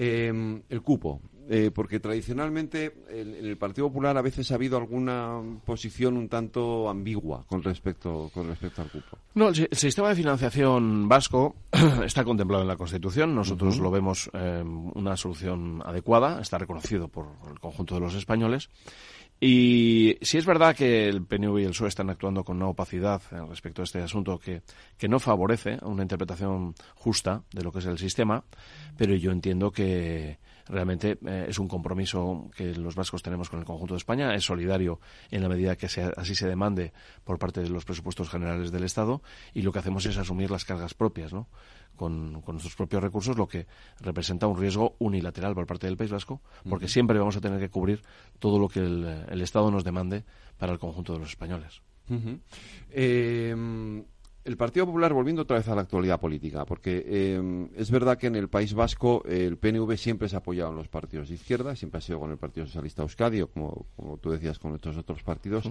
Em, 0.00 0.62
el 0.68 0.80
cupo. 0.82 1.20
Eh, 1.50 1.72
porque 1.74 1.98
tradicionalmente 1.98 2.94
en, 3.08 3.34
el 3.34 3.56
Partido 3.56 3.88
Popular 3.88 4.16
a 4.16 4.22
veces 4.22 4.52
ha 4.52 4.54
habido 4.54 4.76
alguna 4.76 5.40
posición 5.64 6.16
un 6.16 6.28
tanto 6.28 6.88
ambigua 6.88 7.44
con 7.48 7.64
respecto, 7.64 8.30
con 8.32 8.46
respecto 8.46 8.82
al 8.82 8.90
cupo. 8.90 9.18
No, 9.34 9.48
el, 9.48 9.68
sistema 9.72 10.10
de 10.10 10.14
financiación 10.14 11.08
vasco 11.08 11.56
está 12.04 12.22
contemplado 12.22 12.62
en 12.62 12.68
la 12.68 12.76
Constitución. 12.76 13.34
Nosotros 13.34 13.78
lo 13.78 13.90
vemos 13.90 14.30
eh, 14.34 14.62
una 14.62 15.16
solución 15.16 15.82
adecuada, 15.84 16.40
está 16.40 16.58
reconocido 16.58 17.08
por 17.08 17.26
el 17.50 17.58
conjunto 17.58 17.94
de 17.94 18.02
los 18.02 18.14
españoles. 18.14 18.68
Y 19.40 20.18
si 20.20 20.36
es 20.36 20.44
verdad 20.44 20.74
que 20.74 21.08
el 21.08 21.24
PNV 21.24 21.60
y 21.60 21.64
el 21.64 21.70
PSOE 21.70 21.88
están 21.88 22.10
actuando 22.10 22.42
con 22.42 22.56
una 22.56 22.68
opacidad 22.68 23.22
eh, 23.30 23.36
respecto 23.48 23.82
a 23.82 23.84
este 23.84 24.02
asunto 24.02 24.38
que, 24.38 24.62
que 24.96 25.08
no 25.08 25.20
favorece 25.20 25.78
una 25.82 26.02
interpretación 26.02 26.74
justa 26.96 27.42
de 27.52 27.62
lo 27.62 27.70
que 27.70 27.78
es 27.78 27.86
el 27.86 27.98
sistema, 27.98 28.42
pero 28.96 29.14
yo 29.14 29.30
entiendo 29.30 29.70
que 29.70 30.38
realmente 30.68 31.18
eh, 31.26 31.46
es 31.48 31.58
un 31.58 31.68
compromiso 31.68 32.50
que 32.56 32.74
los 32.74 32.94
vascos 32.94 33.22
tenemos 33.22 33.48
con 33.48 33.58
el 33.58 33.64
conjunto 33.64 33.94
de 33.94 33.98
España, 33.98 34.34
es 34.34 34.44
solidario 34.44 35.00
en 35.30 35.42
la 35.42 35.48
medida 35.48 35.76
que 35.76 35.86
así 35.86 36.34
se 36.34 36.48
demande 36.48 36.92
por 37.24 37.38
parte 37.38 37.60
de 37.62 37.70
los 37.70 37.84
presupuestos 37.84 38.28
generales 38.28 38.70
del 38.70 38.84
Estado 38.84 39.22
y 39.54 39.62
lo 39.62 39.72
que 39.72 39.78
hacemos 39.78 40.04
es 40.06 40.16
asumir 40.16 40.50
las 40.50 40.64
cargas 40.64 40.94
propias, 40.94 41.32
¿no? 41.32 41.48
con, 41.98 42.32
nuestros 42.32 42.74
propios 42.76 43.02
recursos, 43.02 43.36
lo 43.36 43.46
que 43.46 43.66
representa 44.00 44.46
un 44.46 44.56
riesgo 44.56 44.96
unilateral 45.00 45.54
por 45.54 45.66
parte 45.66 45.86
del 45.86 45.96
País 45.98 46.10
Vasco, 46.10 46.40
porque 46.68 46.88
siempre 46.88 47.18
vamos 47.18 47.36
a 47.36 47.40
tener 47.40 47.58
que 47.58 47.68
cubrir 47.68 48.02
todo 48.38 48.58
lo 48.58 48.68
que 48.68 48.80
el, 48.80 49.42
Estado 49.42 49.70
nos 49.70 49.84
demande 49.84 50.24
para 50.56 50.72
el 50.72 50.78
conjunto 50.78 51.12
de 51.12 51.18
los 51.18 51.30
españoles. 51.30 51.82
El 54.48 54.56
Partido 54.56 54.86
Popular, 54.86 55.12
volviendo 55.12 55.42
otra 55.42 55.58
vez 55.58 55.68
a 55.68 55.74
la 55.74 55.82
actualidad 55.82 56.18
política, 56.18 56.64
porque 56.64 57.04
em, 57.06 57.68
es 57.76 57.90
verdad 57.90 58.16
que 58.16 58.28
en 58.28 58.34
el 58.34 58.48
País 58.48 58.72
Vasco 58.72 59.22
el 59.26 59.58
PNV 59.58 59.94
siempre 59.98 60.26
se 60.26 60.36
ha 60.36 60.38
apoyado 60.38 60.70
en 60.70 60.76
los 60.76 60.88
partidos 60.88 61.28
de 61.28 61.34
izquierda, 61.34 61.76
siempre 61.76 61.98
ha 61.98 62.00
sido 62.00 62.18
con 62.18 62.30
el 62.30 62.38
Partido 62.38 62.64
Socialista 62.66 63.02
Euskadi, 63.02 63.42
o 63.42 63.48
como, 63.48 63.86
tú 64.22 64.30
decías, 64.30 64.58
con 64.58 64.74
estos 64.74 64.96
otros 64.96 65.22
partidos. 65.22 65.68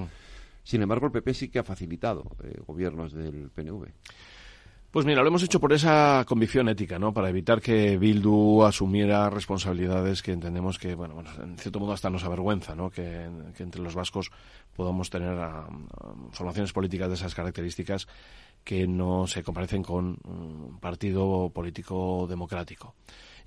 Sin 0.63 0.83
embargo, 0.83 1.07
el 1.07 1.11
PP 1.11 1.33
sí 1.33 1.49
que 1.49 1.57
ha 1.57 1.63
facilitado 1.63 2.23
eh, 2.43 2.61
gobiernos 2.67 3.13
del 3.13 3.49
PNV. 3.49 3.87
Pues 4.91 5.05
mira, 5.05 5.21
lo 5.21 5.27
hemos 5.27 5.43
hecho 5.43 5.59
por 5.59 5.73
esa 5.73 6.23
convicción 6.25 6.69
ética, 6.69 6.97
¿no? 6.97 7.13
Para 7.13 7.29
evitar 7.29 7.61
que 7.61 7.97
Bildu 7.97 8.63
asumiera 8.63 9.29
responsabilidades 9.29 10.23
que 10.23 10.31
entendemos 10.31 10.79
que, 10.79 10.95
bueno, 10.95 11.21
en 11.43 11.57
cierto 11.57 11.79
modo 11.79 11.91
hasta 11.91 12.09
nos 12.09 12.23
avergüenza, 12.23 12.73
¿no? 12.73 12.89
Que, 12.89 13.27
entre 13.59 13.81
los 13.81 13.95
vascos 13.95 14.31
podamos 14.75 15.09
tener 15.09 15.37
formaciones 16.31 16.71
políticas 16.71 17.09
de 17.09 17.15
esas 17.15 17.35
características 17.35 18.07
que 18.67 18.85
no 18.85 19.27
se 19.27 19.43
comparecen 19.43 19.81
con 19.81 20.17
un 20.25 20.77
partido 20.81 21.49
político 21.51 22.27
democrático 22.27 22.95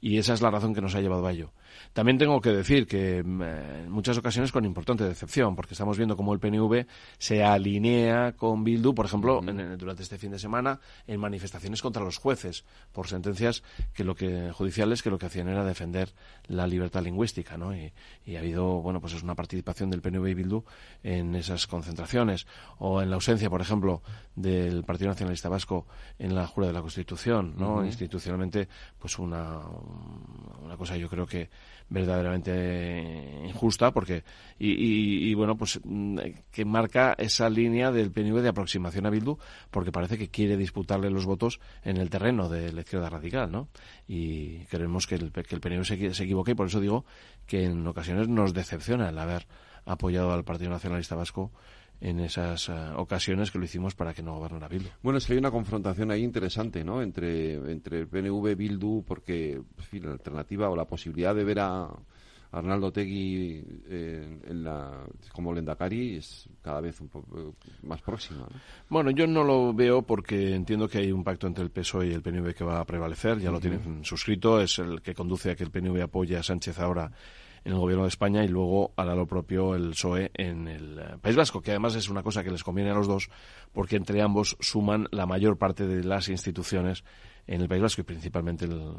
y 0.01 0.17
esa 0.17 0.33
es 0.33 0.41
la 0.41 0.51
razón 0.51 0.75
que 0.75 0.81
nos 0.81 0.95
ha 0.95 1.03
llevado 1.03 1.27
a 1.27 1.33
ello. 1.33 1.53
También 1.93 2.19
tengo 2.19 2.41
que 2.41 2.51
decir 2.51 2.87
que 2.87 3.23
mm, 3.23 3.43
en 3.43 3.91
muchas 3.91 4.17
ocasiones 4.19 4.53
con 4.53 4.65
importante 4.65 5.05
decepción, 5.05 5.57
porque 5.57 5.75
estamos 5.75 5.97
viendo 5.97 6.17
cómo 6.17 6.33
el 6.33 6.41
PNV 6.41 6.87
se 7.19 7.45
alinea 7.45 8.33
con 8.33 8.65
Bildu, 8.65 8.95
por 8.95 9.07
ejemplo, 9.07 9.41
durante 9.79 10.03
este 10.03 10.19
fin 10.19 10.31
de 10.31 10.39
semana, 10.39 10.81
en 11.07 11.21
manifestaciones 11.21 11.83
contra 11.83 12.03
los 12.03 12.19
jueces 12.19 12.65
por 12.93 13.09
sentencias 13.09 13.63
que 13.95 14.05
lo 14.05 14.15
que 14.15 14.53
judiciales 14.53 15.03
que 15.03 15.11
lo 15.11 15.19
que 15.19 15.27
hacían 15.27 15.49
era 15.49 15.65
defender 15.65 16.13
la 16.47 16.67
libertad 16.67 17.03
lingüística, 17.03 17.57
¿no? 17.57 17.75
Y, 17.75 17.93
ha 18.37 18.39
habido, 18.39 18.81
bueno, 18.81 19.01
pues 19.01 19.15
es 19.15 19.23
una 19.23 19.35
participación 19.35 19.91
del 19.91 20.01
PNV 20.01 20.29
y 20.29 20.35
Bildu 20.35 20.63
en 21.03 21.35
esas 21.35 21.67
concentraciones 21.67 22.47
o 22.79 23.03
en 23.03 23.11
la 23.11 23.17
ausencia, 23.17 23.51
por 23.51 23.61
ejemplo, 23.61 24.03
del 24.37 24.85
Partido 24.85 25.11
Nacionalista 25.11 25.49
Vasco 25.49 25.87
en 26.19 26.35
la 26.35 26.47
jura 26.47 26.69
de 26.69 26.73
la 26.73 26.81
Constitución, 26.81 27.55
¿no? 27.57 27.85
Institucionalmente, 27.85 28.69
pues 28.99 29.19
una 29.19 29.61
una 30.63 30.77
cosa 30.77 30.97
yo 30.97 31.09
creo 31.09 31.27
que 31.27 31.51
verdaderamente 31.91 33.43
injusta 33.45 33.91
porque 33.91 34.23
y, 34.59 35.35
bueno 35.35 35.57
pues 35.57 35.81
mm, 35.85 36.19
que 36.51 36.65
marca 36.65 37.15
esa 37.19 37.51
línea 37.51 37.91
del 37.91 38.13
PNV 38.13 38.41
de 38.41 38.49
aproximación 38.49 39.07
a 39.07 39.11
Bildu 39.11 39.37
porque 39.71 39.93
parece 39.93 40.17
que 40.17 40.29
quiere 40.29 40.57
disputarle 40.57 41.11
los 41.11 41.27
votos 41.27 41.61
en 41.83 41.97
el 41.97 42.09
terreno 42.09 42.49
de 42.49 42.73
la 42.73 42.81
izquierda 42.81 43.11
radical 43.11 43.51
¿no? 43.51 43.69
y 44.07 44.65
creemos 44.67 45.07
que 45.07 45.17
el, 45.17 45.33
que 45.33 45.55
el 45.55 45.61
PNV 45.61 45.85
se, 45.85 46.15
se 46.15 46.25
equivoca 46.25 46.53
y 46.53 46.55
por 46.55 46.69
eso 46.69 46.81
digo 46.81 47.05
que 47.47 47.65
en 47.65 47.85
ocasiones 47.87 48.29
nos 48.29 48.55
decepciona 48.55 49.09
el 49.09 49.19
haber 49.19 49.47
apoyado 49.85 50.33
al 50.33 50.45
Partido 50.45 50.71
Nacionalista 50.71 51.17
Vasco 51.17 51.51
en 52.01 52.21
esas 52.21 52.69
eh, 52.69 52.73
ocasiones 52.97 53.51
que 53.51 53.59
lo 53.59 53.65
hicimos 53.65 53.95
para 53.95 54.15
que 54.15 54.23
no 54.23 54.37
gobernara 54.37 54.69
Bildu. 54.69 54.89
Bueno, 55.03 55.19
es 55.19 55.27
que 55.27 55.35
hay 55.35 55.39
una 55.39 55.51
confrontación 55.51 56.11
ahí 56.11 56.23
interesante, 56.23 56.83
¿no? 56.85 57.03
Entre, 57.03 57.55
entre 57.55 58.01
el 58.01 58.09
PNV 58.09 58.57
Bildu, 58.57 59.05
porque 59.05 59.61
la 59.93 60.13
alternativa 60.13 60.71
o 60.71 60.77
la 60.77 60.87
posibilidad 60.87 61.35
de 61.35 61.45
ver 61.45 61.61
a 61.61 61.91
Arnaldo 62.53 62.91
Tegui 62.91 63.63
eh, 63.89 64.41
en 64.49 64.65
la, 64.65 65.05
como 65.33 65.53
Lendakari 65.53 66.17
es 66.17 66.49
cada 66.63 66.81
vez 66.81 67.01
un 67.01 67.09
poco 67.09 67.39
eh, 67.39 67.53
más 67.83 68.03
próxima. 68.03 68.49
Bueno, 68.89 69.11
yo 69.11 69.27
no 69.27 69.45
lo 69.45 69.73
veo 69.73 70.03
porque 70.03 70.55
entiendo 70.55 70.89
que 70.89 70.99
hay 70.99 71.13
un 71.13 71.23
pacto 71.23 71.47
entre 71.47 71.63
el 71.63 71.71
PSOE 71.71 72.09
y 72.09 72.13
el 72.13 72.23
PNV 72.23 72.55
que 72.55 72.65
va 72.65 72.81
a 72.81 72.85
prevalecer, 72.85 73.39
ya 73.39 73.51
lo 73.51 73.61
tienen 73.61 74.05
suscrito, 74.05 74.61
es 74.61 74.79
el 74.79 75.01
que 75.01 75.15
conduce 75.15 75.51
a 75.51 75.55
que 75.57 75.65
el 75.65 75.71
PNV 75.71 76.03
apoye 76.03 76.37
a 76.37 76.43
Sánchez 76.43 76.81
ahora 76.81 77.13
en 77.65 77.73
el 77.73 77.79
gobierno 77.79 78.05
de 78.05 78.09
España 78.09 78.45
y 78.45 78.49
luego 78.49 78.93
hará 78.97 79.15
lo 79.15 79.27
propio 79.27 79.75
el 79.75 79.91
PSOE 79.91 80.31
en 80.35 80.69
el 80.69 80.99
eh, 80.99 81.17
País 81.21 81.37
Vasco, 81.37 81.61
que 81.61 81.71
además 81.71 81.95
es 81.95 82.09
una 82.09 82.23
cosa 82.23 82.43
que 82.43 82.51
les 82.51 82.65
conviene 82.65 82.91
a 82.91 82.95
los 82.95 83.07
dos 83.07 83.29
porque 83.73 83.97
entre 83.97 84.23
ambos 84.23 84.57
suman 84.61 85.09
la 85.11 85.27
mayor 85.27 85.59
parte 85.59 85.87
de 85.87 86.05
las 86.05 86.29
instituciones 86.29 87.05
en 87.47 87.61
el 87.61 87.69
País 87.69 87.83
Vasco 87.83 88.01
y 88.01 88.05
principalmente 88.05 88.65
el, 88.65 88.95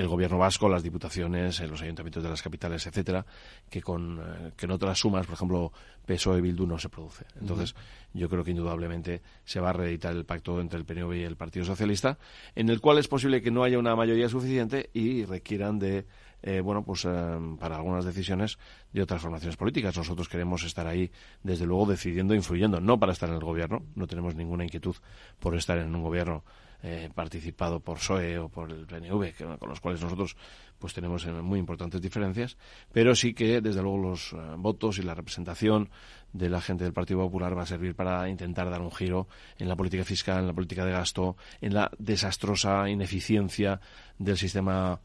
el 0.00 0.08
gobierno 0.08 0.38
vasco, 0.38 0.68
las 0.68 0.82
diputaciones, 0.82 1.60
eh, 1.60 1.68
los 1.68 1.82
ayuntamientos 1.82 2.22
de 2.22 2.28
las 2.30 2.42
capitales, 2.42 2.86
etcétera, 2.86 3.24
que 3.68 3.82
con 3.82 4.18
eh, 4.18 4.52
que 4.56 4.66
en 4.66 4.72
otras 4.72 4.98
sumas, 4.98 5.26
por 5.26 5.34
ejemplo, 5.34 5.72
PSOE 6.06 6.38
y 6.38 6.40
Bildu 6.40 6.66
no 6.66 6.78
se 6.78 6.88
produce. 6.88 7.26
Entonces, 7.38 7.74
yo 8.12 8.28
creo 8.28 8.42
que 8.42 8.50
indudablemente 8.50 9.22
se 9.44 9.60
va 9.60 9.70
a 9.70 9.72
reeditar 9.72 10.14
el 10.14 10.24
pacto 10.24 10.60
entre 10.60 10.78
el 10.78 10.84
PNV 10.84 11.14
y 11.16 11.22
el 11.22 11.36
Partido 11.36 11.64
Socialista, 11.64 12.18
en 12.54 12.70
el 12.70 12.80
cual 12.80 12.98
es 12.98 13.08
posible 13.08 13.42
que 13.42 13.50
no 13.50 13.62
haya 13.62 13.78
una 13.78 13.94
mayoría 13.94 14.28
suficiente 14.28 14.90
y 14.94 15.24
requieran 15.24 15.78
de 15.78 16.06
eh, 16.42 16.60
bueno, 16.60 16.82
pues 16.82 17.04
eh, 17.04 17.38
para 17.58 17.76
algunas 17.76 18.04
decisiones 18.04 18.58
de 18.92 19.02
otras 19.02 19.20
formaciones 19.20 19.56
políticas. 19.56 19.96
Nosotros 19.96 20.28
queremos 20.28 20.64
estar 20.64 20.86
ahí, 20.86 21.10
desde 21.42 21.66
luego, 21.66 21.86
decidiendo, 21.86 22.34
influyendo, 22.34 22.80
no 22.80 22.98
para 22.98 23.12
estar 23.12 23.28
en 23.28 23.36
el 23.36 23.44
gobierno, 23.44 23.82
no 23.94 24.06
tenemos 24.06 24.34
ninguna 24.34 24.64
inquietud 24.64 24.96
por 25.38 25.54
estar 25.54 25.78
en 25.78 25.94
un 25.94 26.02
gobierno 26.02 26.44
eh, 26.82 27.10
participado 27.14 27.80
por 27.80 27.98
PSOE 27.98 28.38
o 28.38 28.48
por 28.48 28.72
el 28.72 28.86
PNV, 28.86 29.58
con 29.58 29.68
los 29.68 29.80
cuales 29.80 30.00
nosotros 30.00 30.34
pues 30.78 30.94
tenemos 30.94 31.26
muy 31.26 31.58
importantes 31.58 32.00
diferencias, 32.00 32.56
pero 32.90 33.14
sí 33.14 33.34
que 33.34 33.60
desde 33.60 33.82
luego 33.82 33.98
los 33.98 34.34
votos 34.56 34.96
y 34.96 35.02
la 35.02 35.14
representación 35.14 35.90
de 36.32 36.48
la 36.48 36.62
gente 36.62 36.84
del 36.84 36.94
Partido 36.94 37.20
Popular 37.20 37.54
va 37.56 37.64
a 37.64 37.66
servir 37.66 37.94
para 37.94 38.26
intentar 38.30 38.70
dar 38.70 38.80
un 38.80 38.90
giro 38.90 39.28
en 39.58 39.68
la 39.68 39.76
política 39.76 40.04
fiscal, 40.04 40.38
en 40.38 40.46
la 40.46 40.54
política 40.54 40.86
de 40.86 40.92
gasto, 40.92 41.36
en 41.60 41.74
la 41.74 41.90
desastrosa 41.98 42.88
ineficiencia 42.88 43.78
del 44.18 44.38
sistema 44.38 45.00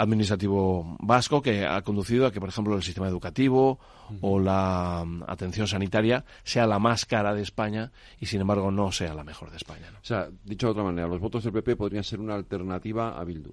administrativo 0.00 0.96
vasco 0.98 1.42
que 1.42 1.66
ha 1.66 1.82
conducido 1.82 2.26
a 2.26 2.32
que, 2.32 2.40
por 2.40 2.48
ejemplo, 2.48 2.74
el 2.74 2.82
sistema 2.82 3.06
educativo 3.06 3.78
o 4.22 4.40
la 4.40 5.04
mm, 5.06 5.24
atención 5.26 5.66
sanitaria 5.66 6.24
sea 6.42 6.66
la 6.66 6.78
más 6.78 7.04
cara 7.04 7.34
de 7.34 7.42
España 7.42 7.92
y, 8.18 8.26
sin 8.26 8.40
embargo, 8.40 8.70
no 8.70 8.92
sea 8.92 9.12
la 9.12 9.24
mejor 9.24 9.50
de 9.50 9.58
España. 9.58 9.92
O 10.00 10.04
sea, 10.04 10.28
dicho 10.44 10.68
de 10.68 10.72
otra 10.72 10.84
manera, 10.84 11.06
los 11.06 11.20
votos 11.20 11.44
del 11.44 11.52
PP 11.52 11.76
podrían 11.76 12.02
ser 12.02 12.18
una 12.18 12.34
alternativa 12.34 13.20
a 13.20 13.24
Bildu. 13.24 13.52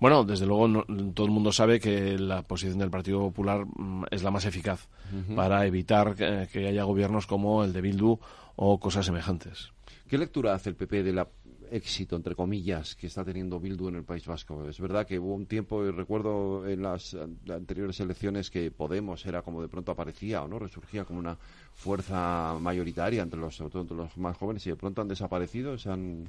Bueno, 0.00 0.24
desde 0.24 0.46
luego 0.46 0.84
todo 1.14 1.26
el 1.26 1.32
mundo 1.32 1.52
sabe 1.52 1.78
que 1.78 2.18
la 2.18 2.42
posición 2.42 2.78
del 2.78 2.90
Partido 2.90 3.20
Popular 3.20 3.64
mm, 3.64 4.06
es 4.10 4.24
la 4.24 4.32
más 4.32 4.46
eficaz 4.46 4.88
para 5.36 5.66
evitar 5.66 6.14
que, 6.14 6.66
haya 6.66 6.84
gobiernos 6.84 7.26
como 7.26 7.62
el 7.62 7.72
de 7.72 7.80
Bildu 7.80 8.18
o 8.56 8.80
cosas 8.80 9.06
semejantes. 9.06 9.72
¿Qué 10.08 10.18
lectura 10.18 10.54
hace 10.54 10.70
el 10.70 10.74
PP 10.74 11.04
de 11.04 11.12
la 11.12 11.28
éxito, 11.70 12.16
entre 12.16 12.34
comillas, 12.34 12.94
que 12.96 13.06
está 13.06 13.24
teniendo 13.24 13.60
Bildu 13.60 13.88
en 13.88 13.96
el 13.96 14.04
País 14.04 14.26
Vasco. 14.26 14.68
Es 14.68 14.80
verdad 14.80 15.06
que 15.06 15.18
hubo 15.18 15.34
un 15.34 15.46
tiempo, 15.46 15.84
y 15.84 15.90
recuerdo 15.90 16.66
en 16.68 16.82
las 16.82 17.16
anteriores 17.48 18.00
elecciones, 18.00 18.50
que 18.50 18.70
Podemos 18.70 19.24
era 19.26 19.42
como 19.42 19.62
de 19.62 19.68
pronto 19.68 19.92
aparecía 19.92 20.42
o 20.42 20.48
no 20.48 20.58
resurgía 20.58 21.04
como 21.04 21.18
una 21.18 21.36
fuerza 21.74 22.56
mayoritaria 22.60 23.22
entre 23.22 23.40
los, 23.40 23.56
sobre 23.56 23.70
todo 23.70 23.82
entre 23.82 23.96
los 23.96 24.16
más 24.16 24.36
jóvenes 24.36 24.66
y 24.66 24.70
de 24.70 24.76
pronto 24.76 25.02
han 25.02 25.08
desaparecido, 25.08 25.76
se 25.78 25.90
han 25.90 26.28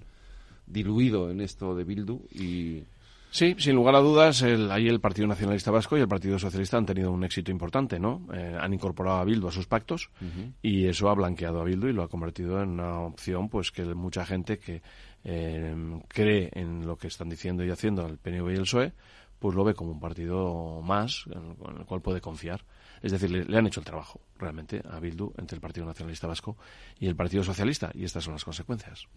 diluido 0.66 1.30
en 1.32 1.42
esto 1.42 1.76
de 1.76 1.84
Bildu 1.84 2.22
y 2.32 2.84
Sí, 3.34 3.56
sin 3.60 3.76
lugar 3.76 3.96
a 3.96 4.00
dudas, 4.00 4.42
el, 4.42 4.70
ahí 4.72 4.90
el 4.90 5.00
Partido 5.00 5.26
Nacionalista 5.26 5.72
Vasco 5.72 5.98
y 5.98 6.02
el 6.02 6.08
Partido 6.10 6.38
Socialista 6.38 6.76
han 6.76 6.86
tenido 6.86 7.14
un 7.14 7.24
éxito 7.24 7.50
importante, 7.50 7.98
¿no? 7.98 8.28
Eh, 8.34 8.58
han 8.60 8.74
incorporado 8.74 9.20
a 9.20 9.24
Bildu 9.24 9.48
a 9.48 9.52
sus 9.54 9.68
pactos 9.68 10.10
y 10.62 10.86
eso 10.86 11.10
ha 11.10 11.14
blanqueado 11.14 11.62
a 11.62 11.64
Bildu 11.64 11.88
y 11.88 11.94
lo 11.94 12.04
ha 12.04 12.10
convertido 12.10 12.62
en 12.62 12.72
una 12.72 13.00
opción, 13.00 13.48
pues 13.48 13.72
que 13.72 13.86
mucha 13.86 14.26
gente 14.26 14.60
que 14.60 14.82
eh, 15.24 15.76
cree 16.08 16.50
en 16.54 16.86
lo 16.86 16.98
que 16.98 17.08
están 17.08 17.30
diciendo 17.30 17.64
y 17.64 17.70
haciendo 17.70 18.06
el 18.06 18.18
PNV 18.18 18.52
y 18.52 18.56
el 18.56 18.62
PSOE, 18.62 18.94
pues 19.42 19.56
lo 19.56 19.64
ve 19.64 19.74
como 19.74 19.92
un 19.92 20.00
partido 20.00 20.82
más 20.84 21.26
en 21.28 21.78
el 21.80 21.86
cual 21.86 22.02
puede 22.02 22.22
confiar. 22.22 22.64
Es 23.02 23.12
decir, 23.12 23.32
le, 23.32 23.58
han 23.58 23.66
hecho 23.66 23.80
el 23.80 23.86
trabajo 23.86 24.22
realmente 24.38 24.82
a 24.88 25.00
Bildu 25.00 25.34
entre 25.38 25.56
el 25.56 25.62
Partido 25.62 25.88
Nacionalista 25.88 26.28
Vasco 26.28 26.56
y 27.00 27.08
el 27.08 27.16
Partido 27.16 27.44
Socialista, 27.44 27.90
y 27.96 28.04
estas 28.04 28.24
son 28.24 28.34
las 28.34 28.46
consecuencias. 28.46 29.08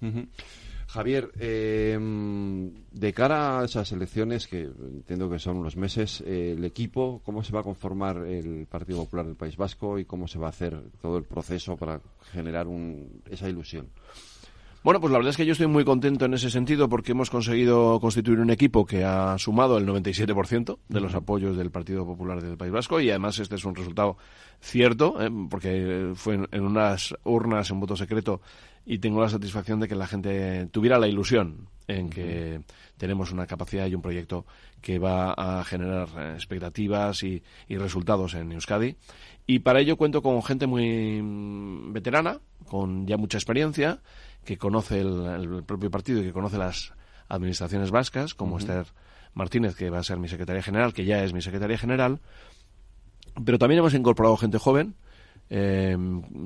Javier, 0.87 1.31
eh, 1.39 1.99
de 2.01 3.13
cara 3.13 3.61
a 3.61 3.65
esas 3.67 3.93
elecciones, 3.93 4.49
que 4.49 4.63
entiendo 4.63 5.29
que 5.29 5.39
son 5.39 5.59
unos 5.59 5.77
meses, 5.77 6.23
eh, 6.23 6.55
el 6.57 6.65
equipo, 6.65 7.21
¿cómo 7.27 7.45
se 7.45 7.53
va 7.53 7.61
a 7.61 7.65
conformar 7.65 8.17
el 8.27 8.67
Partido 8.67 9.01
Popular 9.01 9.27
del 9.27 9.37
País 9.37 9.59
Vasco 9.59 9.99
y 9.99 10.07
cómo 10.07 10.27
se 10.27 10.39
va 10.39 10.47
a 10.47 10.51
hacer 10.51 10.81
todo 11.03 11.19
el 11.19 11.25
proceso 11.25 11.77
para 11.77 12.01
generar 12.33 12.67
esa 13.29 13.51
ilusión? 13.51 13.89
Bueno, 14.85 15.01
pues 15.01 15.11
la 15.13 15.19
verdad 15.19 15.31
es 15.31 15.39
que 15.39 15.47
yo 15.47 15.53
estoy 15.53 15.67
muy 15.67 15.83
contento 15.83 16.27
en 16.27 16.35
ese 16.35 16.51
sentido 16.51 16.91
porque 16.91 17.13
hemos 17.13 17.31
conseguido 17.31 17.99
constituir 18.01 18.39
un 18.39 18.51
equipo 18.51 18.85
que 18.85 19.03
ha 19.03 19.39
sumado 19.39 19.79
el 19.79 19.87
97% 19.87 20.79
de 20.91 21.01
los 21.01 21.15
apoyos 21.15 21.57
del 21.57 21.71
Partido 21.71 22.05
Popular 22.05 22.43
del 22.43 22.59
País 22.59 22.71
Vasco 22.71 23.01
y 23.01 23.09
además 23.09 23.39
este 23.39 23.55
es 23.55 23.65
un 23.65 23.75
resultado 23.75 24.19
cierto 24.61 25.17
¿eh? 25.23 25.31
porque 25.49 26.13
fue 26.15 26.35
en, 26.51 26.63
unas 26.63 27.15
urnas 27.25 27.71
en 27.71 27.81
voto 27.81 27.97
secreto 27.97 28.43
y 28.85 28.99
tengo 28.99 29.23
la 29.23 29.31
satisfacción 29.31 29.81
de 29.81 29.89
que 29.89 29.95
la 29.95 30.07
gente 30.07 30.67
tuviera 30.67 30.99
la 30.99 31.09
ilusión 31.09 31.67
en 31.89 32.11
que 32.11 32.61
tenemos 32.99 33.33
una 33.33 33.47
capacidad 33.47 33.87
y 33.87 33.95
un 33.95 34.03
proyecto 34.03 34.45
que 34.83 34.99
va 34.99 35.33
a 35.33 35.65
generar 35.65 36.09
eh, 36.19 36.33
expectativas 36.35 37.23
y, 37.23 37.43
y 37.69 37.79
resultados 37.79 38.35
en 38.35 38.53
Euskadi. 38.53 38.97
Y 39.47 39.61
para 39.61 39.81
ello 39.81 39.97
cuento 39.97 40.23
con 40.23 40.43
gente 40.43 40.67
muy 40.67 41.21
mm, 41.23 41.93
veterana, 41.93 42.41
con 42.67 43.07
ya 43.07 43.17
mucha 43.17 43.39
experiencia, 43.39 44.01
que 44.45 44.59
conoce 44.59 45.01
el, 45.01 45.65
propio 45.65 45.91
partido 45.91 46.21
y 46.21 46.25
que 46.25 46.33
conoce 46.33 46.59
las 46.59 46.93
administraciones 47.29 47.91
vascas, 47.91 48.35
como 48.35 48.59
Esther 48.59 48.87
Martínez, 49.35 49.75
que 49.75 49.91
va 49.91 49.99
a 49.99 50.05
ser 50.05 50.19
mi 50.19 50.29
secretaria 50.29 50.63
general, 50.63 50.93
que 50.93 51.05
ya 51.05 51.23
es 51.25 51.33
mi 51.33 51.43
secretaria 51.43 51.79
general. 51.79 52.21
Pero 53.45 53.59
también 53.59 53.81
hemos 53.81 53.95
incorporado 53.95 54.37
gente 54.37 54.59
joven. 54.59 54.95
Eh, 55.51 55.97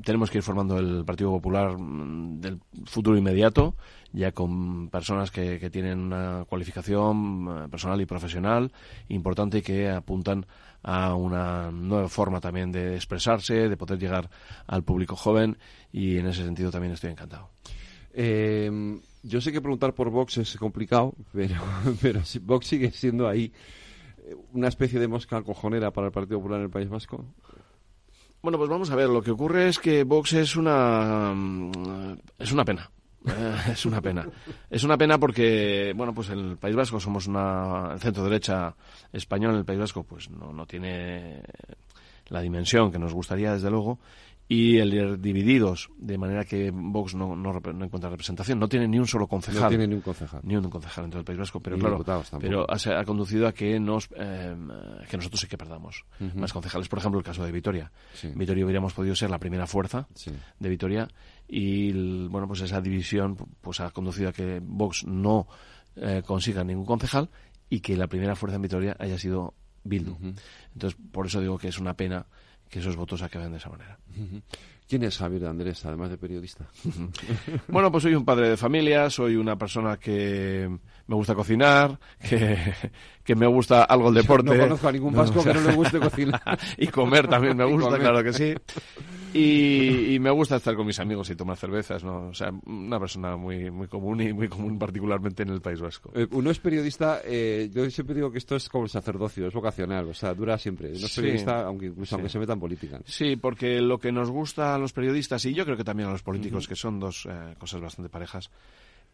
tenemos 0.04 0.30
que 0.30 0.38
ir 0.38 0.42
formando 0.42 0.78
el 0.78 1.04
Partido 1.04 1.30
Popular 1.30 1.78
mm, 1.78 2.40
del 2.40 2.60
futuro 2.86 3.16
inmediato, 3.16 3.76
ya 4.12 4.32
con 4.32 4.88
personas 4.88 5.30
que, 5.30 5.60
que 5.60 5.70
tienen 5.70 6.00
una 6.00 6.44
cualificación 6.48 7.46
eh, 7.48 7.68
personal 7.68 8.00
y 8.00 8.06
profesional 8.06 8.72
importante 9.08 9.58
y 9.58 9.62
que 9.62 9.88
apuntan 9.88 10.46
a 10.82 11.14
una 11.14 11.70
nueva 11.70 12.08
forma 12.08 12.40
también 12.40 12.72
de 12.72 12.94
expresarse, 12.96 13.68
de 13.68 13.76
poder 13.76 13.98
llegar 13.98 14.30
al 14.66 14.82
público 14.82 15.16
joven 15.16 15.58
y 15.92 16.18
en 16.18 16.26
ese 16.26 16.44
sentido 16.44 16.70
también 16.70 16.92
estoy 16.92 17.10
encantado. 17.10 17.50
Eh, 18.20 18.98
yo 19.22 19.40
sé 19.40 19.52
que 19.52 19.60
preguntar 19.60 19.94
por 19.94 20.10
Vox 20.10 20.38
es 20.38 20.56
complicado, 20.56 21.14
pero, 21.32 21.54
pero 22.02 22.24
si 22.24 22.40
Vox 22.40 22.66
sigue 22.66 22.90
siendo 22.90 23.28
ahí 23.28 23.52
eh, 24.26 24.34
una 24.52 24.66
especie 24.66 24.98
de 24.98 25.06
mosca 25.06 25.40
cojonera 25.42 25.92
para 25.92 26.08
el 26.08 26.12
Partido 26.12 26.38
Popular 26.38 26.58
en 26.58 26.64
el 26.64 26.70
País 26.70 26.88
Vasco. 26.88 27.24
Bueno, 28.42 28.58
pues 28.58 28.68
vamos 28.68 28.90
a 28.90 28.96
ver. 28.96 29.08
Lo 29.08 29.22
que 29.22 29.30
ocurre 29.30 29.68
es 29.68 29.78
que 29.78 30.02
Vox 30.02 30.32
es 30.32 30.56
una 30.56 31.32
mm, 31.32 32.18
es 32.40 32.50
una 32.50 32.64
pena. 32.64 32.90
Eh, 33.24 33.56
es 33.72 33.86
una 33.86 34.00
pena. 34.00 34.28
Es 34.68 34.82
una 34.82 34.98
pena 34.98 35.16
porque, 35.16 35.92
bueno, 35.94 36.12
pues 36.12 36.30
en 36.30 36.40
el 36.40 36.56
País 36.56 36.74
Vasco 36.74 36.98
somos 36.98 37.28
una 37.28 37.90
el 37.92 38.00
centro 38.00 38.24
derecha 38.24 38.74
español 39.12 39.52
en 39.52 39.58
el 39.58 39.64
País 39.64 39.78
Vasco, 39.78 40.02
pues 40.02 40.28
no, 40.28 40.52
no 40.52 40.66
tiene 40.66 41.40
la 42.30 42.40
dimensión 42.40 42.90
que 42.90 42.98
nos 42.98 43.14
gustaría, 43.14 43.52
desde 43.52 43.70
luego, 43.70 44.00
y 44.50 44.78
el 44.78 44.94
ir 44.94 45.20
divididos, 45.20 45.90
de 45.98 46.16
manera 46.16 46.42
que 46.44 46.70
Vox 46.72 47.14
no, 47.14 47.36
no, 47.36 47.58
encuentra 47.84 48.08
representación. 48.08 48.58
No 48.58 48.66
tiene 48.66 48.88
ni 48.88 48.98
un 48.98 49.06
solo 49.06 49.26
concejal. 49.26 49.64
No 49.64 49.68
tiene 49.68 49.86
ni 49.86 49.94
un 49.96 50.00
concejal. 50.00 50.40
Ni 50.42 50.56
un 50.56 50.70
concejal 50.70 51.04
dentro 51.04 51.18
del 51.18 51.26
País 51.26 51.38
Vasco, 51.38 51.60
pero 51.60 51.78
claro, 51.78 52.02
pero 52.40 52.66
ha, 52.66 53.04
conducido 53.04 53.46
a 53.46 53.52
que 53.52 53.78
nos 53.78 54.08
eh, 54.16 54.56
que 55.10 55.16
nosotros 55.18 55.40
sí 55.42 55.46
que 55.48 55.58
perdamos 55.58 56.06
más 56.34 56.52
concejales. 56.54 56.88
Por 56.88 56.98
ejemplo, 56.98 57.18
el 57.18 57.26
caso 57.26 57.44
de 57.44 57.52
Vitoria. 57.52 57.92
Vitoria 58.34 58.64
hubiéramos 58.64 58.94
podido 58.94 59.14
ser 59.14 59.28
la 59.28 59.38
primera 59.38 59.66
fuerza 59.66 60.08
de 60.58 60.68
Vitoria 60.68 61.08
y, 61.46 61.92
bueno, 62.28 62.48
pues 62.48 62.62
esa 62.62 62.80
división 62.80 63.36
pues 63.60 63.80
ha 63.80 63.90
conducido 63.90 64.30
a 64.30 64.32
que 64.32 64.60
Vox 64.62 65.04
no 65.04 65.46
eh, 65.96 66.22
consiga 66.24 66.64
ningún 66.64 66.86
concejal 66.86 67.28
y 67.68 67.80
que 67.80 67.96
la 67.98 68.06
primera 68.06 68.34
fuerza 68.34 68.56
en 68.56 68.62
Vitoria 68.62 68.96
haya 68.98 69.18
sido 69.18 69.52
Bildu. 69.84 70.16
Entonces, 70.72 70.98
por 71.12 71.26
eso 71.26 71.38
digo 71.42 71.58
que 71.58 71.68
es 71.68 71.78
una 71.78 71.92
pena 71.94 72.26
que 72.68 72.80
esos 72.80 72.96
votos 72.96 73.22
acaben 73.22 73.52
de 73.52 73.58
esa 73.58 73.70
manera. 73.70 73.98
¿Quién 74.88 75.02
es 75.02 75.18
Javier 75.18 75.44
Andrés, 75.44 75.84
además 75.84 76.08
de 76.08 76.16
periodista? 76.16 76.66
bueno, 77.68 77.92
pues 77.92 78.04
soy 78.04 78.14
un 78.14 78.24
padre 78.24 78.48
de 78.48 78.56
familia, 78.56 79.10
soy 79.10 79.36
una 79.36 79.56
persona 79.56 79.98
que 79.98 80.66
me 81.06 81.14
gusta 81.14 81.34
cocinar, 81.34 81.98
que, 82.26 82.56
que 83.22 83.34
me 83.34 83.46
gusta 83.46 83.84
algo 83.84 84.08
el 84.08 84.14
deporte. 84.14 84.56
no 84.56 84.62
conozco 84.62 84.88
a 84.88 84.92
ningún 84.92 85.14
vasco 85.14 85.44
que 85.44 85.52
no 85.52 85.60
le 85.60 85.74
guste 85.74 85.98
cocinar. 86.00 86.58
y 86.78 86.86
comer 86.86 87.28
también 87.28 87.54
me 87.54 87.66
gusta, 87.66 87.98
claro 87.98 88.24
que 88.24 88.32
sí. 88.32 88.54
Y, 89.34 90.18
me 90.20 90.30
gusta 90.30 90.56
estar 90.56 90.74
con 90.74 90.86
mis 90.86 90.98
amigos 90.98 91.30
y 91.30 91.36
tomar 91.36 91.56
cervezas, 91.56 92.02
¿no? 92.02 92.28
O 92.28 92.34
sea, 92.34 92.50
una 92.66 92.98
persona 92.98 93.36
muy, 93.36 93.70
muy 93.70 93.86
común 93.86 94.20
y 94.20 94.32
muy 94.32 94.48
común 94.48 94.78
particularmente 94.78 95.42
en 95.42 95.50
el 95.50 95.60
País 95.60 95.80
Vasco. 95.80 96.10
Eh, 96.14 96.26
uno 96.32 96.50
es 96.50 96.58
periodista, 96.58 97.20
eh, 97.24 97.70
yo 97.72 97.88
siempre 97.90 98.14
digo 98.14 98.30
que 98.30 98.38
esto 98.38 98.56
es 98.56 98.68
como 98.68 98.84
el 98.84 98.90
sacerdocio, 98.90 99.46
es 99.46 99.54
vocacional, 99.54 100.08
o 100.08 100.14
sea, 100.14 100.34
dura 100.34 100.58
siempre. 100.58 100.88
Uno 100.88 101.06
es 101.06 101.14
periodista, 101.14 101.62
aunque 101.62 101.86
incluso 101.86 102.16
aunque 102.16 102.28
se 102.28 102.38
meta 102.38 102.54
en 102.54 102.60
política. 102.60 103.00
Sí, 103.04 103.36
porque 103.36 103.80
lo 103.80 103.98
que 103.98 104.12
nos 104.12 104.30
gusta 104.30 104.74
a 104.74 104.78
los 104.78 104.92
periodistas, 104.92 105.44
y 105.44 105.54
yo 105.54 105.64
creo 105.64 105.76
que 105.76 105.84
también 105.84 106.08
a 106.08 106.12
los 106.12 106.22
políticos, 106.22 106.66
que 106.66 106.76
son 106.76 106.98
dos 106.98 107.26
eh, 107.30 107.54
cosas 107.58 107.80
bastante 107.80 108.08
parejas, 108.08 108.50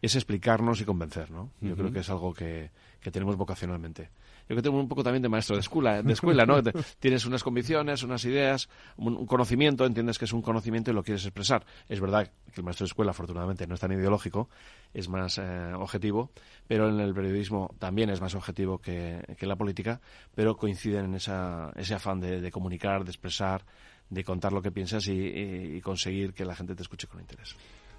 es 0.01 0.15
explicarnos 0.15 0.81
y 0.81 0.85
convencer, 0.85 1.31
¿no? 1.31 1.51
Yo 1.61 1.75
creo 1.75 1.91
que 1.91 1.99
es 1.99 2.09
algo 2.09 2.33
que, 2.33 2.69
que 2.99 3.11
tenemos 3.11 3.37
vocacionalmente 3.37 4.09
yo 4.47 4.55
que 4.55 4.61
tengo 4.61 4.79
un 4.79 4.87
poco 4.87 5.03
también 5.03 5.21
de 5.23 5.29
maestro 5.29 5.55
de 5.55 5.61
escuela, 5.61 6.01
de 6.01 6.13
escuela 6.13 6.45
¿no? 6.45 6.61
Tienes 6.99 7.25
unas 7.25 7.43
convicciones, 7.43 8.03
unas 8.03 8.23
ideas, 8.25 8.69
un, 8.97 9.25
conocimiento, 9.25 9.85
entiendes 9.85 10.19
que 10.19 10.25
es 10.25 10.33
un 10.33 10.41
conocimiento 10.41 10.91
y 10.91 10.93
lo 10.93 11.03
quieres 11.03 11.25
expresar. 11.25 11.65
Es 11.89 11.99
verdad 11.99 12.31
que 12.53 12.61
el 12.61 12.63
maestro 12.63 12.85
de 12.85 12.89
escuela, 12.89 13.11
afortunadamente, 13.11 13.65
no 13.67 13.75
es 13.75 13.79
tan 13.79 13.91
ideológico, 13.91 14.49
es 14.93 15.09
más 15.09 15.37
eh, 15.37 15.73
objetivo, 15.73 16.31
pero 16.67 16.89
en 16.89 16.99
el 16.99 17.13
periodismo 17.13 17.73
también 17.79 18.09
es 18.09 18.21
más 18.21 18.35
objetivo 18.35 18.77
que, 18.77 19.23
que 19.37 19.45
la 19.47 19.55
política, 19.55 19.99
pero 20.35 20.55
coinciden 20.55 21.05
en 21.05 21.15
esa, 21.15 21.71
ese 21.75 21.95
afán 21.95 22.19
de, 22.19 22.51
comunicar, 22.51 23.03
de 23.03 23.11
expresar, 23.11 23.65
de 24.09 24.23
contar 24.23 24.53
lo 24.53 24.61
que 24.61 24.71
piensas 24.71 25.07
y 25.07 25.81
conseguir 25.81 26.33
que 26.33 26.45
la 26.45 26.55
gente 26.55 26.75
te 26.75 26.83
escuche 26.83 27.07
con 27.07 27.19
interés. 27.19 27.55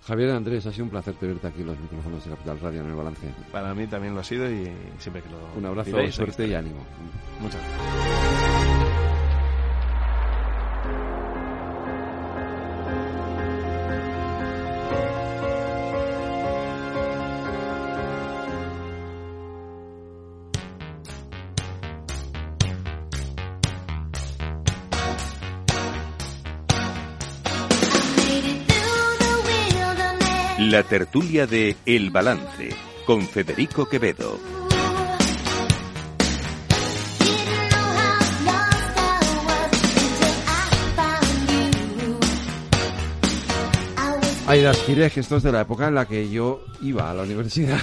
Javier 0.06 0.30
Andrés, 0.30 0.64
ha 0.66 0.72
sido 0.72 0.84
un 0.84 0.90
placer 0.90 1.14
tenerte 1.14 1.48
aquí 1.48 1.62
en 1.62 1.66
los 1.66 1.80
micrófonos 1.80 2.24
de 2.24 2.30
Capital 2.30 2.60
Radio 2.60 2.80
en 2.82 2.90
el 2.90 2.94
balance. 2.94 3.34
Para 3.50 3.74
mí 3.74 3.88
también 3.88 4.14
lo 4.14 4.20
ha 4.20 4.24
sido 4.24 4.48
y 4.48 4.70
siempre 4.98 5.20
que 5.20 5.30
lo. 5.30 5.38
Un 5.56 5.66
abrazo, 5.66 6.12
suerte 6.12 6.46
y 6.46 6.54
ánimo. 6.54 6.84
Muchas 7.40 7.60
gracias. 7.60 8.75
La 30.76 30.82
tertulia 30.82 31.46
de 31.46 31.74
El 31.86 32.10
Balance 32.10 32.68
con 33.06 33.26
Federico 33.26 33.88
Quevedo. 33.88 34.38
Ay, 44.46 44.60
las 44.60 44.76
que 44.80 45.20
esto 45.20 45.36
es 45.38 45.42
de 45.42 45.50
la 45.50 45.62
época 45.62 45.88
en 45.88 45.94
la 45.94 46.04
que 46.04 46.28
yo 46.28 46.62
iba 46.82 47.10
a 47.10 47.14
la 47.14 47.22
universidad. 47.22 47.80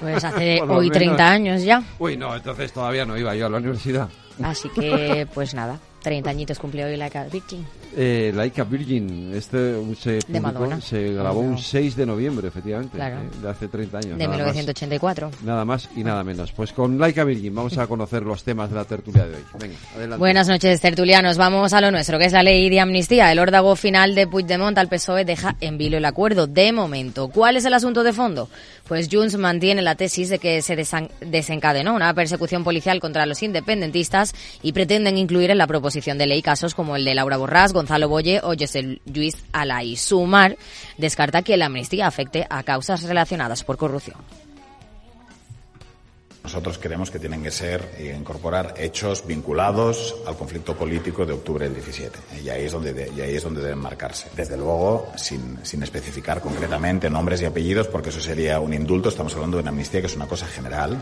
Pues 0.00 0.22
hace 0.22 0.60
hoy 0.68 0.90
30 0.90 1.26
años 1.26 1.62
ya. 1.62 1.82
Uy, 1.98 2.14
no, 2.18 2.36
entonces 2.36 2.74
todavía 2.74 3.06
no 3.06 3.16
iba 3.16 3.34
yo 3.34 3.46
a 3.46 3.48
la 3.48 3.56
universidad. 3.56 4.10
Así 4.42 4.68
que, 4.68 5.26
pues 5.32 5.54
nada, 5.54 5.78
30 6.02 6.28
añitos 6.28 6.58
cumplió 6.58 6.84
hoy 6.84 6.98
la 6.98 7.08
Virgin. 7.32 7.66
Eh, 7.96 8.32
Laika 8.34 8.64
Virgin, 8.64 9.32
este 9.34 9.74
se, 9.98 10.20
se 10.80 11.12
grabó 11.12 11.40
un 11.40 11.58
6 11.58 11.96
de 11.96 12.06
noviembre, 12.06 12.48
efectivamente, 12.48 12.96
eh, 13.00 13.14
de 13.42 13.50
hace 13.50 13.68
30 13.68 13.98
años. 13.98 14.18
De 14.18 14.28
1984. 14.28 15.30
nada 15.44 15.64
más 15.64 15.88
y 15.96 16.04
nada 16.04 16.22
menos. 16.22 16.52
Pues 16.52 16.72
con 16.72 16.98
Laika 16.98 17.24
Virgin 17.24 17.54
vamos 17.54 17.76
a 17.78 17.86
conocer 17.86 18.22
los 18.22 18.44
temas 18.44 18.70
de 18.70 18.76
la 18.76 18.84
tertulia 18.84 19.26
de 19.26 19.36
hoy. 19.36 19.42
Venga, 19.60 19.74
adelante. 19.94 20.18
Buenas 20.18 20.48
noches, 20.48 20.80
tertulianos. 20.80 21.36
Vamos 21.36 21.72
a 21.72 21.80
lo 21.80 21.90
nuestro, 21.90 22.18
que 22.18 22.26
es 22.26 22.32
la 22.32 22.42
ley 22.42 22.70
de 22.70 22.80
amnistía. 22.80 23.32
El 23.32 23.38
órdago 23.38 23.74
final 23.74 24.14
de 24.14 24.26
Puigdemont 24.26 24.78
al 24.78 24.88
PSOE 24.88 25.24
deja 25.24 25.56
en 25.60 25.76
vilo 25.76 25.96
el 25.96 26.04
acuerdo 26.04 26.46
de 26.46 26.72
momento. 26.72 27.28
¿Cuál 27.28 27.56
es 27.56 27.64
el 27.64 27.74
asunto 27.74 28.04
de 28.04 28.12
fondo? 28.12 28.48
Pues 28.86 29.08
Junts 29.10 29.36
mantiene 29.36 29.82
la 29.82 29.94
tesis 29.94 30.28
de 30.28 30.38
que 30.38 30.62
se 30.62 30.76
desencadenó 31.20 31.94
una 31.94 32.12
persecución 32.14 32.64
policial 32.64 32.98
contra 32.98 33.26
los 33.26 33.42
independentistas 33.42 34.34
y 34.62 34.72
pretenden 34.72 35.16
incluir 35.16 35.50
en 35.50 35.58
la 35.58 35.66
proposición 35.66 36.18
de 36.18 36.26
ley 36.26 36.42
casos 36.42 36.74
como 36.74 36.96
el 36.96 37.04
de 37.04 37.14
Laura 37.14 37.36
Borrás, 37.36 37.72
Gonzalo 37.80 38.10
Boye 38.10 38.40
o 38.42 38.52
José 38.58 39.00
Luis 39.06 39.36
Alay. 39.52 39.96
Sumar 39.96 40.56
descarta 40.98 41.40
que 41.40 41.56
la 41.56 41.66
amnistía 41.66 42.06
afecte 42.06 42.46
a 42.48 42.62
causas 42.62 43.02
relacionadas 43.04 43.64
por 43.64 43.78
corrupción. 43.78 44.18
Nosotros 46.42 46.78
creemos 46.78 47.10
que 47.10 47.18
tienen 47.18 47.42
que 47.42 47.50
ser 47.50 47.96
e 47.98 48.16
incorporar 48.16 48.74
hechos 48.76 49.26
vinculados 49.26 50.16
al 50.26 50.36
conflicto 50.36 50.74
político 50.74 51.24
de 51.24 51.32
octubre 51.34 51.64
del 51.64 51.74
17. 51.74 52.18
Y 52.42 52.48
ahí 52.48 52.64
es 52.64 52.72
donde, 52.72 53.12
y 53.14 53.20
ahí 53.20 53.36
es 53.36 53.42
donde 53.42 53.62
deben 53.62 53.78
marcarse. 53.78 54.28
Desde 54.34 54.56
luego, 54.56 55.12
sin, 55.16 55.58
sin 55.62 55.82
especificar 55.82 56.40
concretamente 56.40 57.08
nombres 57.08 57.42
y 57.42 57.44
apellidos, 57.44 57.88
porque 57.88 58.08
eso 58.08 58.20
sería 58.20 58.58
un 58.58 58.72
indulto. 58.74 59.10
Estamos 59.10 59.34
hablando 59.34 59.58
de 59.58 59.62
una 59.62 59.70
amnistía 59.70 60.00
que 60.00 60.06
es 60.06 60.16
una 60.16 60.26
cosa 60.26 60.46
general. 60.46 61.00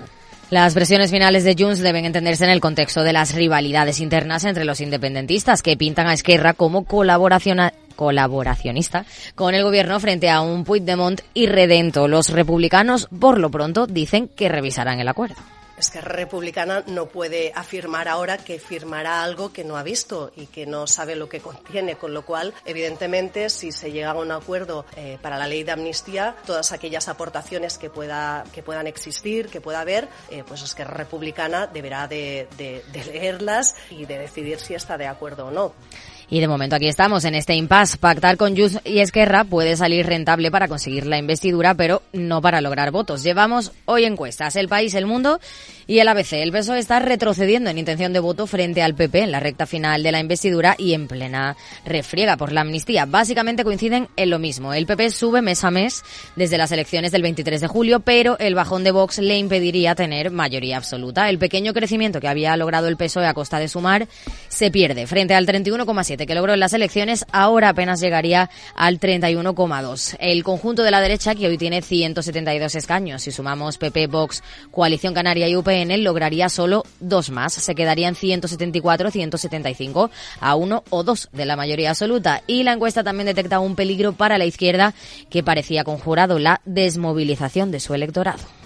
Las 0.51 0.72
presiones 0.72 1.11
finales 1.11 1.44
de 1.44 1.55
Junts 1.59 1.80
deben 1.80 2.07
entenderse 2.07 2.44
en 2.44 2.51
el 2.51 2.62
contexto 2.62 3.03
de 3.03 3.12
las 3.12 3.34
rivalidades 3.34 4.01
internas 4.01 4.44
entre 4.44 4.64
los 4.64 4.80
independentistas, 4.80 5.62
que 5.62 5.76
pintan 5.76 6.07
a 6.07 6.14
Esquerra 6.14 6.55
como 6.55 6.86
colaboracionista 6.86 9.05
con 9.34 9.55
el 9.55 9.62
gobierno 9.62 10.01
frente 10.01 10.30
a 10.30 10.40
un 10.40 10.64
Puigdemont 10.64 11.20
irredento. 11.34 12.09
Los 12.09 12.30
republicanos, 12.30 13.09
por 13.20 13.38
lo 13.38 13.51
pronto, 13.51 13.86
dicen 13.86 14.28
que 14.28 14.49
revisarán 14.49 15.01
el 15.01 15.09
acuerdo 15.09 15.36
es 15.79 15.91
que 15.91 16.01
Republicana 16.01 16.83
no 16.87 17.07
puede 17.07 17.53
afirmar 17.55 18.09
ahora 18.09 18.39
que 18.39 18.59
firmará 18.59 19.22
algo 19.22 19.53
que 19.53 19.64
no 19.64 19.76
ha 19.76 19.83
visto 19.83 20.33
y 20.37 20.47
que 20.47 20.66
no 20.66 20.87
sabe 20.87 21.16
lo 21.16 21.29
que 21.29 21.41
contiene, 21.41 21.97
con 21.97 22.12
lo 22.12 22.24
cual, 22.24 22.53
evidentemente, 22.64 23.49
si 23.49 23.72
se 23.72 23.93
llega 23.93 24.11
a 24.11 24.14
un 24.14 24.33
acuerdo 24.33 24.85
eh, 24.97 25.18
para 25.22 25.39
la 25.39 25.47
ley 25.47 25.62
de 25.62 25.72
amnistía, 25.72 26.37
todas 26.47 26.72
aquellas 26.72 27.09
aportaciones 27.09 27.79
que, 27.79 27.91
pueda, 27.91 28.45
que 28.53 28.62
puedan 28.62 28.87
existir, 28.87 29.49
que 29.49 29.61
pueda 29.61 29.81
haber, 29.81 30.09
eh, 30.31 30.45
pues 30.47 30.62
es 30.62 30.74
que 30.74 30.85
Republicana 30.85 31.66
deberá 31.66 32.09
de, 32.09 32.49
de 32.57 33.05
leerlas 33.05 33.76
y 33.91 34.07
de 34.07 34.18
decidir 34.18 34.59
si 34.59 34.74
está 34.74 34.99
de 34.99 35.07
acuerdo 35.07 35.47
o 35.47 35.51
no. 35.51 35.74
Y 36.31 36.41
de 36.41 36.49
momento 36.49 36.76
aquí 36.76 36.89
estamos 36.89 37.24
en 37.24 37.35
este 37.35 37.55
impasse. 37.55 37.97
Pactar 37.97 38.37
con 38.37 38.57
Junts 38.57 38.81
y 38.85 38.99
Esquerra 38.99 39.45
puede 39.45 39.76
salir 39.76 40.07
rentable 40.07 40.51
para 40.51 40.68
conseguir 40.68 41.07
la 41.07 41.18
investidura, 41.18 41.74
pero 41.74 42.03
no 42.12 42.43
para 42.43 42.61
lograr 42.61 42.91
votos. 42.91 43.22
Llevamos 43.22 43.72
hoy 43.87 44.05
encuestas, 44.05 44.57
El 44.57 44.68
País, 44.68 44.95
El 44.95 45.07
Mundo 45.07 45.41
y 45.89 46.01
el 46.01 46.07
ABC. 46.07 46.34
El 46.34 46.53
PSOE 46.53 46.78
está 46.78 47.01
retrocediendo 47.01 47.70
en 47.70 47.78
intención 47.78 48.12
de 48.12 48.20
voto 48.20 48.47
frente 48.47 48.82
al 48.82 48.95
PP 48.95 49.20
en 49.20 49.32
la 49.32 49.41
recta 49.41 49.66
final 49.66 50.03
de 50.03 50.12
la 50.12 50.20
investidura 50.20 50.76
y 50.78 50.93
en 50.93 51.09
plena 51.09 51.57
refriega 51.86 52.36
por 52.36 52.53
la 52.53 52.61
amnistía. 52.61 53.07
Básicamente 53.07 53.64
coinciden 53.64 54.09
en 54.16 54.28
lo 54.28 54.39
mismo. 54.39 54.74
El 54.74 54.86
PP 54.86 55.11
sube 55.11 55.41
mes 55.41 55.64
a 55.64 55.70
mes 55.70 56.05
desde 56.36 56.59
las 56.59 56.70
elecciones 56.72 57.11
del 57.11 57.22
23 57.22 57.62
de 57.62 57.66
julio, 57.66 58.01
pero 58.01 58.39
el 58.39 58.55
bajón 58.55 58.84
de 58.84 58.91
Vox 58.91 59.18
le 59.18 59.39
impediría 59.39 59.95
tener 59.95 60.30
mayoría 60.30 60.76
absoluta. 60.76 61.30
El 61.30 61.39
pequeño 61.39 61.72
crecimiento 61.72 62.20
que 62.20 62.28
había 62.28 62.55
logrado 62.59 62.86
el 62.86 62.99
PSOE 62.99 63.26
a 63.26 63.32
costa 63.32 63.59
de 63.59 63.68
sumar 63.68 64.09
se 64.49 64.70
pierde 64.70 65.07
frente 65.07 65.32
al 65.32 65.47
31,7 65.47 66.26
que 66.26 66.34
logró 66.34 66.53
en 66.53 66.61
las 66.61 66.74
elecciones, 66.74 67.24
ahora 67.32 67.70
apenas 67.70 68.01
llegaría 68.01 68.51
al 68.74 69.01
31,2. 69.01 70.16
El 70.20 70.45
conjunto 70.45 70.82
de 70.82 70.91
la 70.91 71.01
derecha, 71.01 71.34
que 71.34 71.47
hoy 71.47 71.57
tiene 71.57 71.80
172 71.80 72.74
escaños, 72.74 73.22
si 73.22 73.30
sumamos 73.30 73.78
PP, 73.78 74.09
Vox, 74.09 74.43
Coalición 74.70 75.14
Canaria 75.14 75.49
y 75.49 75.57
UPN, 75.57 75.78
lograría 75.87 76.49
solo 76.49 76.85
dos 77.01 77.31
más. 77.31 77.53
Se 77.53 77.74
quedarían 77.74 78.14
174, 78.14 79.11
175 79.11 80.11
a 80.41 80.55
uno 80.55 80.85
o 80.91 81.03
dos 81.03 81.29
de 81.33 81.47
la 81.47 81.57
mayoría 81.57 81.91
absoluta. 81.91 82.43
Y 82.47 82.62
la 82.62 82.72
encuesta 82.72 83.05
también 83.05 83.26
detecta 83.26 83.61
un 83.61 83.76
peligro 83.76 84.12
para 84.12 84.39
la 84.39 84.47
izquierda 84.47 84.95
que 85.31 85.43
parecía 85.43 85.85
conjurado 85.85 86.39
la 86.39 86.61
desmovilización 86.64 87.70
de 87.70 87.81
su 87.81 87.95
electorado. 87.95 88.57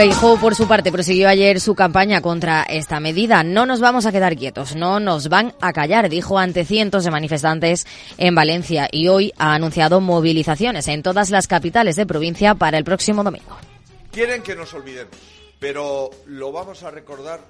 Feijóo, 0.00 0.40
por 0.40 0.54
su 0.54 0.66
parte, 0.66 0.90
prosiguió 0.90 1.28
ayer 1.28 1.60
su 1.60 1.74
campaña 1.74 2.22
contra 2.22 2.62
esta 2.62 3.00
medida. 3.00 3.42
No 3.42 3.66
nos 3.66 3.80
vamos 3.80 4.06
a 4.06 4.12
quedar 4.12 4.34
quietos, 4.34 4.74
no 4.74 4.98
nos 4.98 5.28
van 5.28 5.54
a 5.60 5.74
callar, 5.74 6.08
dijo 6.08 6.38
ante 6.38 6.64
cientos 6.64 7.04
de 7.04 7.10
manifestantes 7.10 7.86
en 8.16 8.34
Valencia 8.34 8.88
y 8.90 9.08
hoy 9.08 9.30
ha 9.36 9.52
anunciado 9.52 10.00
movilizaciones 10.00 10.88
en 10.88 11.02
todas 11.02 11.28
las 11.28 11.46
capitales 11.46 11.96
de 11.96 12.06
provincia 12.06 12.54
para 12.54 12.78
el 12.78 12.84
próximo 12.84 13.22
domingo. 13.22 13.58
Quieren 14.10 14.42
que 14.42 14.56
nos 14.56 14.72
olvidemos, 14.72 15.14
pero 15.58 16.08
lo 16.24 16.50
vamos 16.50 16.82
a 16.82 16.90
recordar 16.90 17.40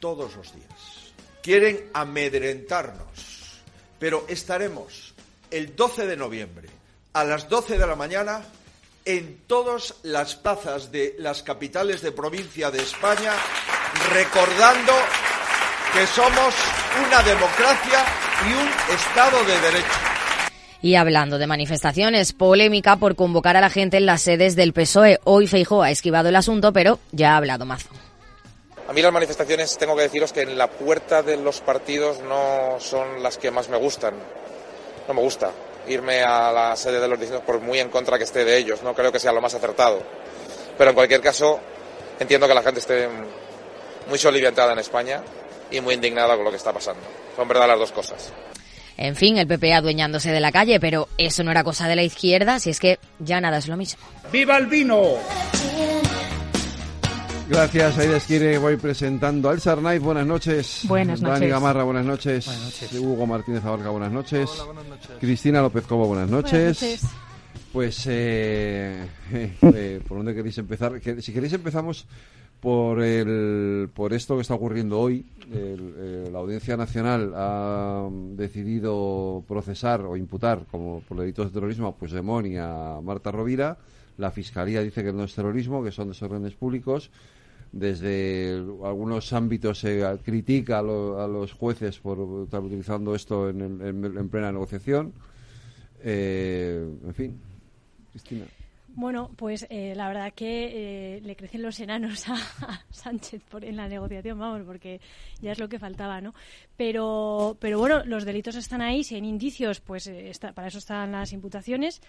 todos 0.00 0.34
los 0.34 0.52
días. 0.52 1.14
Quieren 1.44 1.90
amedrentarnos, 1.94 3.62
pero 4.00 4.24
estaremos 4.26 5.14
el 5.52 5.76
12 5.76 6.08
de 6.08 6.16
noviembre 6.16 6.68
a 7.12 7.22
las 7.22 7.48
12 7.48 7.78
de 7.78 7.86
la 7.86 7.94
mañana 7.94 8.42
en 9.04 9.40
todas 9.46 9.94
las 10.02 10.36
plazas 10.36 10.92
de 10.92 11.16
las 11.18 11.42
capitales 11.42 12.02
de 12.02 12.12
provincia 12.12 12.70
de 12.70 12.82
España, 12.82 13.32
recordando 14.12 14.92
que 15.92 16.06
somos 16.06 16.54
una 17.06 17.22
democracia 17.22 18.04
y 18.48 18.52
un 18.52 18.94
Estado 18.94 19.44
de 19.44 19.60
Derecho. 19.60 19.98
Y 20.82 20.94
hablando 20.94 21.38
de 21.38 21.46
manifestaciones, 21.46 22.32
polémica 22.32 22.96
por 22.96 23.16
convocar 23.16 23.56
a 23.56 23.60
la 23.60 23.70
gente 23.70 23.98
en 23.98 24.06
las 24.06 24.22
sedes 24.22 24.56
del 24.56 24.72
PSOE. 24.72 25.20
Hoy 25.24 25.46
Feijóo 25.46 25.82
ha 25.82 25.90
esquivado 25.90 26.28
el 26.28 26.36
asunto, 26.36 26.72
pero 26.72 26.98
ya 27.12 27.34
ha 27.34 27.36
hablado 27.36 27.66
Mazo. 27.66 27.90
A 28.88 28.92
mí 28.92 29.02
las 29.02 29.12
manifestaciones 29.12 29.76
tengo 29.78 29.94
que 29.94 30.02
deciros 30.02 30.32
que 30.32 30.42
en 30.42 30.56
la 30.56 30.68
puerta 30.68 31.22
de 31.22 31.36
los 31.36 31.60
partidos 31.60 32.20
no 32.20 32.76
son 32.80 33.22
las 33.22 33.36
que 33.36 33.50
más 33.50 33.68
me 33.68 33.76
gustan. 33.76 34.14
No 35.06 35.14
me 35.14 35.20
gusta 35.20 35.52
irme 35.90 36.22
a 36.22 36.52
la 36.52 36.76
sede 36.76 37.00
de 37.00 37.08
los 37.08 37.18
distintos 37.18 37.44
por 37.44 37.60
muy 37.60 37.78
en 37.78 37.88
contra 37.88 38.16
que 38.18 38.24
esté 38.24 38.44
de 38.44 38.56
ellos. 38.56 38.82
No 38.82 38.94
creo 38.94 39.10
que 39.12 39.18
sea 39.18 39.32
lo 39.32 39.40
más 39.40 39.54
acertado. 39.54 40.02
Pero 40.78 40.90
en 40.90 40.94
cualquier 40.94 41.20
caso, 41.20 41.60
entiendo 42.18 42.46
que 42.48 42.54
la 42.54 42.62
gente 42.62 42.80
esté 42.80 43.08
muy 44.08 44.18
soliviantada 44.18 44.72
en 44.72 44.78
España 44.78 45.22
y 45.70 45.80
muy 45.80 45.94
indignada 45.94 46.34
con 46.36 46.44
lo 46.44 46.50
que 46.50 46.56
está 46.56 46.72
pasando. 46.72 47.02
Son 47.36 47.46
verdad 47.48 47.68
las 47.68 47.78
dos 47.78 47.92
cosas. 47.92 48.32
En 48.96 49.16
fin, 49.16 49.38
el 49.38 49.46
PP 49.46 49.72
adueñándose 49.72 50.30
de 50.30 50.40
la 50.40 50.52
calle, 50.52 50.78
pero 50.78 51.08
eso 51.16 51.42
no 51.42 51.50
era 51.50 51.64
cosa 51.64 51.88
de 51.88 51.96
la 51.96 52.02
izquierda, 52.02 52.58
si 52.58 52.70
es 52.70 52.80
que 52.80 52.98
ya 53.18 53.40
nada 53.40 53.58
es 53.58 53.66
lo 53.66 53.76
mismo. 53.76 54.02
¡Viva 54.30 54.58
el 54.58 54.66
vino! 54.66 55.16
Gracias, 57.50 57.98
Aida 57.98 58.16
Esquire. 58.18 58.58
Voy 58.58 58.76
presentando 58.76 59.50
al 59.50 59.60
Sarnay. 59.60 59.98
Buenas 59.98 60.24
noches. 60.24 60.84
Buenas 60.86 61.20
noches. 61.20 61.40
Dani 61.40 61.50
Gamarra, 61.50 61.82
buenas 61.82 62.06
noches. 62.06 62.46
Buenas 62.46 62.64
noches. 62.64 63.00
Hugo 63.00 63.26
Martínez 63.26 63.64
Abarca, 63.64 63.90
buenas 63.90 64.12
noches. 64.12 64.48
Hola, 64.50 64.64
buenas 64.66 64.86
noches. 64.86 65.10
Cristina 65.18 65.60
López 65.60 65.84
Cobo, 65.84 66.06
buenas 66.06 66.30
noches. 66.30 66.80
Buenas 66.80 66.80
noches. 66.80 67.10
Pues, 67.72 68.06
eh, 68.08 69.04
eh, 69.62 70.00
¿por 70.06 70.18
dónde 70.18 70.32
queréis 70.32 70.58
empezar? 70.58 71.00
Que, 71.00 71.20
si 71.20 71.32
queréis 71.32 71.52
empezamos 71.52 72.06
por 72.60 73.02
el, 73.02 73.90
por 73.94 74.12
esto 74.12 74.36
que 74.36 74.42
está 74.42 74.54
ocurriendo 74.54 75.00
hoy. 75.00 75.26
El, 75.52 75.94
eh, 75.98 76.28
la 76.32 76.38
Audiencia 76.38 76.76
Nacional 76.76 77.32
ha 77.34 78.08
decidido 78.36 79.42
procesar 79.48 80.02
o 80.02 80.16
imputar 80.16 80.66
como 80.70 81.00
por 81.00 81.18
delitos 81.18 81.46
de 81.46 81.52
terrorismo 81.52 81.88
a 81.88 81.96
Puigdemont 81.96 82.46
y 82.46 82.58
a 82.58 83.00
Marta 83.02 83.32
Rovira. 83.32 83.76
La 84.18 84.30
Fiscalía 84.30 84.82
dice 84.82 85.02
que 85.02 85.12
no 85.12 85.24
es 85.24 85.34
terrorismo, 85.34 85.82
que 85.82 85.90
son 85.90 86.10
desórdenes 86.10 86.54
públicos 86.54 87.10
desde 87.72 88.62
algunos 88.84 89.32
ámbitos 89.32 89.78
se 89.78 90.04
critica 90.24 90.80
a, 90.80 90.82
lo, 90.82 91.20
a, 91.20 91.28
los 91.28 91.52
jueces 91.52 91.98
por 91.98 92.44
estar 92.44 92.60
utilizando 92.60 93.14
esto 93.14 93.48
en, 93.48 93.60
en, 93.60 94.04
en 94.04 94.28
plena 94.28 94.50
negociación. 94.52 95.12
Eh, 96.02 96.88
en 97.04 97.14
fin, 97.14 97.40
Cristina. 98.10 98.44
Bueno, 99.00 99.30
pues 99.34 99.66
eh, 99.70 99.94
la 99.96 100.08
verdad 100.08 100.34
que 100.34 101.16
eh, 101.16 101.20
le 101.22 101.34
crecen 101.34 101.62
los 101.62 101.80
enanos 101.80 102.28
a, 102.28 102.36
Sánchez 102.90 103.42
por, 103.48 103.64
en 103.64 103.76
la 103.76 103.88
negociación, 103.88 104.38
vamos, 104.38 104.60
porque 104.66 105.00
ya 105.40 105.52
es 105.52 105.58
lo 105.58 105.70
que 105.70 105.78
faltaba, 105.78 106.20
¿no? 106.20 106.34
Pero, 106.76 107.56
pero 107.60 107.78
bueno, 107.78 108.04
los 108.04 108.26
delitos 108.26 108.56
están 108.56 108.82
ahí, 108.82 109.02
si 109.02 109.14
hay 109.14 109.22
indicios, 109.24 109.80
pues 109.80 110.06
eh, 110.06 110.28
está, 110.28 110.52
para 110.52 110.68
eso 110.68 110.76
están 110.76 111.12
las 111.12 111.32
imputaciones 111.32 112.02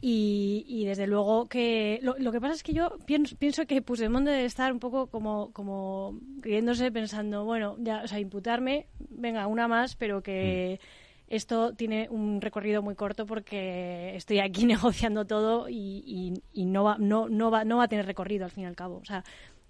y, 0.00 0.64
y 0.66 0.86
desde 0.86 1.06
luego 1.06 1.48
que 1.50 1.98
lo, 2.02 2.16
lo, 2.18 2.32
que 2.32 2.40
pasa 2.40 2.54
es 2.54 2.62
que 2.62 2.72
yo 2.72 2.96
pienso, 3.04 3.36
pienso 3.36 3.66
que 3.66 3.82
Puigdemont 3.82 4.26
debe 4.26 4.46
estar 4.46 4.72
un 4.72 4.78
poco 4.78 5.08
como, 5.08 5.52
como 5.52 6.18
creyéndose 6.40 6.90
pensando, 6.90 7.44
bueno, 7.44 7.76
ya, 7.78 8.02
o 8.04 8.08
sea, 8.08 8.20
imputarme, 8.20 8.86
venga, 9.10 9.46
una 9.46 9.68
más, 9.68 9.96
pero 9.96 10.22
que... 10.22 10.80
Mm 10.80 11.07
esto 11.28 11.74
tiene 11.74 12.08
un 12.10 12.40
recorrido 12.40 12.82
muy 12.82 12.94
corto 12.94 13.26
porque 13.26 14.14
estoy 14.16 14.40
aquí 14.40 14.66
negociando 14.66 15.26
todo 15.26 15.68
y, 15.68 16.02
y, 16.06 16.42
y, 16.52 16.64
no, 16.66 16.84
va, 16.84 16.96
no, 16.98 17.28
no, 17.28 17.50
va, 17.50 17.64
no 17.64 17.78
va 17.78 17.84
a 17.84 17.88
tener 17.88 18.06
recorrido 18.06 18.44
al 18.44 18.50
fin 18.50 18.64
y 18.64 18.66
al 18.66 18.76
cabo. 18.76 18.96
O 18.96 19.04
sea, 19.04 19.24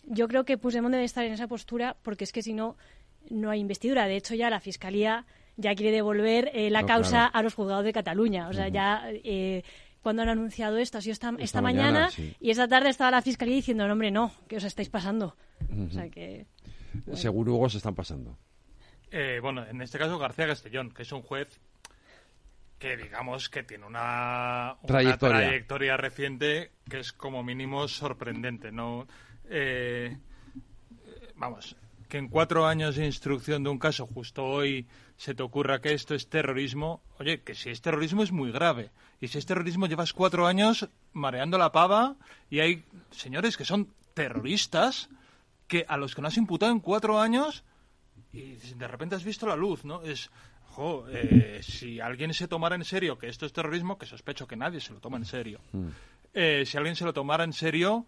yo 0.05 0.29
creo 0.29 0.45
que 0.45 0.59
Puigdemont 0.59 0.93
debe 0.93 1.05
estar 1.05 1.25
en 1.25 1.33
esa 1.33 1.49
postura 1.49 1.97
porque 2.03 2.25
es 2.25 2.33
que 2.33 2.43
si 2.43 2.53
no, 2.53 2.77
no 3.31 3.51
hay 3.51 3.61
investidura. 3.61 4.07
De 4.07 4.17
hecho, 4.17 4.35
ya 4.35 4.51
la 4.51 4.61
Fiscalía 4.61 5.27
ya 5.57 5.75
quiere 5.75 5.93
devolver 5.93 6.51
eh, 6.55 6.71
la 6.71 6.83
no, 6.83 6.87
causa 6.87 7.11
claro. 7.11 7.31
a 7.35 7.43
los 7.43 7.55
juzgados 7.55 7.85
de 7.85 7.93
Cataluña. 7.93 8.49
O 8.49 8.53
sea, 8.53 8.67
uh 8.67 8.71
-huh. 8.71 8.73
ya... 8.73 9.03
Eh, 9.13 9.63
cuando 10.01 10.23
han 10.23 10.29
anunciado 10.29 10.79
esto, 10.79 10.97
ha 10.97 11.01
sido 11.01 11.13
esta, 11.13 11.31
esta, 11.31 11.43
esta 11.43 11.61
mañana, 11.61 11.91
mañana 11.91 12.11
sí. 12.11 12.33
y 12.41 12.51
esta 12.51 12.69
tarde 12.69 12.89
estaba 12.89 13.11
la 13.11 13.21
Fiscalía 13.21 13.57
diciendo, 13.57 13.85
no, 13.87 13.93
hombre, 13.93 14.13
no, 14.13 14.31
que 14.47 14.57
os 14.57 14.65
estáis 14.65 14.89
pasando. 14.89 15.37
Uh 15.69 15.75
-huh. 15.75 15.87
O 15.89 15.91
sea 15.91 16.09
que... 16.09 16.47
Bueno. 17.05 17.17
Seguro 17.17 17.55
Hugo 17.55 17.69
se 17.69 17.79
están 17.79 17.95
pasando. 17.97 18.39
Eh, 19.11 19.39
bueno, 19.43 19.65
en 19.67 19.81
este 19.81 19.99
caso 19.99 20.19
García 20.19 20.47
Castellón, 20.47 20.91
que 20.91 21.03
es 21.03 21.13
un 21.13 21.23
juez 21.23 21.61
que 22.79 22.97
digamos 22.97 23.49
que 23.49 23.63
tiene 23.63 23.87
una, 23.87 24.77
una 24.81 24.87
trayectoria. 24.87 25.39
trayectoria. 25.39 25.97
reciente 25.97 26.71
que 26.89 27.01
es 27.01 27.13
como 27.13 27.43
mínimo 27.43 27.89
sorprendente, 27.89 28.71
¿no? 28.71 29.09
Eh, 29.51 30.17
vamos, 31.35 31.77
que 32.09 32.19
en 32.19 32.29
cuatro 32.29 32.67
años 32.67 32.97
de 32.97 33.07
instrucción 33.07 33.63
de 33.65 33.71
un 33.71 33.79
caso, 33.79 34.07
justo 34.07 34.45
hoy 34.45 34.87
se 35.17 35.35
te 35.35 35.43
ocurra 35.43 35.81
que 35.81 35.93
esto 35.93 36.15
es 36.15 36.29
terrorismo, 36.29 37.03
oye, 37.19 37.43
que 37.43 37.55
si 37.55 37.71
es 37.71 37.83
terrorismo 37.83 38.23
es 38.23 38.33
muy 38.33 38.53
grave. 38.53 38.91
Y 39.21 39.29
si 39.29 39.39
es 39.39 39.47
terrorismo 39.47 39.87
llevas 39.87 40.13
cuatro 40.13 40.47
años 40.47 40.89
mareando 41.13 41.59
la 41.59 41.73
pava 41.73 42.17
y 42.49 42.61
hay 42.61 42.85
señores 43.11 43.57
que 43.57 43.65
son 43.65 43.93
terroristas 44.15 45.09
que 45.67 45.85
a 45.89 45.97
los 45.97 46.15
que 46.15 46.23
no 46.23 46.29
has 46.29 46.37
imputado 46.37 46.71
en 46.73 46.81
cuatro 46.81 47.21
años 47.21 47.65
y 48.33 48.53
de 48.55 48.89
repente 48.89 49.15
has 49.15 49.25
visto 49.25 49.47
la 49.47 49.57
luz, 49.57 49.85
¿no? 49.85 50.03
Es, 50.03 50.31
jo, 50.65 51.07
eh, 51.09 51.61
si 51.63 52.01
alguien 52.01 52.35
se 52.35 52.49
tomara 52.49 52.77
en 52.77 52.85
serio 52.85 53.19
que 53.19 53.29
esto 53.29 53.47
es 53.47 53.53
terrorismo, 53.53 53.99
que 53.99 54.07
sospecho 54.07 54.47
que 54.47 54.57
nadie 54.57 54.81
se 54.81 54.93
lo 54.93 55.01
toma 55.01 55.17
en 55.17 55.25
serio, 55.25 55.61
mm. 55.73 55.89
eh, 56.35 56.65
si 56.67 56.77
alguien 56.77 56.97
se 56.97 57.05
lo 57.05 57.13
tomara 57.13 57.45
en 57.45 57.53
serio, 57.53 58.07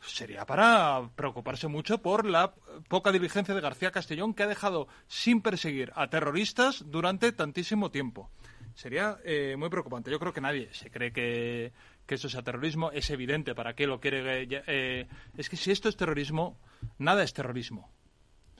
sería 0.00 0.44
para 0.46 1.08
preocuparse 1.14 1.68
mucho 1.68 1.98
por 1.98 2.26
la 2.26 2.54
poca 2.88 3.12
diligencia 3.12 3.54
de 3.54 3.60
García 3.60 3.90
Castellón, 3.90 4.34
que 4.34 4.42
ha 4.42 4.48
dejado 4.48 4.88
sin 5.06 5.42
perseguir 5.42 5.92
a 5.94 6.08
terroristas 6.08 6.84
durante 6.86 7.32
tantísimo 7.32 7.90
tiempo. 7.90 8.30
Sería 8.74 9.18
eh, 9.24 9.56
muy 9.58 9.68
preocupante. 9.68 10.10
Yo 10.10 10.18
creo 10.18 10.32
que 10.32 10.40
nadie 10.40 10.72
se 10.72 10.90
cree 10.90 11.12
que, 11.12 11.72
que 12.06 12.14
eso 12.14 12.28
sea 12.28 12.42
terrorismo. 12.42 12.90
Es 12.92 13.10
evidente 13.10 13.54
para 13.54 13.74
qué 13.74 13.86
lo 13.86 14.00
quiere. 14.00 14.46
Eh, 14.66 15.06
es 15.36 15.50
que 15.50 15.56
si 15.56 15.70
esto 15.70 15.88
es 15.88 15.96
terrorismo, 15.96 16.58
nada 16.98 17.22
es 17.22 17.34
terrorismo. 17.34 17.90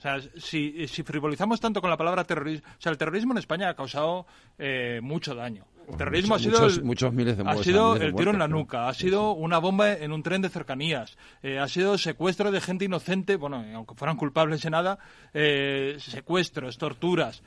O 0.01 0.03
sea, 0.03 0.19
si, 0.37 0.87
si, 0.87 1.03
frivolizamos 1.03 1.59
tanto 1.59 1.79
con 1.79 1.91
la 1.91 1.95
palabra 1.95 2.23
terrorismo, 2.23 2.67
o 2.67 2.81
sea, 2.81 2.91
el 2.91 2.97
terrorismo 2.97 3.33
en 3.33 3.37
España 3.37 3.69
ha 3.69 3.75
causado 3.75 4.25
eh, 4.57 4.99
mucho 5.03 5.35
daño. 5.35 5.67
El 5.87 5.95
terrorismo 5.95 6.33
ha 6.33 6.39
sido, 6.39 6.59
muchos, 6.83 7.13
miles 7.13 7.37
de 7.37 7.43
ha 7.45 7.55
sido 7.57 7.95
el 7.95 8.15
tiro 8.15 8.31
en 8.31 8.39
la 8.39 8.47
nuca, 8.47 8.87
ha 8.87 8.95
sido 8.95 9.33
una 9.33 9.59
bomba 9.59 9.93
en 9.93 10.11
un 10.11 10.23
tren 10.23 10.41
de 10.41 10.49
cercanías, 10.49 11.19
eh, 11.43 11.59
ha 11.59 11.67
sido 11.67 11.99
secuestro 11.99 12.49
de 12.49 12.61
gente 12.61 12.85
inocente, 12.85 13.35
bueno, 13.35 13.63
aunque 13.75 13.93
fueran 13.93 14.17
culpables 14.17 14.63
de 14.63 14.71
nada, 14.71 14.97
eh, 15.35 15.97
secuestros, 15.99 16.79
torturas. 16.79 17.43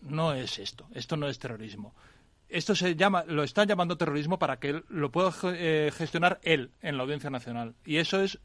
No 0.00 0.32
es 0.32 0.60
esto, 0.60 0.86
esto 0.94 1.16
no 1.16 1.26
es 1.26 1.40
terrorismo. 1.40 1.96
Esto 2.48 2.76
se 2.76 2.94
llama, 2.94 3.24
lo 3.26 3.42
está 3.42 3.64
llamando 3.64 3.96
terrorismo 3.96 4.38
para 4.38 4.60
que 4.60 4.68
él 4.68 4.84
lo 4.88 5.10
pueda 5.10 5.32
gestionar 5.32 6.38
él 6.44 6.70
en 6.82 6.96
la 6.96 7.02
Audiencia 7.02 7.30
Nacional. 7.30 7.74
Y 7.84 7.96
eso 7.96 8.20
es 8.20 8.38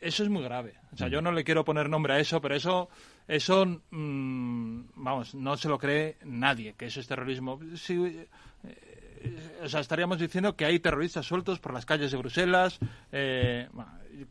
eso 0.00 0.22
es 0.22 0.28
muy 0.28 0.42
grave. 0.42 0.74
O 0.92 0.96
sea, 0.96 1.08
yo 1.08 1.20
no 1.22 1.32
le 1.32 1.44
quiero 1.44 1.64
poner 1.64 1.88
nombre 1.88 2.14
a 2.14 2.18
eso, 2.18 2.40
pero 2.40 2.54
eso, 2.54 2.88
eso, 3.28 3.66
mm, 3.90 4.80
vamos, 4.94 5.34
no 5.34 5.56
se 5.56 5.68
lo 5.68 5.78
cree 5.78 6.16
nadie 6.24 6.74
que 6.74 6.86
eso 6.86 7.00
es 7.00 7.06
terrorismo. 7.06 7.58
Eh, 7.62 8.28
o 9.62 9.68
sea, 9.68 9.80
estaríamos 9.80 10.18
diciendo 10.18 10.56
que 10.56 10.64
hay 10.64 10.78
terroristas 10.78 11.26
sueltos 11.26 11.58
por 11.58 11.72
las 11.72 11.86
calles 11.86 12.10
de 12.10 12.18
Bruselas. 12.18 12.78
Eh, 13.12 13.68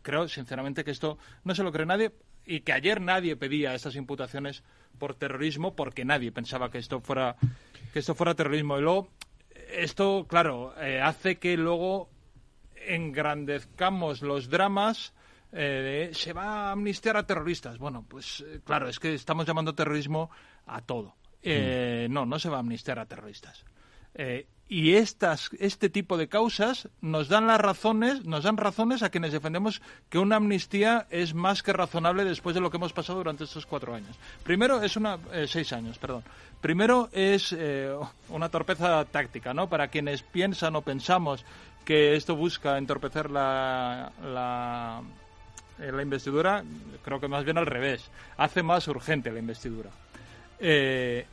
creo, 0.01 0.28
sinceramente, 0.28 0.84
que 0.84 0.91
esto 0.91 1.18
no 1.43 1.55
se 1.55 1.63
lo 1.63 1.72
cree 1.72 1.86
nadie 1.86 2.11
y 2.45 2.61
que 2.61 2.74
ayer 2.74 3.01
nadie 3.01 3.36
pedía 3.36 3.74
estas 3.74 3.95
imputaciones 3.95 4.63
por 4.99 5.16
terrorismo 5.16 5.76
porque 5.76 6.05
nadie 6.05 6.32
pensaba 6.32 6.70
que 6.70 6.78
esto 6.78 7.01
fuera 7.01 7.36
que 7.91 7.99
esto 7.99 8.13
fuera 8.16 8.36
terrorismo. 8.36 8.78
Y 8.78 8.82
luego, 8.82 9.09
esto, 9.72 10.26
claro, 10.28 10.74
eh, 10.80 11.01
hace 11.01 11.38
que 11.38 11.57
luego 11.57 12.09
engrandezcamos 12.88 14.22
los 14.22 14.49
dramas 14.49 15.13
eh, 15.58 16.12
se 16.14 16.34
va 16.34 16.68
a 16.68 16.72
amnistiar 16.74 17.16
a 17.16 17.26
terroristas. 17.26 17.78
Bueno, 17.78 18.06
pues 18.08 18.43
eh, 18.45 18.60
claro, 18.66 18.89
es 18.89 18.99
que 18.99 19.14
estamos 19.14 19.47
llamando 19.47 19.74
terrorismo 19.74 20.30
a 20.66 20.82
todo. 20.82 21.16
Eh, 21.41 22.08
mm. 22.10 22.14
No, 22.14 22.26
no 22.26 22.39
se 22.39 22.49
va 22.49 22.58
a 22.58 22.60
amnistiar 22.60 22.99
a 22.99 23.06
terroristas. 23.06 23.64
y 24.68 24.93
estas, 24.95 25.51
este 25.60 25.89
tipo 25.89 26.18
de 26.18 26.28
causas 26.28 26.89
nos 26.99 27.30
dan 27.30 27.47
las 27.47 27.62
razones, 27.62 28.26
nos 28.26 28.43
dan 28.43 28.58
razones 28.58 29.03
a 29.03 29.10
quienes 29.10 29.32
defendemos 29.32 29.82
que 30.10 30.20
una 30.20 30.38
amnistía 30.38 31.08
es 31.10 31.34
más 31.34 31.64
que 31.64 31.72
razonable 31.72 32.26
después 32.26 32.53
de 32.53 32.62
lo 32.62 32.70
que 32.70 32.78
hemos 32.78 32.93
pasado 32.93 33.20
durante 33.20 33.43
estos 33.45 33.66
cuatro 33.66 33.93
años. 33.93 34.18
Primero 34.43 34.82
es 34.82 34.97
una 34.97 35.20
seis 35.47 35.72
años, 35.72 35.99
perdón. 35.99 36.24
Primero 36.62 37.10
es 37.14 37.56
una 38.30 38.49
torpeza 38.49 39.06
táctica, 39.06 39.53
¿no? 39.53 39.70
Para 39.70 39.89
quienes 39.89 40.24
piensan 40.24 40.76
o 40.76 40.82
pensamos 40.82 41.45
que 41.86 42.16
esto 42.16 42.36
busca 42.36 42.78
entorpecer 42.78 43.30
la 43.30 44.12
la 44.24 45.03
investidura, 45.80 46.64
creo 47.04 47.20
que 47.20 47.28
más 47.28 47.44
bien 47.44 47.58
al 47.58 47.66
revés, 47.66 48.10
hace 48.38 48.64
más 48.64 48.88
urgente 48.88 49.32
la 49.32 49.40
investidura. 49.40 49.90
Eh, 50.60 51.26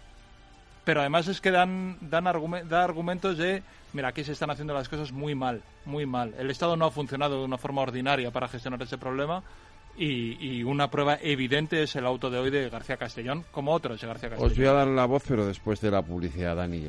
pero 0.85 1.01
además 1.01 1.29
es 1.29 1.41
que 1.41 1.51
dan, 1.51 1.97
dan 2.01 2.25
da 2.25 2.83
argumentos 2.83 3.39
de, 3.39 3.63
mira, 3.93 4.09
aquí 4.09 4.25
se 4.25 4.33
están 4.33 4.51
haciendo 4.51 4.75
las 4.75 4.89
cosas 4.89 5.13
muy 5.13 5.35
mal, 5.35 5.63
muy 5.85 6.07
mal. 6.07 6.35
El 6.39 6.51
Estado 6.51 6.77
no 6.77 6.87
ha 6.87 6.91
funcionado 6.91 7.39
de 7.39 7.45
una 7.45 7.59
forma 7.59 7.83
ordinaria 7.83 8.31
para 8.31 8.49
gestionar 8.49 8.83
ese 8.83 8.99
problema 8.99 9.43
y, 9.97 10.37
y, 10.41 10.65
una 10.65 10.91
prueba 10.91 11.19
evidente 11.21 11.83
es 11.83 11.95
el 11.97 12.07
auto 12.07 12.31
de 12.31 12.39
hoy 12.39 12.51
de 12.51 12.69
García 12.71 12.97
Castellón, 12.97 13.45
como 13.53 13.73
otros 13.73 14.01
de 14.01 14.07
García 14.07 14.31
Castellón. 14.31 14.51
Os 14.51 14.57
voy 14.57 14.67
a 14.67 14.73
dar 14.73 14.89
la 14.89 15.05
voz, 15.05 15.23
pero 15.29 15.47
después 15.47 15.81
de 15.81 15.91
la 15.91 16.03
publicidad, 16.03 16.57
Dani 16.57 16.89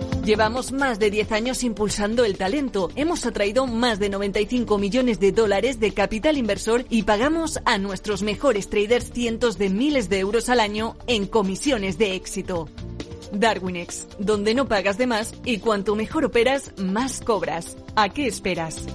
Llevamos 0.23 0.71
más 0.71 0.99
de 0.99 1.09
10 1.09 1.31
años 1.31 1.63
impulsando 1.63 2.23
el 2.25 2.37
talento. 2.37 2.91
Hemos 2.95 3.25
atraído 3.25 3.65
más 3.65 3.97
de 3.97 4.09
95 4.09 4.77
millones 4.77 5.19
de 5.19 5.31
dólares 5.31 5.79
de 5.79 5.93
capital 5.93 6.37
inversor 6.37 6.85
y 6.89 7.03
pagamos 7.03 7.59
a 7.65 7.79
nuestros 7.79 8.21
mejores 8.21 8.69
traders 8.69 9.11
cientos 9.11 9.57
de 9.57 9.69
miles 9.69 10.09
de 10.09 10.19
euros 10.19 10.49
al 10.49 10.59
año 10.59 10.95
en 11.07 11.25
comisiones 11.25 11.97
de 11.97 12.13
éxito. 12.13 12.69
Darwinex, 13.31 14.07
donde 14.19 14.53
no 14.53 14.67
pagas 14.67 14.99
de 14.99 15.07
más 15.07 15.33
y 15.43 15.57
cuanto 15.57 15.95
mejor 15.95 16.25
operas, 16.25 16.71
más 16.77 17.21
cobras. 17.21 17.75
¿A 17.95 18.09
qué 18.09 18.27
esperas? 18.27 18.85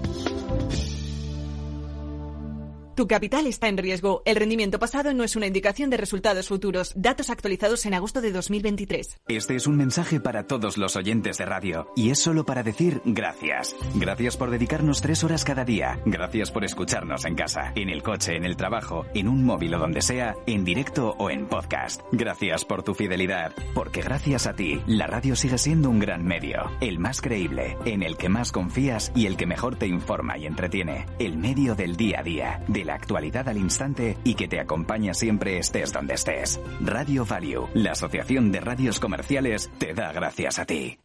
Tu 2.97 3.07
capital 3.07 3.47
está 3.47 3.68
en 3.68 3.76
riesgo. 3.76 4.22
El 4.24 4.36
rendimiento 4.36 4.78
pasado 4.78 5.12
no 5.12 5.22
es 5.22 5.36
una 5.36 5.47
indicación 5.47 5.90
de 5.90 5.99
resultados 5.99 6.49
futuros. 6.49 6.94
Datos 6.97 7.28
actualizados 7.28 7.84
en 7.84 7.92
agosto 7.92 8.22
de 8.22 8.32
2023. 8.32 9.20
Este 9.28 9.55
es 9.55 9.66
un 9.66 9.76
mensaje 9.76 10.18
para 10.18 10.47
todos 10.47 10.78
los 10.78 10.97
oyentes 10.97 11.36
de 11.36 11.44
radio. 11.44 11.92
Y 11.94 12.09
es 12.09 12.18
solo 12.18 12.47
para 12.47 12.62
decir 12.62 13.03
gracias. 13.05 13.76
Gracias 13.97 14.38
por 14.38 14.51
dedicarnos 14.51 15.03
tres 15.03 15.22
horas 15.24 15.44
cada 15.44 15.66
día. 15.66 16.01
Gracias 16.07 16.51
por 16.51 16.64
escucharnos 16.64 17.26
en 17.26 17.34
casa, 17.34 17.70
en 17.74 17.90
el 17.90 18.03
coche, 18.03 18.34
en 18.34 18.47
el 18.47 18.57
trabajo, 18.57 19.05
en 19.12 19.28
un 19.28 19.44
móvil 19.44 19.74
o 19.74 19.78
donde 19.78 20.01
sea, 20.01 20.34
en 20.47 20.64
directo 20.64 21.16
o 21.18 21.28
en 21.28 21.49
podcast. 21.49 22.01
Gracias 22.12 22.64
por 22.64 22.82
tu 22.82 22.94
fidelidad. 22.94 23.53
Porque 23.74 24.01
gracias 24.01 24.47
a 24.47 24.55
ti, 24.55 24.80
la 24.86 25.07
radio 25.07 25.36
sigue 25.36 25.59
siendo 25.59 25.90
un 25.90 25.99
gran 25.99 26.24
medio. 26.24 26.70
El 26.80 26.99
más 26.99 27.20
creíble, 27.20 27.76
en 27.84 28.03
el 28.03 28.16
que 28.16 28.30
más 28.30 28.53
confías 28.53 29.12
y 29.14 29.26
el 29.26 29.36
que 29.36 29.44
mejor 29.44 29.76
te 29.76 29.86
informa 29.86 30.38
y 30.38 30.47
entretiene. 30.47 31.05
El 31.18 31.36
medio 31.36 31.74
del 31.74 31.97
día 31.97 32.20
a 32.20 32.22
día 32.22 32.62
la 32.87 32.95
actualidad 32.95 33.49
al 33.49 33.59
instante 33.59 34.16
y 34.24 34.34
que 34.34 34.49
te 34.49 34.61
acompaña 34.61 35.12
siempre 35.12 35.59
estés 35.59 35.93
donde 35.93 36.14
estés. 36.14 36.61
Radio 36.80 37.26
Value, 37.26 37.68
la 37.74 37.93
Asociación 37.93 38.53
de 38.53 38.61
Radios 38.61 39.01
Comerciales, 39.01 39.70
te 39.78 39.93
da 39.93 40.12
gracias 40.12 40.59
a 40.59 40.64
ti. 40.64 40.99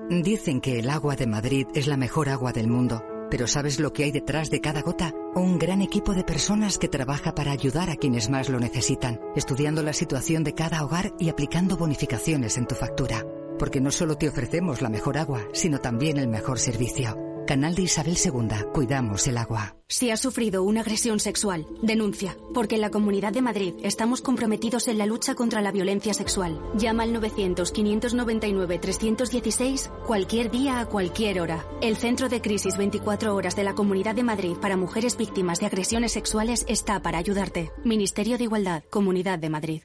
Dicen 0.09 0.59
que 0.59 0.79
el 0.79 0.89
agua 0.89 1.15
de 1.15 1.27
Madrid 1.27 1.67
es 1.73 1.87
la 1.87 1.95
mejor 1.95 2.27
agua 2.27 2.51
del 2.51 2.67
mundo. 2.67 3.01
Pero 3.29 3.47
¿sabes 3.47 3.79
lo 3.79 3.93
que 3.93 4.03
hay 4.03 4.11
detrás 4.11 4.49
de 4.49 4.61
cada 4.61 4.81
gota? 4.81 5.13
Un 5.35 5.57
gran 5.57 5.81
equipo 5.81 6.13
de 6.13 6.23
personas 6.23 6.77
que 6.77 6.87
trabaja 6.87 7.33
para 7.33 7.51
ayudar 7.51 7.89
a 7.89 7.95
quienes 7.95 8.29
más 8.29 8.49
lo 8.49 8.59
necesitan, 8.59 9.19
estudiando 9.35 9.81
la 9.83 9.93
situación 9.93 10.43
de 10.43 10.53
cada 10.53 10.83
hogar 10.83 11.13
y 11.19 11.29
aplicando 11.29 11.77
bonificaciones 11.77 12.57
en 12.57 12.67
tu 12.67 12.75
factura. 12.75 13.25
Porque 13.57 13.81
no 13.81 13.91
solo 13.91 14.15
te 14.17 14.29
ofrecemos 14.29 14.81
la 14.81 14.89
mejor 14.89 15.17
agua, 15.17 15.41
sino 15.53 15.79
también 15.79 16.17
el 16.17 16.27
mejor 16.27 16.59
servicio. 16.59 17.32
Canal 17.45 17.75
de 17.75 17.83
Isabel 17.83 18.17
II. 18.23 18.47
Cuidamos 18.73 19.27
el 19.27 19.37
agua. 19.37 19.75
Si 19.87 20.09
has 20.11 20.21
sufrido 20.21 20.63
una 20.63 20.81
agresión 20.81 21.19
sexual, 21.19 21.67
denuncia, 21.81 22.37
porque 22.53 22.75
en 22.75 22.81
la 22.81 22.89
Comunidad 22.89 23.31
de 23.33 23.41
Madrid 23.41 23.73
estamos 23.83 24.21
comprometidos 24.21 24.87
en 24.87 24.97
la 24.97 25.05
lucha 25.05 25.35
contra 25.35 25.61
la 25.61 25.71
violencia 25.71 26.13
sexual. 26.13 26.61
Llama 26.75 27.03
al 27.03 27.13
900-599-316 27.13 29.91
cualquier 30.05 30.51
día 30.51 30.79
a 30.79 30.85
cualquier 30.85 31.41
hora. 31.41 31.65
El 31.81 31.97
Centro 31.97 32.29
de 32.29 32.39
Crisis 32.41 32.77
24 32.77 33.35
Horas 33.35 33.55
de 33.55 33.65
la 33.65 33.75
Comunidad 33.75 34.15
de 34.15 34.23
Madrid 34.23 34.55
para 34.61 34.77
mujeres 34.77 35.17
víctimas 35.17 35.59
de 35.59 35.65
agresiones 35.65 36.13
sexuales 36.13 36.63
está 36.67 37.01
para 37.01 37.17
ayudarte. 37.17 37.73
Ministerio 37.83 38.37
de 38.37 38.45
Igualdad, 38.45 38.83
Comunidad 38.89 39.37
de 39.37 39.49
Madrid. 39.49 39.81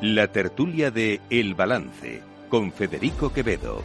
La 0.00 0.28
tertulia 0.28 0.92
de 0.92 1.20
El 1.28 1.56
Balance 1.56 2.22
con 2.48 2.70
Federico 2.70 3.32
Quevedo. 3.32 3.82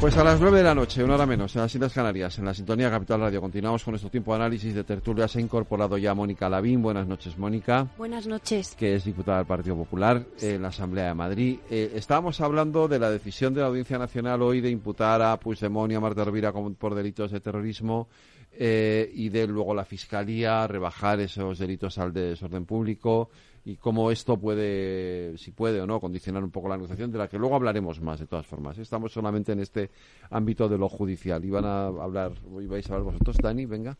Pues 0.00 0.16
a 0.16 0.22
las 0.22 0.40
nueve 0.40 0.58
de 0.58 0.62
la 0.62 0.76
noche, 0.76 1.02
una 1.02 1.16
hora 1.16 1.26
menos, 1.26 1.56
en 1.56 1.62
las 1.62 1.74
Islas 1.74 1.92
Canarias, 1.92 2.38
en 2.38 2.44
la 2.44 2.54
sintonía 2.54 2.88
Capital 2.88 3.20
Radio. 3.20 3.40
Continuamos 3.40 3.82
con 3.82 3.92
nuestro 3.92 4.08
tiempo 4.08 4.30
de 4.30 4.36
análisis 4.36 4.72
de 4.72 4.84
tertulia. 4.84 5.26
Se 5.26 5.40
ha 5.40 5.42
incorporado 5.42 5.98
ya 5.98 6.14
Mónica 6.14 6.48
Lavín. 6.48 6.80
Buenas 6.80 7.08
noches, 7.08 7.36
Mónica. 7.36 7.88
Buenas 7.98 8.28
noches. 8.28 8.76
Que 8.78 8.94
es 8.94 9.04
diputada 9.04 9.38
del 9.38 9.48
Partido 9.48 9.74
Popular 9.74 10.24
en 10.40 10.62
la 10.62 10.68
Asamblea 10.68 11.08
de 11.08 11.14
Madrid. 11.14 11.58
Eh, 11.68 11.90
estábamos 11.96 12.40
hablando 12.40 12.86
de 12.86 13.00
la 13.00 13.10
decisión 13.10 13.54
de 13.54 13.62
la 13.62 13.66
Audiencia 13.66 13.98
Nacional 13.98 14.40
hoy 14.40 14.60
de 14.60 14.70
imputar 14.70 15.20
a 15.20 15.36
Puigdemont 15.36 15.90
y 15.90 15.96
a 15.96 16.00
Marta 16.00 16.24
Rovira 16.24 16.52
por 16.52 16.94
delitos 16.94 17.32
de 17.32 17.40
terrorismo 17.40 18.08
eh, 18.52 19.10
y 19.12 19.30
de 19.30 19.48
luego 19.48 19.74
la 19.74 19.84
Fiscalía 19.84 20.64
rebajar 20.68 21.18
esos 21.18 21.58
delitos 21.58 21.98
al 21.98 22.12
desorden 22.12 22.66
público 22.66 23.30
y 23.68 23.76
cómo 23.76 24.10
esto 24.10 24.38
puede, 24.38 25.36
si 25.36 25.50
puede 25.50 25.78
o 25.82 25.86
no, 25.86 26.00
condicionar 26.00 26.42
un 26.42 26.50
poco 26.50 26.70
la 26.70 26.76
negociación, 26.76 27.12
de 27.12 27.18
la 27.18 27.28
que 27.28 27.38
luego 27.38 27.54
hablaremos 27.54 28.00
más, 28.00 28.18
de 28.18 28.26
todas 28.26 28.46
formas. 28.46 28.78
Estamos 28.78 29.12
solamente 29.12 29.52
en 29.52 29.60
este 29.60 29.90
ámbito 30.30 30.70
de 30.70 30.78
lo 30.78 30.88
judicial. 30.88 31.44
Iban 31.44 31.66
a 31.66 31.88
hablar, 31.88 32.32
vais 32.46 32.88
a 32.88 32.94
hablar 32.94 33.12
vosotros, 33.12 33.36
Dani, 33.36 33.66
venga. 33.66 33.94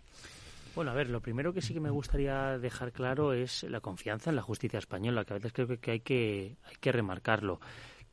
Bueno, 0.75 0.91
a 0.91 0.95
ver, 0.95 1.11
lo 1.11 1.21
primero 1.21 1.53
que 1.53 1.61
sí 1.61 1.75
que 1.75 1.81
me 1.81 1.91
gustaría 1.91 2.57
dejar 2.57 2.93
claro 2.93 3.35
es 3.35 3.63
la 3.65 3.81
confianza 3.81 4.31
en 4.31 4.37
la 4.37 4.43
justicia 4.43 4.79
española, 4.79 5.27
que 5.27 5.35
a 5.35 5.37
veces 5.37 5.53
creo 5.53 5.67
que 5.79 5.91
hay 5.91 6.01
que, 6.01 6.57
hay 6.65 6.77
que 6.81 6.91
remarcarlo. 6.91 7.61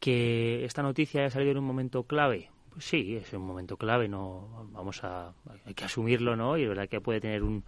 Que 0.01 0.65
esta 0.65 0.83
noticia 0.83 1.21
haya 1.21 1.29
salido 1.29 1.53
en 1.53 1.59
un 1.59 1.65
momento 1.65 2.03
clave, 2.03 2.49
pues 2.69 2.83
sí, 2.83 3.15
es 3.15 3.31
un 3.31 3.47
momento 3.47 3.77
clave, 3.77 4.09
no 4.09 4.67
vamos 4.73 5.01
a 5.05 5.33
hay 5.65 5.73
que 5.73 5.85
asumirlo, 5.85 6.35
¿no? 6.35 6.57
Y 6.57 6.63
es 6.63 6.67
verdad 6.67 6.89
que 6.89 6.99
puede 6.99 7.21
tener 7.21 7.43
un 7.43 7.63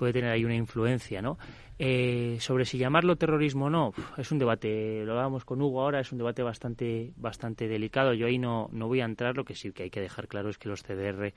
puede 0.00 0.14
tener 0.14 0.30
ahí 0.30 0.46
una 0.46 0.54
influencia, 0.54 1.20
¿no? 1.20 1.36
Eh, 1.78 2.38
sobre 2.40 2.64
si 2.64 2.78
llamarlo 2.78 3.16
terrorismo 3.16 3.66
o 3.66 3.70
no, 3.70 3.92
es 4.16 4.32
un 4.32 4.38
debate, 4.38 5.04
lo 5.04 5.12
hablábamos 5.12 5.44
con 5.44 5.60
Hugo 5.60 5.82
ahora, 5.82 6.00
es 6.00 6.10
un 6.10 6.16
debate 6.16 6.42
bastante, 6.42 7.12
bastante 7.16 7.68
delicado. 7.68 8.14
Yo 8.14 8.26
ahí 8.26 8.38
no, 8.38 8.70
no 8.72 8.88
voy 8.88 9.02
a 9.02 9.04
entrar, 9.04 9.36
lo 9.36 9.44
que 9.44 9.54
sí 9.54 9.72
que 9.72 9.82
hay 9.82 9.90
que 9.90 10.00
dejar 10.00 10.26
claro 10.26 10.48
es 10.48 10.56
que 10.56 10.70
los 10.70 10.82
CDR 10.82 11.34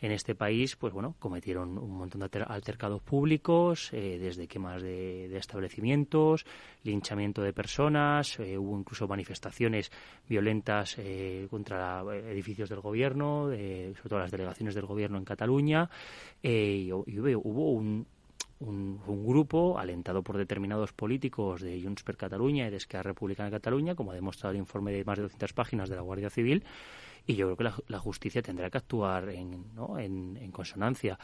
en 0.00 0.12
este 0.12 0.34
país, 0.34 0.76
pues 0.76 0.92
bueno, 0.92 1.14
cometieron 1.18 1.78
un 1.78 1.90
montón 1.90 2.20
de 2.20 2.44
altercados 2.46 3.02
públicos, 3.02 3.90
eh, 3.92 4.18
desde 4.20 4.46
quemas 4.46 4.82
de, 4.82 5.34
establecimientos, 5.36 6.44
linchamiento 6.84 7.42
de 7.42 7.52
personas, 7.52 8.38
eh, 8.38 8.58
hubo 8.58 8.78
incluso 8.78 9.08
manifestaciones 9.08 9.90
violentas 10.28 10.96
contra 11.50 12.02
edificios 12.30 12.68
del 12.68 12.80
gobierno, 12.80 13.46
sobre 13.46 14.08
todo 14.08 14.18
las 14.18 14.30
delegaciones 14.30 14.74
del 14.74 14.86
gobierno 14.86 15.18
en 15.18 15.24
Cataluña, 15.24 15.88
y, 16.42 16.90
hubo 16.92 17.72
un, 17.72 18.06
un, 18.60 19.26
grupo 19.26 19.78
alentado 19.78 20.22
por 20.22 20.36
determinados 20.36 20.92
políticos 20.92 21.60
de 21.60 21.80
Junts 21.82 22.02
per 22.02 22.16
Cataluña 22.16 22.66
y 22.66 22.70
de 22.70 22.76
Esquerra 22.76 23.02
Republicana 23.02 23.50
de 23.50 23.56
Cataluña, 23.56 23.94
como 23.94 24.12
ha 24.12 24.14
demostrado 24.14 24.52
el 24.52 24.58
informe 24.58 24.92
de 24.92 25.04
más 25.04 25.18
de 25.18 25.24
200 25.24 25.52
páginas 25.52 25.88
de 25.88 25.96
la 25.96 26.02
Guardia 26.02 26.30
Civil, 26.30 26.64
y 27.26 27.34
yo 27.34 27.54
creo 27.54 27.56
que 27.56 27.82
la, 27.88 27.98
justicia 27.98 28.40
tendrá 28.40 28.70
que 28.70 28.78
actuar 28.78 29.28
en, 29.30 29.74
¿no? 29.74 29.98
en, 29.98 30.50
consonancia. 30.52 31.18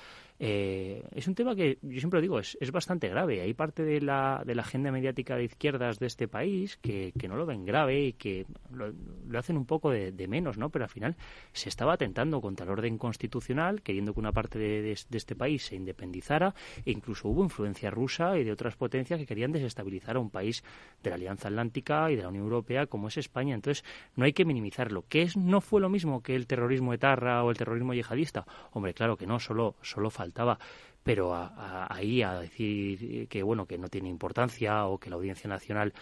Eh, 0.44 1.04
es 1.14 1.28
un 1.28 1.36
tema 1.36 1.54
que 1.54 1.78
yo 1.82 2.00
siempre 2.00 2.20
digo, 2.20 2.40
es, 2.40 2.58
es 2.60 2.72
bastante 2.72 3.08
grave. 3.08 3.40
Hay 3.42 3.54
parte 3.54 3.84
de 3.84 4.00
la, 4.00 4.42
de 4.44 4.56
la 4.56 4.62
agenda 4.62 4.90
mediática 4.90 5.36
de 5.36 5.44
izquierdas 5.44 6.00
de 6.00 6.06
este 6.08 6.26
país 6.26 6.76
que, 6.78 7.12
no 7.28 7.36
lo 7.36 7.46
ven 7.46 7.64
grave 7.64 8.06
y 8.06 8.12
que 8.14 8.44
lo, 8.72 8.92
hacen 9.38 9.56
un 9.56 9.66
poco 9.66 9.92
de, 9.92 10.26
menos, 10.26 10.58
¿no? 10.58 10.68
Pero 10.68 10.84
al 10.84 10.90
final 10.90 11.14
se 11.52 11.68
estaba 11.68 11.92
atentando 11.92 12.40
contra 12.40 12.66
el 12.66 12.72
orden 12.72 12.98
constitucional, 12.98 13.82
queriendo 13.82 14.14
que 14.14 14.18
una 14.18 14.32
parte 14.32 14.58
de, 14.58 14.90
este 14.90 15.36
país 15.36 15.66
se 15.66 15.76
independizara, 15.76 16.56
e 16.84 16.90
incluso 16.90 17.28
hubo 17.28 17.44
influencia 17.44 17.92
rusa 17.92 18.36
y 18.36 18.42
de 18.42 18.50
otras 18.50 18.74
potencias 18.74 19.20
que 19.20 19.26
querían 19.26 19.52
desestabilizar 19.52 20.16
a 20.16 20.18
un 20.18 20.30
país 20.30 20.64
de 21.04 21.10
la 21.10 21.16
Alianza 21.16 21.46
Atlántica 21.46 22.10
y 22.10 22.16
de 22.16 22.22
la 22.22 22.30
Unión 22.30 22.46
Europea 22.46 22.86
como 22.86 23.06
es 23.06 23.16
España. 23.16 23.54
Entonces, 23.54 23.84
no 24.16 24.24
hay 24.24 24.32
que 24.32 24.44
minimizarlo. 24.44 25.04
¿Qué 25.08 25.22
es, 25.22 25.36
no 25.36 25.60
fue 25.60 25.80
lo 25.80 25.88
mismo 25.88 26.20
que 26.20 26.34
el 26.34 26.48
terrorismo 26.48 26.92
etarra 26.92 27.44
o 27.44 27.50
el 27.52 27.56
terrorismo 27.56 27.94
yihadista? 27.94 28.44
Hombre, 28.72 28.92
claro 28.92 29.16
que 29.16 29.28
no, 29.28 29.38
solo, 29.38 29.76
solo 29.82 30.10
faltaba 30.32 30.58
pero 31.02 31.34
ahí 31.34 32.22
a 32.22 32.40
decir 32.40 33.26
que 33.28 33.42
bueno 33.42 33.66
que 33.66 33.76
no 33.76 33.88
tiene 33.88 34.08
importancia 34.08 34.86
o 34.86 34.98
que 34.98 35.10
la 35.10 35.16
Audiencia 35.16 35.48
Nacional 35.48 35.92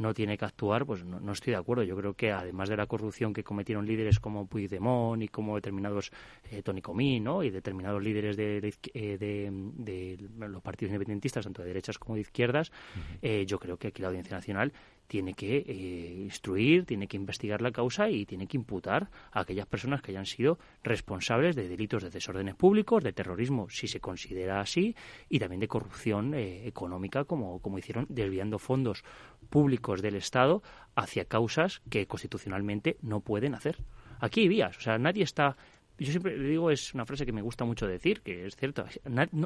no 0.00 0.14
tiene 0.14 0.38
que 0.38 0.46
actuar, 0.46 0.86
pues 0.86 1.04
no, 1.04 1.30
estoy 1.30 1.52
de 1.52 1.58
acuerdo. 1.58 1.82
Yo 1.82 1.94
creo 1.94 2.14
que 2.14 2.32
además 2.32 2.70
de 2.70 2.76
la 2.76 2.86
corrupción 2.86 3.34
que 3.34 3.44
cometieron 3.44 3.86
líderes 3.86 4.18
como 4.18 4.46
Puigdemont 4.46 5.22
y 5.22 5.28
como 5.28 5.56
determinados 5.56 6.10
eh, 6.50 6.62
Tony 6.62 6.80
Comín 6.80 7.24
¿no? 7.24 7.42
y 7.42 7.50
determinados 7.50 8.02
líderes 8.02 8.36
de, 8.36 8.74
eh, 8.94 9.18
de, 9.18 10.28
los 10.38 10.62
partidos 10.62 10.90
independentistas, 10.90 11.44
tanto 11.44 11.60
de 11.60 11.68
derechas 11.68 11.98
como 11.98 12.14
de 12.14 12.22
izquierdas, 12.22 12.72
eh, 13.20 13.44
yo 13.46 13.58
creo 13.58 13.76
que 13.76 13.88
aquí 13.88 14.00
la 14.00 14.08
Audiencia 14.08 14.34
Nacional 14.34 14.72
tiene 15.10 15.34
que 15.34 15.56
eh, 15.66 16.14
instruir, 16.20 16.86
tiene 16.86 17.08
que 17.08 17.16
investigar 17.16 17.62
la 17.62 17.72
causa 17.72 18.08
y 18.08 18.26
tiene 18.26 18.46
que 18.46 18.56
imputar 18.56 19.10
a 19.32 19.40
aquellas 19.40 19.66
personas 19.66 20.02
que 20.02 20.12
hayan 20.12 20.24
sido 20.24 20.60
responsables 20.84 21.56
de 21.56 21.68
delitos 21.68 22.04
de 22.04 22.10
desórdenes 22.10 22.54
públicos, 22.54 23.02
de 23.02 23.12
terrorismo, 23.12 23.68
si 23.70 23.88
se 23.88 23.98
considera 23.98 24.60
así, 24.60 24.94
y 25.28 25.40
también 25.40 25.58
de 25.58 25.66
corrupción 25.66 26.32
eh, 26.34 26.64
económica, 26.68 27.24
como, 27.24 27.58
como 27.58 27.76
hicieron, 27.78 28.06
desviando 28.08 28.60
fondos 28.60 29.02
públicos 29.48 30.00
del 30.00 30.14
Estado 30.14 30.62
hacia 30.94 31.24
causas 31.24 31.82
que 31.90 32.06
constitucionalmente 32.06 32.96
no 33.02 33.18
pueden 33.18 33.56
hacer. 33.56 33.78
Aquí 34.20 34.42
hay 34.42 34.48
vías, 34.48 34.78
o 34.78 34.80
sea, 34.80 34.96
nadie 34.98 35.24
está 35.24 35.56
yo 36.04 36.12
siempre 36.12 36.36
le 36.36 36.48
digo, 36.48 36.70
es 36.70 36.94
una 36.94 37.04
frase 37.04 37.26
que 37.26 37.32
me 37.32 37.42
gusta 37.42 37.64
mucho 37.66 37.86
decir, 37.86 38.22
que 38.22 38.46
es 38.46 38.56
cierto. 38.56 38.86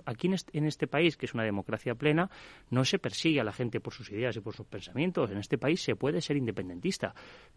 Aquí 0.07 0.31
en 0.53 0.67
este, 0.67 0.87
país, 0.87 1.17
que 1.17 1.27
es 1.27 1.35
una 1.35 1.43
democracia 1.43 1.97
plena, 1.97 2.31
no 2.71 2.85
se 2.85 3.01
persigue 3.01 3.41
a 3.41 3.45
la 3.45 3.53
gente 3.53 3.81
por 3.81 3.93
sus 3.93 4.11
ideas 4.11 4.37
y 4.37 4.41
por 4.41 4.55
sus 4.55 4.67
pensamientos. 4.67 5.31
En 5.33 5.39
este 5.39 5.59
país 5.59 5.83
se 5.83 5.97
puede 5.97 6.21
ser 6.21 6.37
independentista. 6.37 7.15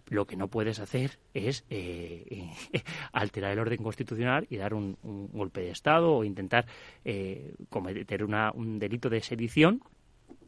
Lo 0.08 0.26
que 0.26 0.36
no 0.36 0.48
puedes 0.48 0.80
hacer 0.80 1.20
es 1.36 1.64
eh, 1.70 2.50
alterar 3.12 3.52
el 3.52 3.60
orden 3.60 3.84
constitucional 3.84 4.48
y 4.50 4.58
dar 4.58 4.74
un, 4.74 4.98
golpe 5.32 5.62
de 5.62 5.70
Estado 5.70 6.12
o 6.12 6.24
intentar 6.24 6.66
eh, 7.06 7.54
cometer 7.70 8.24
un 8.24 8.80
delito 8.80 9.10
de 9.10 9.22
sedición 9.22 9.84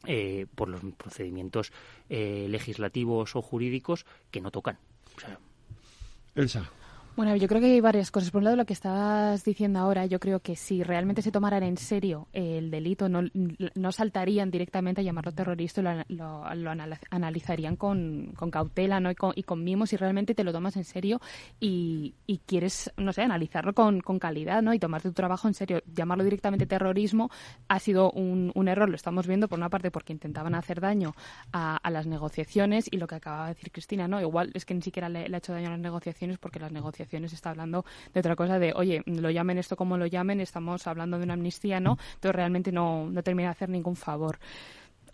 eh, 0.08 0.48
por 0.56 0.70
los 0.70 0.82
procedimientos 0.98 1.72
legislativos 2.10 3.36
o 3.36 3.42
jurídicos 3.42 4.06
que 4.32 4.42
no 4.42 4.50
tocan. 4.50 4.80
Elsa. 6.36 6.72
Bueno, 7.20 7.36
yo 7.36 7.50
creo 7.50 7.60
que 7.60 7.68
hay 7.68 7.82
varias 7.82 8.12
cosas. 8.12 8.32
Por 8.32 8.40
un 8.40 8.46
lado, 8.46 8.56
lo 8.56 8.66
que 8.66 8.72
estás 8.72 9.44
diciendo 9.44 9.80
ahora, 9.80 10.06
yo 10.06 10.22
creo 10.22 10.40
que 10.40 10.56
si 10.56 10.84
realmente 10.84 11.22
se 11.22 11.34
tomaran 11.34 11.64
en 11.64 11.76
serio 11.76 12.30
el 12.32 12.72
delito, 12.72 13.10
no, 13.10 13.24
no 13.76 13.92
saltarían 13.92 14.50
directamente 14.50 15.02
a 15.02 15.04
llamarlo 15.04 15.34
terrorista 15.34 15.82
y 15.82 16.14
lo, 16.14 16.46
analizarían 17.12 17.76
con, 17.76 18.32
cautela 18.50 19.02
¿no? 19.02 19.12
y, 19.12 19.16
con, 19.16 19.34
y 19.36 19.44
con 19.44 19.66
mimos 19.66 19.90
si 19.90 19.98
realmente 19.98 20.34
te 20.34 20.46
lo 20.46 20.54
tomas 20.54 20.78
en 20.78 20.86
serio 20.86 21.20
y, 21.60 22.16
quieres, 22.46 22.90
no 22.96 23.12
sé, 23.12 23.24
analizarlo 23.24 23.74
con, 23.74 24.00
calidad 24.00 24.62
¿no? 24.62 24.74
y 24.74 24.80
tomarte 24.80 25.10
tu 25.10 25.14
trabajo 25.14 25.50
en 25.50 25.56
serio. 25.56 25.82
Llamarlo 25.94 26.24
directamente 26.24 26.68
terrorismo 26.68 27.30
ha 27.68 27.80
sido 27.80 28.12
un, 28.12 28.54
error, 28.70 28.88
lo 28.88 28.96
estamos 28.96 29.28
viendo 29.28 29.50
por 29.50 29.60
una 29.60 29.68
parte 29.68 29.92
porque 29.92 30.14
intentaban 30.14 30.56
hacer 30.56 30.80
daño 30.80 31.16
a, 31.52 31.82
las 31.92 32.08
negociaciones 32.08 32.88
y 32.90 32.96
lo 32.96 33.08
que 33.08 33.16
acababa 33.16 33.48
de 33.48 33.56
decir 33.56 33.74
Cristina, 33.74 34.08
¿no? 34.08 34.22
igual 34.22 34.52
es 34.54 34.64
que 34.64 34.74
ni 34.74 34.82
siquiera 34.82 35.10
le, 35.10 35.28
le 35.28 35.36
ha 35.36 35.40
hecho 35.40 35.52
daño 35.52 35.68
a 35.68 35.72
las 35.72 35.82
negociaciones 35.82 36.38
porque 36.38 36.60
las 36.60 36.72
negociaciones 36.72 37.09
está 37.18 37.52
hablando 37.52 37.86
de 38.14 38.20
otra 38.20 38.36
cosa, 38.36 38.60
de, 38.60 38.74
oye, 38.76 39.04
lo 39.06 39.30
llamen 39.30 39.58
esto 39.58 39.76
como 39.76 39.98
lo 39.98 40.06
llamen, 40.06 40.40
estamos 40.42 40.88
hablando 40.88 41.18
de 41.18 41.24
una 41.24 41.34
amnistía, 41.34 41.80
¿no? 41.80 41.98
Entonces 42.16 42.36
realmente 42.36 42.72
no, 42.72 43.10
no 43.10 43.24
termina 43.24 43.50
de 43.50 43.52
hacer 43.52 43.70
ningún 43.70 43.96
favor. 43.96 44.40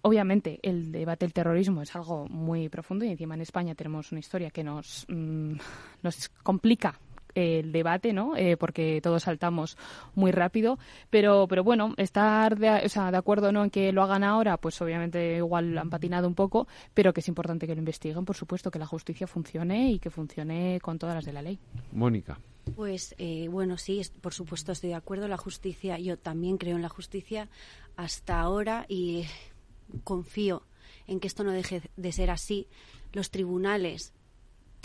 Obviamente, 0.02 0.60
el 0.62 0.92
debate 0.92 1.26
del 1.26 1.34
terrorismo 1.34 1.82
es 1.82 1.96
algo 1.96 2.28
muy 2.28 2.70
profundo 2.70 3.06
y 3.06 3.10
encima 3.10 3.34
en 3.34 3.42
España 3.42 3.74
tenemos 3.74 4.12
una 4.12 4.20
historia 4.20 4.52
que 4.52 4.64
nos, 4.64 5.06
mm, 5.10 5.54
nos 6.04 6.30
complica 6.44 7.00
el 7.36 7.72
debate, 7.72 8.14
¿no? 8.14 8.36
Eh, 8.36 8.58
porque 8.58 9.00
todos 9.02 9.24
saltamos 9.24 9.78
muy 10.16 10.32
rápido. 10.32 10.80
Pero, 11.10 11.48
pero 11.48 11.64
bueno, 11.64 11.94
estar 11.98 12.58
de, 12.58 12.70
o 12.86 12.90
sea, 12.90 13.12
de 13.12 13.18
acuerdo 13.18 13.52
no 13.52 13.64
en 13.64 13.70
que 13.70 13.92
lo 13.92 14.02
hagan 14.02 14.24
ahora, 14.24 14.58
pues 14.58 14.82
obviamente 14.82 15.38
igual 15.38 15.78
han 15.78 15.90
patinado 15.90 16.28
un 16.28 16.36
poco, 16.36 16.68
pero 16.94 17.14
que 17.14 17.20
es 17.20 17.28
importante 17.28 17.68
que 17.68 17.76
lo 17.76 17.80
investiguen, 17.80 18.26
por 18.26 18.36
supuesto, 18.36 18.72
que 18.72 18.80
la 18.80 18.88
justicia 18.88 19.28
funcione 19.28 19.92
y 19.92 20.00
que 20.00 20.10
funcione 20.10 20.80
con 20.82 20.98
todas 20.98 21.16
las 21.16 21.26
de 21.26 21.34
la 21.34 21.42
ley. 21.42 21.60
Mónica. 21.92 22.40
Pues 22.76 23.14
eh, 23.20 23.48
bueno, 23.50 23.78
sí, 23.78 24.02
por 24.22 24.34
supuesto 24.34 24.72
estoy 24.72 24.90
de 24.90 24.96
acuerdo. 24.96 25.28
La 25.28 25.38
justicia, 25.38 26.00
yo 26.00 26.18
también 26.18 26.58
creo 26.58 26.76
en 26.76 26.82
la 26.82 26.90
justicia 26.90 27.48
hasta 27.96 28.40
ahora 28.40 28.86
y 28.88 29.26
confío 30.04 30.64
en 31.08 31.20
que 31.20 31.28
esto 31.28 31.44
no 31.44 31.52
deje 31.52 31.82
de 31.96 32.12
ser 32.12 32.32
así. 32.32 32.68
Los 33.14 33.30
tribunales 33.30 34.14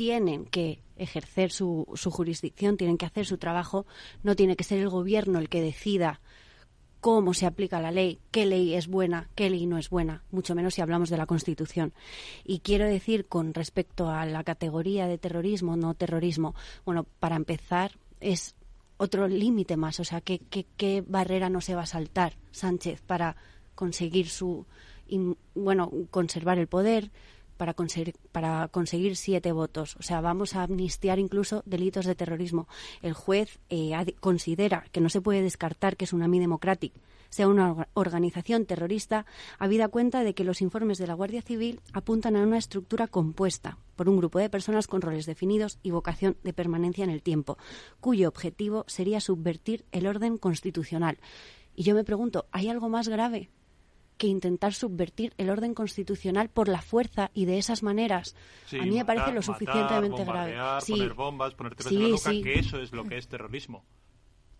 tienen 0.00 0.46
que 0.46 0.80
ejercer 0.96 1.50
su, 1.50 1.86
su 1.92 2.10
jurisdicción, 2.10 2.78
tienen 2.78 2.96
que 2.96 3.04
hacer 3.04 3.26
su 3.26 3.36
trabajo, 3.36 3.84
no 4.22 4.34
tiene 4.34 4.56
que 4.56 4.64
ser 4.64 4.78
el 4.78 4.88
gobierno 4.88 5.38
el 5.38 5.50
que 5.50 5.60
decida 5.60 6.22
cómo 7.02 7.34
se 7.34 7.44
aplica 7.44 7.82
la 7.82 7.90
ley, 7.90 8.18
qué 8.30 8.46
ley 8.46 8.72
es 8.76 8.88
buena, 8.88 9.28
qué 9.34 9.50
ley 9.50 9.66
no 9.66 9.76
es 9.76 9.90
buena, 9.90 10.24
mucho 10.30 10.54
menos 10.54 10.72
si 10.72 10.80
hablamos 10.80 11.10
de 11.10 11.18
la 11.18 11.26
Constitución. 11.26 11.92
Y 12.44 12.60
quiero 12.60 12.86
decir 12.86 13.26
con 13.26 13.52
respecto 13.52 14.08
a 14.08 14.24
la 14.24 14.42
categoría 14.42 15.06
de 15.06 15.18
terrorismo, 15.18 15.76
no 15.76 15.92
terrorismo, 15.92 16.54
bueno, 16.86 17.04
para 17.18 17.36
empezar 17.36 17.98
es 18.20 18.56
otro 18.96 19.28
límite 19.28 19.76
más, 19.76 20.00
o 20.00 20.04
sea, 20.04 20.22
¿qué, 20.22 20.38
qué, 20.38 20.64
qué 20.78 21.04
barrera 21.06 21.50
no 21.50 21.60
se 21.60 21.74
va 21.74 21.82
a 21.82 21.86
saltar 21.86 22.38
Sánchez 22.52 23.02
para 23.02 23.36
conseguir 23.74 24.30
su, 24.30 24.64
bueno, 25.54 25.92
conservar 26.10 26.58
el 26.58 26.68
poder, 26.68 27.10
para 27.60 27.74
conseguir, 27.74 28.14
para 28.32 28.68
conseguir 28.68 29.16
siete 29.16 29.52
votos. 29.52 29.94
O 29.96 30.02
sea, 30.02 30.22
vamos 30.22 30.56
a 30.56 30.62
amnistiar 30.62 31.18
incluso 31.18 31.62
delitos 31.66 32.06
de 32.06 32.14
terrorismo. 32.14 32.68
El 33.02 33.12
juez 33.12 33.58
eh, 33.68 33.92
considera 34.18 34.86
que 34.92 35.02
no 35.02 35.10
se 35.10 35.20
puede 35.20 35.42
descartar 35.42 35.98
que 35.98 36.06
Tsunami 36.06 36.40
Democratic 36.40 36.94
sea 37.28 37.48
una 37.48 37.86
organización 37.92 38.64
terrorista, 38.64 39.26
habida 39.58 39.88
cuenta 39.88 40.24
de 40.24 40.32
que 40.32 40.42
los 40.42 40.62
informes 40.62 40.96
de 40.96 41.06
la 41.06 41.12
Guardia 41.12 41.42
Civil 41.42 41.82
apuntan 41.92 42.34
a 42.34 42.44
una 42.44 42.56
estructura 42.56 43.08
compuesta 43.08 43.76
por 43.94 44.08
un 44.08 44.16
grupo 44.16 44.38
de 44.38 44.48
personas 44.48 44.86
con 44.86 45.02
roles 45.02 45.26
definidos 45.26 45.78
y 45.82 45.90
vocación 45.90 46.38
de 46.42 46.54
permanencia 46.54 47.04
en 47.04 47.10
el 47.10 47.22
tiempo, 47.22 47.58
cuyo 48.00 48.28
objetivo 48.28 48.86
sería 48.86 49.20
subvertir 49.20 49.84
el 49.92 50.06
orden 50.06 50.38
constitucional. 50.38 51.18
Y 51.76 51.82
yo 51.82 51.94
me 51.94 52.04
pregunto, 52.04 52.46
¿hay 52.52 52.70
algo 52.70 52.88
más 52.88 53.08
grave 53.08 53.50
que 54.20 54.26
intentar 54.26 54.74
subvertir 54.74 55.32
el 55.38 55.48
orden 55.48 55.72
constitucional 55.72 56.50
por 56.50 56.68
la 56.68 56.82
fuerza 56.82 57.30
y 57.32 57.46
de 57.46 57.56
esas 57.56 57.82
maneras. 57.82 58.36
a 58.70 58.84
mí 58.84 58.98
me 58.98 59.04
parece 59.06 59.32
lo 59.32 59.40
suficientemente 59.40 60.26
grave. 60.26 60.54
Sí, 60.82 60.92
poner 60.92 61.14
bombas, 61.14 61.54
ponerte 61.54 61.84
sí, 61.84 61.96
en 61.96 62.02
la 62.02 62.08
nuca, 62.10 62.30
que 62.30 62.58
eso 62.58 62.78
es 62.82 62.92
lo 62.92 63.04
que 63.04 63.16
es 63.16 63.28
terrorismo. 63.28 63.82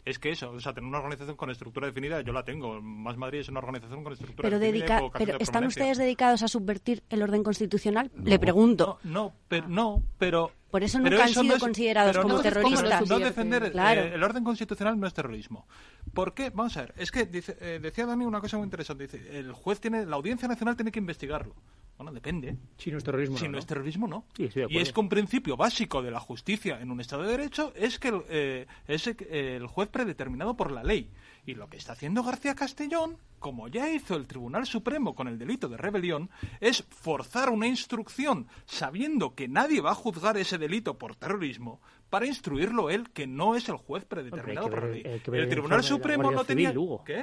Es 0.05 0.19
que 0.19 0.31
eso, 0.31 0.51
o 0.51 0.61
sea, 0.61 0.73
tener 0.73 0.89
una 0.89 0.99
organización 0.99 1.37
con 1.37 1.51
estructura 1.51 1.87
definida, 1.87 2.21
yo 2.23 2.33
la 2.33 2.45
tengo. 2.45 2.81
Más 2.81 3.17
Madrid 3.17 3.41
es 3.41 3.49
una 3.49 3.59
organización 3.59 4.03
con 4.03 4.13
estructura 4.13 4.49
pero 4.49 4.59
definida. 4.59 5.01
pero 5.13 5.39
¿están 5.39 5.67
ustedes 5.67 5.99
dedicados 5.99 6.43
a 6.43 6.49
subvertir 6.49 7.03
el 7.11 7.23
orden 7.23 7.43
constitucional? 7.43 8.11
Le 8.23 8.39
pregunto. 8.39 8.99
No, 9.05 9.35
pero, 9.49 9.69
no, 9.69 10.03
pero 10.19 10.53
por 10.71 10.85
eso 10.85 10.99
nunca 11.01 11.25
han 11.25 11.29
sido 11.35 11.59
considerados 11.59 12.17
como 12.19 12.41
terroristas. 12.41 13.09
No 13.09 13.19
defender 13.19 13.73
eh, 13.75 14.13
el 14.15 14.23
orden 14.23 14.45
constitucional 14.45 14.99
no 14.99 15.07
es 15.07 15.15
terrorismo. 15.15 15.67
¿Por 16.15 16.33
qué? 16.33 16.51
Vamos 16.51 16.77
a 16.77 16.83
ver. 16.83 16.95
Es 16.97 17.11
que 17.11 17.27
dice, 17.27 17.57
eh, 17.61 17.81
decía 17.83 18.07
Dani 18.07 18.25
una 18.25 18.41
cosa 18.41 18.57
muy 18.57 18.65
interesante. 18.65 19.07
Dice, 19.07 19.39
el 19.39 19.53
juez 19.53 19.81
tiene, 19.81 20.07
la 20.07 20.17
Audiencia 20.17 20.47
Nacional 20.47 20.77
tiene 20.77 20.93
que 20.93 21.01
investigarlo. 21.01 21.55
Bueno, 22.01 22.13
depende. 22.13 22.57
Si 22.79 22.91
no 22.91 22.97
es 22.97 23.05
terrorismo, 23.05 23.37
si 23.37 23.47
no, 23.47 23.59
es 23.59 23.67
terrorismo, 23.67 24.09
no. 24.09 24.25
y 24.39 24.79
es 24.79 24.91
que 24.91 25.01
un 25.01 25.11
principio 25.11 25.59
básico 25.59 26.01
de 26.01 26.11
la 26.11 26.19
justicia 26.19 26.81
en 26.81 26.91
un 26.91 26.99
Estado 26.99 27.25
de 27.25 27.33
Derecho 27.33 27.75
es 27.77 27.99
que 27.99 28.23
eh, 28.31 28.67
es 28.89 29.07
el 29.07 29.67
juez 29.67 29.91
predeterminado 29.91 30.57
por 30.57 30.73
la 30.73 30.83
ley. 30.83 31.11
Y 31.45 31.57
lo 31.57 31.69
que 31.69 31.77
está 31.77 31.93
haciendo 31.93 32.23
García 32.23 32.55
Castellón, 32.55 33.19
como 33.41 33.67
ya 33.69 33.91
hizo 33.91 34.15
el 34.15 34.27
Tribunal 34.27 34.67
Supremo 34.67 35.15
con 35.15 35.27
el 35.27 35.39
delito 35.39 35.69
de 35.69 35.77
rebelión, 35.77 36.31
es 36.61 36.85
forzar 36.91 37.51
una 37.51 37.67
instrucción 37.67 38.47
sabiendo 38.67 39.35
que 39.35 39.49
nadie 39.49 39.81
va 39.81 39.91
a 39.91 39.95
juzgar 39.97 40.37
ese 40.37 40.59
delito 40.59 40.99
por 40.99 41.17
terrorismo 41.17 41.81
para 42.11 42.27
instruirlo 42.27 42.91
él, 42.91 43.11
que 43.11 43.27
no 43.27 43.55
es 43.55 43.69
el 43.69 43.77
juez 43.77 44.05
predeterminado 44.05 44.69
por 44.69 44.83
la 44.83 44.91
ley. 44.91 45.03
El, 45.05 45.49
Tribunal 45.49 45.83
Supremo 45.83 46.31
no 46.31 46.45
tenía... 46.45 46.75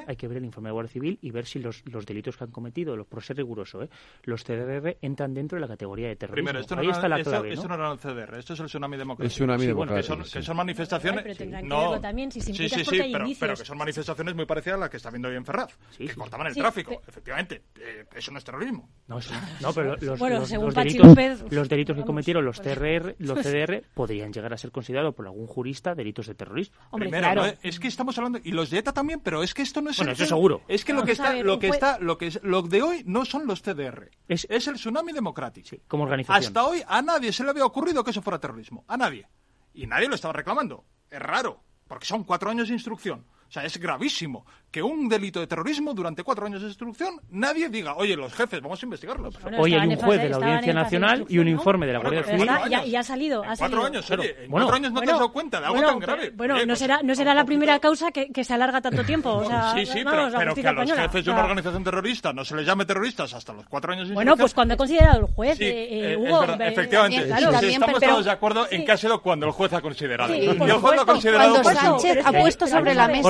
Hay 0.07 0.15
que 0.15 0.27
ver 0.27 0.37
el 0.37 0.45
informe 0.45 0.69
de 0.69 0.73
Guardia 0.73 0.93
Civil 0.93 1.19
y 1.21 1.29
ver 1.29 1.45
si 1.45 1.59
los, 1.59 1.83
los 1.85 2.05
delitos 2.05 2.37
que 2.37 2.45
han 2.45 2.51
cometido, 2.51 2.95
los, 2.95 3.05
por 3.05 3.21
ser 3.21 3.35
riguroso, 3.35 3.83
¿eh? 3.83 3.89
los 4.23 4.43
CDR 4.43 4.97
entran 5.01 5.33
dentro 5.33 5.57
de 5.57 5.61
la 5.61 5.67
categoría 5.67 6.07
de 6.07 6.15
terrorismo. 6.15 6.45
Primero, 6.45 6.59
esto 6.61 6.75
no, 6.75 6.81
Ahí 6.81 6.89
está 6.89 7.09
la 7.09 7.21
clave, 7.21 7.53
esto, 7.53 7.67
no 7.67 7.75
era 7.75 7.91
el 7.91 7.99
CDR, 7.99 8.39
esto 8.39 8.53
es 8.53 8.59
el 8.61 8.67
tsunami 8.67 8.97
democrático. 8.97 9.25
El 9.25 9.29
tsunami 9.29 9.65
sí, 9.65 9.71
bueno, 9.73 9.93
que, 9.93 10.03
son, 10.03 10.23
que 10.23 10.41
son 10.41 10.57
manifestaciones... 10.57 11.37
pero 11.37 11.61
no, 11.63 11.99
también, 11.99 12.31
si 12.31 12.39
sí, 12.39 12.53
sí, 12.53 12.69
sí, 12.69 12.85
pero, 13.11 13.25
pero, 13.37 13.55
que 13.55 13.65
son 13.65 13.77
manifestaciones 13.77 14.35
muy 14.35 14.45
parecidas 14.45 14.77
a 14.77 14.79
las 14.81 14.89
que 14.89 14.97
está 14.97 15.09
viendo 15.09 15.27
hoy 15.27 15.35
en 15.35 15.43
Ferraz, 15.43 15.77
que 16.07 16.15
cortaban 16.15 16.47
el 16.47 16.55
tráfico, 16.55 17.01
efectivamente. 17.07 17.63
Eh, 17.79 18.05
eso 18.15 18.31
no 18.31 18.37
es 18.37 18.43
terrorismo. 18.43 18.89
No, 19.07 19.19
no 19.61 19.73
pero 19.73 19.95
los, 19.97 20.19
bueno, 20.19 20.39
los, 20.39 20.49
según 20.49 20.65
los, 20.65 20.75
delitos, 20.75 21.51
los 21.51 21.69
delitos 21.69 21.97
que 21.97 22.03
cometieron 22.03 22.45
los 22.45 22.59
CRR, 22.59 23.15
los 23.19 23.39
CDR 23.43 23.83
podrían 23.93 24.31
llegar 24.33 24.53
a 24.53 24.57
ser 24.57 24.71
considerados 24.71 25.15
por 25.15 25.25
algún 25.25 25.47
jurista 25.47 25.95
delitos 25.95 26.27
de 26.27 26.35
terrorismo. 26.35 26.77
Hombre, 26.91 27.09
claro. 27.09 27.45
es 27.61 27.79
que 27.79 27.87
estamos 27.87 28.17
hablando 28.17 28.39
y 28.43 28.51
los 28.51 28.69
de 28.69 28.79
ETA 28.79 28.93
también, 28.93 29.19
pero 29.21 29.43
es 29.43 29.53
que 29.53 29.61
esto 29.61 29.81
no 29.81 29.89
es 29.89 29.97
bueno, 29.97 30.11
eso 30.11 30.25
seguro. 30.25 30.61
Es 30.67 30.85
que 30.85 30.93
lo 30.93 31.03
que 31.03 31.11
está 31.13 31.33
lo 31.35 31.59
que 31.59 31.69
está 31.69 31.99
lo 31.99 32.17
que 32.17 32.27
es 32.27 32.39
lo 32.43 32.61
de 32.61 32.81
hoy 32.81 33.03
no 33.05 33.25
son 33.25 33.47
los 33.47 33.61
CDR. 33.61 34.09
Es, 34.27 34.47
es 34.49 34.67
el 34.67 34.75
tsunami 34.75 35.13
democrático. 35.13 35.67
Sí, 35.67 35.81
como 35.87 36.03
organización. 36.03 36.43
Hasta 36.43 36.65
hoy 36.65 36.83
a 36.87 37.01
nadie 37.01 37.31
se 37.31 37.43
le 37.43 37.49
había 37.49 37.65
ocurrido 37.65 38.03
que 38.03 38.11
eso 38.11 38.21
fuera 38.21 38.39
terrorismo, 38.39 38.85
a 38.87 38.97
nadie. 38.97 39.27
Y 39.73 39.87
nadie 39.87 40.07
lo 40.07 40.15
estaba 40.15 40.33
reclamando. 40.33 40.85
Es 41.09 41.19
raro, 41.19 41.63
porque 41.87 42.05
son 42.05 42.23
cuatro 42.23 42.49
años 42.49 42.67
de 42.67 42.73
instrucción. 42.73 43.25
O 43.47 43.51
sea, 43.51 43.63
es 43.63 43.77
gravísimo 43.77 44.45
que 44.71 44.83
un 44.83 45.07
delito 45.07 45.39
de 45.39 45.47
terrorismo 45.47 45.93
durante 45.93 46.23
cuatro 46.23 46.45
años 46.45 46.61
de 46.61 46.67
instrucción 46.67 47.19
nadie 47.29 47.69
diga, 47.69 47.95
oye, 47.95 48.15
los 48.15 48.33
jefes, 48.33 48.61
vamos 48.61 48.81
a 48.81 48.85
investigarlo. 48.85 49.29
Hoy 49.57 49.73
hay 49.73 49.87
un 49.87 49.95
juez 49.95 50.21
de 50.21 50.29
la 50.29 50.35
Audiencia 50.37 50.73
Nacional 50.73 51.25
y 51.29 51.39
un 51.39 51.47
informe 51.47 51.85
de 51.87 51.93
la 51.93 51.99
Guardia 51.99 52.23
Civil. 52.23 52.49
Y 52.85 52.95
ha 52.95 53.03
salido. 53.03 53.43
Ha 53.43 53.55
cuatro 53.55 53.85
años, 53.85 54.09
oye, 54.11 54.35
en 54.43 54.51
cuatro 54.51 54.75
años 54.75 54.91
no 54.91 55.01
te 55.01 55.11
has 55.11 55.17
dado 55.17 55.31
cuenta 55.31 55.59
de 55.59 55.67
algo 55.67 55.81
tan 55.81 55.99
grave. 55.99 56.31
Bueno, 56.31 56.57
no 56.57 56.65
pues, 56.65 56.79
será, 56.79 56.99
no 57.03 57.15
será 57.15 57.33
la 57.33 57.45
primera 57.45 57.79
causa 57.79 58.11
que, 58.11 58.31
que, 58.31 58.43
se 58.43 58.53
alarga 58.53 58.81
tanto 58.81 59.03
tiempo. 59.03 59.31
O 59.33 59.45
sea, 59.45 59.73
sí, 59.73 59.85
sí, 59.85 60.01
pero, 60.03 60.29
pero 60.35 60.55
que 60.55 60.67
a 60.67 60.71
los 60.71 60.91
jefes 60.91 61.25
de 61.25 61.31
una 61.31 61.41
organización 61.41 61.83
terrorista 61.83 62.33
no 62.33 62.43
se 62.43 62.55
les 62.55 62.65
llame 62.65 62.85
terroristas 62.85 63.33
hasta 63.33 63.53
los 63.53 63.65
cuatro 63.67 63.93
años 63.93 64.09
de 64.09 64.15
Bueno, 64.15 64.35
pues 64.35 64.53
cuando 64.53 64.73
ha 64.73 64.77
considerado 64.77 65.19
el 65.21 65.33
juez, 65.33 65.59
eh, 65.61 66.11
eh, 66.11 66.17
Hugo. 66.17 66.43
efectivamente, 66.43 67.29
estamos 67.69 67.99
todos 67.99 68.25
de 68.25 68.31
acuerdo 68.31 68.67
en 68.69 68.85
que 68.85 68.91
ha 68.91 68.97
sido 68.97 69.21
cuando 69.21 69.45
el 69.45 69.51
juez 69.51 69.73
ha 69.73 69.81
considerado. 69.81 70.35
Y 70.35 70.45
el 70.45 70.57
juez 70.57 70.95
lo 70.95 71.01
ha 71.01 71.05
considerado. 71.05 71.61
Cuando 71.61 71.81
Sánchez 71.81 72.25
ha 72.25 72.31
puesto 72.31 72.67
sobre 72.67 72.93
la 72.93 73.07
mesa. 73.07 73.27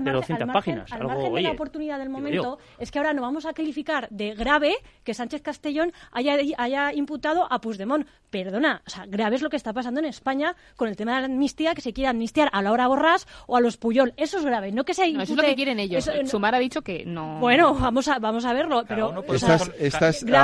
Al 0.00 0.04
de 0.04 0.12
200 0.12 0.48
páginas. 0.50 0.92
Al 0.92 1.04
margen 1.04 1.34
de 1.34 1.42
la 1.42 1.50
oportunidad 1.52 1.98
del 1.98 2.10
momento, 2.10 2.58
es 2.78 2.90
que 2.90 2.98
ahora 2.98 3.12
no 3.12 3.22
vamos 3.22 3.46
a 3.46 3.52
calificar 3.52 4.08
de 4.10 4.34
grave 4.34 4.74
que 5.04 5.14
Sánchez 5.14 5.42
Castellón 5.42 5.92
haya, 6.12 6.36
haya 6.58 6.92
imputado 6.92 7.46
a 7.50 7.60
Puigdemont. 7.60 8.06
Perdona, 8.30 8.80
o 8.86 8.90
sea, 8.90 9.06
grave 9.06 9.36
es 9.36 9.42
lo 9.42 9.50
que 9.50 9.56
está 9.56 9.72
pasando 9.72 9.98
en 9.98 10.06
España 10.06 10.54
con 10.76 10.88
el 10.88 10.96
tema 10.96 11.16
de 11.16 11.20
la 11.22 11.26
amnistía, 11.26 11.74
que 11.74 11.80
se 11.80 11.92
quiere 11.92 12.08
amnistiar 12.08 12.48
a 12.52 12.62
Laura 12.62 12.86
Borrás 12.86 13.26
o 13.48 13.56
a 13.56 13.60
los 13.60 13.76
Puyol. 13.76 14.14
Eso 14.16 14.38
es 14.38 14.44
grave, 14.44 14.70
no 14.70 14.84
que 14.84 14.94
se 14.94 15.06
impute... 15.06 15.24
eso 15.24 15.32
es 15.32 15.36
lo 15.36 15.42
que 15.42 15.56
quieren 15.56 15.80
ellos. 15.80 16.08
Sumar 16.26 16.54
ha 16.54 16.60
dicho 16.60 16.82
que 16.82 17.04
no... 17.04 17.40
Bueno, 17.40 17.74
vamos 17.74 18.06
a, 18.06 18.20
vamos 18.20 18.44
a 18.44 18.52
verlo, 18.52 18.84
pero... 18.86 19.12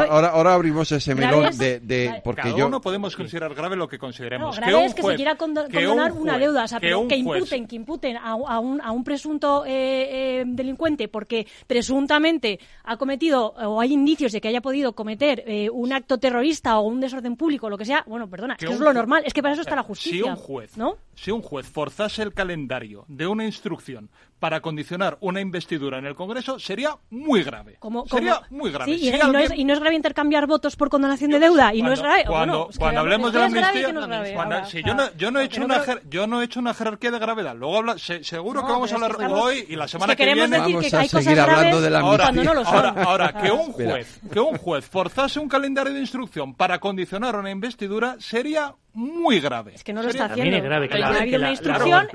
ahora, 0.09 0.29
ahora 0.29 0.55
abrimos 0.55 0.91
ese 0.91 1.15
melón 1.15 1.57
de, 1.57 2.21
porque 2.25 2.43
Cada 2.43 2.57
yo... 2.57 2.67
uno 2.67 2.81
podemos 2.81 3.15
considerar 3.15 3.55
grave 3.55 3.77
lo 3.77 3.87
que 3.89 3.99
consideremos. 3.99 4.57
grave 4.57 4.85
es 4.87 4.95
que 4.95 5.03
se 5.03 5.15
quiera 5.15 5.37
condonar 5.37 6.13
una 6.13 6.39
deuda, 6.39 6.65
o 6.65 6.69
sea, 6.69 6.81
que, 6.81 7.17
imputen, 7.17 7.67
que 7.69 7.77
imputen 7.77 8.17
a, 8.17 8.35
un, 8.35 8.81
a 8.81 8.91
un 8.91 9.05
presunto 9.05 9.46
eh, 9.65 10.41
eh, 10.41 10.45
delincuente 10.47 11.09
porque 11.09 11.47
presuntamente 11.67 12.59
ha 12.85 12.97
cometido 12.97 13.55
o 13.55 13.81
hay 13.81 13.93
indicios 13.93 14.33
de 14.33 14.41
que 14.41 14.49
haya 14.49 14.61
podido 14.61 14.95
cometer 14.95 15.43
eh, 15.47 15.69
un 15.71 15.93
acto 15.93 16.19
terrorista 16.19 16.79
o 16.79 16.83
un 16.83 17.01
desorden 17.01 17.37
público, 17.37 17.71
lo 17.71 17.79
que 17.79 17.85
sea, 17.85 18.05
bueno, 18.07 18.29
perdona, 18.29 18.55
es 18.59 18.67
que 18.67 18.73
es 18.73 18.81
lo 18.81 18.93
normal, 18.93 19.23
es 19.27 19.33
que 19.33 19.43
para 19.43 19.55
eso 19.55 19.63
está 19.63 19.77
la 19.77 19.83
justicia. 19.83 20.25
Si 20.25 20.29
un 20.29 20.37
juez, 20.37 20.77
¿no? 20.77 20.97
si 21.15 21.31
un 21.31 21.43
juez 21.43 21.67
forzase 21.67 22.23
el 22.23 22.35
calendario 22.35 23.05
de 23.09 23.27
una 23.27 23.45
instrucción 23.45 24.11
para 24.39 24.61
condicionar 24.61 25.17
una 25.21 25.41
investidura 25.41 25.99
en 25.99 26.07
el 26.07 26.15
Congreso 26.15 26.59
sería 26.59 26.97
muy 27.11 27.43
grave. 27.43 27.79
sería 28.09 28.43
muy 28.51 28.71
grave. 28.71 28.93
y, 28.93 29.11
no 29.11 29.39
es, 29.73 29.81
grave 29.81 29.95
intercambiar 29.95 30.47
votos 30.47 30.77
por 30.77 30.91
condonación 30.91 31.31
de 31.31 31.39
deuda. 31.39 31.75
y 31.75 31.83
no 31.83 31.93
es 31.93 32.01
grave. 32.01 32.25
Cuando, 32.27 32.69
cuando 32.79 33.01
hablemos 33.01 33.33
de 33.33 33.39
la 33.39 33.47
amnistía. 33.47 34.65
si 34.67 34.83
yo, 34.83 35.31
no, 35.31 35.41
he 35.41 35.45
hecho 35.45 35.65
una, 35.65 35.83
yo 36.09 36.27
no 36.27 36.41
he 36.41 36.45
hecho 36.45 36.61
una 36.61 36.75
jerarquía 36.75 37.11
de 37.11 37.19
gravedad. 37.19 37.57
Luego 37.57 37.79
habla, 37.79 37.97
seguro 37.99 38.67
que 38.67 38.73
vamos 38.73 38.93
a 38.93 38.95
hablar 38.97 39.17
hoy 39.31 39.67
y 39.69 39.77
la 39.77 39.89
semana 39.89 40.15
que, 40.15 40.25
viene. 40.35 40.59
Vamos 40.59 40.87
que 40.87 40.97
a 40.97 41.05
seguir 41.07 41.41
hablando 41.41 41.81
de 41.81 41.91
la 41.91 42.01
ahora, 42.01 42.33
no 42.33 42.55
lo 42.55 42.67
ahora, 42.67 42.95
ahora, 43.05 43.33
que 43.33 43.51
un 43.51 43.73
juez, 43.73 44.21
que 44.31 44.41
un 44.41 44.59
juez 44.59 44.87
forzase 44.87 45.41
un 45.41 45.49
calendario 45.49 45.93
de 45.93 46.01
instrucción 46.01 46.55
para 46.55 46.79
condicionar 46.79 47.37
una 47.37 47.51
investidura 47.51 48.17
sería 48.19 48.75
muy 48.97 49.41
grave. 49.41 49.73
Es 49.75 49.85
que 49.85 49.93
no 49.93 50.03
lo 50.03 50.09
está 50.09 50.25
haciendo. 50.25 50.43
También 50.43 50.55
es 50.55 50.65
grave 50.65 50.89
que 50.89 50.99
la, 50.99 51.09
ha 51.09 51.21
habido 51.21 51.39
una 51.39 51.51
instrucción 51.51 52.09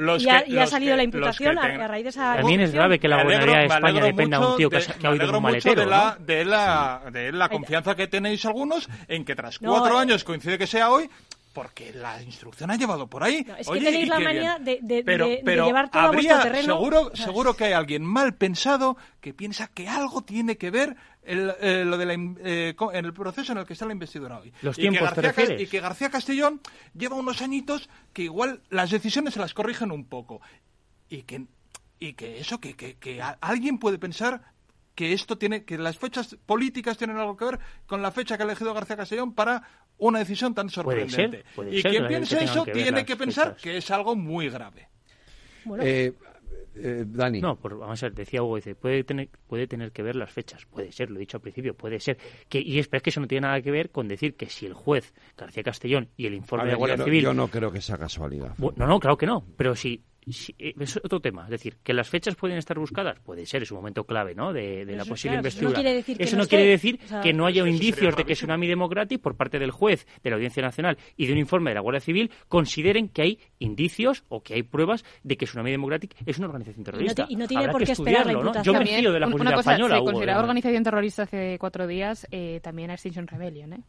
y, 0.48 0.58
ha, 0.58 0.68
salido 0.68 0.96
la 0.96 1.04
imputación 1.04 1.58
a, 1.58 1.88
raíz 1.88 2.04
de 2.04 2.10
esa 2.10 2.36
También 2.38 2.62
es 2.62 2.72
grave 2.72 3.00
que 3.00 3.08
la 3.08 3.24
gobernabilidad 3.24 3.60
de 3.60 3.66
España 3.68 4.04
dependa 4.04 4.40
de 4.40 4.46
un 4.46 4.58
tío 4.58 4.70
que, 4.70 4.78
ha 4.78 5.10
oído 5.10 5.38
un 5.38 5.44
maletero. 5.44 5.82
De 5.82 5.88
la, 5.88 6.18
de 6.20 6.44
la, 6.44 7.04
de 7.12 7.32
la 7.32 7.50
confianza 7.50 7.96
que 7.96 8.08
tenéis 8.08 8.44
algunos 8.46 8.90
en 9.08 9.24
que 9.24 9.36
tras 9.36 9.60
cuatro 9.60 9.98
eh. 9.98 10.02
años 10.02 10.24
coincide 10.24 10.58
que 10.58 10.68
sea 10.68 10.90
hoy, 10.90 11.10
porque 11.54 11.92
la 11.94 12.22
instrucción 12.22 12.72
ha 12.72 12.76
llevado 12.76 13.08
por 13.08 13.24
ahí. 13.24 13.46
es 13.58 13.68
que 13.68 13.80
tenéis 13.80 14.08
la 14.08 14.20
manía 14.20 14.58
de, 14.60 14.80
de, 14.82 15.44
llevar 15.44 15.90
todo 15.90 16.04
a 16.04 16.12
vuestro 16.12 16.42
terreno. 16.42 16.76
Seguro, 16.76 17.12
seguro 17.14 17.54
que 17.56 17.66
hay 17.66 17.74
alguien 17.74 18.04
mal 18.04 18.34
pensado 18.34 18.98
que 19.20 19.34
piensa 19.34 19.68
que 19.68 19.88
algo 19.88 20.22
tiene 20.22 20.58
que 20.58 20.72
ver 20.72 20.96
el, 21.24 21.54
eh, 21.60 21.84
lo 21.86 21.98
de 21.98 22.06
la, 22.06 22.14
eh, 22.14 22.76
en 22.94 23.06
el 23.06 23.14
proceso 23.14 23.52
en 23.52 23.60
el 23.60 23.66
que 23.66 23.74
está 23.74 23.86
la 23.86 23.94
investidura 23.94 24.40
hoy. 24.40 24.54
Los 24.62 24.78
y 24.78 24.82
tiempos, 24.82 25.12
que 25.14 25.22
García, 25.22 25.62
Y 25.62 25.68
que 25.68 25.80
García 25.80 26.10
Castellón 26.10 26.62
lleva 26.94 27.16
unos 27.16 27.42
añitos 27.42 27.90
que 28.14 28.24
igual 28.24 28.62
las 28.70 28.92
decisiones 28.92 29.34
se 29.34 29.40
las 29.40 29.54
corrigen 29.54 29.92
un 29.92 30.06
poco. 30.06 30.42
Y 31.10 31.24
que, 31.24 31.46
y 32.00 32.14
que 32.14 32.40
eso, 32.40 32.60
que, 32.60 32.76
que, 32.76 32.96
que 32.96 33.22
alguien 33.22 33.78
puede 33.78 34.00
pensar 34.00 34.42
que 34.96 35.14
esto 35.14 35.38
tiene, 35.38 35.64
que 35.64 35.78
las 35.78 35.98
fechas 35.98 36.38
políticas 36.46 36.98
tienen 36.98 37.18
algo 37.18 37.38
que 37.38 37.46
ver 37.46 37.60
con 37.86 38.02
la 38.02 38.12
fecha 38.12 38.38
que 38.38 38.44
ha 38.44 38.46
elegido 38.46 38.74
García 38.74 38.98
Castellón 38.98 39.34
para 39.34 39.64
una 39.98 40.20
decisión 40.20 40.54
tan 40.54 40.70
sorprendente. 40.70 41.44
y 41.70 41.84
quien 41.84 42.08
piense 42.08 42.44
eso 42.44 42.66
tiene 42.66 43.06
que 43.06 43.16
pensar 43.16 43.56
que 43.56 43.78
es 43.78 43.92
algo 43.92 44.16
muy 44.16 44.50
grave. 44.50 44.90
Eh, 45.80 46.14
eh, 46.76 47.06
Dani. 47.08 47.42
No, 47.42 47.58
vamos 47.62 48.02
a 48.02 48.06
ver, 48.08 48.14
decía 48.14 48.44
Hugo, 48.44 48.56
dice, 48.56 48.76
puede 48.76 49.04
tener, 49.04 49.30
puede 49.48 49.68
tener 49.68 49.92
que 49.92 50.04
ver 50.04 50.16
las 50.16 50.32
fechas, 50.32 50.66
puede 50.66 50.92
ser, 50.92 51.10
lo 51.10 51.18
he 51.18 51.20
dicho 51.20 51.38
al 51.38 51.42
principio, 51.42 51.76
puede 51.76 52.00
ser. 52.00 52.18
Que, 52.50 52.60
y 52.60 52.80
es, 52.80 52.88
que 52.88 53.10
eso 53.10 53.20
no 53.20 53.28
tiene 53.28 53.48
nada 53.48 53.62
que 53.62 53.72
ver 53.72 53.90
con 53.92 54.08
decir 54.08 54.36
que 54.36 54.48
si 54.48 54.66
el 54.66 54.74
juez 54.74 55.14
García 55.38 55.64
Castellón 55.64 56.10
y 56.18 56.28
el 56.28 56.34
informe 56.34 56.70
de 56.70 56.76
Guardia 56.76 57.04
Civil... 57.04 57.24
Yo 57.24 57.34
no 57.34 57.48
creo 57.48 57.72
que 57.72 57.82
sea 57.82 57.98
casualidad. 57.98 58.56
no, 58.58 58.74
no, 58.76 59.00
claro 59.00 59.18
que 59.18 59.26
no, 59.26 59.46
pero 59.58 59.76
si 59.76 60.04
es 60.26 60.98
otro 60.98 61.20
tema. 61.20 61.46
Es 61.46 61.50
decir, 61.50 61.78
que 61.84 61.94
las 61.94 62.10
fechas 62.10 62.36
pueden 62.36 62.58
estar 62.58 62.78
buscadas, 62.78 63.20
puede 63.20 63.46
ser, 63.46 63.64
es 63.64 63.72
un 63.72 63.78
momento 63.78 64.04
clave 64.04 64.36
¿no? 64.36 64.54
de, 64.54 64.86
la 64.86 65.06
posible 65.06 65.38
investidura. 65.38 65.82
Eso 65.82 66.38
no 66.38 66.46
quiere 66.46 66.66
decir 66.66 67.00
que 67.24 67.34
no, 67.34 67.46
haya 67.46 67.68
indicios 67.68 68.16
de 68.16 68.24
que 68.24 68.34
Tsunami 68.34 68.68
Democratic, 68.68 69.22
por 69.22 69.36
parte 69.36 69.60
del 69.60 69.72
juez 69.72 70.06
de 70.24 70.30
la 70.30 70.36
Audiencia 70.36 70.62
Nacional 70.62 70.98
y 71.18 71.26
de 71.26 71.34
un 71.34 71.40
informe 71.40 71.72
de 71.72 71.76
la 71.76 71.82
Guardia 71.82 72.02
Civil, 72.02 72.32
consideren 72.48 73.10
que 73.10 73.22
hay 73.22 73.40
indicios 73.60 74.24
o 74.30 74.42
que 74.42 74.56
hay 74.56 74.64
pruebas 74.64 75.04
de 75.24 75.38
que 75.38 75.46
Tsunami 75.46 75.72
Democratic 75.72 76.16
es 76.26 76.38
una 76.38 76.48
organización 76.48 76.84
terrorista. 76.84 77.26
Y 77.30 77.36
no, 77.36 77.48
tiene 77.48 77.70
por 77.70 77.84
qué 77.84 77.92
esperar 77.92 78.26
la 78.26 78.34
imputación. 78.34 78.64
Yo 78.64 78.80
me 78.80 78.86
fío 78.86 79.12
de 79.12 79.20
la 79.20 79.28
una 79.28 79.54
cosa, 79.54 79.72
española. 79.72 79.98
Se 79.98 80.04
consideraba 80.04 80.40
organización 80.42 80.84
terrorista 80.84 81.24
hace 81.24 81.58
cuatro 81.60 81.88
días 81.88 82.28
eh, 82.32 82.60
también 82.62 82.92
a 82.92 82.94
Extinction 82.94 83.28
Rebellion, 83.28 83.74
¿eh? 83.74 83.84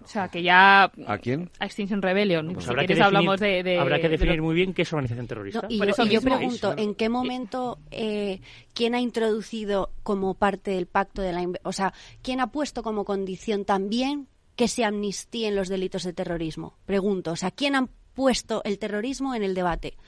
O 0.00 0.08
sea, 0.08 0.28
que 0.28 0.42
ya... 0.42 0.90
¿A 1.06 1.18
quién? 1.18 1.50
A 1.58 1.66
Extinction 1.66 2.00
Rebellion. 2.00 2.54
Pues 2.54 2.68
habrá, 2.68 2.82
que 2.82 2.94
definir, 2.94 3.04
hablamos 3.04 3.40
de, 3.40 3.78
habrá 3.78 4.00
que 4.00 4.08
definir 4.08 4.40
muy 4.40 4.54
bien 4.54 4.72
qué 4.72 4.82
es 4.82 4.92
organización 4.92 5.26
terrorista. 5.26 5.66
y, 5.68 5.78
yo, 6.08 6.22
pregunto, 6.22 6.74
¿en 6.76 6.94
qué 6.94 7.08
momento 7.08 7.78
eh, 7.90 8.40
quién 8.72 8.94
ha 8.94 9.00
introducido 9.00 9.92
como 10.02 10.34
parte 10.34 10.70
del 10.70 10.86
pacto 10.86 11.20
de 11.20 11.32
la... 11.32 11.46
O 11.64 11.72
sea, 11.72 11.92
¿quién 12.22 12.40
ha 12.40 12.48
puesto 12.48 12.82
como 12.82 13.04
condición 13.04 13.64
también 13.64 14.28
que 14.56 14.68
se 14.68 14.84
amnistíen 14.84 15.56
los 15.56 15.68
delitos 15.68 16.04
de 16.04 16.14
terrorismo? 16.14 16.78
Pregunto, 16.86 17.32
o 17.32 17.36
sea, 17.36 17.50
¿quién 17.50 17.74
ha 17.74 17.86
puesto 18.14 18.62
el 18.64 18.78
terrorismo 18.78 19.34
en 19.34 19.42
el 19.42 19.54
debate? 19.54 19.98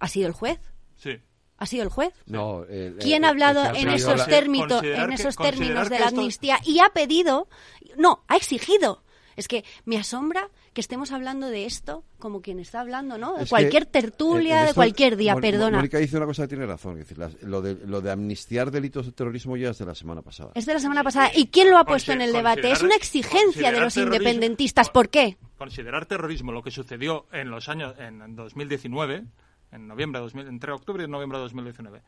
¿Ha 0.00 0.08
sido 0.08 0.26
el 0.26 0.34
juez? 0.34 0.60
Sí. 0.96 1.18
¿Ha 1.56 1.66
sido 1.66 1.84
el 1.84 1.88
juez? 1.88 2.12
No. 2.26 2.66
¿Quién 3.00 3.24
ha 3.24 3.28
hablado 3.30 3.74
en 3.74 3.88
esos, 3.88 4.26
términos, 4.26 4.82
en 4.82 5.12
esos 5.12 5.36
términos 5.36 5.88
de 5.88 6.00
la 6.00 6.08
amnistía 6.08 6.58
y 6.64 6.80
ha 6.80 6.90
pedido, 6.90 7.48
no, 7.96 8.24
ha 8.28 8.36
exigido 8.36 9.03
es 9.36 9.48
que 9.48 9.64
me 9.84 9.98
asombra 9.98 10.48
que 10.72 10.80
estemos 10.80 11.12
hablando 11.12 11.48
de 11.48 11.66
esto 11.66 12.04
como 12.18 12.40
quien 12.40 12.58
está 12.58 12.80
hablando, 12.80 13.18
¿no? 13.18 13.36
De 13.36 13.46
cualquier 13.46 13.86
tertulia, 13.86 14.64
de 14.64 14.74
cualquier 14.74 15.16
día, 15.16 15.36
perdona. 15.36 15.78
Mónica 15.78 15.98
dice 15.98 16.16
una 16.16 16.26
cosa 16.26 16.42
que 16.44 16.48
tiene 16.48 16.66
razón. 16.66 16.98
Es 16.98 17.08
decir, 17.08 17.18
lo, 17.42 17.62
de, 17.62 17.74
lo 17.86 18.00
de 18.00 18.10
amnistiar 18.10 18.70
delitos 18.70 19.06
de 19.06 19.12
terrorismo 19.12 19.56
ya 19.56 19.70
es 19.70 19.78
de 19.78 19.86
la 19.86 19.94
semana 19.94 20.22
pasada. 20.22 20.52
Es 20.54 20.66
de 20.66 20.74
la 20.74 20.80
semana 20.80 21.04
pasada. 21.04 21.30
¿Y 21.34 21.46
quién 21.46 21.70
lo 21.70 21.78
ha 21.78 21.84
puesto 21.84 22.12
en 22.12 22.22
el 22.22 22.32
debate? 22.32 22.70
Es 22.70 22.82
una 22.82 22.96
exigencia 22.96 23.70
de 23.70 23.80
los 23.80 23.96
independentistas. 23.96 24.90
¿Por 24.90 25.08
qué? 25.08 25.36
Considerar 25.58 26.06
terrorismo 26.06 26.52
lo 26.52 26.62
que 26.62 26.70
sucedió 26.70 27.26
en 27.32 27.50
los 27.50 27.68
años, 27.68 27.94
en 27.98 28.34
2019, 28.34 29.24
en 29.72 29.88
noviembre 29.88 30.20
de 30.20 30.40
entre 30.42 30.72
octubre 30.72 31.04
y 31.04 31.08
noviembre 31.08 31.38
de 31.38 31.44
2019. 31.44 32.02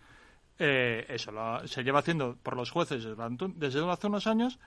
Eh, 0.59 1.05
eso 1.11 1.32
se 1.66 1.85
lleva 1.85 1.98
haciendo 1.98 2.36
por 2.43 2.57
los 2.57 2.70
jueces 2.70 3.05
desde 3.05 3.90
hace 3.90 4.07
unos 4.07 4.27
años 4.27 4.59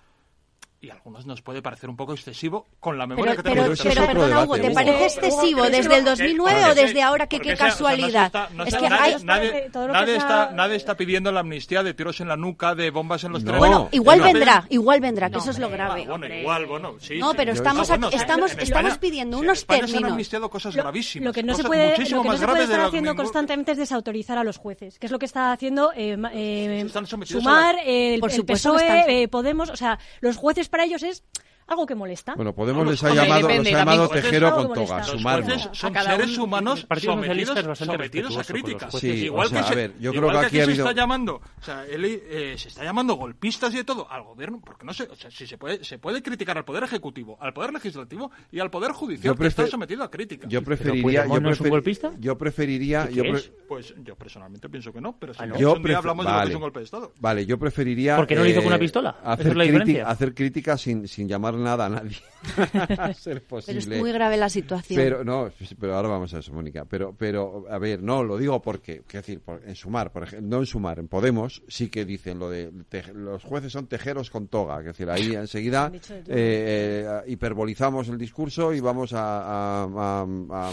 y 0.81 0.89
a 0.89 0.93
algunos 0.93 1.25
nos 1.25 1.41
puede 1.41 1.61
parecer 1.61 1.89
un 1.89 1.97
poco 1.97 2.13
excesivo 2.13 2.67
con 2.79 2.97
la 2.97 3.05
memoria 3.05 3.35
que 3.35 3.43
tenemos. 3.43 3.81
Pero, 3.81 3.95
pero, 3.95 4.07
perdona, 4.07 4.43
Hugo, 4.43 4.57
¿te 4.59 4.71
parece 4.71 5.05
excesivo 5.05 5.69
desde 5.69 5.97
el 5.97 6.05
2009 6.05 6.65
o 6.71 6.75
desde 6.75 7.01
ahora? 7.01 7.27
Que 7.27 7.39
qué 7.39 7.55
casualidad. 7.55 8.31
es 8.65 8.75
que 8.75 8.89
nadie, 8.89 10.15
está, 10.15 10.51
nadie 10.51 10.75
está 10.75 10.95
pidiendo 10.95 11.31
la 11.31 11.41
amnistía 11.41 11.83
de 11.83 11.93
tiros 11.93 12.21
en 12.21 12.29
la 12.29 12.37
nuca, 12.37 12.75
de 12.75 12.91
bombas 12.91 13.23
en 13.25 13.33
los 13.33 13.43
trenes. 13.43 13.59
Bueno, 13.59 13.89
igual 13.91 14.21
vendrá, 14.21 14.65
igual 14.69 15.01
vendrá, 15.01 15.29
que 15.29 15.39
eso 15.39 15.51
es 15.51 15.59
lo 15.59 15.69
grave. 15.69 16.05
Bueno, 16.07 16.33
igual, 16.33 16.65
bueno, 16.65 16.95
sí. 16.99 17.19
No, 17.19 17.33
pero 17.33 17.51
estamos, 17.51 17.89
estamos, 17.89 18.53
estamos 18.57 18.97
pidiendo 18.99 19.39
unos 19.39 19.65
términos. 19.65 19.91
Se 19.91 19.97
han 19.97 20.05
amnistiado 20.05 20.49
cosas 20.49 20.75
gravísimas. 20.75 21.25
Lo 21.25 21.33
que 21.33 21.43
no 21.43 21.55
se 21.55 21.63
puede, 21.63 21.89
lo 21.89 22.21
que 22.23 22.29
no 22.29 22.37
se 22.37 22.47
puede 22.47 22.63
estar 22.63 22.81
haciendo 22.81 23.15
constantemente 23.15 23.73
es 23.73 23.77
desautorizar 23.77 24.37
a 24.37 24.45
los 24.45 24.57
jueces, 24.57 24.97
que 24.97 25.07
es 25.07 25.11
lo 25.11 25.19
que 25.19 25.25
está 25.25 25.51
haciendo 25.51 25.91
eh, 25.93 26.17
eh, 26.31 26.87
Sumar, 27.25 27.75
el 27.85 28.21
PSOE, 28.21 29.27
Podemos, 29.29 29.69
o 29.69 29.75
sea, 29.75 29.99
los 30.21 30.37
jueces 30.37 30.68
para 30.69 30.85
ellos 30.85 31.03
es 31.03 31.23
algo 31.69 31.85
que 31.85 31.95
molesta. 31.95 32.35
Bueno, 32.35 32.53
Podemos 32.53 32.85
les 32.87 33.03
ha 33.03 33.13
llamado, 33.13 33.47
ha 33.47 33.61
llamado 33.61 34.09
tejero 34.09 34.55
con 34.55 34.73
toga, 34.73 35.03
sumar 35.03 35.43
Son 35.73 35.93
seres 35.93 36.37
humanos 36.37 36.85
sometidos, 36.99 37.77
sometidos 37.77 38.37
a 38.37 38.43
críticas. 38.43 38.93
Sí, 38.95 39.07
igual 39.25 39.49
que, 39.49 39.59
a 39.59 39.69
ver, 39.69 39.93
yo 39.99 40.11
creo 40.11 40.29
que 40.31 40.37
aquí, 40.37 40.59
ha 40.59 40.63
habido... 40.63 40.75
se 40.75 40.89
está 40.89 40.91
llamando, 40.91 41.35
o 41.35 41.63
sea, 41.63 41.85
él, 41.85 42.05
eh, 42.05 42.55
se 42.57 42.69
está 42.69 42.83
llamando 42.83 43.15
golpistas 43.15 43.73
y 43.73 43.77
de 43.77 43.83
todo 43.83 44.11
al 44.11 44.23
gobierno, 44.23 44.61
porque 44.63 44.85
no 44.85 44.93
sé, 44.93 45.03
o 45.03 45.15
sea, 45.15 45.29
si 45.31 45.45
se 45.47 45.57
puede, 45.57 45.83
se 45.83 45.99
puede 45.99 46.21
criticar 46.21 46.57
al 46.57 46.65
poder 46.65 46.83
ejecutivo, 46.83 47.37
al 47.39 47.53
poder 47.53 47.71
legislativo 47.73 48.31
y 48.51 48.59
al 48.59 48.69
poder 48.69 48.91
judicial 48.91 49.37
que 49.37 49.47
está 49.47 49.67
sometido 49.67 50.03
a 50.03 50.09
críticas. 50.11 50.49
Yo 50.49 50.63
preferiría, 50.63 51.25
yo, 51.27 51.39
no 51.39 51.51
es 51.51 51.59
un 51.61 51.69
golpista? 51.69 52.11
yo 52.19 52.37
preferiría, 52.37 53.09
yo 53.09 53.23
pues 53.67 53.93
yo 54.03 54.15
personalmente 54.15 54.67
pienso 54.69 54.91
que 54.91 55.01
no, 55.01 55.15
pero 55.17 55.33
si 55.33 55.43
ah, 55.43 55.45
no, 55.45 55.73
un 55.73 55.83
día 55.83 55.97
hablamos 55.97 56.25
de 56.25 56.31
lo 56.31 56.41
que 56.41 56.49
es 56.49 56.55
un 56.55 56.61
golpe 56.61 56.79
de 56.79 56.85
estado. 56.85 57.13
Vale, 57.19 57.45
yo 57.45 57.57
preferiría. 57.57 58.15
¿Por 58.15 58.27
qué 58.27 58.35
no 58.35 58.43
lo 58.43 58.49
hizo 58.49 58.59
con 58.59 58.67
una 58.67 58.77
eh, 58.77 58.79
pistola? 58.79 59.17
Hacer 59.23 60.33
crítica 60.33 60.77
sin 60.77 61.07
sin 61.07 61.27
llamar 61.27 61.58
nada 61.59 61.85
a 61.85 61.89
nadie. 61.89 62.17
ser 63.15 63.43
posible. 63.43 63.81
Pero 63.81 63.95
es 63.95 64.01
muy 64.01 64.11
grave 64.11 64.37
la 64.37 64.49
situación. 64.49 64.99
Pero 64.99 65.23
no, 65.23 65.51
pero 65.79 65.95
ahora 65.95 66.09
vamos 66.09 66.33
a 66.33 66.39
eso, 66.39 66.53
Mónica. 66.53 66.85
Pero, 66.85 67.13
pero 67.17 67.65
a 67.69 67.77
ver, 67.77 68.01
no, 68.01 68.23
lo 68.23 68.37
digo 68.37 68.61
porque, 68.61 69.03
es 69.07 69.13
decir, 69.13 69.41
en 69.65 69.75
Sumar, 69.75 70.11
por 70.11 70.23
ejemplo, 70.23 70.49
no 70.49 70.57
en 70.59 70.65
Sumar, 70.65 70.99
en 70.99 71.07
Podemos 71.07 71.61
sí 71.67 71.89
que 71.89 72.05
dicen 72.05 72.39
lo 72.39 72.49
de 72.49 72.71
los 73.13 73.43
jueces 73.43 73.71
son 73.71 73.87
tejeros 73.87 74.29
con 74.29 74.47
toga, 74.47 74.79
es 74.79 74.85
decir, 74.85 75.09
ahí 75.09 75.35
enseguida 75.35 75.91
eh, 75.93 76.23
eh, 76.27 77.21
hiperbolizamos 77.27 78.07
el 78.09 78.17
discurso 78.17 78.73
y 78.73 78.79
vamos 78.79 79.11
a 79.13 80.71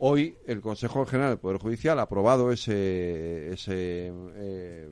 Hoy 0.00 0.36
el 0.46 0.60
Consejo 0.60 1.04
General 1.06 1.30
del 1.30 1.38
Poder 1.38 1.58
Judicial 1.58 1.98
ha 1.98 2.02
aprobado 2.02 2.52
ese, 2.52 3.52
ese 3.52 4.12
eh, 4.36 4.90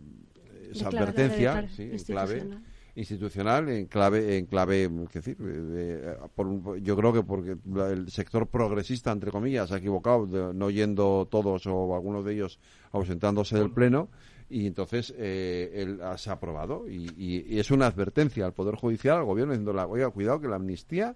esa 0.73 0.89
advertencia 0.89 1.69
en 1.78 1.98
clave 1.98 2.44
institucional 2.97 3.68
en 3.68 3.86
clave 3.86 4.39
en 4.39 4.47
clave 4.47 4.89
decir, 5.12 5.36
yo 6.82 6.97
creo 6.97 7.12
que 7.12 7.23
porque 7.23 7.56
el 7.93 8.10
sector 8.10 8.48
progresista 8.48 9.12
entre 9.12 9.31
comillas 9.31 9.70
ha 9.70 9.77
equivocado 9.77 10.55
no 10.55 10.70
yendo 10.70 11.28
todos 11.31 11.66
o 11.66 11.94
algunos 11.94 12.24
de 12.24 12.32
ellos 12.32 12.59
ausentándose 12.93 13.59
del 13.59 13.70
pleno 13.70 14.09
y 14.48 14.66
entonces 14.66 15.14
eh, 15.18 15.73
él 15.74 16.01
se 16.16 16.31
ha 16.31 16.35
aprobado 16.35 16.89
y, 16.89 17.59
es 17.59 17.70
una 17.70 17.86
advertencia 17.86 18.47
al 18.47 18.55
poder 18.55 18.77
judicial 18.77 19.18
al 19.18 19.24
gobierno 19.24 19.52
diciendo 19.52 19.89
oiga 19.89 20.09
cuidado 20.09 20.40
que 20.40 20.48
la 20.48 20.56
amnistía 20.56 21.14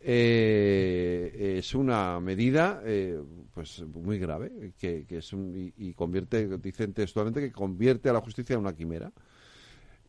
eh, 0.00 1.56
es 1.58 1.74
una 1.74 2.20
medida 2.20 2.80
eh, 2.84 3.20
pues 3.52 3.82
muy 3.82 4.20
grave 4.20 4.72
que, 4.78 5.04
es 5.08 5.32
y, 5.32 5.74
y, 5.76 5.94
convierte 5.94 6.46
dicen 6.58 6.92
textualmente 6.92 7.40
que 7.40 7.50
convierte 7.50 8.08
a 8.08 8.12
la 8.12 8.20
justicia 8.20 8.54
en 8.54 8.60
una 8.60 8.76
quimera 8.76 9.12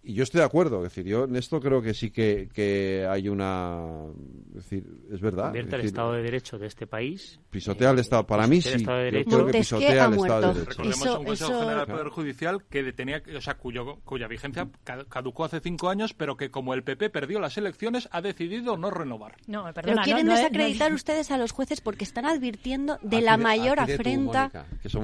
y 0.09 0.13
yo 0.13 0.23
estoy 0.23 0.39
de 0.39 0.45
acuerdo, 0.45 0.77
es 0.77 0.91
decir, 0.91 1.05
yo 1.05 1.25
en 1.25 1.35
esto 1.35 1.59
creo 1.59 1.83
que 1.83 1.93
sí 1.93 2.09
que, 2.09 2.49
que 2.51 3.05
hay 3.07 3.29
una. 3.29 4.07
Es 4.49 4.63
decir, 4.63 4.83
es 5.11 5.21
verdad. 5.21 5.43
Convierte 5.43 5.75
el 5.75 5.81
Estado 5.83 6.13
de 6.13 6.23
Derecho 6.23 6.57
de 6.57 6.65
este 6.65 6.87
país. 6.87 7.39
Pisotea 7.51 7.91
el 7.91 7.99
Estado. 7.99 8.25
Para 8.25 8.47
mí 8.47 8.59
sí. 8.59 8.69
Estado 8.69 8.97
de 8.97 9.03
Derecho. 9.03 9.29
Yo 9.29 9.37
creo 9.37 9.45
que 9.45 9.59
pisotea 9.59 10.05
el 10.05 10.13
Estado 10.15 10.41
de 10.41 10.59
Derecho. 10.61 10.69
Recordemos 10.81 11.19
un 11.19 11.25
Consejo 11.25 11.59
General 11.59 11.77
del 11.85 11.95
Poder 11.95 12.09
Judicial 12.09 12.63
que 12.67 12.91
tenía, 12.91 13.21
o 13.37 13.41
sea, 13.41 13.57
cuyo, 13.57 13.99
cuya 14.03 14.27
vigencia 14.27 14.67
caducó 15.09 15.45
hace 15.45 15.59
cinco 15.59 15.89
años, 15.89 16.15
pero 16.15 16.37
que 16.37 16.49
como 16.49 16.73
el 16.73 16.81
PP 16.81 17.11
perdió 17.11 17.39
las 17.39 17.55
elecciones, 17.59 18.09
ha 18.11 18.21
decidido 18.21 18.77
no 18.77 18.89
renovar. 18.89 19.35
No, 19.45 19.71
perdona, 19.75 20.01
pero 20.01 20.01
quieren 20.01 20.27
desacreditar 20.27 20.91
ustedes 20.91 21.29
a 21.29 21.37
los 21.37 21.51
jueces 21.51 21.81
porque 21.81 22.03
están 22.03 22.25
advirtiendo 22.25 22.97
de 23.03 23.21
la 23.21 23.37
mayor 23.37 23.79
afrenta. 23.79 24.51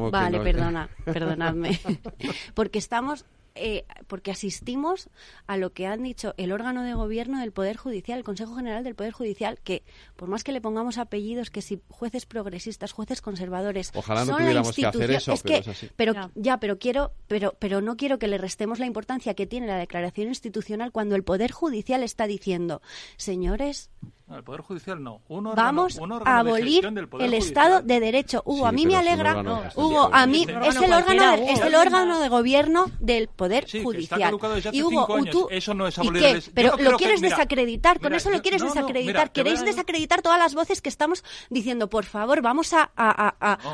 vale, 0.09 0.39
perdona, 0.39 0.89
perdonadme. 1.05 1.79
porque 2.55 2.79
estamos 2.79 3.23
eh, 3.55 3.85
porque 4.07 4.31
asistimos 4.31 5.09
a 5.47 5.57
lo 5.57 5.71
que 5.71 5.87
han 5.87 6.03
dicho 6.03 6.33
el 6.37 6.51
órgano 6.51 6.83
de 6.83 6.93
gobierno 6.93 7.39
del 7.39 7.51
Poder 7.51 7.77
Judicial, 7.77 8.17
el 8.17 8.23
Consejo 8.23 8.55
General 8.55 8.83
del 8.83 8.95
Poder 8.95 9.13
Judicial, 9.13 9.59
que 9.63 9.83
por 10.15 10.27
más 10.27 10.43
que 10.43 10.51
le 10.51 10.61
pongamos 10.61 10.97
apellidos, 10.97 11.49
que 11.49 11.61
si 11.61 11.81
jueces 11.89 12.25
progresistas, 12.25 12.91
jueces 12.91 13.21
conservadores, 13.21 13.91
ojalá 13.95 14.25
no 14.25 14.37
tuviéramos 14.37 14.75
que 14.75 14.85
hacer 14.85 15.11
eso, 15.11 15.35
pero, 15.43 15.73
pero 15.95 16.31
ya. 16.35 16.59
pero 16.59 16.77
quiero, 16.77 17.13
pero, 17.27 17.55
pero 17.57 17.81
no 17.81 17.95
quiero 17.95 18.19
que 18.19 18.27
le 18.27 18.37
restemos 18.37 18.79
la 18.79 18.85
importancia 18.85 19.33
que 19.33 19.47
tiene 19.47 19.67
la 19.67 19.77
declaración 19.77 20.27
institucional 20.27 20.91
cuando 20.91 21.15
el 21.15 21.23
Poder 21.23 21.51
Judicial 21.51 22.03
está 22.03 22.27
diciendo, 22.27 22.81
señores, 23.17 23.89
el 24.33 24.43
Poder 24.43 24.61
Judicial 24.61 25.03
no. 25.03 25.21
Vamos 25.29 25.99
a 26.25 26.39
abolir 26.39 26.85
el 27.19 27.33
Estado 27.35 27.81
de 27.81 27.99
Derecho. 27.99 28.41
Hugo, 28.45 28.65
a 28.65 28.71
mí 28.71 28.85
me 28.87 28.95
alegra. 28.95 29.71
Hugo, 29.75 30.09
a 30.11 30.25
mí 30.25 30.47
es 30.63 30.75
el 30.77 30.93
órgano, 30.93 31.37
de, 31.37 31.51
es 31.51 31.61
el 31.61 31.75
órgano 31.75 32.19
de 32.19 32.29
gobierno 32.29 32.91
del 32.99 33.27
Poder 33.27 33.67
Judicial. 33.69 34.35
y 34.71 34.81
Hugo, 34.81 35.07
tú, 35.31 35.47
eso 35.51 35.73
no 35.73 35.87
es 35.87 35.99
abolir 35.99 36.43
Pero 36.53 36.75
lo 36.77 36.97
quieres 36.97 37.21
desacreditar. 37.21 37.99
Con 37.99 38.13
eso 38.13 38.31
lo 38.31 38.41
quieres 38.41 38.63
desacreditar. 38.63 39.31
Queréis 39.31 39.63
desacreditar 39.63 40.21
todas 40.21 40.39
las 40.39 40.55
voces 40.55 40.81
que 40.81 40.89
estamos 40.89 41.23
diciendo. 41.49 41.89
Por 41.89 42.05
favor, 42.05 42.41
vamos 42.41 42.73
a, 42.73 42.83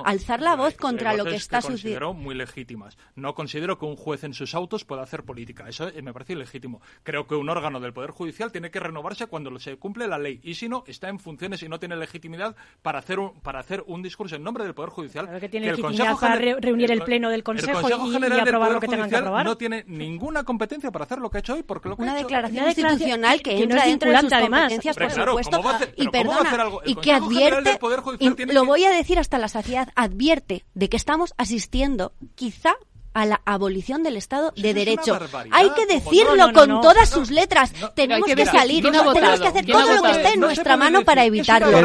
alzar 0.03 0.41
la 0.41 0.55
voz 0.55 0.75
contra 0.75 1.13
lo 1.13 1.23
que 1.23 1.35
está 1.35 1.61
sucediendo. 1.61 2.07
considero 2.07 2.13
muy 2.13 2.35
legítimas. 2.35 2.97
No 3.15 3.35
considero 3.35 3.77
que 3.79 3.85
un 3.85 3.95
juez 3.95 4.23
en 4.25 4.33
sus 4.33 4.53
autos 4.53 4.83
pueda 4.83 5.03
hacer 5.03 5.23
política. 5.23 5.69
Eso 5.69 5.89
me 6.03 6.11
parece 6.11 6.33
ilegítimo. 6.33 6.81
Creo 7.03 7.25
que 7.25 7.35
un 7.35 7.49
órgano 7.49 7.79
del 7.79 7.93
Poder 7.93 8.11
Judicial 8.11 8.51
tiene 8.51 8.69
que 8.69 8.79
renovarse 8.79 9.27
cuando 9.27 9.57
se 9.59 9.77
cumple 9.77 10.07
la 10.07 10.17
ley 10.17 10.40
y 10.43 10.55
si 10.55 10.69
no, 10.69 10.83
está 10.87 11.09
en 11.09 11.19
funciones 11.19 11.63
y 11.63 11.69
no 11.69 11.79
tiene 11.79 11.95
legitimidad 11.95 12.55
para 12.81 12.99
hacer 12.99 13.19
un, 13.19 13.39
para 13.41 13.59
hacer 13.59 13.83
un 13.87 14.01
discurso 14.01 14.35
en 14.35 14.43
nombre 14.43 14.63
del 14.63 14.73
Poder 14.73 14.91
Judicial. 14.91 15.25
Claro 15.25 15.39
que 15.39 15.49
tiene 15.49 15.67
legitimidad 15.67 16.17
para 16.19 16.35
reunir 16.35 16.91
el, 16.91 17.01
Pleno 17.01 17.29
del 17.29 17.43
Consejo, 17.43 17.89
y, 17.89 17.91
aprobar 17.91 18.71
lo 18.71 18.79
que 18.79 18.87
tengan 18.87 19.09
que 19.09 19.15
aprobar. 19.15 19.45
No 19.45 19.57
tiene 19.57 19.83
ninguna 19.87 20.43
competencia 20.43 20.91
para 20.91 21.05
hacer 21.05 21.19
lo 21.19 21.29
que 21.29 21.37
ha 21.37 21.39
hecho 21.39 21.53
hoy, 21.53 21.63
porque 21.63 21.89
lo 21.89 21.95
que 21.95 22.03
Una 22.03 22.13
ha 22.13 22.15
hecho... 22.17 22.27
declaración 22.27 22.67
institucional 22.67 23.41
que, 23.41 23.63
entra 23.63 23.85
dentro 23.85 24.11
de 24.11 24.19
sus 24.19 24.29
competencias, 24.29 24.97
por 24.97 25.11
supuesto, 25.11 25.61
y 25.95 26.07
perdona, 26.09 26.69
y 26.85 26.95
que 26.95 27.11
advierte, 27.11 27.79
y 28.19 28.53
lo 28.53 28.65
voy 28.65 28.85
a 28.85 28.91
decir 28.91 29.19
hasta 29.19 29.37
la 29.37 29.47
saciedad, 29.47 29.89
advierte 29.95 30.65
de 30.73 30.89
que 30.89 30.97
estamos 30.97 31.33
asistiendo, 31.37 32.13
quizá 32.35 32.75
a 33.13 33.25
la 33.25 33.41
abolición 33.45 34.03
del 34.03 34.17
Estado 34.17 34.53
de 34.55 34.73
Derecho. 34.73 35.19
Hay 35.51 35.69
que 35.71 35.85
decirlo 35.85 36.51
con 36.53 36.81
todas 36.81 37.09
sus 37.09 37.29
letras. 37.29 37.73
tenemos 37.95 38.27
que, 38.27 38.45
salir, 38.45 38.83
tenemos 38.83 39.13
que 39.13 39.47
hacer 39.47 39.65
todo 39.65 39.95
lo 39.95 40.01
que 40.03 40.11
esté 40.11 40.33
en 40.33 40.39
nuestra 40.39 40.77
mano 40.77 41.03
para 41.03 41.25
evitarlo. 41.25 41.77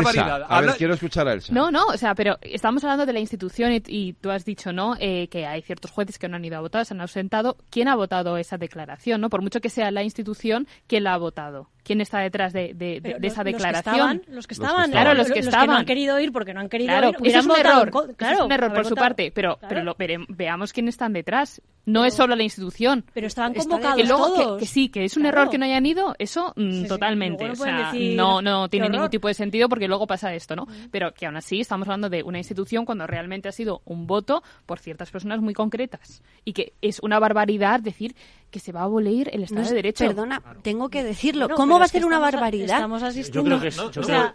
a 0.49 0.61
ver, 0.61 0.75
quiero 0.77 0.95
escuchar 0.95 1.29
a 1.29 1.33
Elsa. 1.33 1.53
No, 1.53 1.71
no, 1.71 1.87
o 1.87 1.97
sea, 1.97 2.15
pero 2.15 2.39
estamos 2.43 2.83
hablando 2.85 3.07
de 3.07 3.13
la 3.13 3.21
institución 3.21 3.73
y, 3.87 4.13
tú 4.15 4.31
has 4.31 4.45
dicho, 4.45 4.73
¿no?, 4.73 4.97
eh, 4.99 5.29
que 5.29 5.47
hay 5.47 5.63
ciertos 5.63 5.91
jueces 5.91 6.19
que 6.19 6.29
no 6.29 6.37
han 6.37 6.45
ido 6.45 6.57
a 6.57 6.61
votar, 6.61 6.85
se 6.87 6.95
han 6.95 7.01
ausentado. 7.01 7.57
¿Quién 7.71 7.89
ha 7.89 7.97
votado 7.97 8.37
esa 8.37 8.59
declaración, 8.59 9.21
no? 9.21 9.31
Por 9.31 9.43
mucho 9.43 9.61
que 9.61 9.71
sea 9.71 9.91
la 9.91 10.03
institución, 10.03 10.67
¿quién 10.87 11.05
la 11.05 11.15
ha 11.15 11.19
votado? 11.19 11.69
Quién 11.87 12.01
está 12.01 12.19
detrás 12.19 12.53
de, 12.53 13.01
esa 13.23 13.45
declaración. 13.45 14.23
Los 14.29 14.47
que 14.47 14.55
estaban, 14.55 14.91
claro, 14.91 15.15
los 15.15 15.31
que 15.31 15.39
estaban. 15.39 15.69
no 15.69 15.77
han 15.77 15.87
querido 15.87 16.19
ir 16.19 16.33
porque 16.33 16.53
no 16.53 16.61
han 16.61 16.69
querido 16.69 16.93
ir. 17.09 17.17
Pues 17.17 17.35
es 17.35 17.47
un 17.47 17.57
error, 17.57 17.91
claro, 18.17 18.37
es 18.37 18.45
un 18.45 18.53
error 18.53 18.75
por 18.75 18.85
su 18.85 18.95
parte, 18.95 19.31
pero, 19.33 19.59
pero 19.69 19.95
veamos 20.29 20.73
quién 20.73 20.89
están 20.89 21.13
detrás. 21.13 21.63
No 21.85 22.05
es 22.05 22.15
solo 22.15 22.35
la 22.35 22.43
institución. 22.43 23.05
Pero 23.15 23.29
estaban 23.29 23.55
convocados 23.55 24.09
todos. 24.09 24.59
Que, 24.59 24.67
sí, 24.67 24.89
que 24.89 25.05
es 25.05 25.17
un 25.17 25.25
error 25.25 25.49
que 25.49 25.57
no 25.57 25.67
hayan 25.67 25.87
ido, 25.87 26.17
eso 26.19 26.53
mm, 26.57 26.87
totalmente. 26.87 27.49
no, 28.17 28.43
no, 28.43 28.69
tiene 28.69 28.89
ningún 28.89 29.09
tipo 29.09 29.29
de 29.29 29.35
sentido 29.35 29.69
porque 29.69 29.87
luego 29.87 30.09
pasa 30.09 30.35
esto, 30.35 30.57
¿no? 30.57 30.67
Pero 30.91 31.15
que 31.15 31.27
aún 31.27 31.37
así 31.37 31.61
estamos 31.61 31.87
hablando 31.87 32.11
de 32.11 32.25
una 32.25 32.39
institución 32.39 32.85
cuando 32.85 33.07
realmente 33.07 33.49
ha 33.49 33.53
sido 33.53 33.83
un 33.85 34.09
voto 34.09 34.43
por 34.67 34.81
ciertas 34.81 35.13
personas 35.13 35.41
muy 35.41 35.55
concretas. 35.55 36.23
Y 36.45 36.53
que 36.53 36.73
es 36.83 36.99
una 37.01 37.21
barbaridad 37.21 37.79
decir 37.79 38.17
que 38.51 38.61
se 38.61 38.73
va 38.73 38.81
a 38.81 38.85
abolir 38.85 39.29
el 39.33 39.43
Estado 39.43 39.69
de 39.69 39.75
Derecho. 39.75 40.07
Perdona, 40.07 40.43
tengo 40.63 40.89
que 40.89 41.03
decirlo. 41.03 41.49
¿Cómo 41.49 41.79
va 41.79 41.85
a 41.85 41.89
ser 41.89 42.05
una 42.05 42.19
barbaridad? 42.19 42.77
Estamos 42.77 43.03
asistiendo. 43.03 43.61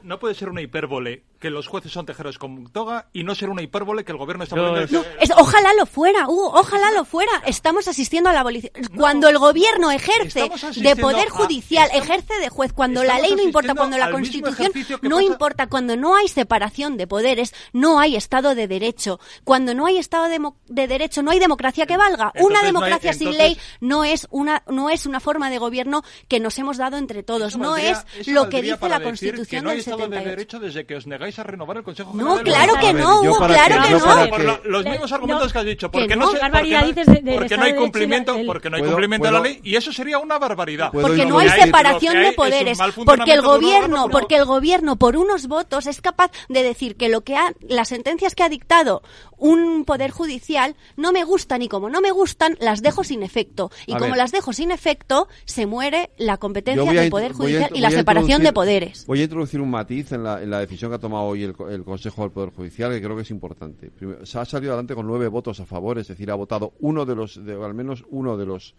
no, 0.03 0.19
puede 0.19 0.35
ser 0.35 0.49
una 0.49 0.61
hipérbole 0.61 1.23
que 1.39 1.49
los 1.49 1.67
jueces 1.67 1.91
son 1.91 2.05
tejeros 2.05 2.37
con 2.37 2.71
toga 2.71 3.09
y 3.13 3.23
no 3.23 3.33
ser 3.33 3.49
una 3.49 3.63
hipérbole 3.63 4.03
que 4.03 4.11
el 4.11 4.17
gobierno 4.19 4.43
está 4.43 4.55
poniendo... 4.55 5.03
ojalá 5.37 5.73
lo 5.73 5.85
fuera, 5.87 6.27
Hugo, 6.27 6.51
ojalá 6.53 6.91
lo 6.91 7.03
fuera. 7.03 7.31
Estamos 7.47 7.87
asistiendo 7.87 8.29
a 8.29 8.33
la 8.33 8.41
abolición. 8.41 8.71
cuando 8.95 9.27
el 9.27 9.39
gobierno 9.39 9.91
ejerce 9.91 10.51
de 10.75 10.95
poder 10.95 11.29
judicial, 11.29 11.89
ejerce 11.93 12.35
de 12.39 12.49
juez, 12.49 12.73
cuando 12.73 13.03
la 13.03 13.17
ley 13.19 13.33
no 13.35 13.41
importa, 13.41 13.73
cuando 13.73 13.97
la 13.97 14.11
Constitución 14.11 14.71
no 15.01 15.19
importa, 15.19 15.67
cuando 15.67 15.97
no 15.97 16.15
hay 16.15 16.27
separación 16.27 16.97
de 16.97 17.07
poderes, 17.07 17.53
no 17.73 17.99
hay 17.99 18.15
Estado 18.15 18.53
de 18.55 18.67
Derecho. 18.67 19.19
Cuando 19.43 19.73
no 19.73 19.87
hay 19.87 19.97
Estado 19.97 20.27
de, 20.27 20.87
Derecho, 20.87 21.23
no 21.23 21.31
hay 21.31 21.39
democracia 21.39 21.85
que 21.85 21.97
valga. 21.97 22.33
una 22.39 22.61
democracia 22.61 23.13
sin 23.13 23.35
ley 23.35 23.57
no 23.79 24.00
es 24.03 24.27
una 24.31 24.63
no 24.67 24.89
es 24.89 25.05
una 25.05 25.19
forma 25.19 25.49
de 25.49 25.57
gobierno 25.57 26.03
que 26.27 26.39
nos 26.39 26.57
hemos 26.59 26.77
dado 26.77 26.97
entre 26.97 27.23
todos. 27.23 27.57
no 27.57 27.77
es 27.77 28.05
lo 28.27 28.49
que 28.49 28.61
dice 28.61 28.89
la 28.89 29.01
Constitución 29.01 29.63
no 29.63 29.71
del 29.71 29.83
78. 29.83 30.23
de 30.23 30.29
derecho 30.29 30.59
desde 30.59 30.85
que 30.85 30.95
os 30.95 31.07
negáis 31.07 31.37
a 31.39 31.43
renovar 31.43 31.77
el 31.77 31.83
Consejo 31.83 32.11
General. 32.11 32.35
No, 32.37 32.43
claro 32.43 32.73
que 32.79 32.93
no, 32.93 33.21
Hugo, 33.21 33.37
claro 33.47 33.83
que 33.83 33.93
no. 33.93 34.29
Por 34.29 34.65
los 34.65 34.85
mismos 34.85 35.11
argumentos 35.11 35.53
que 35.53 35.59
has 35.59 35.65
dicho. 35.65 35.91
Porque 35.91 36.15
no, 36.15 36.31
porque 36.31 37.57
no 37.57 37.63
hay 37.63 37.75
cumplimiento, 37.75 38.35
porque 38.45 38.69
no 38.69 38.77
hay 38.77 38.83
cumplimiento 38.83 39.27
de 39.27 39.31
la 39.31 39.39
ley 39.39 39.59
y 39.63 39.75
eso 39.75 39.91
sería 39.91 40.19
una 40.19 40.37
barbaridad. 40.37 40.91
Porque 40.91 41.25
no 41.25 41.39
hay 41.39 41.49
separación 41.49 42.21
de 42.21 42.31
poderes. 42.33 42.77
Porque 43.05 43.33
el 43.33 43.41
gobierno, 43.41 44.09
porque 44.09 44.35
el 44.35 44.45
gobierno 44.45 44.95
por 44.95 45.17
unos 45.17 45.47
votos 45.47 45.87
es 45.87 46.01
capaz 46.01 46.31
de 46.49 46.63
decir 46.63 46.95
que 46.95 47.09
lo 47.09 47.21
que 47.21 47.35
ha, 47.35 47.53
las 47.61 47.89
sentencias 47.89 48.35
que 48.35 48.43
ha 48.43 48.49
dictado 48.49 49.01
un 49.37 49.85
poder 49.85 50.11
judicial 50.11 50.75
no 50.95 51.11
me 51.11 51.23
gustan 51.23 51.63
y 51.63 51.67
como 51.67 51.89
no 51.89 51.99
me 51.99 52.11
gustan 52.11 52.55
las 52.59 52.81
dejo 52.83 53.03
sin 53.03 53.23
efecto 53.23 53.71
y 53.91 53.99
como 53.99 54.15
las 54.15 54.31
dejo 54.31 54.53
sin 54.53 54.71
efecto 54.71 55.27
se 55.45 55.65
muere 55.65 56.09
la 56.17 56.37
competencia 56.37 56.91
del 56.91 57.09
poder 57.09 57.33
judicial 57.33 57.71
y 57.73 57.81
la 57.81 57.91
separación 57.91 58.43
de 58.43 58.53
poderes. 58.53 59.05
Voy 59.05 59.21
a 59.21 59.23
introducir 59.23 59.61
un 59.61 59.69
matiz 59.69 60.11
en 60.11 60.23
la, 60.23 60.41
en 60.41 60.49
la 60.49 60.59
decisión 60.59 60.91
que 60.91 60.95
ha 60.95 60.99
tomado 60.99 61.25
hoy 61.25 61.43
el, 61.43 61.55
el, 61.69 61.83
Consejo 61.83 62.21
del 62.21 62.31
Poder 62.31 62.51
Judicial 62.51 62.91
que 62.91 63.01
creo 63.01 63.15
que 63.15 63.23
es 63.23 63.31
importante. 63.31 63.91
se 64.23 64.39
ha 64.39 64.45
salido 64.45 64.73
adelante 64.73 64.95
con 64.95 65.07
nueve 65.07 65.27
votos 65.27 65.59
a 65.59 65.65
favor, 65.65 65.97
es 65.99 66.07
decir, 66.07 66.31
ha 66.31 66.35
votado 66.35 66.73
uno 66.79 67.05
de 67.05 67.15
los, 67.15 67.43
de, 67.43 67.53
al 67.53 67.73
menos 67.73 68.03
uno 68.09 68.37
de 68.37 68.45
los 68.45 68.75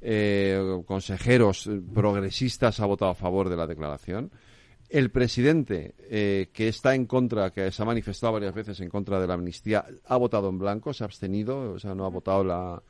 eh, 0.00 0.82
consejeros 0.86 1.68
progresistas 1.94 2.78
ha 2.80 2.86
votado 2.86 3.10
a 3.10 3.14
favor 3.14 3.48
de 3.48 3.56
la 3.56 3.66
declaración. 3.66 4.30
El 4.90 5.10
presidente, 5.10 5.94
eh, 5.98 6.50
que 6.52 6.68
está 6.68 6.94
en 6.94 7.06
contra, 7.06 7.50
que 7.50 7.72
se 7.72 7.82
ha 7.82 7.86
manifestado 7.86 8.34
varias 8.34 8.54
veces 8.54 8.78
en 8.80 8.90
contra 8.90 9.18
de 9.18 9.26
la 9.26 9.34
amnistía, 9.34 9.86
ha 10.06 10.16
votado 10.16 10.50
en 10.50 10.58
blanco, 10.58 10.92
se 10.92 11.04
ha 11.04 11.06
abstenido, 11.06 11.72
o 11.72 11.78
sea, 11.78 11.94
no 11.94 12.04
ha 12.04 12.10
votado 12.10 12.44
la. 12.44 12.82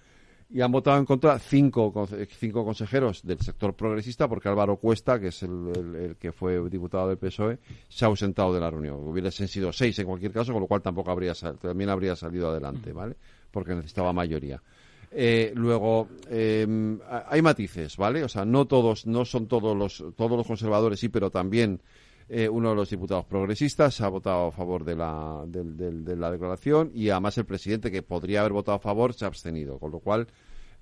Y 0.54 0.60
han 0.60 0.70
votado 0.70 0.98
en 0.98 1.04
contra 1.04 1.36
cinco, 1.40 1.92
cinco 2.38 2.64
consejeros 2.64 3.24
del 3.24 3.40
sector 3.40 3.74
progresista, 3.74 4.28
porque 4.28 4.48
Álvaro 4.48 4.76
Cuesta, 4.76 5.18
que 5.18 5.26
es 5.26 5.42
el, 5.42 6.14
que 6.20 6.30
fue 6.30 6.70
diputado 6.70 7.08
del 7.08 7.18
PSOE, 7.18 7.58
se 7.88 8.04
ha 8.04 8.08
ausentado 8.08 8.54
de 8.54 8.60
la 8.60 8.70
reunión. 8.70 9.00
Hubiesen 9.04 9.48
sido 9.48 9.72
seis 9.72 9.98
en 9.98 10.06
cualquier 10.06 10.30
caso, 10.30 10.52
con 10.52 10.62
lo 10.62 10.68
cual 10.68 10.80
tampoco 10.80 11.10
habría, 11.10 11.34
también 11.60 11.90
habría 11.90 12.14
salido 12.14 12.50
adelante, 12.50 12.92
¿vale? 12.92 13.16
Porque 13.50 13.74
necesitaba 13.74 14.12
mayoría. 14.12 14.62
Eh, 15.10 15.52
luego 15.56 16.06
em, 16.30 17.00
hay 17.28 17.42
matices, 17.42 17.96
¿vale? 17.96 18.22
O 18.22 18.28
sea, 18.28 18.44
no 18.44 18.66
todos, 18.66 19.08
no 19.08 19.24
son 19.24 19.48
todos 19.48 19.76
los 19.76 20.04
todos 20.16 20.36
los 20.36 20.46
conservadores, 20.46 21.00
sí, 21.00 21.08
pero 21.08 21.30
también 21.30 21.80
eh, 22.28 22.48
uno 22.48 22.70
de 22.70 22.76
los 22.76 22.88
diputados 22.88 23.26
progresistas 23.26 24.00
ha 24.00 24.08
votado 24.08 24.46
a 24.46 24.52
favor 24.52 24.84
de 24.84 24.96
la, 24.96 25.44
de, 25.46 26.16
la 26.16 26.30
declaración 26.30 26.90
y 26.94 27.10
además 27.10 27.36
el 27.36 27.44
presidente, 27.44 27.90
que 27.90 28.02
podría 28.02 28.40
haber 28.40 28.52
votado 28.52 28.76
a 28.76 28.80
favor, 28.80 29.12
se 29.12 29.24
ha 29.24 29.28
abstenido. 29.28 29.78
Con 29.78 29.90
lo 29.90 29.98
cual, 29.98 30.26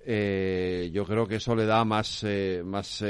eh, 0.05 0.89
yo 0.91 1.05
creo 1.05 1.27
que 1.27 1.35
eso 1.35 1.55
le 1.55 1.65
da 1.65 1.83
más, 1.85 2.23
eh, 2.23 2.61
más 2.65 3.03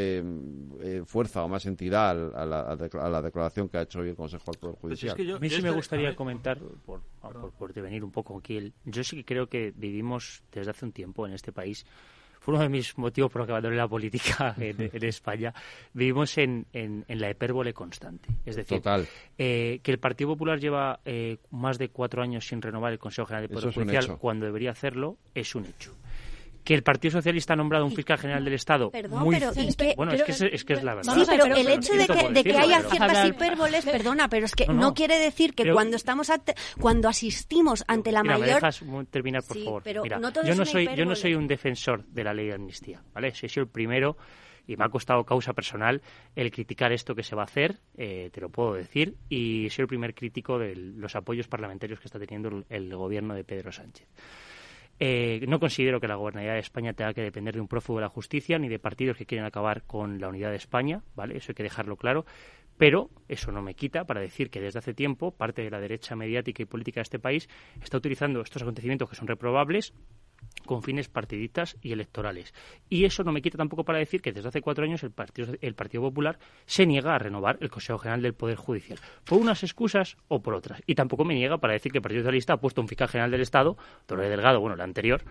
fuerza 1.06 1.44
o 1.44 1.48
más 1.48 1.65
entidad 1.65 2.36
a 2.36 2.45
la, 2.45 2.61
a 2.61 3.10
la, 3.10 3.22
declaración 3.22 3.70
que 3.70 3.78
ha 3.78 3.82
hecho 3.82 3.99
hoy 3.99 4.10
el 4.10 4.15
Consejo 4.15 4.52
del 4.52 4.60
Poder 4.60 4.76
pues 4.80 4.99
Judicial. 4.99 5.36
a 5.36 5.40
mí 5.40 5.49
sí 5.49 5.61
me 5.61 5.72
gustaría 5.72 6.15
comentar, 6.15 6.60
por, 6.86 7.02
por, 7.22 7.52
por, 7.52 7.74
devenir 7.74 8.03
un 8.03 8.11
poco 8.11 8.38
aquí, 8.38 8.74
yo 8.86 9.03
sí 9.03 9.18
que 9.18 9.26
creo 9.26 9.48
que 9.48 9.74
vivimos 9.76 10.44
desde 10.52 10.72
hace 10.72 10.86
un 10.86 10.91
tiempo 10.91 11.26
en 11.26 11.34
este 11.34 11.52
país 11.52 11.86
fue 12.44 12.56
uno 12.56 12.64
de 12.64 12.70
mis 12.70 12.98
motivos 12.98 13.32
por 13.32 13.40
los 13.40 13.48
que 13.48 13.53
abandoné 13.53 13.78
la 13.78 13.88
política 13.88 14.53
en, 14.60 15.03
España. 15.06 15.53
Vivimos 15.94 16.38
en, 16.38 16.65
en, 16.74 17.06
la 17.07 17.30
hipérbole 17.30 17.74
constante. 17.74 18.28
Es 18.45 18.57
decir, 18.57 18.82
eh, 19.38 19.80
que 19.82 19.91
el 19.91 19.98
Partido 19.98 20.32
Popular 20.32 20.60
lleva 20.60 20.99
eh, 21.06 21.38
más 21.52 21.78
de 21.78 21.88
cuatro 21.88 22.22
años 22.22 22.45
sin 22.45 22.61
renovar 22.61 22.91
el 22.91 22.99
Consejo 22.99 23.28
General 23.28 23.48
de 23.48 23.53
Poder 23.53 23.74
Judicial 23.74 24.18
cuando 24.18 24.45
debería 24.45 24.72
hacerlo 24.72 25.18
es 25.34 25.56
un 25.56 25.65
hecho 25.65 25.95
que 26.64 26.73
el 26.73 26.84
Partido 26.84 27.11
Socialista 27.11 27.53
ha 27.53 27.56
nombrado 27.56 27.85
un 27.85 27.91
fiscal 27.91 28.18
general 28.18 28.44
del 28.44 28.53
Estado 28.53 28.90
perdón, 28.90 29.23
muy 29.23 29.35
pero 29.35 29.52
es 29.52 29.76
que, 29.76 29.94
bueno 29.95 30.14
es, 30.14 30.23
que 30.23 30.31
es, 30.31 30.64
que 30.64 30.73
es 30.73 30.84
la 30.84 30.95
verdad. 30.95 31.14
Sí 31.14 31.23
pero, 31.27 31.45
el 31.45 31.68
hecho 31.68 31.94
de 31.94 32.07
que, 32.07 32.30
de 32.30 32.44
que 32.44 32.57
haya 32.57 32.81
ciertas 32.81 33.27
hipérboles 33.27 33.85
perdona 33.85 34.30
pero 34.30 34.45
es 34.45 34.53
que 34.53 34.68
no, 34.68 34.94
quiere 34.94 35.18
decir 35.18 35.53
que 35.53 35.72
cuando 35.72 35.95
estamos 35.95 36.31
cuando 36.80 37.10
asistimos 37.10 37.84
ante 37.88 38.11
la 38.11 38.23
mira, 38.23 38.38
mayor 38.38 38.48
¿me 38.48 38.56
dejas 38.56 38.84
terminar 39.10 39.44
por 39.44 39.64
favor. 39.64 39.81
pero 39.84 40.03
mira, 40.03 40.19
yo 40.45 40.56
no 40.56 40.65
soy 40.65 40.90
yo 40.95 41.06
no 41.06 41.15
soy 41.15 41.35
un 41.35 41.48
defensor 41.48 42.06
de 42.06 42.23
la 42.23 42.34
ley 42.34 42.48
de 42.48 42.53
amnistía 42.53 43.02
vale 43.14 43.30
he 43.30 43.34
sido 43.34 43.64
el 43.64 43.69
primero 43.69 44.18
y 44.65 44.77
me 44.77 44.85
ha 44.85 44.90
costado 44.90 45.26
causa 45.26 45.53
personal 45.53 46.02
el 46.35 46.52
criticar 46.52 46.91
esto 46.91 47.15
que 47.15 47.23
se 47.23 47.35
va 47.35 47.41
a 47.41 47.45
hacer, 47.45 47.80
eh, 47.98 48.30
te 48.31 48.40
lo 48.40 48.48
puedo 48.49 48.73
decir, 48.73 49.18
y 49.27 49.69
soy 49.69 49.84
el 49.84 49.88
primer 49.88 50.15
crítico 50.15 50.57
de 50.57 50.76
los 50.76 51.15
apoyos 51.18 51.49
parlamentarios 51.49 51.99
que 51.99 52.07
está 52.07 52.18
teniendo 52.18 52.64
el 52.69 52.95
gobierno 52.95 53.35
de 53.35 53.44
Pedro 53.44 53.73
Sánchez. 53.73 54.07
Eh, 54.99 55.44
no 55.48 55.60
considero 55.60 55.99
que 55.99 56.07
la 56.07 56.15
gobernabilidad 56.15 56.53
de 56.53 56.60
España 56.60 56.94
tenga 56.94 57.14
que 57.14 57.22
depender 57.22 57.56
de 57.56 57.61
un 57.61 57.68
prófugo 57.68 57.99
de 57.99 58.03
la 58.03 58.10
justicia 58.10 58.60
ni 58.60 58.70
de 58.70 58.80
partidos 58.80 59.18
que 59.18 59.26
quieren 59.26 59.45
acabar 59.45 59.84
con 59.84 60.20
la 60.20 60.30
unidad 60.30 60.52
de 60.52 60.57
España, 60.57 61.03
¿vale? 61.15 61.38
Eso 61.38 61.52
hay 61.52 61.56
que 61.56 61.64
dejarlo 61.64 61.98
claro. 61.98 62.26
Pero 62.78 63.10
eso 63.28 63.52
no 63.52 63.61
me 63.61 63.76
quita 63.76 64.06
para 64.06 64.22
decir 64.22 64.49
que 64.49 64.60
desde 64.60 64.80
hace 64.80 64.94
tiempo 64.94 65.32
parte 65.32 65.61
de 65.61 65.70
la 65.70 65.80
derecha 65.80 66.15
mediática 66.15 66.64
y 66.64 66.65
política 66.65 66.99
de 66.99 67.03
este 67.03 67.20
país 67.20 67.48
está 67.82 67.98
utilizando 67.98 68.41
estos 68.41 68.61
acontecimientos 68.61 69.10
que 69.10 69.15
son 69.15 69.28
reprobables 69.28 69.94
con 70.65 70.82
fines 70.82 71.10
partidistas 71.10 71.78
y 71.82 71.91
electorales. 71.91 72.53
Y 72.90 73.06
eso 73.06 73.24
no 73.24 73.32
me 73.32 73.41
quita 73.41 73.57
tampoco 73.57 73.84
para 73.84 73.99
decir 73.99 74.22
que 74.22 74.32
desde 74.32 74.48
hace 74.48 74.61
cuatro 74.61 74.84
años 74.84 75.03
el 75.03 75.11
Partido, 75.11 75.53
el 75.61 75.76
Partido 75.76 76.03
Popular 76.03 76.40
se 76.65 76.86
niega 76.86 77.15
a 77.15 77.20
renovar 77.20 77.57
el 77.61 77.70
Consejo 77.70 77.99
General 77.99 78.22
del 78.22 78.34
Poder 78.34 78.56
Judicial, 78.56 78.99
por 79.26 79.40
unas 79.40 79.64
excusas 79.64 80.18
o 80.28 80.41
por 80.41 80.53
otras. 80.53 80.82
Y 80.88 80.95
tampoco 80.95 81.26
me 81.26 81.34
niega 81.34 81.57
para 81.57 81.74
decir 81.74 81.91
que 81.91 81.98
el 81.99 82.02
Partido 82.02 82.22
Socialista 82.22 82.53
ha 82.53 82.57
puesto 82.57 82.82
un 82.82 82.88
fiscal 82.88 83.07
general 83.07 83.32
del 83.32 83.41
Estado, 83.41 83.78
Torre 84.06 84.30
Delgado, 84.30 84.60
bueno, 84.60 84.76
el 84.76 84.82
anterior, 84.82 85.24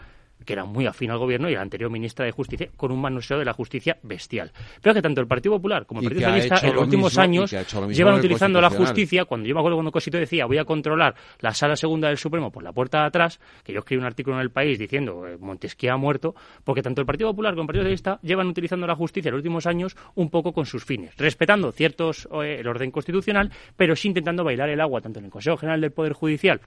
que 0.45 0.53
era 0.53 0.65
muy 0.65 0.87
afín 0.87 1.11
al 1.11 1.19
gobierno 1.19 1.49
y 1.49 1.55
la 1.55 1.63
anterior 1.63 1.91
ministra 1.91 2.25
de 2.25 2.33
Justicia, 2.33 2.69
con 2.77 2.93
un 2.93 3.01
manoseo 3.01 3.39
de 3.39 3.45
la 3.45 3.53
justicia 3.53 3.97
bestial. 4.03 4.53
Pero 4.81 4.95
que 4.95 5.03
tanto 5.03 5.21
el 5.21 5.27
Partido 5.27 5.57
Popular 5.57 5.87
como 5.87 6.01
el 6.01 6.09
Partido 6.09 6.29
Socialista 6.29 6.67
en 6.67 6.75
los 6.75 6.85
últimos 6.85 7.19
años 7.19 7.55
llevan 7.91 8.15
utilizando 8.15 8.61
la 8.61 8.71
justicia, 8.71 9.25
cuando 9.25 9.49
yo 9.49 9.55
me 9.55 9.61
acuerdo 9.61 9.77
cuando 9.77 9.93
Cosito 9.93 10.19
decía 10.19 10.47
voy 10.47 10.59
a 10.59 10.65
controlar 10.65 11.15
la 11.41 11.55
sala 11.55 11.77
segunda 11.77 12.09
del 12.09 12.19
Supremo 12.19 12.51
por 12.51 12.63
la 12.63 12.73
puerta 12.73 13.01
de 13.01 13.07
atrás, 13.07 13.41
que 13.65 13.73
yo 13.73 13.81
escribí 13.81 14.01
un 14.01 14.07
artículo 14.07 14.37
en 14.37 14.43
El 14.43 14.51
País 14.51 14.79
diciendo 14.79 15.27
eh, 15.27 15.37
Montesquieu 15.39 15.93
ha 15.93 15.97
muerto, 15.97 16.35
porque 16.65 16.83
tanto 16.83 17.01
el 17.01 17.07
Partido 17.07 17.31
Popular 17.31 17.55
como 17.55 17.63
el 17.63 17.67
Partido 17.67 17.85
Socialista 17.85 18.19
llevan 18.23 18.49
utilizando 18.49 18.87
la 18.87 18.95
justicia 18.95 19.29
en 19.29 19.35
los 19.35 19.41
últimos 19.41 19.67
años 19.67 19.97
un 20.15 20.31
poco 20.31 20.53
con 20.53 20.67
sus 20.67 20.85
fines, 20.85 21.17
respetando 21.17 21.73
ciertos 21.73 22.29
eh, 22.43 22.57
el 22.61 22.69
orden 22.69 22.91
constitucional, 22.91 23.51
pero 23.77 23.97
sí 23.97 24.09
intentando 24.09 24.45
bailar 24.45 24.69
el 24.69 24.81
agua 24.81 25.01
tanto 25.01 25.19
en 25.19 25.27
el 25.27 25.31
Consejo 25.31 25.57
General 25.57 25.81
del 25.81 25.93
Poder 25.93 26.13
Judicial 26.13 26.61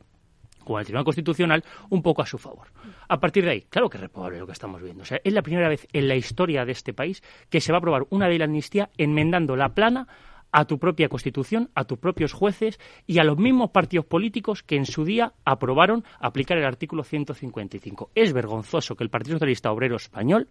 como 0.66 0.80
el 0.80 0.86
Tribunal 0.86 1.06
Constitucional 1.06 1.64
un 1.90 2.02
poco 2.02 2.22
a 2.22 2.26
su 2.26 2.38
favor. 2.38 2.68
A 3.08 3.20
partir 3.20 3.46
de 3.46 3.52
ahí, 3.52 3.62
claro 3.70 3.90
que 3.90 3.98
es 3.98 4.02
reprobable 4.02 4.40
lo 4.40 4.46
que 4.46 4.52
estamos 4.52 4.82
viendo. 4.82 5.04
O 5.04 5.06
sea, 5.06 5.22
es 5.24 5.32
la 5.32 5.42
primera 5.42 5.70
vez 5.70 5.88
en 5.94 6.08
la 6.10 6.16
historia 6.16 6.66
de 6.66 6.74
este 6.74 6.94
país 6.94 7.24
que 7.50 7.62
se 7.62 7.72
va 7.72 7.78
a 7.78 7.80
aprobar 7.80 8.06
una 8.10 8.28
ley 8.28 8.38
de 8.38 8.44
amnistía 8.44 8.90
enmendando 8.98 9.56
la 9.56 9.70
plana 9.70 10.08
a 10.52 10.66
tu 10.66 10.80
propia 10.80 11.10
Constitución, 11.10 11.70
a 11.76 11.84
tus 11.84 11.98
propios 12.00 12.32
jueces 12.32 12.80
y 13.06 13.20
a 13.20 13.26
los 13.26 13.38
mismos 13.38 13.72
partidos 13.72 14.06
políticos 14.06 14.64
que 14.64 14.78
en 14.78 14.86
su 14.86 15.04
día 15.04 15.34
aprobaron 15.44 16.06
aplicar 16.20 16.58
el 16.58 16.66
artículo 16.66 17.04
155. 17.04 18.12
Es 18.16 18.32
vergonzoso 18.32 18.96
que 18.96 19.04
el 19.04 19.10
Partido 19.10 19.36
Socialista 19.36 19.72
Obrero 19.72 19.98
Español 19.98 20.48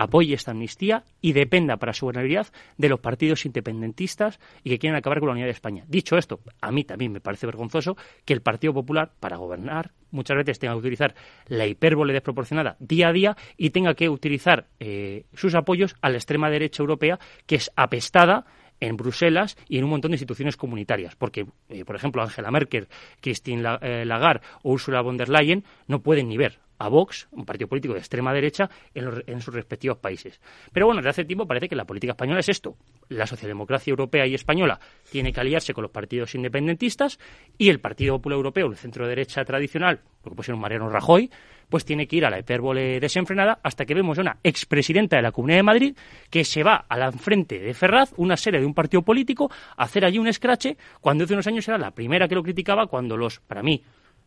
apoye 0.00 0.34
esta 0.34 0.52
amnistía 0.52 1.04
y 1.20 1.34
dependa 1.34 1.76
para 1.76 1.92
su 1.92 2.06
gobernabilidad 2.06 2.46
de 2.78 2.88
los 2.88 3.00
partidos 3.00 3.44
independentistas 3.44 4.40
y 4.64 4.70
que 4.70 4.78
quieren 4.78 4.96
acabar 4.96 5.18
con 5.18 5.28
la 5.28 5.32
unidad 5.32 5.46
de 5.46 5.52
España. 5.52 5.84
Dicho 5.88 6.16
esto, 6.16 6.40
a 6.62 6.72
mí 6.72 6.84
también 6.84 7.12
me 7.12 7.20
parece 7.20 7.44
vergonzoso 7.44 7.98
que 8.24 8.32
el 8.32 8.40
Partido 8.40 8.72
Popular, 8.72 9.12
para 9.20 9.36
gobernar, 9.36 9.90
muchas 10.10 10.38
veces 10.38 10.58
tenga 10.58 10.72
que 10.72 10.78
utilizar 10.78 11.14
la 11.48 11.66
hipérbole 11.66 12.14
desproporcionada 12.14 12.76
día 12.78 13.08
a 13.08 13.12
día 13.12 13.36
y 13.58 13.70
tenga 13.70 13.92
que 13.92 14.08
utilizar 14.08 14.68
eh, 14.80 15.26
sus 15.34 15.54
apoyos 15.54 15.94
a 16.00 16.08
la 16.08 16.16
extrema 16.16 16.48
derecha 16.48 16.82
europea, 16.82 17.18
que 17.46 17.56
es 17.56 17.70
apestada 17.76 18.46
en 18.80 18.96
Bruselas 18.96 19.56
y 19.68 19.78
en 19.78 19.84
un 19.84 19.90
montón 19.90 20.10
de 20.10 20.16
instituciones 20.16 20.56
comunitarias, 20.56 21.14
porque, 21.16 21.46
eh, 21.68 21.84
por 21.84 21.96
ejemplo, 21.96 22.22
Angela 22.22 22.50
Merkel, 22.50 22.88
Christine 23.20 23.62
eh, 23.82 24.04
Lagarde 24.04 24.46
o 24.62 24.72
Ursula 24.72 25.02
von 25.02 25.16
der 25.16 25.28
Leyen 25.28 25.64
no 25.86 26.00
pueden 26.00 26.28
ni 26.28 26.36
ver 26.36 26.58
a 26.80 26.88
Vox, 26.88 27.28
un 27.32 27.44
partido 27.44 27.68
político 27.68 27.92
de 27.92 28.00
extrema 28.00 28.32
derecha, 28.32 28.70
en, 28.94 29.40
sus 29.42 29.54
respectivos 29.54 29.98
países. 29.98 30.40
Pero 30.72 30.86
bueno, 30.86 31.00
desde 31.00 31.10
hace 31.10 31.24
tiempo 31.26 31.46
parece 31.46 31.68
que 31.68 31.76
la 31.76 31.84
política 31.84 32.12
española 32.12 32.40
es 32.40 32.48
esto. 32.48 32.74
La 33.10 33.26
socialdemocracia 33.26 33.90
europea 33.90 34.26
y 34.26 34.34
española 34.34 34.80
tiene 35.10 35.30
que 35.30 35.40
aliarse 35.40 35.74
con 35.74 35.82
los 35.82 35.90
partidos 35.90 36.34
independentistas 36.34 37.18
y 37.58 37.68
el 37.68 37.80
Partido 37.80 38.16
Popular 38.16 38.36
Europeo, 38.38 38.66
el 38.66 38.76
centro 38.76 39.06
derecha 39.06 39.44
tradicional, 39.44 40.00
lo 40.24 40.30
que 40.30 40.36
pusieron 40.36 40.58
Mariano 40.58 40.88
Rajoy, 40.88 41.30
pues 41.70 41.84
tiene 41.84 42.06
que 42.06 42.16
ir 42.16 42.26
a 42.26 42.30
la 42.30 42.38
hipérbole 42.38 43.00
desenfrenada 43.00 43.60
hasta 43.62 43.86
que 43.86 43.94
vemos 43.94 44.18
a 44.18 44.20
una 44.20 44.36
expresidenta 44.42 45.16
de 45.16 45.22
la 45.22 45.32
Comunidad 45.32 45.58
de 45.58 45.62
Madrid 45.62 45.96
que 46.28 46.44
se 46.44 46.62
va 46.62 46.84
a 46.88 46.98
la 46.98 47.12
frente 47.12 47.58
de 47.58 47.72
Ferraz, 47.72 48.12
una 48.16 48.36
serie 48.36 48.60
de 48.60 48.66
un 48.66 48.74
partido 48.74 49.02
político, 49.02 49.50
a 49.76 49.84
hacer 49.84 50.04
allí 50.04 50.18
un 50.18 50.28
escrache, 50.28 50.76
cuando 51.00 51.24
hace 51.24 51.32
unos 51.32 51.46
años 51.46 51.66
era 51.68 51.78
la 51.78 51.92
primera 51.92 52.28
que 52.28 52.34
lo 52.34 52.42
criticaba, 52.42 52.86
cuando 52.88 53.16
los, 53.16 53.40
para 53.40 53.62
mí, 53.62 53.82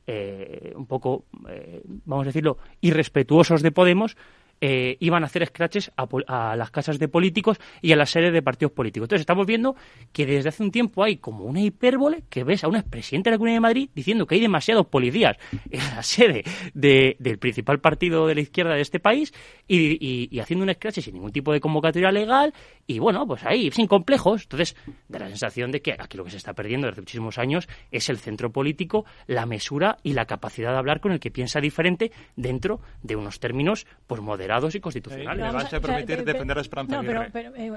eh, 0.07 0.73
un 0.75 0.87
poco, 0.87 1.25
eh, 1.49 1.81
vamos 2.05 2.23
a 2.25 2.29
decirlo, 2.29 2.57
irrespetuosos 2.81 3.61
de 3.61 3.71
Podemos, 3.71 4.17
eh, 4.65 4.95
iban 5.01 5.23
a 5.23 5.25
hacer 5.25 5.45
scratches 5.45 5.91
a, 5.97 6.55
las 6.55 6.71
casas 6.71 6.97
de 6.97 7.09
políticos 7.09 7.59
y 7.81 7.91
a 7.91 7.97
las 7.97 8.11
sedes 8.11 8.31
de 8.31 8.41
partidos 8.41 8.71
políticos. 8.71 9.07
Entonces 9.07 9.23
estamos 9.23 9.45
viendo 9.45 9.75
que 10.13 10.25
desde 10.25 10.47
hace 10.47 10.63
un 10.63 10.71
tiempo 10.71 11.03
hay 11.03 11.17
como 11.17 11.43
una 11.43 11.59
hipérbole 11.59 12.23
que 12.29 12.45
ves 12.45 12.63
a 12.63 12.69
un 12.69 12.77
expresidente 12.77 13.29
de 13.29 13.33
la 13.33 13.37
Comunidad 13.39 13.57
de 13.57 13.59
Madrid 13.59 13.89
diciendo 13.93 14.25
que 14.25 14.35
hay 14.35 14.41
demasiados 14.41 14.85
policías 14.85 15.35
en 15.69 15.79
la 15.79 16.01
sede 16.01 16.45
del 16.73 17.39
principal 17.39 17.81
partido 17.81 18.25
de 18.25 18.35
la 18.35 18.39
izquierda 18.39 18.75
de 18.75 18.79
este 18.79 19.01
país 19.01 19.33
y, 19.67 20.39
haciendo 20.39 20.63
un 20.63 20.73
scratch 20.73 20.99
sin 20.99 21.15
ningún 21.15 21.33
tipo 21.33 21.51
de 21.51 21.59
convocatoria 21.59 22.13
legal 22.13 22.53
y 22.87 22.99
bueno, 22.99 23.27
pues 23.27 23.43
ahí, 23.43 23.69
sin 23.69 23.87
complejos. 23.87 24.43
Entonces, 24.43 24.77
da 25.09 25.19
la 25.19 25.27
sensación 25.27 25.71
de 25.71 25.81
que 25.81 25.91
aquí 25.91 26.15
lo 26.15 26.23
que 26.23 26.31
se 26.31 26.37
está 26.37 26.53
perdiendo 26.53 26.87
desde 26.87 27.01
muchísimos 27.01 27.37
años 27.37 27.67
es 27.91 28.07
el 28.07 28.17
centro 28.17 28.49
político, 28.53 29.03
la 29.27 29.45
mesura 29.45 29.97
y 30.03 30.13
la 30.13 30.23
capacidad 30.23 30.71
de 30.71 30.77
hablar 30.77 31.01
con 31.01 31.11
el 31.11 31.19
que 31.19 31.31
piensa 31.31 31.59
diferente 31.59 32.13
dentro 32.37 32.79
de 33.01 33.17
unos 33.17 33.41
términos 33.41 33.87
pues 34.07 34.21
moderados 34.21 34.52
y 34.73 34.79
constitucionales. 34.79 35.45
me 35.45 35.51
vas 35.51 35.73
a 35.73 35.79
permitir 35.79 36.23
defender 36.23 36.57
a 36.57 36.61
Esperanza 36.61 36.95
No, 36.95 37.03
pero, 37.03 37.25
pero 37.31 37.51
eh, 37.55 37.71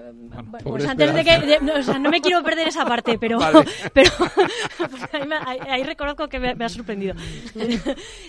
pues 0.62 0.86
antes 0.86 1.14
de 1.14 1.24
que... 1.24 1.70
o 1.70 1.82
sea, 1.82 1.98
no 1.98 2.10
me 2.10 2.20
quiero 2.20 2.42
perder 2.42 2.68
esa 2.68 2.84
parte, 2.84 3.18
pero... 3.20 3.38
pero 3.92 4.10
ahí, 5.68 5.82
reconozco 5.82 6.28
que 6.28 6.38
me, 6.38 6.64
ha 6.64 6.68
sorprendido. 6.68 7.14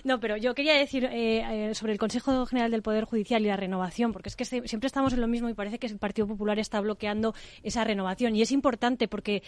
no, 0.04 0.20
pero 0.20 0.38
yo 0.38 0.54
quería 0.54 0.74
decir 0.74 1.06
eh, 1.06 1.70
eh, 1.70 1.76
sobre 1.76 1.92
el 1.92 2.00
Consejo 2.00 2.46
General 2.46 2.72
del 2.72 2.82
Poder 2.82 3.06
Judicial 3.06 3.44
y 3.44 3.48
la 3.48 3.58
renovación, 3.58 4.14
porque 4.14 4.30
es 4.30 4.36
que 4.36 4.46
siempre 4.46 4.88
estamos 4.88 5.14
en 5.14 5.22
lo 5.22 5.28
mismo 5.28 5.50
y 5.50 5.54
parece 5.54 5.80
que 5.80 5.88
el 5.88 5.98
Partido 5.98 6.28
Popular 6.28 6.60
está 6.60 6.80
bloqueando 6.80 7.34
esa 7.64 7.84
renovación. 7.84 8.36
Y 8.36 8.42
es 8.42 8.52
importante 8.52 9.08
porque 9.08 9.44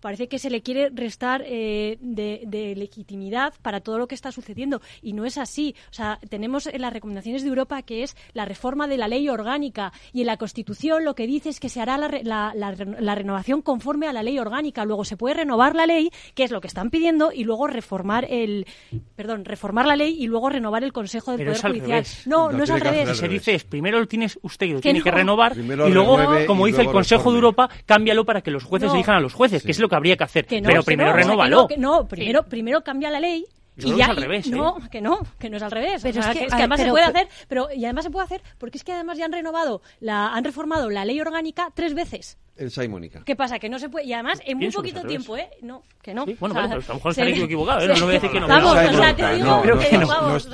parece 0.00 0.28
que 0.28 0.38
se 0.38 0.50
le 0.50 0.62
quiere 0.62 0.90
restar 0.90 1.42
de, 1.42 1.98
de 2.00 2.74
legitimidad 2.76 3.54
para 3.62 3.80
todo 3.80 3.98
lo 3.98 4.08
que 4.08 4.14
está 4.14 4.32
sucediendo. 4.32 4.80
Y 5.02 5.12
no 5.12 5.24
es 5.24 5.38
así. 5.38 5.74
O 5.90 5.94
sea, 5.94 6.18
tenemos 6.28 6.66
en 6.66 6.80
las 6.80 6.92
recomendaciones 6.92 7.42
de 7.42 7.48
Europa 7.48 7.82
que 7.82 7.95
es 8.02 8.16
la 8.32 8.44
reforma 8.44 8.86
de 8.86 8.96
la 8.96 9.08
ley 9.08 9.28
orgánica. 9.28 9.92
Y 10.12 10.20
en 10.20 10.26
la 10.26 10.36
Constitución 10.36 11.04
lo 11.04 11.14
que 11.14 11.26
dice 11.26 11.48
es 11.48 11.60
que 11.60 11.68
se 11.68 11.80
hará 11.80 11.98
la, 11.98 12.52
la, 12.54 13.14
renovación 13.14 13.62
conforme 13.62 14.08
a 14.08 14.12
la 14.12 14.22
ley 14.22 14.38
orgánica. 14.38 14.84
Luego 14.84 15.04
se 15.04 15.16
puede 15.16 15.36
renovar 15.36 15.74
la 15.74 15.86
ley, 15.86 16.10
que 16.34 16.44
es 16.44 16.50
lo 16.50 16.60
que 16.60 16.68
están 16.68 16.90
pidiendo, 16.90 17.32
y 17.32 17.44
luego 17.44 17.66
reformar 17.66 18.26
el. 18.28 18.66
Perdón, 19.14 19.44
reformar 19.44 19.86
la 19.86 19.96
ley 19.96 20.16
y 20.18 20.26
luego 20.26 20.50
renovar 20.50 20.84
el 20.84 20.92
Consejo 20.92 21.36
del 21.36 21.46
Poder 21.46 21.60
Judicial. 21.60 22.04
No, 22.26 22.52
no, 22.52 22.64
es 22.64 22.70
al 22.70 22.80
revés. 22.80 23.16
Se 23.16 23.28
dice 23.28 23.54
es 23.54 23.64
primero 23.64 24.06
tienes 24.06 24.38
usted 24.42 24.66
lo 24.68 24.80
tiene 24.80 25.02
que 25.02 25.10
renovar 25.10 25.56
y 25.56 25.62
luego, 25.62 26.18
como 26.46 26.66
dice 26.66 26.82
el 26.82 26.90
Consejo 26.90 27.30
de 27.30 27.36
Europa, 27.36 27.68
cámbialo 27.84 28.24
para 28.24 28.42
que 28.42 28.50
los 28.50 28.64
jueces 28.64 28.92
elijan 28.92 29.16
a 29.16 29.20
los 29.20 29.34
jueces, 29.34 29.62
que 29.62 29.70
es 29.70 29.78
lo 29.78 29.88
que 29.88 29.96
habría 29.96 30.16
que 30.16 30.24
hacer. 30.24 30.46
Pero 30.46 30.82
primero 30.82 31.12
renóvalo. 31.12 31.68
no, 31.78 32.06
primero, 32.06 32.44
primero 32.44 32.82
cambia 32.82 33.10
la 33.10 33.20
ley 33.20 33.44
y 33.76 33.96
ya, 33.96 34.06
al 34.06 34.16
revés. 34.16 34.48
No, 34.48 34.78
¿eh? 34.78 34.88
que 34.90 35.00
no, 35.00 35.20
que 35.38 35.50
no 35.50 35.56
es 35.56 35.62
al 35.62 35.70
revés. 35.70 36.02
Pero 36.02 36.20
es, 36.20 36.26
que, 36.26 36.46
además 36.50 36.80
se 36.80 36.88
puede 36.88 37.04
hacer, 37.04 37.28
pero 37.48 37.68
y 37.72 37.84
además 37.84 38.04
se 38.04 38.10
puede 38.10 38.24
hacer 38.24 38.42
porque 38.58 38.78
es 38.78 38.84
que 38.84 38.92
además 38.92 39.18
ya 39.18 39.26
han 39.26 39.32
renovado, 39.32 39.82
la, 40.00 40.28
han 40.28 40.44
reformado 40.44 40.90
la 40.90 41.04
ley 41.04 41.20
orgánica 41.20 41.70
tres 41.74 41.94
veces. 41.94 42.38
Elsa 42.56 42.82
y 42.84 42.88
Mónica. 42.88 43.22
¿Qué 43.24 43.36
pasa? 43.36 43.58
Que 43.58 43.68
no 43.68 43.78
se 43.78 43.90
puede. 43.90 44.06
Y 44.06 44.14
además, 44.14 44.40
en 44.46 44.56
muy 44.56 44.70
poquito 44.70 45.02
tiempo, 45.02 45.36
¿eh? 45.36 45.50
No, 45.60 45.82
que 46.00 46.14
no. 46.14 46.24
bueno, 46.40 46.54
vale, 46.54 46.68
pero 46.68 46.80
a 46.80 46.88
lo 46.88 46.94
mejor 46.94 47.14
se 47.14 47.22
han 47.22 47.28
equivocado, 47.28 47.80
¿eh? 47.80 47.88
No 47.88 48.06
voy 48.06 48.10
a 48.16 48.18
decir 48.18 48.30
que 48.30 48.40
no. 48.40 48.48
Vamos, 48.48 48.72
o 48.72 48.92
sea, 48.96 49.14
te 49.14 49.34
digo 49.34 49.60
creo 49.62 49.78
que 49.78 49.98
no. 49.98 50.06
vamos, 50.06 50.48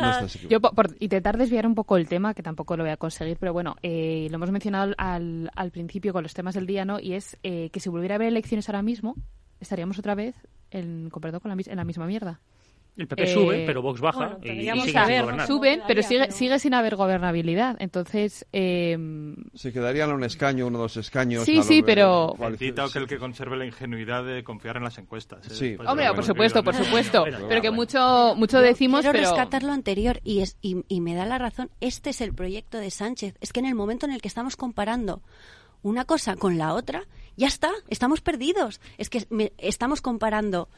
Yo, 0.49 0.61
por, 0.61 0.97
intentar 0.99 1.39
desviar 1.39 1.67
un 1.67 1.75
poco 1.75 1.97
el 1.97 2.09
tema, 2.09 2.35
que 2.35 2.43
tampoco 2.43 2.77
lo 2.77 2.83
voy 2.83 2.93
a 2.93 2.97
conseguir, 2.97 3.37
pero 3.39 3.53
bueno, 3.53 3.77
eh, 3.83 4.27
lo 4.31 4.37
hemos 4.37 4.51
mencionado 4.51 4.93
al, 4.99 5.51
al 5.55 5.71
principio 5.71 6.13
con 6.13 6.25
los 6.25 6.35
temas 6.35 6.55
del 6.55 6.67
día, 6.67 6.85
¿no? 6.85 6.99
Y 6.99 7.15
es 7.15 7.39
eh, 7.45 7.71
que 7.71 7.79
si 7.79 7.89
volviera 7.89 8.15
a 8.15 8.17
haber 8.17 8.29
elecciones 8.29 8.69
ahora 8.69 8.83
mismo, 8.83 9.15
estaríamos 9.61 9.99
otra 9.99 10.17
vez 10.17 10.35
en, 10.73 11.09
con, 11.11 11.21
perdón, 11.21 11.41
con 11.41 11.57
la, 11.57 11.63
en 11.65 11.77
la 11.77 11.85
misma 11.85 12.07
mierda. 12.07 12.41
El 12.95 13.09
PP 13.09 13.27
sube, 13.27 13.65
pero 13.65 13.81
Vox 13.81 14.03
baja 14.03 14.37
y, 14.43 14.51
y 14.51 14.81
sigue 14.81 14.93
sin. 14.93 15.47
Suben, 15.47 15.83
pero 15.87 16.03
sigue, 16.03 16.31
sigue 16.31 16.59
sin 16.59 16.75
haber 16.75 16.97
gobernabilidad. 16.97 17.77
Entonces... 17.79 18.47
Eh... 18.53 18.99
Se 19.55 19.73
quedarían 19.73 20.13
un 20.13 20.25
escaño, 20.25 20.67
uno 20.67 20.79
o 20.79 20.83
dos 20.83 20.99
escaños. 20.99 21.45
Sí, 21.45 21.63
sí, 21.63 21.83
pero... 21.83 22.35
Bendito 22.39 22.87
que 22.91 22.99
el 22.99 23.07
que 23.07 23.19
conserve 23.19 23.57
la 23.57 23.65
ingenuidad 23.65 24.25
de 24.25 24.45
confiar 24.45 24.77
en 24.77 24.85
las 24.85 24.99
encuestas. 24.99 25.47
¿eh? 25.47 25.55
Sí. 25.55 25.77
Hombre, 25.87 26.13
por 26.15 26.25
supuesto, 26.25 26.63
por 26.63 26.75
supuesto. 26.75 27.25
pero, 27.49 27.63
que 27.63 27.71
mucho, 27.71 28.35
mucho 28.37 28.61
decimos, 28.61 29.01
Quiero 29.01 29.19
pero... 29.19 29.31
rescatar 29.31 29.63
lo 29.63 29.73
anterior 29.73 30.21
y, 30.23 30.41
es, 30.41 30.59
y, 30.61 30.85
y 30.87 31.01
me 31.01 31.15
da 31.15 31.25
la 31.25 31.39
razón. 31.39 31.71
Este 31.81 32.11
es 32.11 32.21
el 32.21 32.35
proyecto 32.35 32.77
de 32.77 32.91
Sánchez. 32.91 33.37
Es 33.41 33.55
que 33.55 33.61
en 33.61 33.67
el 33.67 33.75
momento 33.75 34.05
en 34.05 34.13
el 34.13 34.21
que 34.21 34.29
estamos 34.29 34.57
comparando 34.57 35.23
una 35.83 36.05
cosa 36.05 36.37
con 36.37 36.59
la 36.59 36.75
otra, 36.75 37.07
ya 37.37 37.47
está, 37.47 37.71
estamos 37.89 38.21
perdidos. 38.21 38.81
Es 38.99 39.11
que 39.11 39.27
me, 39.31 39.53
estamos 39.59 40.01
comparando 40.01 40.69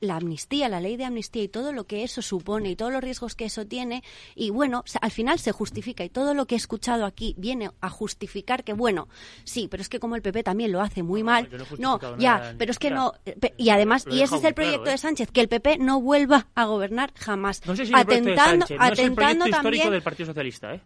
la 0.00 0.16
amnistía, 0.16 0.68
la 0.68 0.80
ley 0.80 0.96
de 0.96 1.04
amnistía 1.04 1.42
y 1.42 1.48
todo 1.48 1.72
lo 1.72 1.84
que 1.84 2.02
eso 2.02 2.22
supone 2.22 2.70
y 2.70 2.76
todos 2.76 2.92
los 2.92 3.02
riesgos 3.02 3.34
que 3.34 3.46
eso 3.46 3.66
tiene. 3.66 4.02
Y 4.34 4.50
bueno, 4.50 4.84
al 5.00 5.10
final 5.10 5.38
se 5.38 5.52
justifica 5.52 6.04
y 6.04 6.08
todo 6.08 6.34
lo 6.34 6.46
que 6.46 6.54
he 6.54 6.58
escuchado 6.58 7.04
aquí 7.04 7.34
viene 7.38 7.70
a 7.80 7.88
justificar 7.88 8.64
que, 8.64 8.72
bueno, 8.72 9.08
sí, 9.44 9.68
pero 9.70 9.80
es 9.80 9.88
que 9.88 10.00
como 10.00 10.16
el 10.16 10.22
PP 10.22 10.42
también 10.42 10.72
lo 10.72 10.80
hace 10.80 11.02
muy 11.02 11.22
mal. 11.22 11.48
No, 11.78 12.00
ya, 12.18 12.54
pero 12.58 12.70
es 12.70 12.78
que 12.78 12.90
no. 12.90 13.12
Y 13.56 13.70
además, 13.70 14.06
y 14.10 14.22
ese 14.22 14.36
es 14.36 14.44
el 14.44 14.54
proyecto 14.54 14.90
de 14.90 14.98
Sánchez, 14.98 15.30
que 15.30 15.40
el 15.40 15.48
PP 15.48 15.78
no 15.78 16.00
vuelva 16.00 16.48
a 16.54 16.64
gobernar 16.64 17.12
jamás. 17.14 17.62
atentando, 17.92 18.66
atentando 18.78 19.46
también. 19.46 19.90
del 19.90 20.02
Partido 20.02 20.26
Socialista, 20.26 20.74
¿eh? 20.74 20.80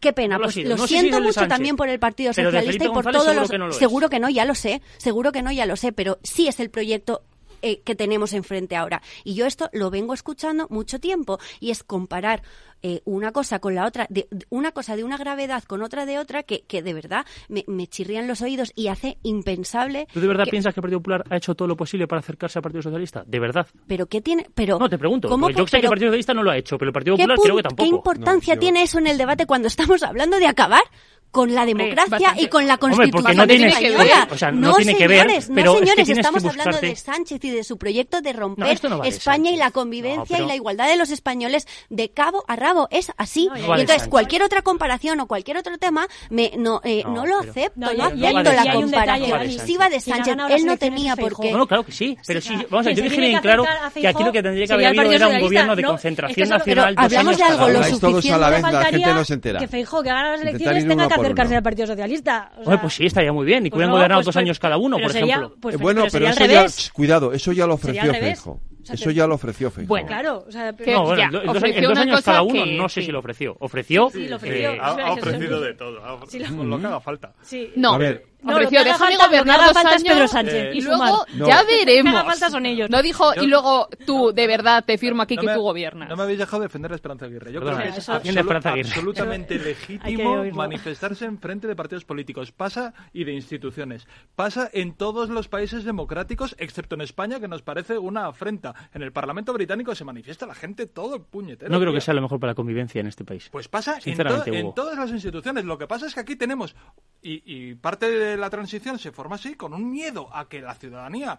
Qué 0.00 0.12
pena, 0.12 0.38
pues 0.38 0.56
lo, 0.56 0.78
siento 0.86 1.20
mucho 1.20 1.46
también 1.46 1.76
por 1.76 1.88
el 1.88 1.98
Partido 1.98 2.32
Socialista 2.32 2.84
y 2.84 2.88
por 2.88 3.10
todos 3.10 3.34
los. 3.34 3.76
seguro 3.76 4.08
que 4.08 4.18
no, 4.18 4.28
ya 4.28 4.44
lo 4.44 4.54
sé, 4.54 4.82
seguro 4.96 5.32
que 5.32 5.42
no, 5.42 5.52
ya 5.52 5.66
lo 5.66 5.76
sé, 5.76 5.92
pero 5.92 6.18
sí 6.22 6.48
es 6.48 6.60
el 6.60 6.70
proyecto 6.70 7.22
eh, 7.62 7.80
que 7.80 7.94
tenemos 7.94 8.32
enfrente 8.32 8.76
ahora. 8.76 9.02
Y 9.24 9.34
yo 9.34 9.46
esto 9.46 9.68
lo 9.72 9.90
vengo 9.90 10.14
escuchando 10.14 10.66
mucho 10.70 11.00
tiempo 11.00 11.38
y 11.60 11.70
es 11.70 11.82
comparar 11.82 12.42
eh, 12.82 13.02
una 13.04 13.32
cosa 13.32 13.58
con 13.58 13.74
la 13.74 13.86
otra, 13.86 14.06
de, 14.08 14.28
una 14.48 14.72
cosa 14.72 14.96
de 14.96 15.04
una 15.04 15.16
gravedad 15.16 15.62
con 15.64 15.82
otra 15.82 16.06
de 16.06 16.18
otra 16.18 16.42
que, 16.42 16.62
que 16.62 16.82
de 16.82 16.94
verdad 16.94 17.26
me, 17.48 17.64
me, 17.66 17.86
chirrían 17.86 18.26
los 18.26 18.42
oídos 18.42 18.72
y 18.74 18.88
hace 18.88 19.18
impensable. 19.22 20.06
¿Tú 20.12 20.20
de 20.20 20.28
verdad 20.28 20.46
piensas 20.50 20.74
que 20.74 20.80
el 20.80 20.82
Partido 20.82 21.00
Popular 21.00 21.24
ha 21.28 21.36
hecho 21.36 21.54
todo 21.54 21.68
lo 21.68 21.76
posible 21.76 22.06
para 22.06 22.20
acercarse 22.20 22.58
al 22.58 22.62
Partido 22.62 22.82
Socialista? 22.82 23.24
¿De 23.26 23.38
verdad? 23.38 23.66
¿Pero 23.86 24.06
qué 24.06 24.20
tiene? 24.20 24.46
Pero, 24.54 24.78
no, 24.78 24.88
te 24.88 24.98
pregunto. 24.98 25.28
¿cómo, 25.28 25.50
yo 25.50 25.66
sé 25.66 25.80
que 25.80 25.86
el 25.86 25.90
Partido 25.90 26.08
Socialista 26.08 26.34
no 26.34 26.42
lo 26.42 26.50
ha 26.50 26.56
hecho, 26.56 26.78
pero 26.78 26.88
el 26.88 26.92
Partido 26.92 27.16
Popular 27.16 27.38
creo 27.42 27.56
que 27.56 27.62
tampoco. 27.62 27.82
¿Qué 27.82 27.94
importancia 27.94 28.54
no, 28.54 28.60
tiene 28.60 28.82
eso 28.82 28.98
en 28.98 29.06
el 29.06 29.18
debate 29.18 29.46
cuando 29.46 29.68
estamos 29.68 30.02
hablando 30.02 30.38
de 30.38 30.46
acabar 30.46 30.82
con 31.30 31.54
la 31.54 31.64
democracia 31.64 32.34
y 32.36 32.48
con 32.48 32.66
la 32.66 32.78
constitución 32.78 33.26
Hombre, 33.26 33.34
no 33.36 33.46
tiene 33.46 33.72
que 33.72 33.96
ver, 33.96 34.32
o 34.32 34.36
sea, 34.36 34.50
no, 34.50 34.70
no 34.70 34.74
tiene 34.76 34.94
señores, 34.94 35.46
que 35.46 35.52
ver, 35.52 35.54
pero 35.54 35.72
no 35.72 35.78
señores, 35.78 36.08
es 36.08 36.14
que 36.14 36.20
estamos 36.20 36.42
buscarte... 36.42 36.68
hablando 36.68 36.88
de 36.88 36.96
Sánchez 36.96 37.44
y 37.44 37.50
de 37.50 37.64
su 37.64 37.78
proyecto 37.78 38.20
de 38.20 38.32
romper 38.32 38.90
no, 38.90 39.04
España 39.04 39.50
y 39.50 39.56
la 39.56 39.70
convivencia 39.70 40.36
pero... 40.36 40.44
y 40.44 40.48
la 40.48 40.56
igualdad 40.56 40.88
de 40.88 40.96
los 40.96 41.10
españoles 41.10 41.68
de 41.88 42.10
cabo 42.10 42.44
a 42.48 42.56
rabo, 42.56 42.69
es 42.90 43.12
así. 43.16 43.48
y 43.54 43.60
entonces 43.60 43.88
Sánchez. 43.88 44.08
cualquier 44.08 44.42
otra 44.42 44.62
comparación 44.62 45.20
o 45.20 45.26
cualquier 45.26 45.56
otro 45.56 45.78
tema 45.78 46.06
me 46.30 46.52
no 46.56 46.80
eh, 46.84 47.02
no, 47.06 47.26
lo 47.26 47.40
acepto, 47.40 47.80
no, 47.80 48.04
acepto 48.04 48.52
la 48.52 48.72
comparación. 48.72 49.50
Sí 49.66 49.76
va 49.76 49.88
de 49.88 50.00
Sánchez, 50.00 50.36
él 50.50 50.66
no 50.66 50.76
tenía 50.76 51.16
por 51.16 51.38
qué. 51.40 51.52
No, 51.52 51.66
claro 51.66 51.84
que 51.84 51.92
sí, 51.92 52.16
pero 52.26 52.40
sí, 52.40 52.54
vamos 52.70 52.86
a 52.86 52.90
ver, 52.90 52.96
yo 52.96 53.02
dije 53.04 53.20
bien 53.20 53.40
claro 53.40 53.64
que 53.94 54.08
aquí 54.08 54.24
lo 54.24 54.32
que 54.32 54.42
tendría 54.42 54.66
que 54.66 54.72
haber 54.72 54.86
habido 54.86 55.12
era 55.12 55.28
un 55.28 55.40
gobierno 55.40 55.76
de 55.76 55.84
concentración 55.84 56.48
nacional 56.48 56.94
Hablamos 56.96 57.36
de 57.36 57.42
algo 57.44 57.68
lo 57.68 57.84
suficiente 57.84 58.38
la 58.38 58.84
gente 58.84 59.14
no 59.14 59.24
se 59.24 59.34
entera. 59.34 59.58
Que 59.58 59.68
Feijóo 59.68 60.02
que 60.02 60.08
gana 60.08 60.30
las 60.32 60.42
elecciones 60.42 60.86
tenga 60.86 61.08
que 61.08 61.14
acercarse 61.14 61.56
al 61.56 61.62
Partido 61.62 61.86
Socialista. 61.86 62.50
Pues 62.64 62.94
sí, 62.94 63.06
estaría 63.06 63.32
muy 63.32 63.46
bien. 63.46 63.66
Y 63.66 63.70
que 63.70 63.76
hubieran 63.76 63.94
gobernado 63.94 64.22
dos 64.22 64.36
años 64.36 64.58
cada 64.58 64.76
uno, 64.76 64.98
por 64.98 65.10
ejemplo. 65.10 65.54
Pues, 65.60 65.76
bueno, 65.78 66.04
pero, 66.10 66.28
eso 66.28 66.44
ya, 66.44 66.66
cuidado, 66.92 67.32
eso 67.32 67.52
ya 67.52 67.66
lo 67.66 67.74
ofreció 67.74 68.12
Feijóo. 68.12 68.60
Eso 68.90 69.10
ya 69.10 69.26
lo 69.26 69.34
ofreció 69.34 69.70
Feijóo. 69.70 69.88
Bueno, 69.88 70.06
claro. 70.06 70.44
O 70.48 70.50
sea, 70.50 70.72
pero 70.72 70.92
no, 70.92 71.04
bueno, 71.04 71.18
ya, 71.18 71.26
en, 71.26 71.46
dos, 71.46 71.62
en 71.62 71.82
dos 71.82 71.98
años 71.98 72.22
cada 72.22 72.42
uno 72.42 72.59
no 72.66 72.88
sé 72.88 73.02
si 73.02 73.12
lo 73.12 73.18
ofreció. 73.18 73.56
¿Ofreció? 73.60 74.10
Sí, 74.10 74.28
lo 74.28 74.36
ofreció. 74.36 74.72
Eh, 74.72 74.78
ha, 74.80 74.88
ha, 74.88 75.12
ofrecido 75.12 75.60
de 75.60 75.74
todo. 75.74 76.04
Ha, 76.04 76.26
sí, 76.26 76.38
lo, 76.38 76.64
lo 76.64 76.78
que 76.78 76.86
haga 76.86 77.00
falta. 77.00 77.34
Sí. 77.42 77.72
No, 77.76 77.94
a 77.94 77.98
ver, 77.98 78.26
no, 78.42 78.54
ofreció, 78.54 78.84
déjame 78.84 79.16
gobernar 79.16 79.60
dos 79.66 79.76
años 79.76 80.02
Pedro 80.02 80.28
Sánchez 80.28 80.54
eh, 80.54 80.72
y, 80.74 80.80
luego 80.80 81.26
no. 81.34 81.46
ya 81.46 81.62
veremos. 81.62 82.12
Lo 82.12 82.20
que 82.20 82.26
falta 82.26 82.50
son 82.50 82.66
ellos. 82.66 82.88
No 82.90 83.02
dijo, 83.02 83.34
Yo, 83.34 83.42
y 83.42 83.46
luego 83.46 83.88
tú, 84.06 84.32
de 84.32 84.46
verdad, 84.46 84.84
te 84.84 84.98
firmo 84.98 85.22
aquí 85.22 85.36
no 85.36 85.42
que 85.42 85.46
me, 85.48 85.54
tú 85.54 85.60
gobiernas. 85.62 86.08
No 86.08 86.16
me 86.16 86.22
habéis 86.22 86.38
dejado 86.38 86.62
defender 86.62 86.92
a 86.92 86.94
Esperanza 86.94 87.26
Aguirre. 87.26 87.52
Yo 87.52 87.60
creo 87.60 87.76
que 87.76 87.88
es 87.88 87.98
eso, 87.98 88.14
absolu 88.14 88.40
Esperanza 88.40 88.70
Aguirre. 88.70 88.88
absolutamente 88.88 89.58
legítimo 89.58 90.44
manifestarse 90.52 91.24
en 91.24 91.38
frente 91.38 91.66
de 91.66 91.76
partidos 91.76 92.04
políticos. 92.04 92.52
Pasa 92.52 92.94
y 93.12 93.24
de 93.24 93.32
instituciones. 93.32 94.06
Pasa 94.34 94.68
en 94.72 94.94
todos 94.94 95.28
los 95.28 95.48
países 95.48 95.84
democráticos, 95.84 96.56
excepto 96.58 96.94
en 96.94 97.02
España, 97.02 97.40
que 97.40 97.48
nos 97.48 97.62
parece 97.62 97.98
una 97.98 98.26
afrenta. 98.26 98.74
En 98.94 99.02
el 99.02 99.12
Parlamento 99.12 99.52
británico 99.52 99.94
se 99.94 100.04
manifiesta 100.04 100.46
la 100.46 100.54
gente 100.54 100.86
todo 100.86 101.22
puñetero. 101.22 101.70
No 101.70 101.78
creo 101.78 101.90
tío. 101.90 101.98
que 101.98 102.00
sea 102.00 102.14
lo 102.14 102.22
mejor 102.22 102.40
para 102.40 102.52
la 102.52 102.54
convivencia 102.54 103.00
en 103.00 103.06
este 103.06 103.24
país. 103.24 103.48
Pues 103.50 103.68
pasa 103.68 103.96
en, 103.96 104.02
Sinceramente, 104.02 104.50
to 104.50 104.56
Hugo. 104.56 104.68
en 104.68 104.74
todas 104.74 104.98
las 104.98 105.10
instituciones. 105.10 105.64
Lo 105.64 105.78
que 105.78 105.86
pasa 105.86 106.06
es 106.06 106.14
que 106.14 106.20
aquí 106.20 106.36
tenemos, 106.36 106.74
y, 107.22 107.42
y 107.44 107.74
parte 107.74 108.10
de 108.10 108.29
la 108.36 108.50
transición 108.50 108.98
se 108.98 109.12
forma 109.12 109.36
así, 109.36 109.54
con 109.54 109.72
un 109.74 109.90
miedo 109.90 110.28
a 110.32 110.48
que 110.48 110.60
la 110.60 110.74
ciudadanía 110.74 111.38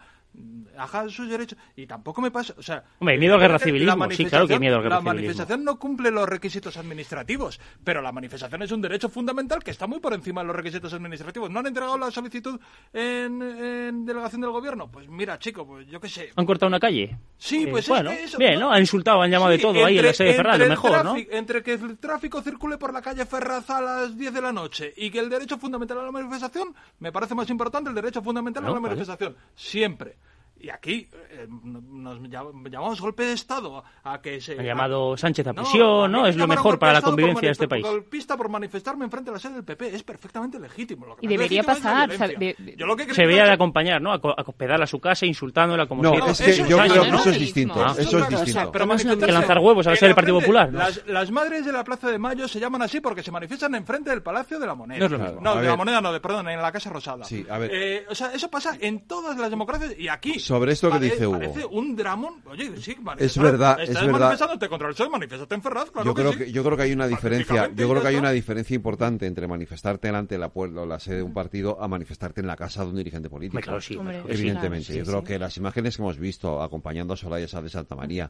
haga 0.78 1.10
sus 1.10 1.30
derechos 1.30 1.58
y 1.76 1.86
tampoco 1.86 2.22
me 2.22 2.32
pasa 2.32 2.54
o 2.58 2.64
sea 2.64 2.84
Hombre, 3.00 3.18
miedo 3.18 3.36
al 3.36 3.42
guerra 3.42 3.60
civilismo 3.60 4.10
sí 4.12 4.26
claro 4.26 4.48
que 4.48 4.60
miedo 4.60 4.78
al 4.78 4.84
guerra 4.84 4.96
la 4.96 5.02
manifestación 5.02 5.64
no 5.64 5.78
cumple 5.78 6.12
los 6.12 6.28
requisitos 6.28 6.78
administrativos 6.78 7.60
pero 7.84 8.02
la 8.02 8.12
manifestación 8.12 8.62
es 8.62 8.72
un 8.72 8.82
derecho 8.82 9.10
fundamental 9.10 9.64
que 9.64 9.72
está 9.72 9.88
muy 9.88 10.00
por 10.00 10.14
encima 10.14 10.42
de 10.42 10.48
los 10.48 10.56
requisitos 10.56 10.94
administrativos. 10.94 11.50
No 11.50 11.60
han 11.60 11.68
entregado 11.68 11.98
la 11.98 12.12
solicitud 12.12 12.60
en, 12.94 13.42
en 13.42 14.06
delegación 14.06 14.42
del 14.42 14.52
gobierno 14.52 14.90
pues 14.90 15.08
mira 15.10 15.38
chico 15.40 15.66
pues 15.66 15.88
yo 15.88 16.00
qué 16.00 16.10
sé. 16.10 16.30
Han 16.36 16.46
cortado 16.46 16.68
una 16.68 16.80
calle 16.80 17.18
sí 17.38 17.68
pues 17.68 17.88
eh, 17.88 17.92
bueno 17.92 18.12
es 18.12 18.18
que 18.18 18.24
eso, 18.26 18.38
bien 18.38 18.60
no 18.60 18.72
han 18.72 18.80
insultado 18.80 19.22
han 19.22 19.32
llamado 19.32 19.52
sí, 19.52 19.58
de 19.58 19.62
todo 19.62 19.72
entre, 19.72 19.86
ahí 19.86 20.00
en 20.00 20.06
la 20.06 20.14
sede 20.14 20.28
de 20.30 20.34
Ferraz 20.36 20.60
lo 20.60 20.68
mejor 20.68 20.92
tráfico, 20.92 21.32
no 21.32 21.38
entre 21.38 21.64
que 21.64 21.74
el 21.74 21.98
tráfico 21.98 22.42
circule 22.42 22.78
por 22.78 22.94
la 22.94 23.02
calle 23.02 23.26
Ferraz 23.26 23.70
a 23.70 23.82
las 23.82 24.18
10 24.18 24.34
de 24.34 24.42
la 24.42 24.52
noche 24.52 24.94
y 24.96 25.10
que 25.10 25.20
el 25.20 25.30
derecho 25.30 25.58
fundamental 25.58 26.00
a 26.00 26.04
la 26.04 26.12
manifestación 26.12 26.74
me 27.00 27.12
parece 27.12 27.36
más 27.36 27.50
importante 27.50 27.90
el 27.90 27.96
derecho 27.96 28.22
fundamental 28.22 28.64
no, 28.64 28.70
a 28.70 28.74
la 28.74 28.80
vale. 28.80 28.96
manifestación 28.96 29.36
siempre 29.56 30.18
y 30.62 30.70
aquí 30.70 31.08
eh, 31.32 31.48
nos 31.50 32.22
llamamos 32.30 33.02
golpe 33.02 33.24
de 33.24 33.34
Estado 33.34 33.84
a 34.04 34.22
que 34.22 34.40
se... 34.40 34.60
Han 34.60 34.66
llamado 34.66 35.18
Sánchez 35.18 35.48
a 35.48 35.54
prisión, 35.54 36.12
¿no? 36.12 36.22
¿no? 36.22 36.28
Es 36.28 36.36
lo 36.36 36.48
mejor 36.48 36.78
para 36.78 36.94
la 36.94 37.02
convivencia 37.02 37.48
de 37.48 37.52
este 37.54 37.68
país. 37.68 37.86
golpista 37.86 38.38
por 38.38 38.50
manifestarme 38.50 39.06
enfrente 39.06 39.32
de 39.32 39.36
la 39.36 39.40
sede 39.40 39.56
del 39.56 39.64
PP. 39.64 39.96
Es 39.96 40.04
perfectamente 40.04 40.60
legítimo. 40.60 41.06
Lo 41.06 41.16
que 41.16 41.26
y 41.26 41.30
debería 41.30 41.64
pasar. 41.64 42.10
De, 42.10 42.56
de, 42.58 42.76
yo 42.78 42.86
lo 42.86 42.96
que 42.96 43.14
se 43.14 43.22
debería 43.22 43.46
de 43.46 43.52
acompañar, 43.52 44.02
¿no? 44.02 44.12
A, 44.12 44.16
a 44.16 44.44
hospedar 44.46 44.82
a 44.82 44.88
su 44.88 45.00
casa 45.00 45.26
insultándola 45.26 45.88
como 45.88 46.04
no, 46.04 46.14
si... 46.14 46.20
No, 46.20 46.28
es 46.28 46.42
que 46.42 46.70
yo 46.70 46.78
creo 46.78 47.04
que 47.04 47.16
eso 47.16 47.30
es 47.30 47.40
distinto. 47.40 47.84
Ah. 47.84 47.96
Eso 47.98 48.20
es 48.20 48.30
distinto. 48.30 48.72
Pero 48.72 48.88
que 48.98 49.32
lanzar 49.32 49.60
huevos 49.60 49.88
a 49.88 49.92
la 49.92 49.96
sede 49.96 50.10
del 50.10 50.16
Partido 50.16 50.40
Popular. 50.40 50.72
Las, 50.72 51.06
las, 51.08 51.32
madres 51.32 51.66
de 51.66 51.72
la 51.72 51.84
Plaza 51.84 52.10
de 52.10 52.20
Mayo 52.20 52.48
se 52.48 52.60
llaman 52.60 52.82
así 52.82 53.00
porque 53.00 53.24
se 53.24 53.32
manifiestan 53.32 53.74
enfrente 53.76 54.10
del 54.10 54.22
Palacio 54.22 54.60
de 54.60 54.68
la 54.68 54.76
Moneda. 54.76 55.00
No 55.00 55.06
es 55.06 55.12
lo 55.12 55.20
mismo. 55.20 55.42
No, 55.42 55.56
de 55.56 55.68
la 55.68 55.76
Moneda 55.76 56.02
no, 56.02 56.14
de, 56.14 56.20
perdón, 56.20 56.50
en 56.50 56.62
la 56.62 56.72
Casa 56.72 56.90
Rosada. 56.90 57.24
Sí, 57.26 57.46
a 57.50 57.58
ver. 57.58 57.72
Eh, 57.74 58.06
o 58.10 58.16
sea, 58.16 58.34
eso 58.34 58.50
pasa 58.50 58.78
en 58.80 59.08
todas 59.08 59.38
las 59.38 59.50
democracias 59.50 59.98
y 59.98 60.08
aquí... 60.08 60.40
Sobre 60.52 60.74
esto 60.74 60.92
que 60.92 61.00
dice 61.00 61.30
parece 61.30 61.66
un 61.66 61.96
dramón. 61.96 62.42
Oye, 62.46 62.76
sí, 62.78 62.96
es 63.18 63.38
verdad, 63.38 63.80
estás 63.80 63.98
es 63.98 64.06
verdad. 64.06 64.20
manifestándote 64.20 64.68
contra 64.68 64.90
el 64.90 64.94
PSOE, 64.94 65.10
manifiéstate 65.10 65.56
en 65.56 65.62
Ferraz, 65.62 65.92
claro 65.92 66.06
yo 66.06 66.14
creo 66.14 66.32
que, 66.32 66.46
que, 66.46 66.52
yo 66.52 66.64
creo 66.64 66.76
que 66.76 66.84
hay 66.84 66.92
una 66.94 67.08
diferencia, 67.08 67.72
yo 67.74 67.90
creo 67.90 68.02
que 68.02 68.08
hay 68.08 68.18
una 68.18 68.32
diferencia 68.32 68.76
importante 68.76 69.28
entre 69.28 69.48
manifestarte 69.48 70.10
delante 70.10 70.36
de 70.36 70.40
la 70.40 70.50
puerta 70.50 70.82
o 70.82 70.86
la 70.86 71.00
sede 71.00 71.18
de 71.18 71.24
un 71.24 71.34
partido 71.34 71.82
a 71.82 71.88
manifestarte 71.88 72.42
en 72.42 72.48
la 72.48 72.58
casa 72.58 72.84
de 72.84 72.90
un 72.90 72.98
dirigente 72.98 73.30
político. 73.30 73.62
Claro, 73.62 73.80
sí, 73.80 73.96
Hombre, 73.96 74.24
evidentemente. 74.28 74.92
sí, 74.92 74.98
yo 75.00 75.06
creo 75.06 75.24
que 75.24 75.40
las 75.40 75.56
imágenes 75.58 75.96
que 75.96 76.02
hemos 76.02 76.18
visto 76.18 76.62
acompañando 76.62 77.14
a 77.14 77.18
Soraya 77.18 77.48
Sá 77.48 77.62
de 77.62 77.70
Santa 77.70 77.96
María 77.96 78.30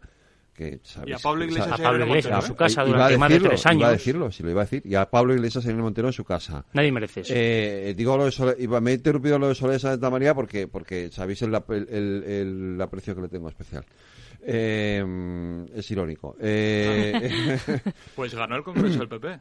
que, 0.53 0.79
¿sabes? 0.83 1.09
y 1.09 1.13
a 1.13 1.17
Pablo 1.17 1.43
Iglesias, 1.43 1.79
a 1.79 1.83
Pablo 1.83 2.05
Iglesias 2.05 2.43
en 2.43 2.47
su 2.47 2.55
casa 2.55 2.83
durante 2.83 3.03
decirlo, 3.03 3.19
más 3.19 3.29
de 3.29 3.39
tres 3.39 3.65
años. 3.65 3.79
Iba 3.79 3.87
a 3.87 3.91
decirlo, 3.91 4.31
sí 4.31 4.43
lo 4.43 4.49
iba 4.51 4.61
a 4.61 4.65
decir. 4.65 4.81
Y 4.85 4.95
a 4.95 5.09
Pablo 5.09 5.33
Iglesias 5.33 5.65
en 5.65 5.71
el 5.71 5.81
Montero 5.81 6.07
en 6.07 6.13
su 6.13 6.23
casa. 6.23 6.65
Nadie 6.73 6.91
merece 6.91 7.21
eso. 7.21 7.33
Eh, 7.35 7.93
digo 7.95 8.17
lo 8.17 8.25
de 8.25 8.31
Sole, 8.31 8.55
me 8.81 8.91
he 8.91 8.93
interrumpido 8.95 9.39
lo 9.39 9.47
de 9.47 9.55
Soledad 9.55 9.79
Santa 9.79 10.09
María 10.09 10.33
porque, 10.33 10.67
porque 10.67 11.09
sabéis 11.11 11.41
el, 11.41 11.53
el, 11.55 11.87
el, 11.89 12.23
el 12.23 12.81
aprecio 12.81 13.15
que 13.15 13.21
le 13.21 13.29
tengo 13.29 13.49
especial. 13.49 13.85
Eh, 14.43 15.65
es 15.75 15.91
irónico. 15.91 16.35
Eh, 16.39 17.57
pues 18.15 18.33
ganó 18.33 18.55
el 18.55 18.63
Congreso 18.63 18.99
del 18.99 19.07
PP. 19.07 19.39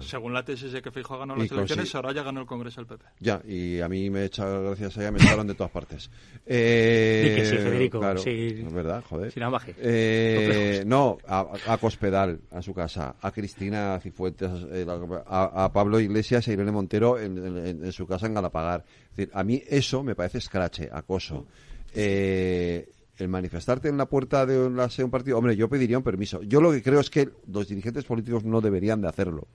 Según 0.00 0.32
la 0.32 0.42
tesis 0.42 0.72
de 0.72 0.80
que 0.80 0.90
Feijóo 0.90 1.18
ganó 1.18 1.36
las 1.36 1.50
elecciones, 1.50 1.94
ahora 1.94 2.12
ya 2.12 2.22
ganó 2.22 2.40
el 2.40 2.46
Congreso 2.46 2.80
del 2.80 2.86
PP. 2.86 3.04
Ya, 3.20 3.42
y 3.46 3.80
a 3.80 3.88
mí 3.88 4.08
me 4.08 4.24
echa 4.24 4.48
gracias 4.48 4.96
a 4.96 5.00
ella, 5.02 5.10
me 5.12 5.18
echaron 5.18 5.46
de 5.46 5.54
todas 5.54 5.70
partes. 5.70 6.10
Eh, 6.46 7.34
que 7.36 7.44
sí, 7.44 7.56
Federico. 7.56 7.98
Claro, 7.98 8.18
sí. 8.18 8.64
Es 8.66 8.72
verdad, 8.72 9.04
joder. 9.08 9.32
Sin 9.32 9.42
ambaje. 9.42 9.74
Eh, 9.78 10.82
no, 10.86 11.18
a, 11.26 11.46
a, 11.66 11.76
Cospedal, 11.78 12.40
a 12.50 12.62
su 12.62 12.72
casa, 12.72 13.16
a 13.20 13.30
Cristina 13.32 14.00
Cifuentes, 14.00 14.50
eh, 14.70 14.86
a, 15.26 15.70
Pablo 15.72 16.00
Iglesias 16.00 16.48
e 16.48 16.54
Irene 16.54 16.72
Montero 16.72 17.18
en, 17.18 17.36
en, 17.84 17.92
su 17.92 18.06
casa 18.06 18.26
en 18.26 18.34
Galapagar. 18.34 18.84
Es 19.10 19.16
decir, 19.16 19.30
a 19.34 19.44
mí 19.44 19.62
eso 19.68 20.02
me 20.02 20.14
parece 20.14 20.38
escrache, 20.38 20.88
acoso. 20.90 21.46
Eh, 21.94 22.88
el 23.18 23.28
manifestarte 23.28 23.88
en 23.88 23.96
la 23.96 24.06
puerta 24.06 24.44
de 24.44 24.58
un 24.58 25.10
partido, 25.10 25.38
hombre, 25.38 25.56
yo 25.56 25.68
pediría 25.68 25.98
un 25.98 26.04
permiso. 26.04 26.42
Yo 26.42 26.60
lo 26.60 26.70
que 26.72 26.82
creo 26.82 27.00
es 27.00 27.10
que 27.10 27.30
los 27.50 27.68
dirigentes 27.68 28.04
políticos 28.04 28.44
no 28.44 28.60
deberían 28.60 29.00
de 29.00 29.08
hacerlo. 29.08 29.46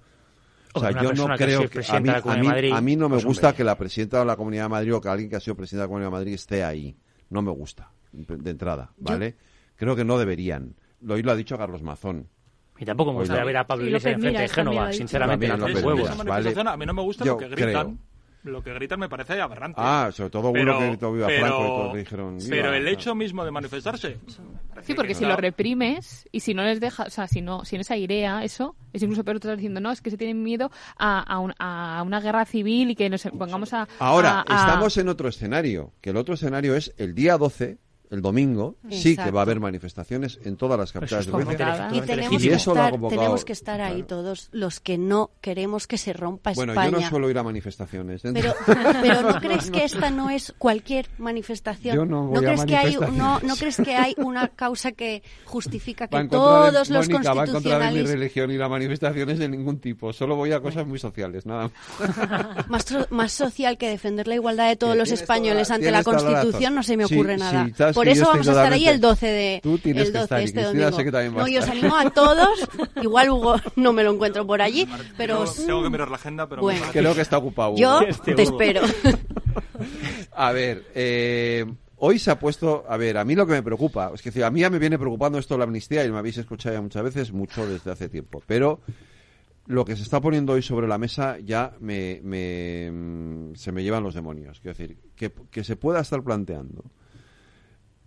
O 0.74 0.80
sea, 0.80 0.92
yo 0.92 1.14
no 1.14 1.36
creo 1.36 1.70
que, 1.70 1.80
a, 1.88 2.00
mí, 2.00 2.10
a, 2.72 2.82
mí, 2.82 2.96
no 2.96 3.10
me 3.10 3.16
pues, 3.16 3.26
gusta 3.26 3.54
que 3.54 3.64
la 3.64 3.78
presidenta 3.78 4.20
de 4.20 4.26
la 4.26 4.36
Comunidad 4.36 4.64
de 4.64 4.70
Madrid 4.70 4.96
o 4.96 5.02
que 5.02 5.10
alguien 5.10 5.30
que 5.30 5.36
ha 5.36 5.40
sido 5.40 5.56
presidenta 5.56 5.84
de 5.84 5.86
la 5.86 5.90
Comunidad 5.90 6.08
de 6.08 6.12
Madrid 6.12 6.34
esté 6.34 6.64
ahí. 6.64 6.96
No 7.30 7.42
me 7.42 7.52
gusta, 7.52 7.92
de 8.12 8.50
entrada, 8.50 8.92
¿vale? 8.98 9.36
Creo 9.76 9.96
que 9.96 10.06
no 10.06 10.18
deberían. 10.18 10.76
Lo, 11.02 11.16
hoy 11.16 11.24
lo 11.24 11.32
ha 11.32 11.36
dicho 11.36 11.58
Carlos 11.58 11.82
Mazón. 11.82 12.28
Y 12.78 12.86
tampoco 12.86 13.12
me 13.14 13.20
gustaría 13.20 13.44
ver 13.44 13.58
a 13.58 13.68
Pablo 13.68 13.86
Iglesias 13.86 14.16
enfrente 14.16 14.42
de 14.42 14.50
Génova, 14.50 14.94
sinceramente. 14.94 15.52
A 15.52 15.58
mí 16.78 16.86
no 16.86 16.94
me 16.94 17.02
gusta 17.02 17.26
lo 17.26 17.38
que 17.38 17.48
gritan 17.50 18.00
lo 18.44 18.64
que 18.64 18.74
gritan 18.74 19.00
me 19.00 19.10
parece 19.10 19.40
aberrante. 19.40 19.80
Ah, 19.82 20.10
sobre 20.14 20.30
todo 20.30 20.52
pero, 20.52 20.72
uno 20.72 20.80
que 20.80 20.88
gritó 20.88 21.14
Viva 21.14 21.28
Franco 21.30 21.92
y 21.94 21.98
dijeron 21.98 22.38
Pero 22.50 22.74
el 22.74 22.88
hecho 22.88 23.14
mismo 23.16 23.46
de 23.46 23.52
manifestarse. 23.52 24.18
Sí, 24.82 24.94
porque 24.94 25.14
si 25.14 25.26
lo 25.26 25.36
reprimes 25.36 26.28
y 26.32 26.40
si 26.40 26.54
no 26.54 26.64
les 26.64 26.80
deja, 26.80 27.04
o 27.04 27.10
sea, 27.10 27.28
si 27.28 27.42
no, 27.42 27.66
si 27.66 27.78
no 27.78 27.84
se 27.84 27.94
airea 27.94 28.44
eso, 28.44 28.76
es 28.94 29.04
incluso 29.04 29.24
peor 29.24 29.38
estás 29.38 29.58
diciendo, 29.58 29.80
no, 29.80 29.92
es 29.92 30.02
que 30.02 30.10
se 30.10 30.18
tienen 30.18 30.42
miedo 30.42 30.72
a, 30.98 31.20
a, 31.60 32.00
a 32.00 32.04
una 32.04 32.20
guerra 32.20 32.46
civil 32.46 32.92
y 32.92 32.96
que 32.96 33.10
nos 33.10 33.24
pongamos 33.24 33.74
a... 33.74 33.88
Ahora, 34.00 34.44
estamos 34.50 34.98
en 34.98 35.10
otro 35.10 35.30
escenario, 35.30 35.94
que 36.02 36.10
el 36.10 36.18
otro 36.18 36.34
escenario 36.34 36.76
es 36.76 36.94
el 36.98 37.14
día 37.14 37.38
12 37.38 37.78
el 38.12 38.22
domingo 38.22 38.76
sí 38.90 39.16
que 39.16 39.32
va 39.32 39.40
a 39.40 39.44
haber 39.44 39.62
manifestaciones 39.62 40.38
en 40.44 40.58
todas 40.58 40.78
las 40.78 40.92
capitales 40.92 41.26
de 41.26 41.32
provincia. 41.32 41.90
Y 41.94 42.02
tenemos, 42.02 42.42
que, 42.42 42.54
estar, 42.54 43.00
tenemos 43.10 43.46
que 43.46 43.54
estar 43.54 43.82
ahí 43.82 44.04
todos 44.04 44.50
los 44.52 44.82
que 44.82 44.98
no 44.98 45.32
queremos 45.40 45.88
que 45.88 45.98
se 45.98 46.12
rompa 46.12 46.52
España. 46.52 46.74
Bueno, 46.74 46.92
yo 46.92 47.00
no 47.00 47.10
suelo 47.10 47.30
ir 47.30 47.38
a 47.38 47.44
manifestaciones. 47.44 48.22
Pero, 48.22 48.54
pero 49.02 49.22
¿no 49.22 49.40
crees 49.40 49.72
que 49.72 49.86
esta 49.86 50.10
no 50.10 50.30
es 50.30 50.54
cualquier 50.58 51.08
manifestación? 51.20 51.96
Yo 51.96 52.06
no, 52.06 52.28
voy 52.28 52.44
crees 52.44 52.60
a 52.60 52.66
que 52.66 52.76
hay 52.76 52.98
no, 53.14 53.40
no 53.40 53.56
crees 53.56 53.78
que 53.78 53.96
hay 53.96 54.14
una 54.18 54.50
causa 54.50 54.92
que 54.92 55.24
justifica 55.46 56.08
que 56.08 56.26
todos 56.26 56.90
los 56.90 57.08
Mónica, 57.08 57.34
constitucionalistas... 57.34 57.38
va 57.38 57.42
a 57.42 57.46
encontrar 57.46 57.94
mi 57.94 58.02
religión 58.02 58.52
y 58.52 58.58
las 58.58 58.70
manifestaciones 58.70 59.40
de 59.40 59.48
ningún 59.48 59.80
tipo. 59.80 60.12
Solo 60.12 60.36
voy 60.36 60.52
a 60.52 60.60
cosas 60.60 60.86
muy 60.86 61.00
sociales, 61.00 61.46
nada 61.46 61.72
más. 62.68 62.86
más, 63.10 63.32
social 63.32 63.78
que 63.78 63.88
defender 63.88 64.28
la 64.28 64.36
igualdad 64.36 64.68
de 64.68 64.76
todos 64.76 64.98
los 64.98 65.12
españoles 65.12 65.72
ante 65.72 65.92
la 65.92 66.04
Constitución 66.04 66.76
no 66.76 66.84
se 66.84 66.98
me 66.98 67.06
ocurre 67.06 67.38
nada. 67.38 67.70
Por 68.02 68.08
eso 68.08 68.26
vamos 68.26 68.48
a 68.48 68.52
estar 68.52 68.74
ahí 68.74 68.88
el 68.88 69.00
12 69.00 69.28
de 69.28 69.60
Tú 69.62 69.78
tienes 69.78 70.08
el 70.08 70.14
12 70.14 70.18
que 70.18 70.24
estar, 70.24 70.42
este 70.42 70.64
domingo. 70.64 70.92
Sé 70.92 71.04
que 71.04 71.12
también 71.12 71.36
no, 71.36 71.48
yo 71.48 71.60
os 71.60 71.70
animo 71.70 71.96
a 71.96 72.10
todos. 72.10 72.68
Igual 73.02 73.30
Hugo 73.30 73.56
no 73.76 73.94
me 73.94 74.04
lo 74.04 74.14
encuentro 74.14 74.48
por 74.48 74.60
allí, 74.60 74.88
pero 75.18 75.46
tengo, 75.46 75.84
que 75.84 75.90
mirar 75.92 76.10
la 76.10 76.16
agenda, 76.16 76.50
pero 76.50 76.64
bueno. 76.64 76.84
creo 76.92 77.14
que 77.14 77.22
está 77.22 77.38
ocupado. 77.38 77.74
Hugo. 77.74 77.78
Yo 77.78 78.00
te 78.36 78.42
espero. 78.42 78.82
a 80.32 80.52
ver, 80.52 80.84
eh, 80.96 81.72
hoy 81.98 82.18
se 82.18 82.32
ha 82.32 82.40
puesto, 82.40 82.86
a 82.90 82.98
ver, 82.98 83.20
a 83.20 83.24
mí 83.24 83.36
lo 83.36 83.46
que 83.46 83.54
me 83.54 83.62
preocupa, 83.62 84.12
es 84.16 84.24
que 84.24 84.44
a 84.44 84.50
mí 84.50 84.62
ya 84.62 84.72
me 84.72 84.80
viene 84.80 84.98
preocupando 84.98 85.38
esto 85.38 85.54
de 85.54 85.60
la 85.60 85.66
amnistía 85.66 86.04
y 86.04 86.12
me 86.12 86.18
habéis 86.18 86.40
escuchado 86.40 86.74
ya 86.74 86.82
muchas 86.82 87.04
veces, 87.04 87.32
mucho 87.32 87.68
desde 87.68 87.92
hace 87.92 88.10
tiempo, 88.10 88.42
pero 88.48 88.80
lo 89.68 89.86
que 89.86 89.96
se 89.96 90.02
está 90.02 90.20
poniendo 90.20 90.54
hoy 90.54 90.64
sobre 90.64 90.88
la 90.88 90.98
mesa 90.98 91.38
ya 91.40 91.76
me, 91.80 92.20
me 92.24 92.90
mm, 92.92 93.56
se 93.56 93.72
me 93.72 93.84
llevan 93.84 94.02
los 94.02 94.16
demonios. 94.16 94.60
Quiero 94.60 94.76
decir, 94.76 94.98
que, 95.16 95.32
que 95.52 95.64
se 95.64 95.76
pueda 95.76 96.00
estar 96.00 96.24
planteando 96.24 96.84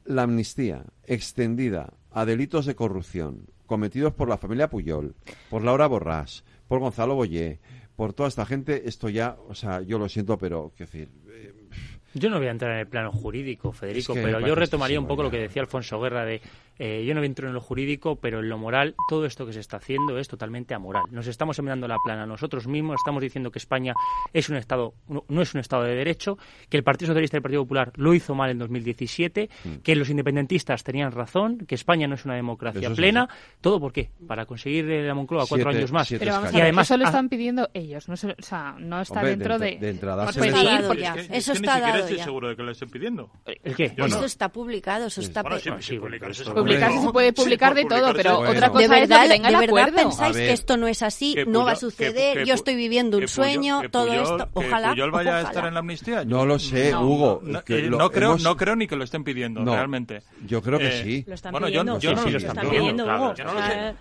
la 0.04 0.22
amnistía 0.22 0.84
extendida 1.04 1.94
a 2.10 2.24
delitos 2.24 2.66
de 2.66 2.74
corrupción 2.74 3.46
cometidos 3.66 4.12
por 4.12 4.28
la 4.28 4.38
familia 4.38 4.68
Puyol, 4.68 5.14
por 5.50 5.62
Laura 5.62 5.86
Borrás, 5.86 6.44
por 6.68 6.80
Gonzalo 6.80 7.14
Boyé, 7.14 7.60
por 7.96 8.12
toda 8.12 8.28
esta 8.28 8.44
gente, 8.44 8.88
esto 8.88 9.08
ya, 9.08 9.36
o 9.48 9.54
sea, 9.54 9.80
yo 9.80 9.98
lo 9.98 10.08
siento, 10.08 10.36
pero, 10.38 10.72
quiero 10.76 10.92
decir, 10.92 11.10
yo 12.14 12.30
no 12.30 12.38
voy 12.38 12.48
a 12.48 12.50
entrar 12.50 12.72
en 12.72 12.78
el 12.78 12.86
plano 12.86 13.12
jurídico, 13.12 13.72
Federico, 13.72 14.14
pero 14.14 14.40
yo 14.40 14.54
retomaría 14.54 14.98
un 14.98 15.06
poco 15.06 15.22
lo 15.22 15.30
que 15.30 15.38
decía 15.38 15.62
Alfonso 15.62 16.00
Guerra 16.00 16.24
de 16.24 16.40
eh, 16.78 17.04
yo 17.06 17.14
no 17.14 17.22
entro 17.22 17.46
en 17.46 17.54
lo 17.54 17.60
jurídico, 17.60 18.16
pero 18.16 18.40
en 18.40 18.48
lo 18.48 18.58
moral, 18.58 18.94
todo 19.08 19.26
esto 19.26 19.46
que 19.46 19.52
se 19.52 19.60
está 19.60 19.76
haciendo 19.76 20.18
es 20.18 20.26
totalmente 20.26 20.74
amoral. 20.74 21.04
Nos 21.10 21.26
estamos 21.28 21.58
enviando 21.58 21.86
la 21.86 21.96
plana 22.04 22.26
nosotros 22.26 22.66
mismos, 22.66 22.96
estamos 23.00 23.22
diciendo 23.22 23.50
que 23.50 23.58
España 23.58 23.94
es 24.32 24.48
un 24.48 24.56
Estado, 24.56 24.94
no, 25.06 25.42
es 25.42 25.54
un 25.54 25.60
Estado 25.60 25.84
de 25.84 25.94
Derecho, 25.94 26.36
que 26.68 26.76
el 26.76 26.82
Partido 26.82 27.08
Socialista 27.08 27.36
y 27.36 27.38
el 27.38 27.42
Partido 27.42 27.62
Popular 27.62 27.92
lo 27.96 28.12
hizo 28.12 28.34
mal 28.34 28.50
en 28.50 28.58
2017, 28.58 29.48
mm. 29.64 29.74
que 29.82 29.94
los 29.94 30.10
independentistas 30.10 30.82
tenían 30.82 31.12
razón, 31.12 31.58
que 31.58 31.76
España 31.76 32.08
no 32.08 32.16
es 32.16 32.24
una 32.24 32.34
democracia 32.34 32.90
plena. 32.90 33.28
¿Todo 33.60 33.78
por 33.78 33.92
qué? 33.92 34.10
Para 34.26 34.46
conseguir 34.46 34.86
la 34.86 35.14
Moncloa 35.14 35.46
cuatro 35.48 35.70
años 35.70 35.92
más. 35.92 36.08
Pero 36.10 36.32
vamos 36.32 36.52
y 36.52 36.60
además, 36.60 36.90
eso 36.90 36.96
lo 36.96 37.04
están 37.04 37.28
pidiendo 37.28 37.68
ellos, 37.72 38.08
no, 38.08 38.14
o 38.14 38.42
sea, 38.42 38.74
no 38.78 39.00
está 39.00 39.22
dentro 39.22 39.58
de... 39.58 39.78
de, 39.78 39.90
entrada 39.90 40.24
pues 40.24 41.00
ya. 41.00 41.14
eso 41.30 41.52
está 41.52 41.80
dado 41.80 42.03
estoy 42.04 42.24
seguro 42.24 42.48
de 42.48 42.56
que 42.56 42.62
lo 42.62 42.70
estén 42.72 42.90
pidiendo. 42.90 43.30
¿El 43.44 43.74
qué? 43.74 43.94
Eso 43.96 44.24
está 44.24 44.50
publicado, 44.50 45.06
eso 45.06 45.20
está... 45.20 45.42
Bueno, 45.42 45.58
sí, 45.80 45.98
publicarse 45.98 46.44
se 46.44 47.12
puede 47.12 47.32
publicar 47.32 47.74
de 47.74 47.84
todo, 47.84 48.12
pero 48.14 48.40
otra 48.40 48.70
cosa 48.70 48.82
¿De 48.82 48.88
verdad, 48.88 49.24
es 49.24 49.30
que 49.30 49.34
tenga 49.34 49.60
¿De 49.60 49.66
verdad 49.66 49.92
pensáis 49.94 50.36
que 50.36 50.52
esto 50.52 50.76
no 50.76 50.86
es 50.86 51.02
así? 51.02 51.36
no 51.46 51.64
va 51.64 51.72
a 51.72 51.76
suceder, 51.76 52.44
yo 52.44 52.54
estoy 52.54 52.76
viviendo 52.76 53.18
un 53.18 53.28
sueño, 53.28 53.82
todo 53.90 54.12
esto, 54.12 54.48
ojalá. 54.54 54.88
¿Que 54.88 54.94
Puyol 54.94 55.10
vaya 55.10 55.36
a 55.38 55.42
estar 55.42 55.66
en 55.66 55.74
la 55.74 55.80
amnistía? 55.80 56.24
No 56.24 56.46
lo 56.46 56.58
sé, 56.58 56.94
Hugo. 56.94 57.42
Eh, 57.44 57.88
no, 57.90 58.10
creo, 58.10 58.36
no 58.38 58.56
creo 58.56 58.76
ni 58.76 58.86
que 58.86 58.96
lo 58.96 59.04
estén 59.04 59.24
pidiendo, 59.24 59.64
realmente. 59.64 60.22
Yo 60.46 60.62
creo 60.62 60.78
que 60.78 60.88
eh, 60.88 61.02
sí. 61.02 61.24
Lo 61.26 61.34
están 61.34 61.52
bueno, 61.52 61.66
pidiendo. 61.66 61.98
yo, 61.98 62.14
no, 62.14 62.28
lo 62.28 62.36
están 62.36 62.56
pidiendo, 62.56 63.04
Hugo. 63.04 63.34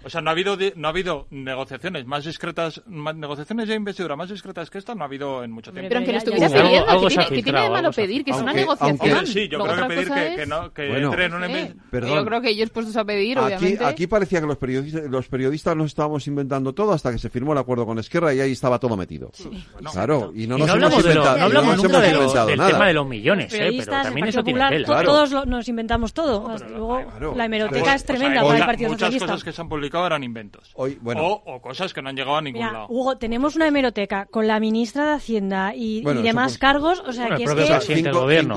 O 0.03 0.09
sea, 0.09 0.21
no 0.21 0.29
ha 0.29 0.33
habido 0.33 0.57
no 0.75 0.87
ha 0.87 0.91
habido 0.91 1.27
negociaciones 1.29 2.05
más 2.05 2.25
discretas, 2.25 2.81
negociaciones 2.87 3.67
de 3.67 3.75
investidura 3.75 4.15
más 4.15 4.29
discretas 4.29 4.69
que 4.69 4.77
esta 4.77 4.95
no 4.95 5.03
ha 5.03 5.05
habido 5.05 5.43
en 5.43 5.51
mucho 5.51 5.71
tiempo. 5.71 5.89
Pero 5.89 5.99
aunque 5.99 6.11
lo 6.11 6.17
estuviera 6.17 6.49
pidiendo, 6.49 7.07
¿qué 7.29 7.43
tiene 7.43 7.61
de 7.61 7.69
malo 7.69 7.92
pedir? 7.93 8.23
Que 8.23 8.31
es 8.31 8.37
una 8.37 8.53
negociación. 8.53 9.27
Sí, 9.27 9.47
yo 9.47 9.59
creo 9.59 9.75
que 9.75 9.95
pedir 9.95 10.11
que 10.35 10.45
no 10.45 10.73
que 10.73 10.97
entre 10.97 11.25
en 11.25 11.33
un 11.33 12.07
Yo 12.07 12.25
creo 12.25 12.41
que 12.41 12.49
ellos 12.49 12.69
puestos 12.69 12.95
a 12.97 13.05
pedir, 13.05 13.39
obviamente. 13.39 13.83
Aquí 13.85 14.07
parecía 14.07 14.41
que 14.41 14.47
los 14.47 14.57
periodistas, 14.57 15.03
los 15.09 15.27
periodistas 15.27 15.75
nos 15.75 15.87
estábamos 15.87 16.27
inventando 16.27 16.73
todo 16.73 16.93
hasta 16.93 17.11
que 17.11 17.17
se 17.17 17.29
firmó 17.29 17.53
el 17.53 17.59
acuerdo 17.59 17.85
con 17.85 17.99
Esquerra 17.99 18.33
y 18.33 18.39
ahí 18.39 18.51
estaba 18.51 18.79
todo 18.79 18.97
metido. 18.97 19.31
claro, 19.91 20.31
y 20.35 20.47
no 20.47 20.57
nos 20.57 20.69
hemos 20.69 20.97
inventado, 20.97 21.37
no 21.37 21.45
hablamos 21.45 21.77
nunca 21.77 21.99
de 21.99 22.13
del 22.13 22.59
tema 22.59 22.87
de 22.87 22.93
los 22.93 23.07
millones, 23.07 23.53
eh, 23.53 23.75
pero 23.77 23.91
también 23.91 24.27
eso 24.27 24.43
tiene 24.43 24.69
tela. 24.69 25.03
Todos 25.03 25.45
nos 25.45 25.67
inventamos 25.67 26.13
todo. 26.13 26.55
Luego, 26.69 27.33
la 27.35 27.45
hemeroteca 27.45 27.95
es 27.95 28.05
tremenda 28.05 28.41
para 28.41 28.57
el 28.57 28.65
Partido 28.65 28.89
Muchas 28.89 29.07
Socialista. 29.07 29.25
cosas 29.27 29.43
que 29.43 29.51
se 29.51 29.61
han 29.61 29.69
publicado 29.69 30.05
eran 30.07 30.23
inventos. 30.23 30.71
o, 30.75 31.61
cosas 31.61 31.93
que 31.93 32.01
no 32.01 32.09
han 32.09 32.15
llegado 32.15 32.37
a 32.37 32.41
ningún 32.41 32.61
lado. 32.61 32.87
Hugo, 32.89 33.17
tenemos 33.17 33.55
una 33.55 33.67
hemeroteca 33.67 34.25
con 34.25 34.47
la 34.47 34.59
ministra 34.59 35.05
de 35.05 35.13
Hacienda 35.13 35.73
y, 35.75 36.01
demás 36.01 36.57
cargos, 36.57 37.03
o 37.05 37.13
sea, 37.13 37.35
que 37.35 37.43
es 37.43 37.53
que... 37.53 37.63
gobierno, 38.11 38.55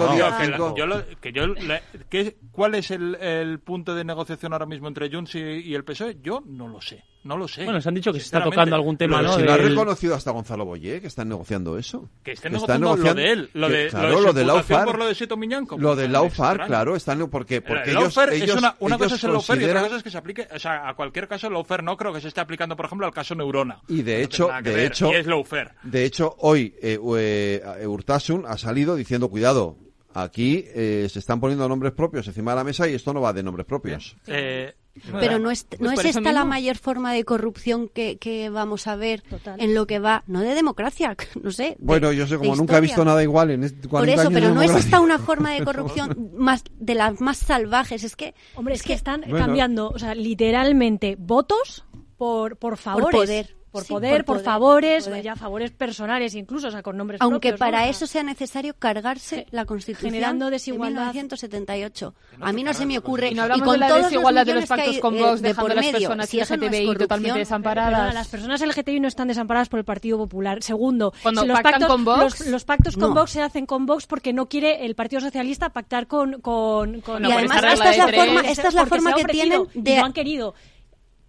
¿Cuál 2.52 2.74
es 2.74 2.90
el 2.90 3.60
punto 3.60 3.94
de 3.94 4.04
negociación 4.04 4.52
ahora 4.52 4.66
mismo 4.66 4.88
entre 4.88 5.10
Junts 5.10 5.34
y 5.34 5.74
el 5.74 5.84
PSOE? 5.84 6.18
Yo 6.22 6.42
no 6.46 6.68
lo 6.68 6.80
sé. 6.80 7.04
No 7.26 7.36
lo 7.36 7.48
sé. 7.48 7.64
Bueno, 7.64 7.80
se 7.80 7.88
han 7.88 7.94
dicho 7.94 8.12
que 8.12 8.20
se 8.20 8.26
está 8.26 8.42
tocando 8.42 8.76
algún 8.76 8.96
tema, 8.96 9.20
¿no? 9.20 9.34
Si 9.34 9.42
lo 9.42 9.52
ha 9.52 9.56
reconocido 9.56 10.14
hasta 10.14 10.30
Gonzalo 10.30 10.64
Boyé, 10.64 11.00
que 11.00 11.08
están 11.08 11.28
negociando 11.28 11.76
eso. 11.76 12.08
Que 12.22 12.32
estén 12.32 12.52
negociando, 12.52 12.96
lo 12.96 13.14
de 13.14 13.32
él. 13.32 13.50
Lo 13.54 13.68
de, 13.68 13.88
claro, 13.88 14.20
lo 14.20 14.32
de, 14.32 14.44
Laufar. 14.44 14.84
Por 14.84 14.98
lo 14.98 15.06
de 15.06 15.14
Seto 15.14 15.36
Miñán, 15.36 15.66
lo 15.78 15.96
de 15.96 16.08
Laufar, 16.08 16.66
claro, 16.66 16.94
están 16.94 17.28
porque, 17.28 17.60
porque 17.60 17.90
el 17.90 17.96
ellos, 17.96 18.16
ellos, 18.30 18.50
es 18.50 18.56
una, 18.56 18.76
una 18.78 18.98
cosa 18.98 19.14
es 19.16 19.24
el 19.24 19.32
consideran... 19.32 19.62
y 19.62 19.70
otra 19.70 19.82
cosa 19.82 19.96
es 19.96 20.02
que 20.02 20.10
se 20.10 20.18
aplique, 20.18 20.48
o 20.54 20.58
sea, 20.58 20.88
a 20.88 20.94
cualquier 20.94 21.26
caso 21.26 21.46
el 21.46 21.54
Laufer 21.54 21.82
no 21.82 21.96
creo 21.96 22.12
que 22.12 22.20
se 22.20 22.28
esté 22.28 22.40
aplicando, 22.40 22.76
por 22.76 22.86
ejemplo, 22.86 23.06
al 23.06 23.12
caso 23.12 23.34
Neurona. 23.34 23.80
Y 23.88 24.02
de 24.02 24.22
hecho, 24.22 24.50
de 24.62 24.86
hecho, 24.86 25.10
y 25.10 25.16
es 25.16 25.26
Laufer. 25.26 25.72
De 25.82 26.04
hecho, 26.04 26.36
hoy 26.38 26.74
eh, 26.80 26.98
eh, 27.00 27.86
Urtasun 27.86 28.44
ha 28.46 28.58
salido 28.58 28.94
diciendo, 28.94 29.28
cuidado, 29.28 29.76
Aquí 30.16 30.64
eh, 30.68 31.08
se 31.10 31.18
están 31.18 31.40
poniendo 31.40 31.68
nombres 31.68 31.92
propios 31.92 32.26
encima 32.26 32.52
de 32.52 32.56
la 32.56 32.64
mesa 32.64 32.88
y 32.88 32.94
esto 32.94 33.12
no 33.12 33.20
va 33.20 33.34
de 33.34 33.42
nombres 33.42 33.66
propios. 33.66 34.16
Eh, 34.26 34.74
pero 35.12 35.39
no 35.39 35.51
es, 35.51 35.66
no 35.78 35.93
pues 35.93 36.05
es 36.05 36.16
esta 36.16 36.32
la 36.32 36.44
mayor 36.44 36.77
forma 36.77 37.12
de 37.12 37.24
corrupción 37.24 37.89
que, 37.89 38.18
que 38.18 38.51
vamos 38.51 38.86
a 38.86 38.97
ver 38.97 39.23
en 39.59 39.74
lo 39.74 39.86
que 39.86 39.98
va, 39.98 40.24
no 40.27 40.40
de 40.40 40.55
democracia, 40.55 41.16
no 41.43 41.51
sé. 41.51 41.77
bueno, 41.78 42.12
yo 42.12 42.27
sé, 42.27 42.36
como 42.36 42.56
nunca 42.56 42.78
he 42.78 42.81
visto 42.81 43.05
nada 43.05 43.23
igual 43.23 43.51
en 43.51 43.64
este, 43.64 43.89
Por 43.89 44.09
eso, 44.09 44.31
pero 44.31 44.55
no 44.55 44.62
es 44.62 44.74
esta 44.74 45.01
una 45.01 45.18
forma 45.18 45.52
de 45.52 45.64
corrupción 45.64 46.31
más 46.36 46.64
de 46.78 46.94
las 46.94 47.20
más 47.20 47.39
salvajes, 47.39 48.05
es 48.05 48.16
que... 48.16 48.35
Hombre, 48.55 48.74
es, 48.74 48.82
que, 48.82 48.93
están 48.93 49.23
cambiando, 49.23 49.90
o 49.90 49.98
sea, 49.98 50.14
literalmente 50.14 51.16
votos 51.18 51.85
por, 52.16 52.56
por 52.56 52.77
favores. 52.77 53.10
Por 53.10 53.20
poder 53.27 53.56
por 53.76 53.86
poder, 53.86 54.24
por, 54.24 54.40
favores, 54.40 55.10
ya 55.22 55.36
favores 55.36 55.70
personales 55.70 56.34
incluso, 56.34 56.68
o 56.68 56.70
sea, 56.70 56.82
con 56.82 56.96
nombres 56.96 57.20
Aunque 57.20 57.50
propios, 57.50 57.58
para 57.58 57.84
¿no? 57.84 57.90
eso 57.90 58.06
sea 58.06 58.22
necesario 58.22 58.74
cargarse 58.78 59.46
la 59.50 59.64
Constitución 59.64 60.12
generando 60.12 60.46
de 60.46 60.52
desigualdad. 60.52 61.12
1978. 61.12 62.14
A 62.40 62.52
mí 62.52 62.62
no 62.64 62.72
se 62.72 62.86
me 62.86 62.98
ocurre. 62.98 63.30
Y 63.30 63.34
no 63.34 63.42
hablamos 63.42 63.64
con 63.66 63.74
de 63.74 63.78
la 63.80 63.88
todos 63.88 64.02
desigualdad 64.04 64.46
de 64.46 64.54
los 64.54 64.64
que 64.66 64.72
hay, 64.72 64.78
pactos 64.78 64.98
con 65.00 65.16
eh, 65.16 65.20
Vox, 65.20 65.42
de 65.42 65.48
dejando 65.48 65.62
por 65.62 65.72
a 65.72 65.74
las 65.74 65.84
medio, 65.84 66.08
personas 66.08 66.28
si 66.28 66.40
eso 66.40 66.56
no 66.56 66.66
LGTBI 66.66 66.96
totalmente 66.96 67.38
desamparadas. 67.38 67.92
Perdona, 67.92 68.12
las 68.12 68.28
personas 68.28 68.60
LGTBI 68.60 69.00
no 69.00 69.08
están 69.08 69.28
desamparadas 69.28 69.68
por 69.68 69.78
el 69.78 69.84
Partido 69.84 70.18
Popular. 70.18 70.62
Segundo, 70.62 71.12
Cuando 71.22 71.42
si 71.42 71.46
los 71.48 71.56
pactan 71.56 71.72
pactos, 71.72 71.88
con 71.88 72.04
Vox, 72.04 72.40
los, 72.40 72.48
los 72.48 72.64
pactos 72.64 72.96
con 72.96 73.08
no. 73.10 73.14
Vox 73.14 73.30
se 73.30 73.42
hacen 73.42 73.66
con 73.66 73.86
Vox 73.86 74.06
porque 74.06 74.32
no 74.32 74.48
quiere 74.48 74.86
el 74.86 74.94
Partido 74.94 75.20
Socialista 75.20 75.70
pactar 75.70 76.06
con... 76.06 76.40
con, 76.40 77.00
con 77.00 77.24
Y 77.24 77.32
además 77.32 77.62
esta 77.62 77.90
es 77.90 77.98
la 77.98 78.08
forma, 78.08 78.40
esta 78.40 78.68
es 78.68 78.74
la 78.74 78.86
forma 78.86 79.12
que 79.14 79.24
tienen 79.24 79.62
y 79.74 79.82
de 79.82 79.96
no 79.96 80.06
han 80.06 80.12
querido. 80.12 80.54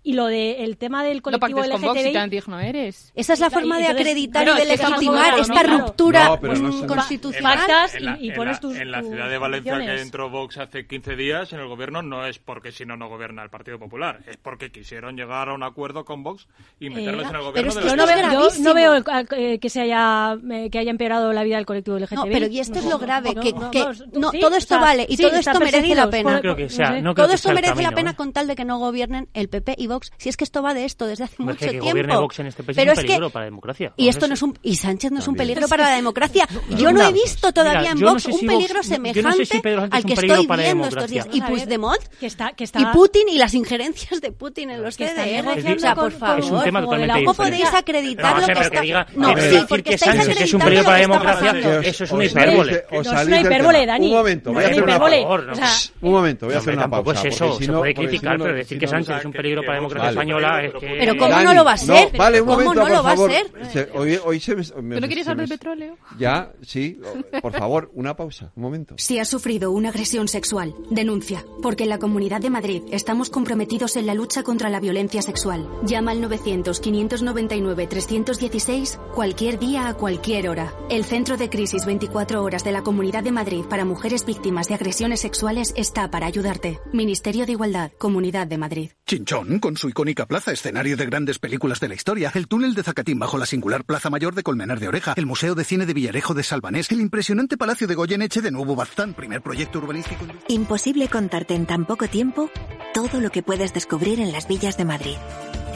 Y 0.03 0.13
lo 0.13 0.27
del 0.27 0.77
tema 0.77 1.03
del 1.03 1.17
No 1.17 1.23
colectivo 1.23 1.57
pactes 1.59 1.71
con 1.73 1.81
Vox 1.81 1.93
si 1.99 2.03
LGTBI... 2.05 2.13
tan 2.13 2.29
digno 2.29 2.59
eres. 2.61 3.11
Esa 3.13 3.33
es 3.33 3.39
la 3.41 3.47
Y- 3.47 3.49
forma 3.49 3.75
de 3.77 3.81
entonces, 3.87 4.01
acreditar 4.07 4.43
claro, 4.45 4.57
y 4.63 4.65
de 4.65 4.73
es 4.73 4.79
es 4.79 4.87
legitimar 4.89 5.23
claro, 5.25 5.41
esta 5.41 5.53
¿no? 5.53 5.59
Claro. 5.61 5.77
ruptura 5.85 6.25
No, 6.25 6.39
pero 6.39 6.53
no 6.55 6.87
constitucional. 6.87 7.59
En 7.93 8.05
la, 8.05 8.17
y, 8.19 8.25
y 8.25 8.29
en 8.29 8.35
pones 8.35 8.55
la- 8.55 8.59
tus 8.61 8.75
en 8.77 8.91
la 8.91 9.01
ciudad 9.03 9.29
de 9.29 9.37
Valencia 9.37 9.79
que 9.79 10.01
entró 10.01 10.29
Vox 10.29 10.57
hace 10.59 10.87
15 10.87 11.15
días 11.17 11.51
en 11.51 11.59
el 11.59 11.67
gobierno 11.67 12.01
no 12.01 12.25
es 12.25 12.39
porque 12.39 12.71
si 12.71 12.85
no 12.85 12.95
no 12.95 13.09
gobierna 13.09 13.43
el 13.43 13.49
Partido 13.49 13.79
Popular, 13.79 14.21
es 14.27 14.37
porque 14.37 14.71
quisieron 14.71 15.17
llegar 15.17 15.49
a 15.49 15.53
un 15.53 15.63
acuerdo 15.63 16.05
con 16.05 16.23
Vox 16.23 16.47
y 16.79 16.89
meterles 16.89 17.25
Eh, 17.25 17.29
en 17.29 17.35
el 17.35 17.41
pero 17.41 17.43
gobierno 17.43 17.69
es 17.69 17.75
de 17.75 17.81
que 17.81 17.87
la 17.87 17.91
Yo 17.91 17.97
no, 17.97 18.05
veo, 18.05 18.47
es 18.47 18.57
yo 18.57 18.63
no 18.63 18.73
veo 18.73 19.03
eh, 19.31 19.59
que 19.59 19.69
se 19.69 19.81
haya 19.81 20.37
eh, 20.51 20.69
que 20.69 20.79
haya 20.79 20.91
empeorado 20.91 21.33
la 21.33 21.43
vida 21.43 21.57
del 21.57 21.65
colectivo 21.65 21.97
LGTBI. 21.97 22.15
No, 22.15 22.23
pero 22.31 22.47
y 22.47 22.59
esto 22.59 22.79
es 22.79 22.85
lo 22.85 22.97
grave, 22.97 23.33
No, 23.35 23.41
que, 23.41 23.51
no, 23.51 23.71
que 23.71 23.79
vamos, 23.81 24.03
no, 24.13 24.31
sí, 24.31 24.39
todo 24.39 24.55
esto 24.55 24.75
o 24.75 24.77
sea, 24.77 24.87
vale 24.87 25.05
y 25.09 25.17
sí, 25.17 25.23
todo 25.23 25.35
esto 25.35 25.59
merece 25.59 25.95
la 25.95 26.09
pena. 26.09 26.35
No 26.35 26.39
creo 26.41 26.55
que 26.55 26.69
sea, 26.69 26.87
sé. 26.93 27.01
no 27.01 27.13
creo 27.13 27.25
todo 27.25 27.35
esto 27.35 27.51
merece 27.51 27.81
la 27.81 27.91
pena 27.91 28.11
¿eh? 28.11 28.15
con 28.15 28.31
tal 28.31 28.47
de 28.47 28.55
que 28.55 28.63
no 28.63 28.77
gobiernen 28.79 29.27
el 29.33 29.49
PP 29.49 29.75
y 29.77 29.87
Vox. 29.87 29.96
Si 30.17 30.29
es 30.29 30.37
que 30.37 30.43
esto 30.43 30.61
va 30.61 30.73
de 30.73 30.85
esto 30.85 31.05
desde 31.07 31.25
hace 31.25 31.35
mucho 31.41 31.57
que, 31.59 31.79
tiempo. 31.79 32.21
Vox 32.21 32.39
en 32.39 32.47
este 32.47 32.63
país 32.63 32.75
pero 32.77 32.91
es 32.91 32.97
un 32.97 33.03
es 33.03 33.05
peligro 33.07 33.27
que 33.29 33.33
para 33.33 33.45
la 33.45 33.49
democracia. 33.51 33.93
y 33.97 34.07
esto 34.07 34.27
no 34.27 34.33
es 34.33 34.41
un 34.41 34.57
y 34.63 34.75
Sánchez 34.75 35.11
no 35.11 35.19
es 35.19 35.27
un 35.27 35.35
También. 35.35 35.55
peligro 35.55 35.67
para 35.69 35.83
la 35.89 35.95
democracia. 35.95 36.47
no, 36.69 36.77
yo 36.77 36.91
no 36.91 36.99
no, 37.03 37.09
he 37.09 37.13
visto 37.13 37.51
todavía 37.51 37.79
mira, 37.79 37.91
en 37.93 37.99
no 37.99 38.09
Vox 38.11 38.23
sé 38.23 38.31
un 38.31 38.39
si 38.39 38.45
Vox- 38.45 38.55
peligro 38.55 38.83
sé 38.83 38.89
semejante 38.89 39.21
si 39.21 39.27
al 39.27 39.41
es 39.41 40.05
que 40.05 40.13
estoy 40.13 40.47
viendo 40.47 40.87
estos 40.87 41.09
días. 41.09 41.27
Y 41.31 41.41
Puigdemont 41.41 42.01
que 42.19 42.25
está, 42.27 42.51
que 42.53 42.63
está, 42.63 42.79
y 42.81 42.85
Putin 42.87 43.29
y 43.29 43.37
las 43.37 43.53
injerencias 43.53 44.21
de 44.21 44.31
Putin 44.31 44.71
en 44.71 44.83
los 44.83 44.97
Que 44.97 45.05
está 45.05 45.23
CDR. 45.23 45.75
O 45.75 45.79
sea, 45.79 45.95
por 45.95 46.11
favor. 46.11 46.39
Es 46.39 46.49
un 46.51 46.63
tema 46.63 46.81
totalmente 46.81 47.23
¿Cómo 47.25 47.33
podéis 47.33 47.73
acreditar 47.73 48.35
No, 48.35 48.41
lo 48.41 48.47
que 48.47 48.53
está 48.61 49.07
No, 49.15 49.37
sí, 49.37 49.65
porque 49.67 49.83
que 49.89 49.95
estáis 49.95 50.23
Sánchez 50.23 50.41
es 50.41 50.53
un 50.53 50.61
peligro 50.61 50.83
para 50.85 50.95
la 50.97 51.01
democracia, 51.01 51.79
eso 51.81 52.03
es 52.03 52.11
una 52.11 52.25
hipérbole. 52.25 52.83
os 52.91 52.91
No 52.91 52.99
es 53.01 53.07
una 53.07 53.23
del 53.37 53.45
hipérbole. 53.45 53.85
Dani. 53.85 54.07
Un 54.07 54.13
momento, 54.17 54.49
No 54.49 54.53
voy 54.55 54.63
a 54.63 54.67
es 54.67 54.71
hacer 54.71 54.83
una 54.83 54.97
una 54.97 55.07
hipérbole. 55.17 55.47
pausa. 55.57 55.91
Un 56.01 56.11
momento, 56.11 56.45
voy 56.45 56.55
a 56.55 56.57
hacer 56.59 56.73
una 56.73 56.81
tampoco 56.83 57.03
pausa. 57.13 57.27
es 57.27 57.35
eso, 57.35 57.57
se 57.59 57.67
no- 57.67 57.79
puede 57.79 57.93
criticar, 57.93 58.37
pero 58.37 58.53
decir 58.53 58.79
que 58.79 58.87
Sánchez 58.87 59.17
es 59.19 59.25
un 59.25 59.31
peligro 59.31 59.61
para 59.63 59.73
la 59.75 59.76
democracia 59.77 60.05
Vale. 60.07 60.15
española 60.15 60.63
es 60.63 60.73
que... 60.73 60.95
Pero 60.99 61.17
¿cómo 61.17 61.29
Dani, 61.29 61.45
no 61.45 61.53
lo 61.53 61.63
va 61.65 61.73
a 61.73 61.77
ser? 61.77 62.11
No, 62.13 62.17
vale, 62.19 62.41
un 62.41 62.47
¿Cómo 62.47 62.59
momento, 62.63 62.83
no 62.83 62.89
lo 62.95 63.03
va 63.03 63.11
a 63.11 63.17
ser? 63.17 63.51
Se- 63.71 63.89
hoy, 63.93 64.19
hoy 64.23 64.39
se 64.39 64.55
me... 64.55 64.63
me- 64.81 64.95
¿Tú 64.95 65.01
no 65.01 65.07
quieres 65.07 65.27
hablar 65.27 65.47
de 65.47 65.57
petróleo? 65.57 65.97
Ya, 66.19 66.51
sí. 66.61 66.99
Por 67.41 67.53
favor, 67.53 67.89
una 67.93 68.15
pausa, 68.15 68.51
un 68.55 68.63
momento. 68.63 68.95
Si 68.97 69.19
has 69.19 69.27
sufrido 69.29 69.71
una 69.71 69.89
agresión 69.89 70.27
sexual, 70.27 70.73
denuncia, 70.89 71.43
porque 71.61 71.83
en 71.83 71.89
la 71.89 71.99
Comunidad 71.99 72.41
de 72.41 72.49
Madrid 72.49 72.83
estamos 72.91 73.29
comprometidos 73.29 73.95
en 73.95 74.05
la 74.05 74.13
lucha 74.13 74.43
contra 74.43 74.69
la 74.69 74.79
violencia 74.79 75.21
sexual. 75.21 75.67
Llama 75.83 76.11
al 76.11 76.21
900-599-316 76.23 78.97
cualquier 79.13 79.59
día 79.59 79.87
a 79.87 79.93
cualquier 79.95 80.49
hora. 80.49 80.73
El 80.89 81.05
Centro 81.05 81.37
de 81.37 81.49
Crisis 81.49 81.85
24 81.85 82.43
Horas 82.43 82.63
de 82.63 82.71
la 82.71 82.83
Comunidad 82.83 83.23
de 83.23 83.31
Madrid 83.31 83.63
para 83.69 83.85
mujeres 83.85 84.25
víctimas 84.25 84.67
de 84.67 84.75
agresiones 84.75 85.19
sexuales 85.21 85.73
está 85.75 86.09
para 86.09 86.25
ayudarte. 86.27 86.79
Ministerio 86.93 87.45
de 87.45 87.51
Igualdad, 87.53 87.91
Comunidad 87.97 88.47
de 88.47 88.57
Madrid. 88.57 88.91
Chinchón, 89.07 89.59
con 89.59 89.77
su 89.77 89.87
icónica 89.87 90.25
plaza, 90.25 90.51
escenario 90.51 90.97
de 90.97 91.05
grandes 91.05 91.39
películas 91.39 91.79
de 91.79 91.87
la 91.87 91.95
historia, 91.95 92.29
el 92.35 92.49
túnel 92.49 92.73
de 92.73 92.83
Zacatín 92.83 93.17
bajo 93.17 93.37
la 93.37 93.45
singular 93.45 93.85
Plaza 93.85 94.09
Mayor 94.09 94.35
de 94.35 94.43
Colmenar 94.43 94.81
de 94.81 94.89
Oreja, 94.89 95.13
el 95.15 95.25
Museo 95.25 95.55
de 95.55 95.63
Cine 95.63 95.85
de 95.85 95.93
Villarejo 95.93 96.33
de 96.33 96.43
Salvanés, 96.43 96.91
el 96.91 96.99
impresionante 96.99 97.55
Palacio 97.55 97.87
de 97.87 97.95
Goyeneche 97.95 98.41
de 98.41 98.51
Nuevo 98.51 98.75
Baztán, 98.75 99.13
primer 99.13 99.41
proyecto 99.41 99.79
urbanístico. 99.79 100.25
Imposible 100.49 101.07
contarte 101.07 101.55
en 101.55 101.65
tan 101.65 101.85
poco 101.85 102.09
tiempo 102.09 102.51
todo 102.93 103.21
lo 103.21 103.29
que 103.29 103.43
puedes 103.43 103.73
descubrir 103.73 104.19
en 104.19 104.33
las 104.33 104.45
villas 104.45 104.75
de 104.75 104.83
Madrid. 104.83 105.15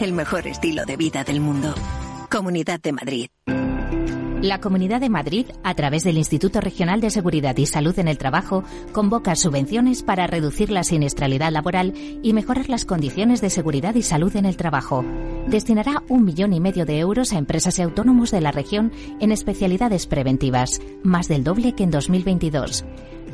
El 0.02 0.12
mejor 0.12 0.46
estilo 0.48 0.84
de 0.86 0.98
vida 0.98 1.24
del 1.24 1.40
mundo. 1.40 1.74
Comunidad 2.30 2.82
de 2.82 2.92
Madrid. 2.92 3.30
La 4.42 4.60
Comunidad 4.60 5.00
de 5.00 5.10
Madrid, 5.10 5.46
a 5.64 5.76
través 5.76 6.04
del 6.04 6.18
Instituto 6.18 6.62
Regional 6.62 7.00
de 7.00 7.12
Seguridad 7.12 7.56
y 7.58 7.68
Salud 7.68 7.98
en 8.00 8.08
el 8.08 8.18
Trabajo, 8.18 8.64
convoca 8.92 9.36
subvenciones 9.36 10.02
para 10.02 10.26
reducir 10.26 10.72
la 10.72 10.84
siniestralidad 10.84 11.52
laboral 11.52 11.94
y 12.24 12.34
mejorar 12.34 12.68
las 12.68 12.84
condiciones 12.84 13.40
de 13.40 13.52
seguridad 13.52 13.94
y 13.94 14.02
salud 14.02 14.36
en 14.36 14.46
el 14.46 14.58
trabajo. 14.58 15.06
Destinará 15.46 16.02
un 16.10 16.26
millón 16.26 16.54
y 16.54 16.60
medio 16.60 16.88
de 16.88 16.98
euros 16.98 17.34
a 17.34 17.38
empresas 17.38 17.78
y 17.78 17.84
autónomos 17.84 18.32
de 18.32 18.42
la 18.42 18.52
región 18.52 18.92
en 19.20 19.32
especialidades 19.32 20.08
preventivas, 20.08 20.82
más 21.04 21.28
del 21.28 21.44
doble 21.44 21.74
que 21.74 21.84
en 21.84 21.92
2022. 21.92 22.84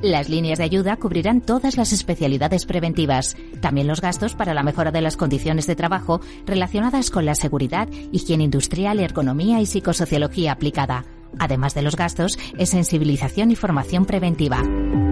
Las 0.02 0.30
líneas 0.30 0.60
de 0.60 0.64
ayuda 0.64 0.96
cubrirán 0.98 1.42
todas 1.42 1.76
las 1.76 1.92
especialidades 1.92 2.66
preventivas, 2.66 3.36
también 3.62 3.88
los 3.88 4.00
gastos 4.00 4.36
para 4.36 4.54
la 4.54 4.62
mejora 4.62 4.92
de 4.92 5.02
las 5.02 5.18
condiciones 5.18 5.66
de 5.66 5.76
trabajo 5.76 6.22
relacionadas 6.46 7.10
con 7.10 7.26
la 7.26 7.34
seguridad, 7.34 7.90
higiene 8.12 8.44
industrial, 8.44 9.00
ergonomía 9.00 9.60
y 9.60 9.66
psicosociología 9.66 10.52
aplicada, 10.52 11.06
además 11.40 11.74
de 11.74 11.82
los 11.82 11.96
gastos 11.96 12.38
en 12.58 12.68
sensibilización 12.68 13.50
y 13.50 13.56
formación 13.56 14.06
preventiva. 14.06 14.62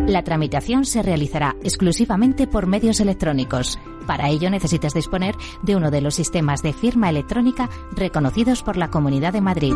La 0.08 0.24
tramitación 0.24 0.86
se 0.86 1.02
realizará 1.02 1.56
exclusivamente 1.64 2.46
por 2.46 2.68
medios 2.68 3.00
electrónicos. 3.00 3.80
Para 4.06 4.30
ello 4.30 4.52
necesitas 4.52 4.94
disponer 4.94 5.34
de 5.64 5.76
uno 5.76 5.90
de 5.90 6.02
los 6.02 6.14
sistemas 6.14 6.62
de 6.62 6.74
firma 6.74 7.10
electrónica 7.10 7.72
reconocidos 7.96 8.62
por 8.62 8.78
la 8.78 8.92
Comunidad 8.92 9.34
de 9.34 9.42
Madrid. 9.42 9.74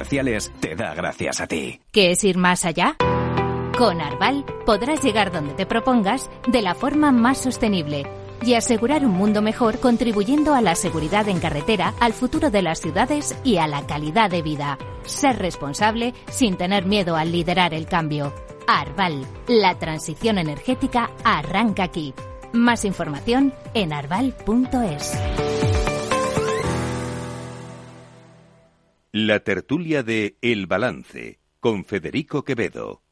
te 0.59 0.75
da 0.75 0.93
gracias 0.93 1.41
a 1.41 1.47
ti. 1.47 1.79
¿Qué 1.91 2.11
es 2.11 2.23
ir 2.23 2.37
más 2.37 2.65
allá? 2.65 2.95
Con 3.77 4.01
Arval 4.01 4.45
podrás 4.65 5.03
llegar 5.03 5.31
donde 5.31 5.53
te 5.53 5.65
propongas 5.65 6.29
de 6.47 6.61
la 6.61 6.75
forma 6.75 7.11
más 7.11 7.39
sostenible. 7.39 8.05
y 8.43 8.55
asegurar 8.55 9.05
un 9.05 9.11
mundo 9.11 9.43
mejor 9.43 9.79
contribuyendo 9.79 10.55
a 10.55 10.61
la 10.61 10.73
seguridad 10.73 11.29
en 11.29 11.39
carretera, 11.39 11.93
al 11.99 12.11
futuro 12.11 12.49
de 12.49 12.63
las 12.63 12.81
ciudades 12.81 13.35
y 13.43 13.57
a 13.57 13.67
la 13.67 13.85
calidad 13.85 14.31
de 14.31 14.41
vida. 14.41 14.79
Ser 15.05 15.37
responsable 15.37 16.15
sin 16.31 16.57
tener 16.57 16.87
miedo 16.87 17.15
al 17.15 17.31
liderar 17.31 17.75
el 17.75 17.85
cambio. 17.85 18.33
Arval, 18.67 19.27
la 19.47 19.77
transición 19.77 20.39
energética 20.39 21.11
arranca 21.23 21.83
aquí. 21.83 22.15
Más 22.51 22.83
información 22.83 23.53
en 23.75 23.93
arval.es. 23.93 25.80
La 29.13 29.41
tertulia 29.43 30.03
de 30.03 30.37
El 30.39 30.67
Balance 30.67 31.41
con 31.59 31.83
Federico 31.83 32.45
Quevedo. 32.45 33.03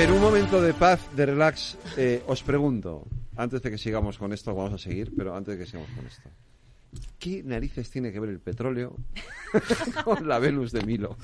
Ver, 0.00 0.12
un 0.12 0.22
momento 0.22 0.62
de 0.62 0.72
paz, 0.72 1.14
de 1.14 1.26
relax. 1.26 1.76
Eh, 1.98 2.24
os 2.26 2.40
pregunto, 2.42 3.04
antes 3.36 3.60
de 3.60 3.68
que 3.70 3.76
sigamos 3.76 4.16
con 4.16 4.32
esto, 4.32 4.54
vamos 4.54 4.72
a 4.72 4.78
seguir, 4.78 5.12
pero 5.14 5.36
antes 5.36 5.58
de 5.58 5.58
que 5.60 5.68
sigamos 5.68 5.90
con 5.92 6.06
esto. 6.06 6.30
¿Qué 7.18 7.42
narices 7.44 7.90
tiene 7.90 8.10
que 8.10 8.18
ver 8.18 8.30
el 8.30 8.40
petróleo 8.40 8.96
con 10.04 10.26
la 10.26 10.38
Venus 10.38 10.72
de 10.72 10.86
Milo? 10.86 11.18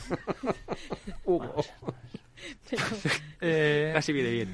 Hugo. 1.25 1.65
Eh, 3.41 3.93
Casi 3.95 4.13
viene 4.13 4.31
bien. 4.31 4.51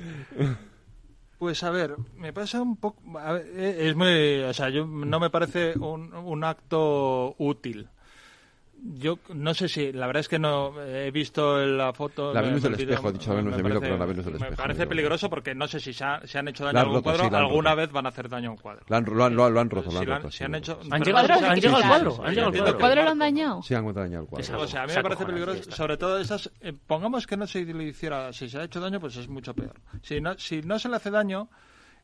Pues 1.40 1.60
a 1.64 1.70
ver, 1.70 1.96
me 2.16 2.32
pasa 2.32 2.62
un 2.62 2.76
poco. 2.76 3.02
ver, 3.10 3.44
eh, 3.56 3.88
es 3.88 3.96
muy, 3.96 4.38
o 4.44 4.54
sea, 4.54 4.70
yo 4.70 4.86
no 4.86 5.18
me 5.18 5.30
parece 5.30 5.76
un, 5.76 6.14
un 6.14 6.44
acto 6.44 7.34
útil. 7.38 7.88
Yo 8.84 9.20
no 9.32 9.54
sé 9.54 9.68
si, 9.68 9.92
la 9.92 10.08
verdad 10.08 10.22
es 10.22 10.28
que 10.28 10.40
no 10.40 10.74
he 10.82 11.12
visto 11.12 11.56
la 11.64 11.92
foto. 11.92 12.34
La 12.34 12.40
me- 12.40 12.48
Venus 12.48 12.62
me 12.64 12.70
del 12.70 12.80
espejo, 12.80 13.08
he 13.08 13.12
dicho 13.12 13.32
Venus 13.32 13.50
me 13.52 13.56
de 13.58 13.62
Milo, 13.62 13.74
parece- 13.76 13.86
pero 13.86 13.98
la 13.98 14.06
Venus 14.06 14.24
del 14.24 14.34
Me 14.34 14.38
espejo, 14.40 14.56
parece 14.62 14.78
digo. 14.80 14.88
peligroso 14.88 15.30
porque 15.30 15.54
no 15.54 15.68
sé 15.68 15.78
si 15.78 15.92
se, 15.92 16.02
ha- 16.04 16.20
se 16.26 16.38
han 16.38 16.48
hecho 16.48 16.64
daño 16.64 16.72
La 16.74 16.80
a 16.80 16.82
han 16.82 16.86
algún 16.88 16.96
roto, 16.96 17.04
cuadro, 17.04 17.24
sí, 17.24 17.30
la 17.30 17.38
han 17.38 17.44
alguna 17.44 17.70
roto. 17.70 17.80
vez 17.82 17.92
van 17.92 18.06
a 18.06 18.08
hacer 18.08 18.28
daño 18.28 18.48
a 18.48 18.52
un 18.52 18.58
cuadro. 18.58 18.82
Lo 18.88 18.96
han, 18.96 19.04
lo 19.04 19.24
han- 19.24 19.36
lo 19.36 19.44
han- 19.44 19.54
lo 19.54 19.60
han 19.60 19.70
roto, 19.70 19.90
lo 19.92 19.98
han 19.98 20.04
Si 20.04 20.10
lo 20.10 20.16
roto. 20.16 20.30
si 20.32 20.44
han 20.44 20.54
hecho, 20.56 20.80
Han 20.90 21.02
llegado- 21.04 21.18
han 21.26 21.30
al 21.30 21.36
sí, 21.38 21.38
cuadro, 21.38 21.38
sí, 21.38 21.44
han 21.46 21.60
llegado 21.60 21.76
al 21.76 21.88
cuadro. 21.88 22.72
que 22.74 22.80
¿Cuadro 22.80 23.00
el 23.00 23.04
lo 23.06 23.10
han 23.12 23.18
dañado? 23.20 23.62
Sí, 23.62 23.74
han 23.74 23.94
dañado 23.94 24.22
el 24.24 24.28
cuadro. 24.28 24.58
o 24.60 24.66
sea, 24.66 24.82
a 24.82 24.86
mí 24.88 24.92
me 24.96 25.02
parece 25.04 25.26
peligroso, 25.26 25.70
sobre 25.70 25.96
todo 25.96 26.18
esas, 26.18 26.50
eh, 26.60 26.72
pongamos 26.86 27.26
que 27.28 27.36
no 27.36 27.46
se 27.46 27.64
le 27.64 27.84
hiciera, 27.84 28.32
si 28.32 28.48
se 28.48 28.58
ha 28.58 28.64
hecho 28.64 28.80
daño, 28.80 28.98
pues 28.98 29.16
es 29.16 29.28
mucho 29.28 29.54
peor. 29.54 29.74
Si 30.02 30.20
no, 30.20 30.36
si 30.38 30.60
no 30.62 30.80
se 30.80 30.88
le 30.88 30.96
hace 30.96 31.12
daño, 31.12 31.48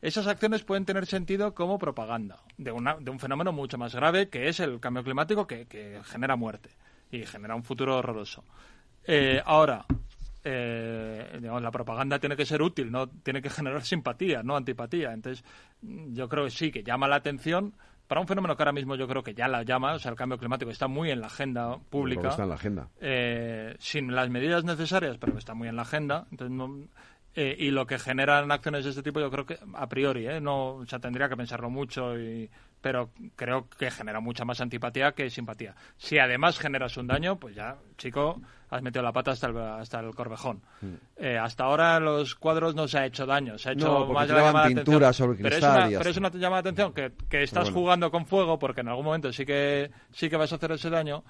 esas 0.01 0.27
acciones 0.27 0.63
pueden 0.63 0.85
tener 0.85 1.05
sentido 1.05 1.53
como 1.53 1.77
propaganda 1.77 2.39
de, 2.57 2.71
una, 2.71 2.95
de 2.95 3.11
un 3.11 3.19
fenómeno 3.19 3.51
mucho 3.51 3.77
más 3.77 3.93
grave 3.95 4.29
que 4.29 4.47
es 4.47 4.59
el 4.59 4.79
cambio 4.79 5.03
climático 5.03 5.45
que, 5.47 5.65
que 5.65 5.99
genera 6.05 6.35
muerte 6.35 6.69
y 7.11 7.25
genera 7.25 7.55
un 7.55 7.63
futuro 7.63 7.97
horroroso. 7.97 8.43
Eh, 9.05 9.41
ahora, 9.45 9.85
eh, 10.43 11.37
digamos, 11.39 11.61
la 11.61 11.71
propaganda 11.71 12.19
tiene 12.19 12.35
que 12.35 12.45
ser 12.45 12.61
útil, 12.61 12.91
no 12.91 13.07
tiene 13.07 13.41
que 13.41 13.49
generar 13.49 13.83
simpatía, 13.83 14.43
no 14.43 14.55
antipatía. 14.55 15.11
Entonces, 15.13 15.43
yo 15.81 16.29
creo 16.29 16.45
que 16.45 16.51
sí, 16.51 16.71
que 16.71 16.83
llama 16.83 17.07
la 17.07 17.17
atención 17.17 17.73
para 18.07 18.21
un 18.21 18.27
fenómeno 18.27 18.55
que 18.55 18.63
ahora 18.63 18.71
mismo 18.71 18.95
yo 18.95 19.07
creo 19.07 19.21
que 19.21 19.35
ya 19.35 19.47
la 19.47 19.61
llama, 19.63 19.93
o 19.93 19.99
sea, 19.99 20.09
el 20.11 20.17
cambio 20.17 20.37
climático 20.39 20.71
está 20.71 20.87
muy 20.87 21.11
en 21.11 21.21
la 21.21 21.27
agenda 21.27 21.77
pública. 21.89 22.29
está 22.29 22.43
en 22.43 22.49
la 22.49 22.55
agenda. 22.55 22.87
Eh, 22.99 23.75
sin 23.79 24.15
las 24.15 24.29
medidas 24.29 24.63
necesarias, 24.63 25.17
pero 25.19 25.37
está 25.37 25.53
muy 25.53 25.67
en 25.67 25.75
la 25.75 25.83
agenda. 25.83 26.25
Entonces, 26.31 26.55
no- 26.55 26.87
eh, 27.35 27.55
y 27.57 27.71
lo 27.71 27.85
que 27.85 27.99
generan 27.99 28.51
acciones 28.51 28.83
de 28.83 28.89
este 28.89 29.03
tipo, 29.03 29.19
yo 29.19 29.29
creo 29.29 29.45
que 29.45 29.59
a 29.75 29.87
priori, 29.87 30.27
¿eh? 30.27 30.41
no, 30.41 30.75
o 30.75 30.85
sea, 30.85 30.99
tendría 30.99 31.29
que 31.29 31.37
pensarlo 31.37 31.69
mucho, 31.69 32.17
y, 32.17 32.49
pero 32.81 33.11
creo 33.35 33.69
que 33.69 33.91
genera 33.91 34.19
mucha 34.19 34.45
más 34.45 34.61
antipatía 34.61 35.11
que 35.11 35.29
simpatía. 35.29 35.75
Si 35.97 36.17
además 36.17 36.57
generas 36.57 36.97
un 36.97 37.07
daño, 37.07 37.39
pues 37.39 37.55
ya, 37.55 37.77
chico, 37.97 38.41
has 38.69 38.81
metido 38.81 39.03
la 39.03 39.11
pata 39.11 39.31
hasta 39.31 39.47
el, 39.47 39.57
hasta 39.57 39.99
el 39.99 40.15
corvejón. 40.15 40.61
Eh, 41.17 41.37
hasta 41.37 41.65
ahora 41.65 41.99
los 41.99 42.35
cuadros 42.35 42.75
no 42.75 42.87
se 42.87 42.99
ha 42.99 43.05
hecho 43.05 43.25
daño, 43.25 43.57
se 43.57 43.69
ha 43.69 43.71
hecho. 43.73 43.87
No, 43.87 44.13
más 44.13 44.27
tiraban 44.27 44.47
llamada 44.47 44.67
pintura 44.67 45.09
atención. 45.09 45.13
sobre 45.13 45.37
el 45.37 45.43
pero 45.43 45.55
es 45.55 45.61
cristal 45.61 45.87
una, 45.87 45.97
pero 45.97 46.09
es 46.09 46.17
una 46.17 46.29
llamada 46.29 46.61
de 46.61 46.69
atención 46.69 46.93
que, 46.93 47.11
que 47.29 47.43
estás 47.43 47.65
bueno. 47.65 47.79
jugando 47.79 48.11
con 48.11 48.25
fuego 48.25 48.57
porque 48.57 48.81
en 48.81 48.87
algún 48.87 49.05
momento 49.05 49.31
sí 49.33 49.45
que 49.45 49.91
sí 50.11 50.29
que 50.29 50.37
vas 50.37 50.51
a 50.51 50.55
hacer 50.55 50.71
ese 50.71 50.89
daño 50.89 51.23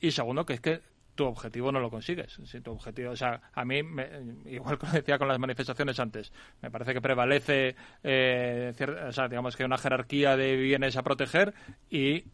y 0.00 0.10
segundo 0.10 0.44
que 0.46 0.54
es 0.54 0.60
que 0.60 0.82
tu 1.14 1.24
objetivo 1.24 1.70
no 1.72 1.80
lo 1.80 1.90
consigues. 1.90 2.38
Si 2.44 2.60
tu 2.60 2.72
objetivo, 2.72 3.12
o 3.12 3.16
sea, 3.16 3.40
a 3.52 3.64
mí, 3.64 3.82
me- 3.82 4.08
igual 4.46 4.78
que 4.78 4.86
decía 4.88 5.18
con 5.18 5.28
las 5.28 5.38
manifestaciones 5.38 5.98
antes, 6.00 6.32
me 6.62 6.70
parece 6.70 6.92
que 6.94 7.00
prevalece, 7.00 7.76
eh, 8.02 8.72
cier- 8.76 9.08
o 9.08 9.12
sea, 9.12 9.28
digamos 9.28 9.56
que 9.56 9.64
una 9.64 9.78
jerarquía 9.78 10.36
de 10.36 10.56
bienes 10.56 10.96
a 10.96 11.02
proteger 11.02 11.54
y 11.90 12.24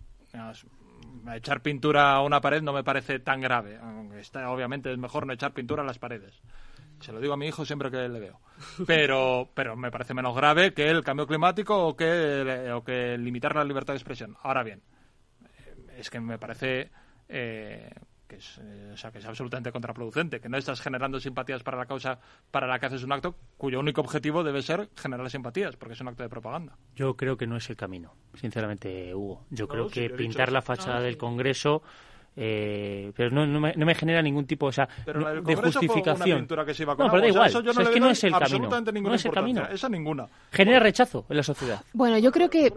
echar 1.35 1.61
pintura 1.63 2.13
a 2.13 2.23
una 2.23 2.41
pared 2.41 2.63
no 2.63 2.73
me 2.73 2.85
parece 2.85 3.19
tan 3.19 3.41
grave. 3.41 3.79
Está, 4.19 4.51
obviamente 4.51 4.93
es 4.93 4.99
mejor 4.99 5.27
no 5.27 5.33
echar 5.33 5.53
pintura 5.53 5.83
a 5.83 5.87
las 5.87 5.99
paredes. 5.99 6.41
Se 7.01 7.13
lo 7.13 7.21
digo 7.21 7.33
a 7.33 7.37
mi 7.37 7.47
hijo 7.47 7.65
siempre 7.65 7.91
que 7.91 8.09
le 8.09 8.21
veo. 8.21 8.41
Pero, 8.87 9.49
pero 9.55 9.75
me 9.77 9.91
parece 9.91 10.13
menos 10.13 10.37
grave 10.37 10.75
que 10.75 10.89
el 10.91 11.03
cambio 11.03 11.27
climático 11.27 11.87
o 11.87 11.97
que, 11.97 12.71
o 12.75 12.85
que 12.85 13.17
limitar 13.17 13.55
la 13.55 13.65
libertad 13.65 13.95
de 13.95 13.99
expresión. 13.99 14.37
Ahora 14.43 14.63
bien, 14.63 14.83
es 15.97 16.11
que 16.11 16.21
me 16.21 16.39
parece 16.39 16.91
eh, 17.29 17.91
que, 18.31 18.37
es, 18.37 18.59
eh, 18.63 18.91
o 18.95 18.97
sea, 18.97 19.11
que 19.11 19.19
es 19.19 19.25
absolutamente 19.27 19.73
contraproducente, 19.73 20.41
que 20.41 20.49
no 20.49 20.57
estás 20.57 20.81
generando 20.81 21.19
simpatías 21.19 21.63
para 21.65 21.77
la 21.77 21.87
causa 21.87 22.19
para 22.53 22.67
la 22.69 22.79
que 22.79 22.87
haces 22.87 23.03
un 23.03 23.11
acto 23.13 23.35
cuyo 23.59 23.81
único 23.81 24.01
objetivo 24.01 24.45
debe 24.45 24.63
ser 24.63 24.89
generar 24.97 25.29
simpatías, 25.29 25.75
porque 25.77 25.95
es 25.95 26.01
un 26.01 26.09
acto 26.09 26.23
de 26.23 26.29
propaganda. 26.29 26.77
Yo 26.95 27.17
creo 27.17 27.37
que 27.37 27.47
no 27.49 27.57
es 27.57 27.69
el 27.69 27.77
camino, 27.77 28.15
sinceramente, 28.35 29.13
Hugo. 29.15 29.45
Yo 29.51 29.65
No, 29.65 29.69
creo 29.69 29.89
sí, 29.89 29.95
que 29.95 30.11
pintar 30.11 30.47
dicho. 30.49 30.55
la 30.55 30.63
fachada 30.63 30.97
No, 30.99 31.03
del. 31.03 31.17
Congreso, 31.19 31.83
eh, 32.37 33.13
pero 33.17 33.31
no, 33.31 33.45
no, 33.47 33.59
me, 33.61 33.75
no 33.75 33.85
me 33.85 33.95
genera 33.95 34.23
ningún 34.23 34.47
tipo 34.47 34.67
o 34.67 34.73
sea, 34.73 34.89
Pero 35.05 35.21
no- 35.21 35.27
la 35.29 35.35
del 35.35 35.45
de 35.45 35.57
fue 35.57 35.65
justificación. 35.73 36.29
una 36.31 36.37
pintura 36.39 36.65
que 36.65 36.73
se 36.75 36.83
iba 36.85 36.97
con 36.97 37.07
no, 37.07 37.13
pero 37.13 37.23
da 37.23 37.29
o 37.29 37.33
sea, 37.33 37.35
igual. 37.35 37.49
eso 37.51 37.61
yo 37.63 37.71
o 37.71 37.75
sea, 37.75 37.83
no 37.83 37.89
es 37.91 37.95
que 37.95 38.01
no 38.01 38.11
es 38.11 38.25
el 38.25 38.33
camino. 38.33 38.69
No 39.11 39.15
es 39.15 39.25
el 39.25 39.33
camino. 39.33 39.67
Esa 39.67 39.89
ninguna. 39.89 40.27
Genera 40.53 40.79
rechazo 40.79 41.27
en 41.29 41.37
la 41.37 41.43
sociedad. 41.43 41.83
Bueno, 41.93 42.17
yo 42.19 42.31
creo 42.31 42.49
que 42.49 42.73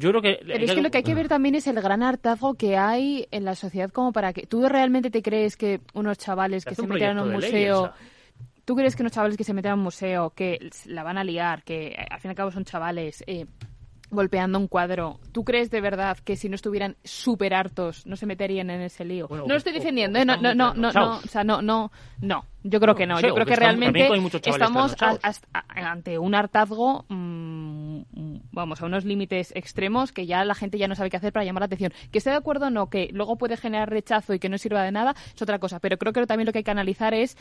Yo 0.00 0.08
creo 0.08 0.22
que... 0.22 0.40
Pero 0.46 0.64
es 0.64 0.72
que 0.72 0.80
lo 0.80 0.90
que 0.90 0.98
hay 0.98 1.04
que 1.04 1.14
ver 1.14 1.28
también 1.28 1.54
es 1.54 1.66
el 1.66 1.78
gran 1.80 2.02
hartazgo 2.02 2.54
que 2.54 2.78
hay 2.78 3.28
en 3.30 3.44
la 3.44 3.54
sociedad 3.54 3.90
como 3.90 4.12
para 4.12 4.32
que... 4.32 4.46
¿Tú 4.46 4.66
realmente 4.66 5.10
te 5.10 5.20
crees 5.20 5.58
que 5.58 5.80
unos 5.92 6.16
chavales 6.16 6.64
que 6.64 6.74
se 6.74 6.86
metieran 6.86 7.18
en 7.18 7.24
un 7.24 7.32
museo... 7.32 7.92
¿Tú 8.64 8.76
crees 8.76 8.96
que 8.96 9.02
unos 9.02 9.12
chavales 9.12 9.36
que 9.36 9.44
se 9.44 9.52
metan 9.52 9.72
en 9.72 9.78
un 9.78 9.84
museo, 9.84 10.30
que 10.30 10.70
la 10.86 11.02
van 11.02 11.18
a 11.18 11.24
liar, 11.24 11.64
que 11.64 11.88
eh, 11.88 12.06
al 12.08 12.20
fin 12.20 12.28
y 12.28 12.30
al 12.30 12.36
cabo 12.36 12.50
son 12.50 12.64
chavales 12.64 13.24
eh, 13.26 13.46
golpeando 14.10 14.58
un 14.58 14.66
cuadro, 14.68 15.20
¿tú 15.32 15.44
crees 15.44 15.70
de 15.70 15.80
verdad 15.80 16.18
que 16.18 16.36
si 16.36 16.48
no 16.48 16.54
estuvieran 16.54 16.96
súper 17.04 17.54
hartos 17.54 18.06
no 18.06 18.16
se 18.16 18.26
meterían 18.26 18.70
en 18.70 18.80
ese 18.80 19.04
lío? 19.04 19.28
Bueno, 19.28 19.44
no 19.46 19.50
lo 19.54 19.56
estoy 19.58 19.72
defendiendo, 19.72 20.18
o 20.18 20.22
¿eh? 20.22 20.24
No, 20.24 20.36
no, 20.36 20.54
no, 20.54 20.74
no, 20.74 20.92
no, 20.92 21.16
o 21.18 21.20
sea, 21.28 21.44
no, 21.44 21.62
no, 21.62 21.90
no. 22.20 22.44
Yo 22.62 22.78
creo 22.80 22.94
que 22.94 23.06
no. 23.06 23.20
Yo 23.20 23.32
creo 23.34 23.46
que 23.46 23.56
realmente 23.56 24.00
estamos 24.44 24.92
a- 24.92 24.96
trasnochados. 24.96 25.40
a- 25.54 25.90
ante 25.92 26.18
un 26.18 26.34
hartazgo, 26.34 27.06
mm, 27.08 28.36
vamos, 28.52 28.82
a 28.82 28.86
unos 28.86 29.04
límites 29.04 29.52
extremos 29.54 30.12
que 30.12 30.26
ya 30.26 30.44
la 30.44 30.54
gente 30.54 30.76
ya 30.78 30.88
no 30.88 30.94
sabe 30.94 31.08
qué 31.10 31.16
hacer 31.16 31.32
para 31.32 31.44
llamar 31.44 31.62
la 31.62 31.66
atención. 31.66 31.92
Que 32.10 32.18
esté 32.18 32.30
de 32.30 32.36
acuerdo 32.36 32.66
o 32.66 32.70
no, 32.70 32.90
que 32.90 33.08
luego 33.12 33.36
puede 33.38 33.56
generar 33.56 33.88
rechazo 33.90 34.34
y 34.34 34.38
que 34.38 34.48
no 34.48 34.58
sirva 34.58 34.82
de 34.82 34.92
nada, 34.92 35.14
es 35.34 35.40
otra 35.40 35.58
cosa. 35.58 35.80
Pero 35.80 35.96
creo 35.98 36.12
que 36.12 36.26
también 36.26 36.46
lo 36.46 36.52
que 36.52 36.58
hay 36.58 36.64
que 36.64 36.70
analizar 36.70 37.14
es 37.14 37.36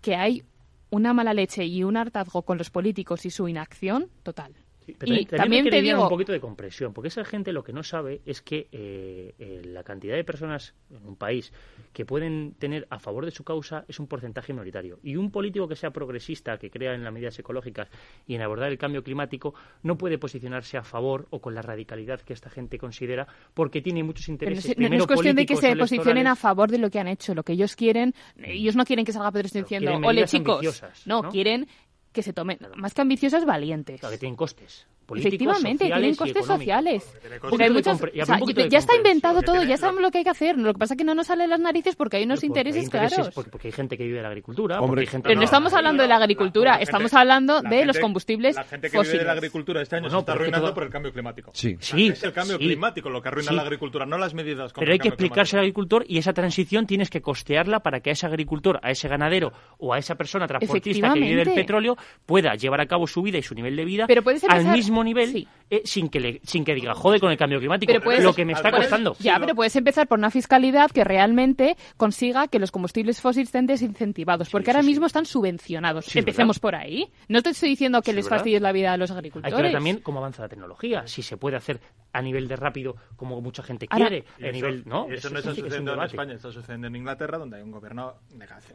que 0.00 0.16
hay 0.16 0.44
una 0.90 1.12
mala 1.12 1.34
leche 1.34 1.64
y 1.66 1.82
un 1.84 1.96
hartazgo 1.96 2.42
con 2.42 2.56
los 2.56 2.70
políticos 2.70 3.26
y 3.26 3.30
su 3.30 3.48
inacción 3.48 4.08
total. 4.22 4.54
Pero 4.98 5.14
y 5.14 5.24
también 5.24 5.26
también 5.64 5.64
te 5.70 5.80
digo, 5.82 6.02
un 6.02 6.08
poquito 6.08 6.32
de 6.32 6.40
compresión, 6.40 6.92
porque 6.92 7.08
esa 7.08 7.24
gente 7.24 7.52
lo 7.52 7.64
que 7.64 7.72
no 7.72 7.82
sabe 7.82 8.20
es 8.26 8.42
que 8.42 8.68
eh, 8.72 9.34
eh, 9.38 9.62
la 9.64 9.82
cantidad 9.84 10.14
de 10.14 10.24
personas 10.24 10.74
en 10.90 11.06
un 11.06 11.16
país 11.16 11.52
que 11.92 12.04
pueden 12.04 12.54
tener 12.58 12.86
a 12.90 12.98
favor 12.98 13.24
de 13.24 13.30
su 13.30 13.44
causa 13.44 13.84
es 13.88 13.98
un 13.98 14.06
porcentaje 14.06 14.52
minoritario. 14.52 14.98
Y 15.02 15.16
un 15.16 15.30
político 15.30 15.66
que 15.68 15.76
sea 15.76 15.90
progresista, 15.90 16.58
que 16.58 16.70
crea 16.70 16.94
en 16.94 17.04
las 17.04 17.12
medidas 17.12 17.38
ecológicas 17.38 17.88
y 18.26 18.34
en 18.34 18.42
abordar 18.42 18.70
el 18.70 18.78
cambio 18.78 19.02
climático, 19.02 19.54
no 19.82 19.96
puede 19.96 20.18
posicionarse 20.18 20.76
a 20.76 20.82
favor 20.82 21.26
o 21.30 21.40
con 21.40 21.54
la 21.54 21.62
radicalidad 21.62 22.20
que 22.20 22.32
esta 22.32 22.50
gente 22.50 22.78
considera, 22.78 23.26
porque 23.54 23.80
tiene 23.80 24.02
muchos 24.02 24.26
pero 24.26 24.32
no, 24.32 24.34
intereses. 24.52 24.70
es- 24.72 24.76
no- 24.76 24.82
no 24.82 24.88
primero 24.88 25.02
es 25.04 25.06
cuestión 25.06 25.36
de 25.36 25.46
que 25.46 25.56
se 25.56 25.76
posicionen 25.76 26.26
a 26.26 26.36
favor 26.36 26.70
de 26.70 26.78
lo 26.78 26.90
que 26.90 26.98
han 26.98 27.08
hecho. 27.08 27.34
Lo 27.34 27.42
que 27.42 27.52
ellos 27.54 27.76
quieren, 27.76 28.14
ellos 28.36 28.76
no 28.76 28.84
quieren 28.84 29.04
que 29.04 29.12
salga 29.12 29.30
Pedro 29.32 29.48
diciendo, 29.52 29.92
ole 30.04 30.24
chicos, 30.26 30.82
no, 31.06 31.22
¿no? 31.22 31.30
quieren 31.30 31.66
que 32.14 32.22
se 32.22 32.32
tomen, 32.32 32.58
más 32.76 32.94
que 32.94 33.02
ambiciosas, 33.02 33.44
valientes. 33.44 34.00
Claro, 34.00 34.14
que 34.14 34.18
tienen 34.18 34.36
costes. 34.36 34.86
Efectivamente, 35.14 35.86
tienen 35.86 36.14
costes 36.14 36.46
sociales. 36.46 37.10
Pero 37.22 37.64
hay 37.64 37.70
muchas, 37.70 38.00
ya 38.70 38.78
está 38.78 38.96
inventado 38.96 39.42
todo, 39.42 39.62
ya 39.62 39.76
sabemos 39.76 40.02
lo 40.02 40.10
que 40.10 40.18
hay 40.18 40.24
que 40.24 40.30
hacer. 40.30 40.58
Lo 40.58 40.72
que 40.72 40.78
pasa 40.78 40.94
es 40.94 40.98
que 40.98 41.04
no 41.04 41.14
nos 41.14 41.28
salen 41.28 41.50
las 41.50 41.60
narices 41.60 41.96
porque 41.96 42.16
hay 42.16 42.24
unos 42.24 42.40
porque 42.40 42.46
intereses, 42.46 42.84
hay 42.84 42.90
claros. 42.90 43.30
Porque, 43.34 43.68
hay 43.68 43.72
gente 43.72 43.96
que 43.96 44.04
vive 44.04 44.16
de 44.16 44.22
la 44.22 44.28
agricultura. 44.28 44.80
Hombre, 44.80 45.08
pero 45.10 45.30
eh, 45.30 45.36
no, 45.36 45.42
estamos 45.42 45.72
hablando 45.72 46.02
de 46.02 46.08
la 46.08 46.16
agricultura, 46.16 46.76
estamos 46.76 47.14
hablando 47.14 47.62
de 47.62 47.86
los 47.86 47.98
combustibles 47.98 48.24
fósiles. 48.24 48.56
La 48.56 48.64
gente 48.64 48.90
que 48.90 49.00
vive 49.00 49.18
de 49.18 49.24
la 49.24 49.32
agricultura 49.32 49.82
este 49.82 49.96
año 49.96 50.10
se 50.10 50.18
está 50.18 50.32
arruinando 50.32 50.74
por 50.74 50.84
el 50.84 50.90
cambio 50.90 51.12
climático. 51.12 51.50
Sí, 51.54 51.76
sí. 51.80 52.08
Es 52.08 52.22
el 52.22 52.32
cambio 52.32 52.58
climático 52.58 53.08
lo 53.10 53.22
que 53.22 53.28
arruina 53.28 53.52
la 53.52 53.62
agricultura, 53.62 54.06
no 54.06 54.18
las 54.18 54.34
medidas. 54.34 54.72
Pero 54.72 54.92
hay 54.92 54.98
que 54.98 55.08
explicarse 55.08 55.56
al 55.56 55.60
agricultor 55.60 56.04
y 56.08 56.18
esa 56.18 56.32
transición 56.32 56.86
tienes 56.86 57.10
que 57.10 57.20
costearla 57.20 57.80
para 57.80 58.00
que 58.00 58.10
a 58.10 58.12
ese 58.12 58.26
agricultor, 58.26 58.80
a 58.82 58.90
ese 58.90 59.08
ganadero 59.08 59.52
o 59.78 59.92
a 59.92 59.98
esa 59.98 60.14
persona 60.14 60.46
transportista 60.46 61.12
que 61.12 61.20
vive 61.20 61.44
del 61.44 61.54
petróleo 61.54 61.96
pueda 62.26 62.54
llevar 62.54 62.80
a 62.80 62.86
cabo 62.86 63.06
su 63.06 63.22
vida 63.22 63.38
y 63.38 63.42
su 63.42 63.54
nivel 63.54 63.76
de 63.76 63.84
vida 63.84 64.06
al 64.48 64.66
mismo 64.66 64.93
mismo 64.94 65.04
nivel 65.04 65.48
eh, 65.70 65.82
sin, 65.84 66.08
que 66.08 66.20
le, 66.20 66.40
sin 66.44 66.64
que 66.64 66.74
diga, 66.74 66.94
jode 66.94 67.18
con 67.18 67.30
el 67.30 67.36
cambio 67.36 67.58
climático, 67.58 67.92
lo 68.20 68.34
que 68.34 68.44
me 68.44 68.52
está 68.52 68.70
costando. 68.70 69.16
Ya, 69.18 69.38
pero 69.40 69.54
puedes 69.54 69.74
empezar 69.76 70.06
por 70.06 70.18
una 70.18 70.30
fiscalidad 70.30 70.90
que 70.90 71.02
realmente 71.04 71.76
consiga 71.96 72.48
que 72.48 72.58
los 72.58 72.70
combustibles 72.70 73.20
fósiles 73.20 73.48
estén 73.48 73.66
desincentivados, 73.66 74.50
porque 74.50 74.70
ahora 74.70 74.82
mismo 74.82 75.06
están 75.06 75.26
subvencionados. 75.26 76.14
Empecemos 76.14 76.58
por 76.58 76.74
ahí. 76.74 77.10
No 77.28 77.42
te 77.42 77.50
estoy 77.50 77.70
diciendo 77.70 78.02
que 78.02 78.12
les 78.12 78.28
fastidies 78.28 78.62
la 78.62 78.72
vida 78.72 78.92
a 78.92 78.96
los 78.96 79.10
agricultores. 79.10 79.52
Hay 79.52 79.56
que 79.56 79.62
ver 79.62 79.72
también 79.72 80.00
cómo 80.00 80.18
avanza 80.18 80.42
la 80.42 80.48
tecnología, 80.48 81.06
si 81.06 81.22
se 81.22 81.36
puede 81.36 81.56
hacer 81.56 81.80
a 82.14 82.22
nivel 82.22 82.48
de 82.48 82.56
rápido 82.56 82.96
como 83.16 83.40
mucha 83.40 83.62
gente 83.62 83.88
quiere. 83.88 84.24
A 84.40 84.46
eso, 84.46 84.52
nivel, 84.52 84.84
¿no? 84.86 85.10
Eso, 85.10 85.30
no 85.30 85.38
está 85.40 85.52
sucediendo 85.52 85.94
en 85.94 86.02
España, 86.02 86.34
está 86.34 86.52
sucediendo 86.52 86.86
en 86.86 86.96
Inglaterra, 86.96 87.38
donde 87.38 87.56
hay 87.56 87.62
un 87.62 87.72
gobierno 87.72 88.14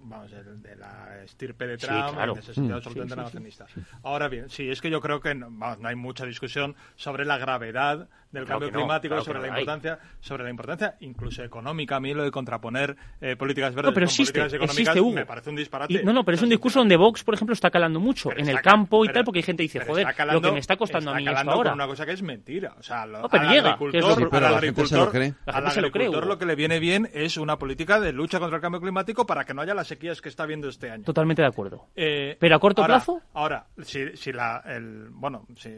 vamos, 0.01 0.29
de, 0.29 0.43
de 0.43 0.75
la 0.75 1.23
estirpe 1.23 1.65
de 1.65 1.77
Trump, 1.77 2.09
sí, 2.09 2.13
claro. 2.13 2.33
de 2.33 2.39
ese 2.41 2.53
sentido, 2.53 2.75
mm, 2.75 2.77
absolutamente 2.77 3.15
nacionalista. 3.15 3.65
Ahora 4.03 4.27
bien, 4.27 4.49
sí, 4.49 4.69
es 4.69 4.81
que 4.81 4.89
yo 4.89 4.99
creo 4.99 5.21
que 5.21 5.33
no, 5.33 5.47
vamos, 5.49 5.79
no 5.79 5.87
hay 5.87 5.95
mucha 5.95 6.25
discusión 6.25 6.75
sobre 6.95 7.23
la 7.25 7.37
gravedad 7.37 8.09
del 8.31 8.45
cambio 8.45 8.71
climático, 8.71 9.21
sobre 9.21 9.39
la 9.39 9.47
importancia, 9.47 9.99
sobre 10.19 10.43
la 10.43 10.49
importancia 10.49 10.95
incluso 10.99 11.43
económica, 11.43 11.95
a 11.95 11.99
mí 11.99 12.13
lo 12.13 12.23
de 12.23 12.31
contraponer 12.31 12.95
eh, 13.21 13.35
políticas 13.35 13.73
verdes 13.73 13.91
no, 13.91 13.93
con 13.93 14.03
existe, 14.03 14.39
políticas 14.39 14.53
económicas 14.53 14.79
existe, 14.79 15.01
Hugo. 15.01 15.13
me 15.13 15.25
parece 15.25 15.49
un 15.49 15.55
disparate. 15.55 16.03
No, 16.03 16.13
no, 16.13 16.23
pero 16.23 16.35
es 16.35 16.41
un 16.41 16.49
discurso 16.49 16.79
donde 16.79 16.95
Vox, 16.95 17.23
por 17.23 17.33
ejemplo, 17.33 17.53
está 17.53 17.69
calando 17.69 17.99
mucho 17.99 18.29
en 18.35 18.47
el 18.49 18.61
campo 18.61 19.03
y 19.05 19.09
tal, 19.09 19.23
porque 19.23 19.39
hay 19.39 19.43
gente 19.43 19.63
que 19.63 19.73
dice, 19.73 19.85
joder, 19.85 20.07
lo 20.31 20.41
que 20.41 20.51
me 20.51 20.59
está 20.59 20.77
costando 20.77 21.11
a 21.11 21.15
mí 21.15 21.27
esto 21.27 21.51
ahora. 21.51 21.73
una 21.73 21.87
cosa 21.87 22.05
que 22.05 22.13
es 22.13 22.21
mentira, 22.21 22.75
o 22.77 22.83
sea, 22.83 23.05
lo, 23.05 23.21
no, 23.21 23.29
pero 23.29 23.49
llega, 23.49 23.77
que 23.77 23.97
es 23.97 24.05
que 24.05 24.37
al 24.37 24.55
agricultor, 24.55 25.11
agricultor 25.47 26.27
lo 26.27 26.37
que 26.37 26.45
le 26.45 26.55
viene 26.55 26.79
bien 26.79 27.09
es 27.13 27.37
una 27.37 27.57
política 27.57 27.99
de 27.99 28.13
lucha 28.13 28.39
contra 28.39 28.57
el 28.57 28.61
cambio 28.61 28.81
climático 28.81 29.25
para 29.25 29.45
que 29.45 29.53
no 29.53 29.61
haya 29.61 29.73
las 29.73 29.87
sequías 29.87 30.21
que 30.21 30.29
está 30.29 30.45
viendo 30.45 30.69
este 30.69 30.91
año. 30.91 31.03
Totalmente 31.03 31.41
de 31.41 31.47
acuerdo. 31.47 31.87
Eh, 31.95 32.37
pero 32.39 32.55
a 32.55 32.59
corto 32.59 32.85
plazo. 32.85 33.21
Ahora, 33.33 33.65
si, 33.83 34.15
si 34.15 34.31
la, 34.31 34.63
bueno, 35.11 35.45
si 35.55 35.69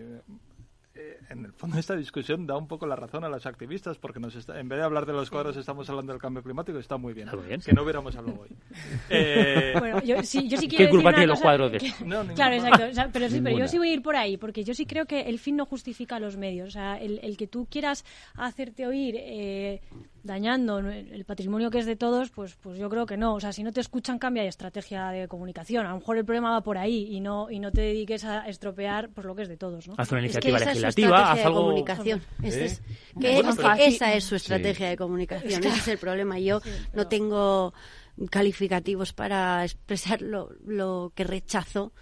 eh, 0.93 1.19
en 1.29 1.45
el 1.45 1.53
fondo 1.53 1.77
esta 1.77 1.95
discusión 1.95 2.45
da 2.45 2.57
un 2.57 2.67
poco 2.67 2.85
la 2.85 2.95
razón 2.95 3.23
a 3.23 3.29
los 3.29 3.45
activistas, 3.45 3.97
porque 3.97 4.19
nos 4.19 4.35
está, 4.35 4.59
en 4.59 4.67
vez 4.67 4.79
de 4.79 4.85
hablar 4.85 5.05
de 5.05 5.13
los 5.13 5.29
cuadros 5.29 5.55
estamos 5.55 5.89
hablando 5.89 6.11
del 6.11 6.21
cambio 6.21 6.43
climático, 6.43 6.77
está 6.77 6.97
muy 6.97 7.13
bien. 7.13 7.29
bien 7.47 7.61
que 7.61 7.71
no 7.71 7.83
hubiéramos 7.83 8.15
hablado 8.15 8.41
hoy. 8.41 8.49
Eh... 9.09 9.73
Bueno, 9.77 10.01
yo, 10.03 10.21
sí, 10.23 10.47
yo 10.47 10.57
sí 10.57 10.67
quiero 10.67 10.77
¿Qué 10.77 10.83
decir 10.85 10.89
culpa 10.89 11.11
tiene 11.11 11.27
los 11.27 11.41
cuadros 11.41 11.71
de 11.71 11.77
que... 11.79 11.93
no, 12.05 12.25
Claro, 12.33 12.55
exacto. 12.55 12.85
O 12.89 12.93
sea, 12.93 13.09
pero, 13.11 13.29
sí, 13.29 13.41
pero 13.41 13.57
yo 13.57 13.67
sí 13.67 13.77
voy 13.77 13.89
a 13.89 13.93
ir 13.93 14.01
por 14.01 14.15
ahí, 14.15 14.37
porque 14.37 14.63
yo 14.63 14.73
sí 14.73 14.85
creo 14.85 15.05
que 15.05 15.21
el 15.21 15.39
fin 15.39 15.55
no 15.55 15.65
justifica 15.65 16.19
los 16.19 16.37
medios. 16.37 16.69
O 16.69 16.71
sea, 16.71 16.97
el, 16.97 17.19
el 17.23 17.37
que 17.37 17.47
tú 17.47 17.67
quieras 17.69 18.05
hacerte 18.35 18.87
oír 18.87 19.15
eh, 19.17 19.81
dañando 20.23 20.79
el 20.79 21.25
patrimonio 21.25 21.69
que 21.69 21.79
es 21.79 21.85
de 21.85 21.95
todos, 21.95 22.29
pues, 22.29 22.55
pues 22.55 22.77
yo 22.77 22.89
creo 22.89 23.05
que 23.05 23.17
no. 23.17 23.35
O 23.35 23.39
sea, 23.39 23.53
si 23.53 23.63
no 23.63 23.71
te 23.71 23.81
escuchan, 23.81 24.19
cambia 24.19 24.43
de 24.43 24.49
estrategia 24.49 25.09
de 25.09 25.27
comunicación. 25.27 25.85
A 25.85 25.89
lo 25.89 25.95
mejor 25.95 26.17
el 26.17 26.25
problema 26.25 26.51
va 26.51 26.61
por 26.61 26.77
ahí 26.77 27.07
y 27.09 27.19
no, 27.19 27.49
y 27.49 27.59
no 27.59 27.71
te 27.71 27.81
dediques 27.81 28.23
a 28.23 28.47
estropear 28.47 29.09
pues 29.09 29.25
lo 29.25 29.35
que 29.35 29.43
es 29.43 29.49
de 29.49 29.57
todos. 29.57 29.87
¿no? 29.87 29.95
Haz 29.97 30.11
una 30.11 30.21
iniciativa 30.21 30.57
es 30.57 30.63
que 30.63 30.69
legislativa, 30.69 31.31
haz 31.31 31.45
algo. 31.45 31.59
De 31.59 31.65
comunicación. 31.65 32.21
Es, 32.43 32.81
esa 33.19 34.13
es 34.13 34.23
su 34.23 34.35
estrategia 34.35 34.89
de 34.89 34.97
comunicación. 34.97 35.63
Ese 35.63 35.77
es 35.77 35.87
el 35.87 35.97
problema. 35.97 36.39
Yo 36.39 36.61
no 36.93 37.07
tengo 37.07 37.73
calificativos 38.29 39.13
para 39.13 39.63
expresar 39.63 40.21
lo, 40.21 40.49
lo 40.65 41.11
que 41.15 41.23
rechazo 41.23 41.93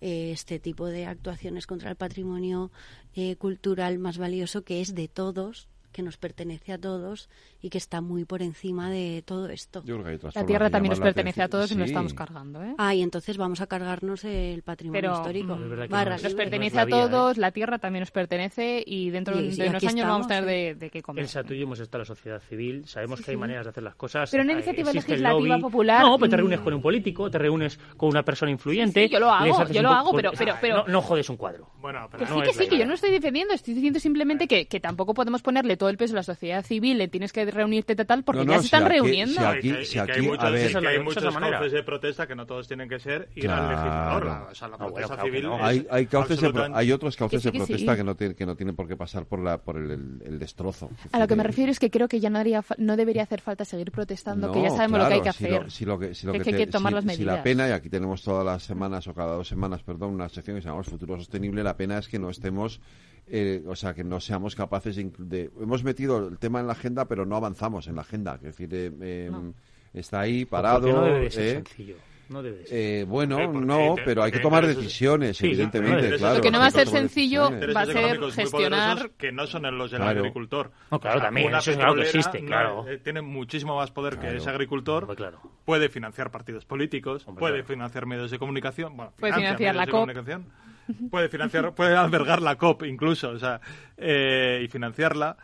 eh, 0.00 0.30
este 0.32 0.58
tipo 0.58 0.86
de 0.86 1.06
actuaciones 1.06 1.66
contra 1.66 1.90
el 1.90 1.96
patrimonio 1.96 2.70
eh, 3.14 3.36
cultural 3.36 3.98
más 3.98 4.18
valioso 4.18 4.62
que 4.62 4.82
es 4.82 4.94
de 4.94 5.08
todos, 5.08 5.68
que 5.90 6.02
nos 6.02 6.18
pertenece 6.18 6.72
a 6.72 6.78
todos 6.78 7.30
y 7.66 7.68
que 7.68 7.78
está 7.78 8.00
muy 8.00 8.24
por 8.24 8.42
encima 8.42 8.90
de 8.90 9.24
todo 9.26 9.48
esto. 9.48 9.82
Yo 9.84 10.00
creo 10.00 10.18
que 10.18 10.26
hay 10.26 10.32
la 10.32 10.46
Tierra 10.46 10.70
también 10.70 10.90
nos 10.90 11.00
pertenece 11.00 11.42
a 11.42 11.48
todos 11.48 11.68
sí. 11.68 11.74
y 11.74 11.76
nos 11.76 11.88
estamos 11.88 12.14
cargando. 12.14 12.62
¿eh? 12.62 12.74
Ah, 12.78 12.94
y 12.94 13.02
entonces 13.02 13.36
vamos 13.36 13.60
a 13.60 13.66
cargarnos 13.66 14.24
el 14.24 14.62
patrimonio 14.62 15.00
Pero, 15.00 15.14
histórico. 15.16 15.56
Mm, 15.56 15.90
no, 15.90 16.04
nos 16.04 16.34
pertenece 16.34 16.78
a 16.78 16.84
¿eh? 16.84 16.86
todos, 16.88 17.36
¿eh? 17.36 17.40
la 17.40 17.50
Tierra 17.50 17.78
también 17.78 18.02
nos 18.02 18.12
pertenece 18.12 18.84
y 18.86 19.10
dentro 19.10 19.36
de 19.36 19.48
unos 19.48 19.58
años 19.58 19.82
estamos, 19.82 20.04
vamos 20.04 20.26
a 20.26 20.28
tener 20.28 20.44
de, 20.44 20.74
de 20.76 20.90
qué 20.90 21.02
comer. 21.02 21.24
Pensatuyemos 21.24 21.80
está 21.80 21.98
la 21.98 22.04
sociedad 22.04 22.40
civil, 22.40 22.86
sabemos 22.86 23.18
sí, 23.18 23.24
que 23.24 23.30
hay 23.32 23.36
maneras 23.36 23.64
de 23.64 23.70
hacer 23.70 23.82
las 23.82 23.96
cosas. 23.96 24.30
Pero 24.30 24.44
una 24.44 24.52
iniciativa 24.52 24.92
legislativa 24.92 25.58
popular... 25.58 26.02
No, 26.02 26.18
pues 26.18 26.30
te 26.30 26.36
reúnes 26.36 26.60
con 26.60 26.72
un 26.72 26.80
político, 26.82 27.28
te 27.28 27.38
reúnes 27.38 27.78
con 27.96 28.10
una 28.10 28.22
persona 28.22 28.52
influyente... 28.52 29.08
yo 29.08 29.18
lo 29.18 29.28
hago, 29.28 29.68
yo 29.70 29.82
lo 29.82 29.90
hago, 29.90 30.12
pues, 30.12 30.24
pero... 30.38 30.54
pero, 30.60 30.78
ah, 30.82 30.84
no, 30.86 31.02
jodes 31.02 31.28
un 31.28 31.36
cuadro. 31.36 31.68
Bueno, 31.80 32.06
pero 32.12 32.26
sí, 32.26 32.42
que 32.42 32.52
sí, 32.52 32.68
que 32.68 32.78
yo 32.78 32.86
no 32.86 32.94
estoy 32.94 33.10
defendiendo, 33.10 33.54
estoy 33.54 33.74
diciendo 33.74 33.98
simplemente 33.98 34.46
que, 34.46 34.68
que 34.68 34.78
tampoco 34.78 35.14
podemos 35.14 35.42
ponerle 35.42 35.76
todo 35.76 35.88
el 35.88 35.96
peso 35.96 36.14
a 36.14 36.16
la 36.16 36.22
sociedad 36.22 36.62
civil, 36.62 36.98
le 36.98 37.08
tienes 37.08 37.32
que 37.32 37.44
reunirte 37.56 37.96
tal, 37.96 38.22
porque 38.22 38.40
no, 38.40 38.44
no, 38.44 38.52
ya 38.52 38.58
se 38.58 38.62
si 38.62 38.66
están 38.66 38.84
aquí, 38.84 38.92
reuniendo. 38.92 39.40
Si 39.40 39.44
aquí, 39.44 39.84
si 39.84 39.98
aquí, 39.98 40.12
hay 40.12 40.22
muchos, 40.22 40.44
a 40.44 40.50
ver, 40.50 40.72
que 40.72 40.88
hay 40.88 40.98
muchos 41.00 41.24
cauces 41.24 41.72
de 41.72 41.82
protesta 41.82 42.26
que 42.26 42.34
no 42.34 42.46
todos 42.46 42.68
tienen 42.68 42.88
que 42.88 42.98
ser 42.98 43.28
ir 43.34 43.44
claro. 43.44 43.62
al 43.62 43.70
legislador. 43.70 44.48
O 44.50 44.54
sea, 44.54 44.68
la 44.68 44.78
protesta 44.78 45.22
civil 45.22 45.46
hay, 45.60 46.92
otros 46.92 47.16
cauces 47.16 47.42
de 47.42 47.52
protesta 47.52 47.96
que, 47.96 48.04
no 48.04 48.14
tienen, 48.14 48.36
que 48.36 48.64
no 48.64 48.74
por 48.74 48.86
qué 48.86 48.96
pasar 48.96 49.26
por, 49.26 49.40
la, 49.40 49.58
por 49.58 49.76
el, 49.76 49.90
el, 49.90 50.22
el 50.24 50.38
destrozo. 50.38 50.90
A 51.12 51.18
lo 51.18 51.26
que 51.26 51.36
me 51.36 51.42
refiero 51.42 51.70
es 51.72 51.78
que 51.78 51.90
creo 51.90 52.08
que 52.08 52.20
ya 52.20 52.30
no, 52.30 52.38
haría, 52.38 52.64
no 52.78 52.96
debería 52.96 53.22
hacer 53.22 53.40
falta 53.40 53.64
seguir 53.64 53.90
protestando, 53.90 54.52
que 54.52 54.62
ya 54.62 54.70
sabemos 54.70 54.98
claro, 54.98 55.04
lo 55.04 55.08
que 55.08 55.14
hay 55.14 55.22
que 55.22 55.28
hacer. 55.28 55.62
Lo, 55.62 55.70
si 55.70 55.84
lo 55.84 55.98
que, 55.98 56.14
si 56.14 56.26
lo 56.26 56.32
que, 56.32 56.38
hay 56.38 56.56
que 56.56 56.66
tomar 56.66 56.92
las 56.92 57.04
medidas. 57.04 57.34
Si 57.34 57.36
la 57.36 57.42
pena, 57.42 57.68
y 57.68 57.72
aquí 57.72 57.88
tenemos 57.88 58.22
todas 58.22 58.44
las 58.44 58.62
semanas 58.62 59.06
o 59.08 59.14
cada 59.14 59.34
dos 59.34 59.48
semanas, 59.48 59.82
perdón, 59.82 60.14
una 60.14 60.28
sección 60.28 60.56
que 60.56 60.62
se 60.62 60.68
llama 60.68 60.82
Futuro 60.82 61.16
Sostenible, 61.16 61.62
la 61.62 61.76
pena 61.76 61.98
es 61.98 62.08
que 62.08 62.18
no 62.18 62.30
estemos 62.30 62.80
eh, 63.28 63.62
o 63.66 63.74
sea, 63.74 63.94
que 63.94 64.04
no 64.04 64.20
seamos 64.20 64.54
capaces 64.54 64.96
de, 64.96 65.10
de, 65.18 65.50
Hemos 65.60 65.82
metido 65.82 66.28
el 66.28 66.38
tema 66.38 66.60
en 66.60 66.66
la 66.66 66.72
agenda, 66.72 67.06
pero 67.06 67.26
no 67.26 67.36
avanzamos 67.36 67.88
en 67.88 67.96
la 67.96 68.02
agenda. 68.02 68.36
Es 68.36 68.42
decir, 68.42 68.68
eh, 68.72 68.92
eh, 69.00 69.28
no. 69.30 69.54
está 69.92 70.20
ahí 70.20 70.44
pues 70.44 70.50
parado. 70.50 70.92
No 70.92 71.04
debe 71.04 71.30
ser 71.30 71.44
eh. 71.44 71.52
sencillo. 71.54 71.96
No 72.28 72.42
debe 72.42 72.66
ser. 72.66 72.78
Eh, 72.78 73.04
bueno, 73.04 73.52
no, 73.52 73.94
pero 74.04 74.22
hay 74.22 74.32
que 74.32 74.40
tomar 74.40 74.66
decisiones, 74.66 75.36
sí, 75.36 75.46
evidentemente. 75.46 76.16
Claro, 76.18 76.36
lo 76.36 76.40
que 76.40 76.50
no 76.50 76.58
va 76.58 76.66
a 76.66 76.70
ser 76.70 76.88
sencillo 76.88 77.50
va 77.74 77.82
a 77.82 77.86
ser 77.86 78.20
gestionar. 78.32 79.10
Que 79.16 79.30
no 79.30 79.46
son 79.46 79.62
los 79.78 79.90
del 79.90 80.00
claro. 80.00 80.20
agricultor. 80.20 80.72
No, 80.90 80.98
claro, 80.98 81.20
también. 81.20 81.48
Una 81.48 81.58
eso 81.58 81.70
es 81.70 81.78
algo 81.78 81.96
que 81.96 82.02
existe, 82.02 82.44
claro. 82.44 82.88
Eh, 82.88 82.98
tiene 82.98 83.22
muchísimo 83.22 83.76
más 83.76 83.90
poder 83.90 84.14
claro. 84.14 84.30
que 84.30 84.36
ese 84.38 84.50
agricultor. 84.50 85.14
claro. 85.14 85.40
Puede 85.64 85.88
financiar 85.88 86.30
partidos 86.30 86.64
políticos, 86.64 87.26
Hombre, 87.26 87.40
puede 87.40 87.62
financiar 87.62 88.06
medios 88.06 88.30
de 88.30 88.38
comunicación. 88.38 88.96
Bueno, 88.96 89.12
puede 89.18 89.34
financiar 89.34 89.74
la 89.74 89.86
COP 89.86 90.08
puede 91.10 91.28
financiar, 91.28 91.74
puede 91.74 91.96
albergar 91.96 92.42
la 92.42 92.56
COP 92.56 92.84
incluso, 92.84 93.30
o 93.30 93.38
sea, 93.38 93.60
eh, 93.96 94.62
y 94.64 94.68
financiarla. 94.68 95.36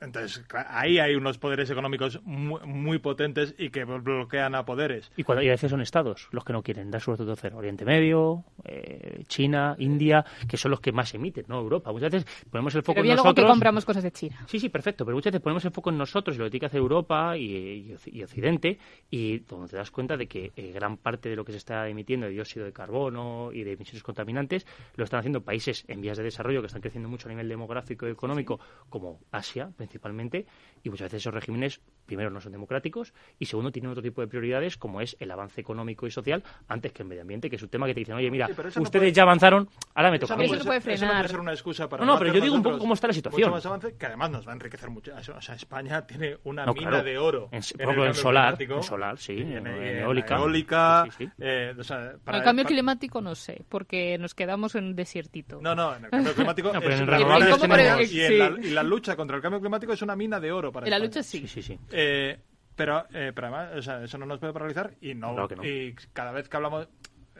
Entonces, 0.00 0.44
ahí 0.68 0.98
hay 0.98 1.14
unos 1.14 1.38
poderes 1.38 1.70
económicos 1.70 2.20
muy, 2.24 2.60
muy, 2.66 2.98
potentes 2.98 3.54
y 3.58 3.70
que 3.70 3.84
bloquean 3.84 4.54
a 4.54 4.64
poderes. 4.64 5.10
Y, 5.16 5.22
cuando, 5.22 5.42
y 5.42 5.48
a 5.48 5.52
veces 5.52 5.70
son 5.70 5.80
estados 5.80 6.28
los 6.32 6.44
que 6.44 6.52
no 6.52 6.62
quieren 6.62 6.90
dar 6.90 7.00
su 7.00 7.10
voto 7.10 7.24
tercero. 7.24 7.56
Oriente 7.56 7.84
Medio, 7.84 8.44
eh, 8.64 9.24
China, 9.26 9.74
India, 9.78 10.24
que 10.48 10.56
son 10.56 10.70
los 10.70 10.80
que 10.80 10.92
más 10.92 11.14
emiten, 11.14 11.46
¿no? 11.48 11.58
Europa. 11.58 11.92
Muchas 11.92 12.12
veces 12.12 12.44
ponemos 12.50 12.74
el 12.74 12.82
foco 12.82 13.00
en 13.00 13.08
nosotros. 13.08 13.46
Que 13.46 13.50
compramos 13.50 13.84
cosas 13.84 14.02
de 14.02 14.12
China. 14.12 14.44
Sí, 14.46 14.60
sí, 14.60 14.68
perfecto. 14.68 15.04
Pero 15.04 15.16
muchas 15.16 15.32
veces 15.32 15.42
ponemos 15.42 15.64
el 15.64 15.70
foco 15.70 15.90
en 15.90 15.98
nosotros 15.98 16.36
y 16.36 16.38
lo 16.40 16.50
que 16.50 16.66
hace 16.66 16.76
Europa 16.76 17.36
y, 17.36 17.94
Occidente. 18.22 18.78
Y 19.10 19.38
donde 19.40 19.68
te 19.68 19.76
das 19.76 19.90
cuenta 19.90 20.16
de 20.16 20.26
que 20.26 20.52
eh, 20.56 20.72
gran 20.72 20.96
parte 20.98 21.28
de 21.28 21.36
lo 21.36 21.44
que 21.44 21.52
se 21.52 21.58
está 21.58 21.88
emitiendo 21.88 22.26
de 22.26 22.32
dióxido 22.32 22.66
de 22.66 22.72
carbono 22.72 23.50
y 23.52 23.64
de 23.64 23.72
emisiones 23.72 24.02
contaminantes 24.02 24.66
lo 24.96 25.04
están 25.04 25.20
haciendo 25.20 25.42
países 25.42 25.84
en 25.88 26.00
vías 26.00 26.16
de 26.18 26.24
desarrollo 26.24 26.60
que 26.60 26.66
están 26.66 26.82
creciendo 26.82 27.08
mucho 27.08 27.28
a 27.28 27.30
nivel 27.30 27.48
demográfico 27.48 28.06
y 28.06 28.10
económico, 28.10 28.60
como 28.88 29.20
Asia, 29.30 29.70
principalmente, 29.86 30.46
y 30.82 30.90
muchas 30.90 31.06
veces 31.06 31.22
esos 31.22 31.34
regímenes, 31.34 31.80
primero, 32.04 32.30
no 32.30 32.40
son 32.40 32.52
democráticos 32.52 33.12
y, 33.38 33.46
segundo, 33.46 33.72
tienen 33.72 33.90
otro 33.90 34.02
tipo 34.02 34.20
de 34.20 34.28
prioridades 34.28 34.76
como 34.76 35.00
es 35.00 35.16
el 35.20 35.30
avance 35.30 35.60
económico 35.60 36.06
y 36.06 36.10
social 36.10 36.42
antes 36.68 36.92
que 36.92 37.02
el 37.02 37.08
medio 37.08 37.22
ambiente, 37.22 37.48
que 37.50 37.56
es 37.56 37.62
un 37.62 37.68
tema 37.68 37.86
que 37.86 37.94
te 37.94 38.00
dicen, 38.00 38.14
oye, 38.14 38.30
mira, 38.30 38.46
sí, 38.46 38.52
ustedes 38.52 38.76
no 38.76 38.90
puede... 38.90 39.12
ya 39.12 39.22
avanzaron, 39.22 39.68
ahora 39.94 40.10
me 40.10 40.18
toca. 40.18 40.34
Eso, 40.34 40.42
no 40.42 40.48
puede, 40.48 40.58
eso 40.58 40.66
puede 40.66 40.80
frenar. 40.80 41.08
No 41.08 41.12
puede 41.14 41.28
ser 41.28 41.40
una 41.40 41.52
excusa 41.52 41.88
para. 41.88 42.04
No, 42.04 42.12
no, 42.12 42.18
pero 42.18 42.32
yo 42.32 42.40
digo 42.40 42.54
un 42.54 42.62
poco 42.62 42.78
cómo 42.78 42.94
está 42.94 43.06
la 43.06 43.12
situación. 43.12 43.50
Más 43.50 43.66
avance, 43.66 43.96
que 43.96 44.06
además 44.06 44.30
nos 44.30 44.46
va 44.46 44.52
a 44.52 44.54
enriquecer 44.54 44.90
mucho. 44.90 45.12
O 45.14 45.40
sea, 45.40 45.54
España 45.54 46.02
tiene 46.06 46.38
una 46.44 46.66
no, 46.66 46.74
mina 46.74 46.90
claro. 46.90 47.04
de 47.04 47.18
oro. 47.18 47.48
En, 47.52 47.62
por 47.62 47.80
ejemplo, 47.82 48.06
en 48.06 48.14
solar, 48.14 48.56
en 48.60 48.82
solar, 48.82 49.18
sí, 49.18 49.38
en, 49.38 49.52
en, 49.52 49.66
en 49.66 49.98
eólica. 49.98 50.36
eólica 50.36 51.04
sí, 51.10 51.24
sí, 51.24 51.30
eh, 51.38 51.74
o 51.78 51.84
sea, 51.84 52.14
para, 52.24 52.38
el 52.38 52.44
cambio 52.44 52.64
para... 52.64 52.74
climático 52.74 53.20
no 53.20 53.34
sé, 53.34 53.64
porque 53.68 54.18
nos 54.18 54.34
quedamos 54.34 54.74
en 54.74 54.84
un 54.84 54.96
desiertito. 54.96 55.60
No, 55.60 55.74
no, 55.74 55.94
en 55.94 56.04
el 56.04 56.10
cambio 56.10 56.34
climático. 56.34 56.72
no, 56.72 56.80
pero 56.80 56.94
en 56.94 57.06
renovables 57.06 57.60
tenemos... 57.60 58.12
y, 58.12 58.38
la, 58.38 58.48
y 58.62 58.70
la 58.70 58.82
lucha 58.82 59.16
contra 59.16 59.36
el 59.36 59.42
cambio 59.42 59.60
climático 59.60 59.75
es 59.92 60.02
una 60.02 60.16
mina 60.16 60.40
de 60.40 60.52
oro 60.52 60.72
para 60.72 60.86
En 60.86 60.90
la 60.90 60.96
España. 60.96 61.08
lucha 61.08 61.22
sí. 61.22 61.46
Sí, 61.46 61.62
sí. 61.62 61.78
Eh, 61.92 62.38
pero, 62.74 63.06
eh, 63.12 63.32
pero 63.34 63.46
además, 63.48 63.72
o 63.76 63.82
sea, 63.82 64.02
eso 64.04 64.18
no 64.18 64.26
nos 64.26 64.38
puede 64.38 64.52
paralizar 64.52 64.94
y 65.00 65.14
no, 65.14 65.32
Claro 65.32 65.48
que 65.48 65.56
no. 65.56 65.64
y 65.64 65.94
cada 66.12 66.32
vez 66.32 66.48
que 66.48 66.56
hablamos 66.56 66.88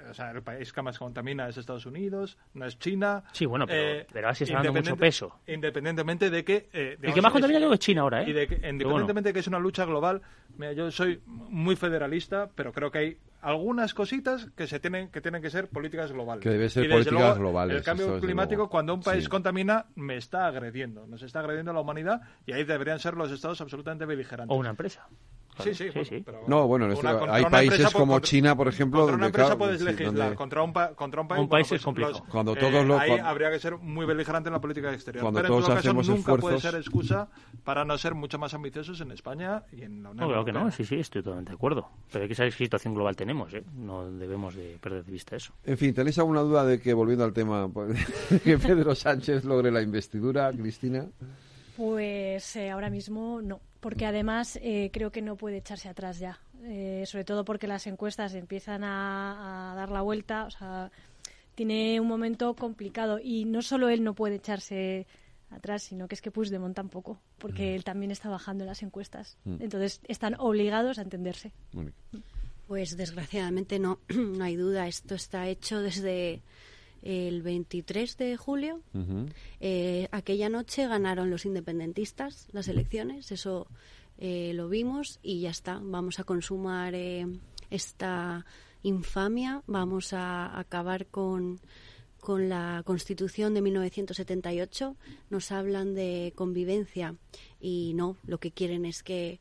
o 0.08 0.14
sea, 0.14 0.30
el 0.30 0.42
país 0.42 0.72
que 0.72 0.82
más 0.82 0.98
contamina 0.98 1.48
es 1.48 1.56
Estados 1.56 1.84
Unidos, 1.86 2.38
no 2.54 2.64
es 2.66 2.78
China. 2.78 3.24
Sí, 3.32 3.44
bueno, 3.44 3.66
pero, 3.66 4.00
Eh, 4.00 4.06
pero 4.12 4.28
Asia 4.28 4.44
está 4.44 4.58
dando 4.62 4.74
mucho 4.74 4.96
peso. 4.96 5.40
Independientemente 5.48 6.30
de 6.30 6.44
que... 6.44 6.68
eh, 6.72 6.92
El 6.92 6.96
que 7.00 7.06
digamos, 7.08 7.22
más 7.24 7.32
contamina 7.32 7.58
es- 7.58 7.62
creo 7.62 7.70
que 7.70 7.74
es 7.74 7.80
China 7.80 8.00
ahora, 8.02 8.22
¿eh? 8.22 8.30
y 8.30 8.32
de 8.32 8.46
que, 8.46 8.54
independientemente 8.54 9.12
bueno. 9.12 9.22
de 9.22 9.32
que 9.32 9.38
es 9.40 9.46
una 9.48 9.58
lucha 9.58 9.84
global, 9.84 10.22
mira, 10.58 10.74
yo 10.74 10.90
soy 10.92 11.20
muy 11.26 11.74
federalista, 11.76 12.48
pero 12.54 12.72
creo 12.72 12.90
que 12.92 12.98
hay 12.98 13.18
algunas 13.46 13.94
cositas 13.94 14.48
que 14.56 14.66
se 14.66 14.80
tienen 14.80 15.08
que 15.08 15.20
tienen 15.20 15.40
que 15.40 15.50
ser 15.50 15.68
políticas 15.68 16.10
globales. 16.10 16.42
Que 16.42 16.50
deben 16.50 16.68
ser 16.68 16.84
Y 16.84 16.88
desde 16.88 16.96
políticas 17.10 17.20
luego, 17.38 17.40
globales, 17.40 17.76
El 17.76 17.82
cambio 17.84 18.18
climático, 18.20 18.56
luego. 18.56 18.70
cuando 18.70 18.92
un 18.92 19.02
país 19.02 19.22
Sí. 19.24 19.30
contamina, 19.30 19.86
me 19.94 20.16
está 20.16 20.46
agrediendo, 20.48 21.06
nos 21.06 21.22
está 21.22 21.38
agrediendo 21.40 21.70
a 21.70 21.74
la 21.74 21.80
humanidad 21.80 22.22
y 22.44 22.52
ahí 22.52 22.64
deberían 22.64 22.98
ser 22.98 23.14
los 23.14 23.30
estados 23.30 23.60
absolutamente 23.60 24.04
beligerantes. 24.04 24.52
O 24.52 24.58
una 24.58 24.70
empresa. 24.70 25.06
Sí, 25.62 25.74
sí, 25.74 25.88
Sí, 25.92 26.04
sí. 26.04 26.22
pero 26.24 26.42
No, 26.46 26.66
bueno, 26.66 26.86
contra 26.92 27.10
hay 27.34 27.40
una 27.42 27.50
países 27.50 27.72
empresa, 27.80 27.90
por- 27.90 28.00
como 28.00 28.12
contra- 28.14 28.28
China, 28.28 28.56
por 28.56 28.68
ejemplo, 28.68 29.00
Contra 29.00 29.14
una 29.16 29.24
donde, 29.24 29.26
empresa 29.28 29.46
claro, 29.46 29.58
puedes 29.58 29.78
sí, 29.78 29.84
legislar, 29.86 30.14
donde- 30.14 30.36
contra, 30.36 30.62
un 30.62 30.72
pa- 30.72 30.94
contra 30.94 31.20
un 31.22 31.28
país... 31.28 31.40
Un 31.42 31.48
país 31.48 31.68
bueno, 31.68 31.76
es 31.78 31.84
complejo. 31.84 32.10
los- 32.10 32.20
Cuando 32.22 32.52
eh, 32.52 32.56
todos 32.60 32.84
lo- 32.86 32.98
ahí 32.98 33.08
cuando- 33.10 33.26
habría 33.26 33.50
que 33.50 33.58
ser 33.58 33.76
muy 33.78 34.06
beligerante 34.06 34.48
en 34.48 34.52
la 34.52 34.60
política 34.60 34.92
exterior. 34.92 35.22
Cuando 35.22 35.38
pero 35.40 35.48
todos 35.48 35.60
en 35.60 35.66
todo 35.66 35.76
caso, 35.76 35.88
hacemos 35.88 36.08
nunca 36.08 36.36
puede 36.36 36.56
esfuerzos- 36.56 36.70
ser 36.70 36.80
excusa 36.80 37.28
para 37.64 37.84
no 37.84 37.96
ser 37.98 38.14
mucho 38.14 38.38
más 38.38 38.52
ambiciosos 38.54 39.00
en 39.00 39.12
España 39.12 39.62
y 39.72 39.82
en 39.82 40.02
la 40.02 40.10
Unión 40.10 40.16
No, 40.16 40.26
claro 40.28 40.44
que 40.44 40.50
Europea. 40.50 40.64
no, 40.64 40.70
sí, 40.70 40.84
sí, 40.84 40.96
estoy 40.96 41.22
totalmente 41.22 41.50
de 41.52 41.56
acuerdo. 41.56 41.88
Pero 42.12 42.22
hay 42.24 42.28
que 42.28 42.34
saber 42.34 42.52
qué 42.52 42.64
situación 42.64 42.94
global 42.94 43.16
tenemos, 43.16 43.52
¿eh? 43.54 43.64
No 43.76 44.10
debemos 44.10 44.54
de 44.54 44.76
perder 44.80 45.04
de 45.04 45.12
vista 45.12 45.36
eso. 45.36 45.52
En 45.64 45.78
fin, 45.78 45.94
¿tenéis 45.94 46.18
alguna 46.18 46.40
duda 46.40 46.64
de 46.64 46.80
que, 46.80 46.92
volviendo 46.92 47.24
al 47.24 47.32
tema, 47.32 47.68
pues, 47.68 47.96
que 48.44 48.58
Pedro 48.58 48.94
Sánchez 48.94 49.44
logre 49.44 49.70
la 49.70 49.80
investidura, 49.82 50.52
Cristina? 50.52 51.06
Pues 51.76 52.56
eh, 52.56 52.70
ahora 52.70 52.90
mismo 52.90 53.40
no, 53.42 53.60
porque 53.80 54.06
además 54.06 54.58
eh, 54.62 54.90
creo 54.92 55.12
que 55.12 55.22
no 55.22 55.36
puede 55.36 55.58
echarse 55.58 55.88
atrás 55.88 56.18
ya, 56.18 56.40
Eh, 56.64 57.04
sobre 57.06 57.24
todo 57.24 57.44
porque 57.44 57.66
las 57.66 57.86
encuestas 57.86 58.34
empiezan 58.34 58.82
a, 58.82 59.72
a 59.72 59.74
dar 59.76 59.90
la 59.90 60.00
vuelta, 60.00 60.46
o 60.46 60.50
sea, 60.50 60.90
tiene 61.54 62.00
un 62.00 62.08
momento 62.08 62.54
complicado 62.54 63.18
y 63.22 63.44
no 63.44 63.62
solo 63.62 63.88
él 63.88 64.02
no 64.02 64.14
puede 64.14 64.36
echarse 64.36 65.06
atrás, 65.50 65.82
sino 65.82 66.08
que 66.08 66.14
es 66.14 66.22
que 66.22 66.30
Puigdemont 66.30 66.74
tampoco, 66.74 67.18
porque 67.38 67.74
él 67.74 67.84
también 67.84 68.10
está 68.10 68.28
bajando 68.28 68.64
en 68.64 68.68
las 68.68 68.82
encuestas. 68.82 69.36
Mm. 69.44 69.56
Entonces 69.60 70.00
están 70.08 70.34
obligados 70.38 70.98
a 70.98 71.02
entenderse. 71.02 71.52
Pues 72.66 72.96
desgraciadamente 72.96 73.78
no, 73.78 74.00
no 74.08 74.44
hay 74.44 74.56
duda. 74.56 74.88
Esto 74.88 75.14
está 75.14 75.46
hecho 75.48 75.80
desde 75.80 76.42
el 77.02 77.42
23 77.42 78.16
de 78.16 78.36
julio. 78.36 78.80
Eh, 79.60 80.08
aquella 80.10 80.48
noche 80.48 80.86
ganaron 80.88 81.30
los 81.30 81.46
independentistas 81.46 82.48
las 82.52 82.68
elecciones, 82.68 83.30
eso 83.32 83.66
eh, 84.18 84.52
lo 84.54 84.68
vimos 84.68 85.18
y 85.22 85.40
ya 85.40 85.50
está. 85.50 85.80
Vamos 85.82 86.18
a 86.18 86.24
consumar 86.24 86.94
eh, 86.94 87.26
esta 87.70 88.44
infamia, 88.82 89.62
vamos 89.66 90.12
a 90.12 90.58
acabar 90.58 91.06
con, 91.06 91.60
con 92.20 92.48
la 92.48 92.82
Constitución 92.84 93.54
de 93.54 93.62
1978. 93.62 94.96
Nos 95.30 95.52
hablan 95.52 95.94
de 95.94 96.32
convivencia 96.34 97.14
y 97.60 97.92
no, 97.94 98.16
lo 98.26 98.38
que 98.38 98.52
quieren 98.52 98.84
es 98.84 99.02
que 99.02 99.38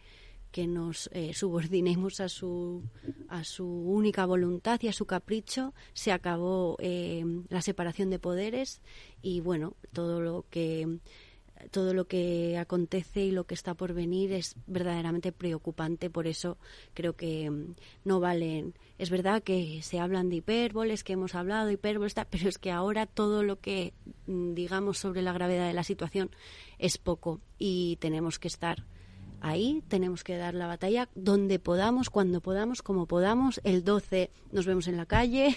que 0.55 0.67
nos 0.67 1.09
eh, 1.11 1.33
subordinemos 1.33 2.21
a 2.21 2.29
su 2.29 2.81
a 3.27 3.43
su 3.43 3.67
única 3.67 4.25
voluntad 4.25 4.79
y 4.81 4.87
a 4.87 4.93
su 4.93 5.05
capricho 5.05 5.73
se 5.91 6.13
acabó 6.13 6.77
eh, 6.79 7.25
la 7.49 7.61
separación 7.61 8.09
de 8.09 8.19
poderes 8.19 8.81
y 9.21 9.41
bueno 9.41 9.75
todo 9.91 10.21
lo 10.21 10.45
que 10.49 10.99
todo 11.71 11.93
lo 11.93 12.07
que 12.07 12.57
acontece 12.57 13.25
y 13.25 13.31
lo 13.31 13.43
que 13.43 13.53
está 13.53 13.73
por 13.73 13.93
venir 13.93 14.31
es 14.31 14.55
verdaderamente 14.67 15.31
preocupante. 15.31 16.09
Por 16.09 16.27
eso 16.27 16.57
creo 16.93 17.13
que 17.15 17.49
mm, 17.49 17.75
no 18.03 18.19
valen. 18.19 18.75
Es 18.97 19.09
verdad 19.09 19.41
que 19.41 19.81
se 19.81 19.99
hablan 19.99 20.29
de 20.29 20.37
hipérboles 20.37 21.03
que 21.03 21.13
hemos 21.13 21.33
hablado 21.33 21.71
hipérboles 21.71 22.13
pero 22.29 22.47
es 22.47 22.57
que 22.59 22.71
ahora 22.71 23.07
todo 23.07 23.43
lo 23.43 23.59
que 23.59 23.93
mm, 24.27 24.53
digamos 24.53 24.99
sobre 24.99 25.21
la 25.21 25.33
gravedad 25.33 25.67
de 25.67 25.73
la 25.73 25.83
situación 25.83 26.29
es 26.77 26.97
poco 26.97 27.41
y 27.57 27.97
tenemos 27.99 28.39
que 28.39 28.47
estar 28.47 28.85
ahí 29.45 29.83
tenemos 29.87 30.23
que 30.23 30.37
dar 30.37 30.53
la 30.53 30.67
batalla 30.67 31.07
donde 31.15 31.59
podamos, 31.59 32.09
cuando 32.09 32.41
podamos, 32.41 32.81
como 32.81 33.05
podamos. 33.05 33.61
El 33.63 33.83
12 33.83 34.29
nos 34.51 34.65
vemos 34.65 34.87
en 34.87 34.97
la 34.97 35.05
calle. 35.05 35.55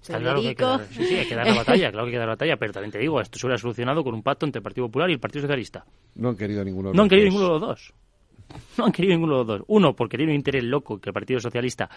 Está 0.00 0.18
claro 0.20 0.40
que 0.40 0.48
hay 0.48 0.54
que, 0.54 0.64
Federico. 0.64 0.78
dar, 0.78 0.88
sí, 0.88 1.04
sí, 1.06 1.14
hay 1.16 1.26
que 1.26 1.34
dar 1.34 1.46
la 1.46 1.54
batalla, 1.54 1.90
claro 1.90 2.04
que 2.06 2.08
hay 2.10 2.12
que 2.14 2.18
dar 2.18 2.26
la 2.28 2.34
batalla, 2.34 2.56
pero 2.56 2.72
también 2.72 2.92
te 2.92 2.98
digo, 2.98 3.20
esto 3.20 3.38
se 3.38 3.46
hubiera 3.46 3.58
solucionado 3.58 4.02
con 4.04 4.14
un 4.14 4.22
pacto 4.22 4.46
entre 4.46 4.60
el 4.60 4.62
Partido 4.62 4.86
Popular 4.86 5.10
y 5.10 5.14
el 5.14 5.20
Partido 5.20 5.42
Socialista. 5.42 5.84
No 6.14 6.30
han 6.30 6.36
querido 6.36 6.64
ninguno 6.64 6.90
de 6.90 6.96
No 6.96 7.02
han 7.02 7.08
los 7.08 7.10
querido 7.10 7.26
dos. 7.26 7.34
ninguno 7.34 7.54
de 7.54 7.60
los 7.60 7.68
dos. 7.68 7.94
No 8.78 8.84
han 8.86 8.92
querido 8.92 9.14
ninguno 9.14 9.32
de 9.32 9.38
los 9.38 9.46
dos. 9.46 9.62
Uno, 9.66 9.94
porque 9.96 10.16
tiene 10.16 10.32
un 10.32 10.36
interés 10.36 10.62
loco 10.62 11.00
que 11.00 11.10
el 11.10 11.14
Partido 11.14 11.40
Socialista 11.40 11.88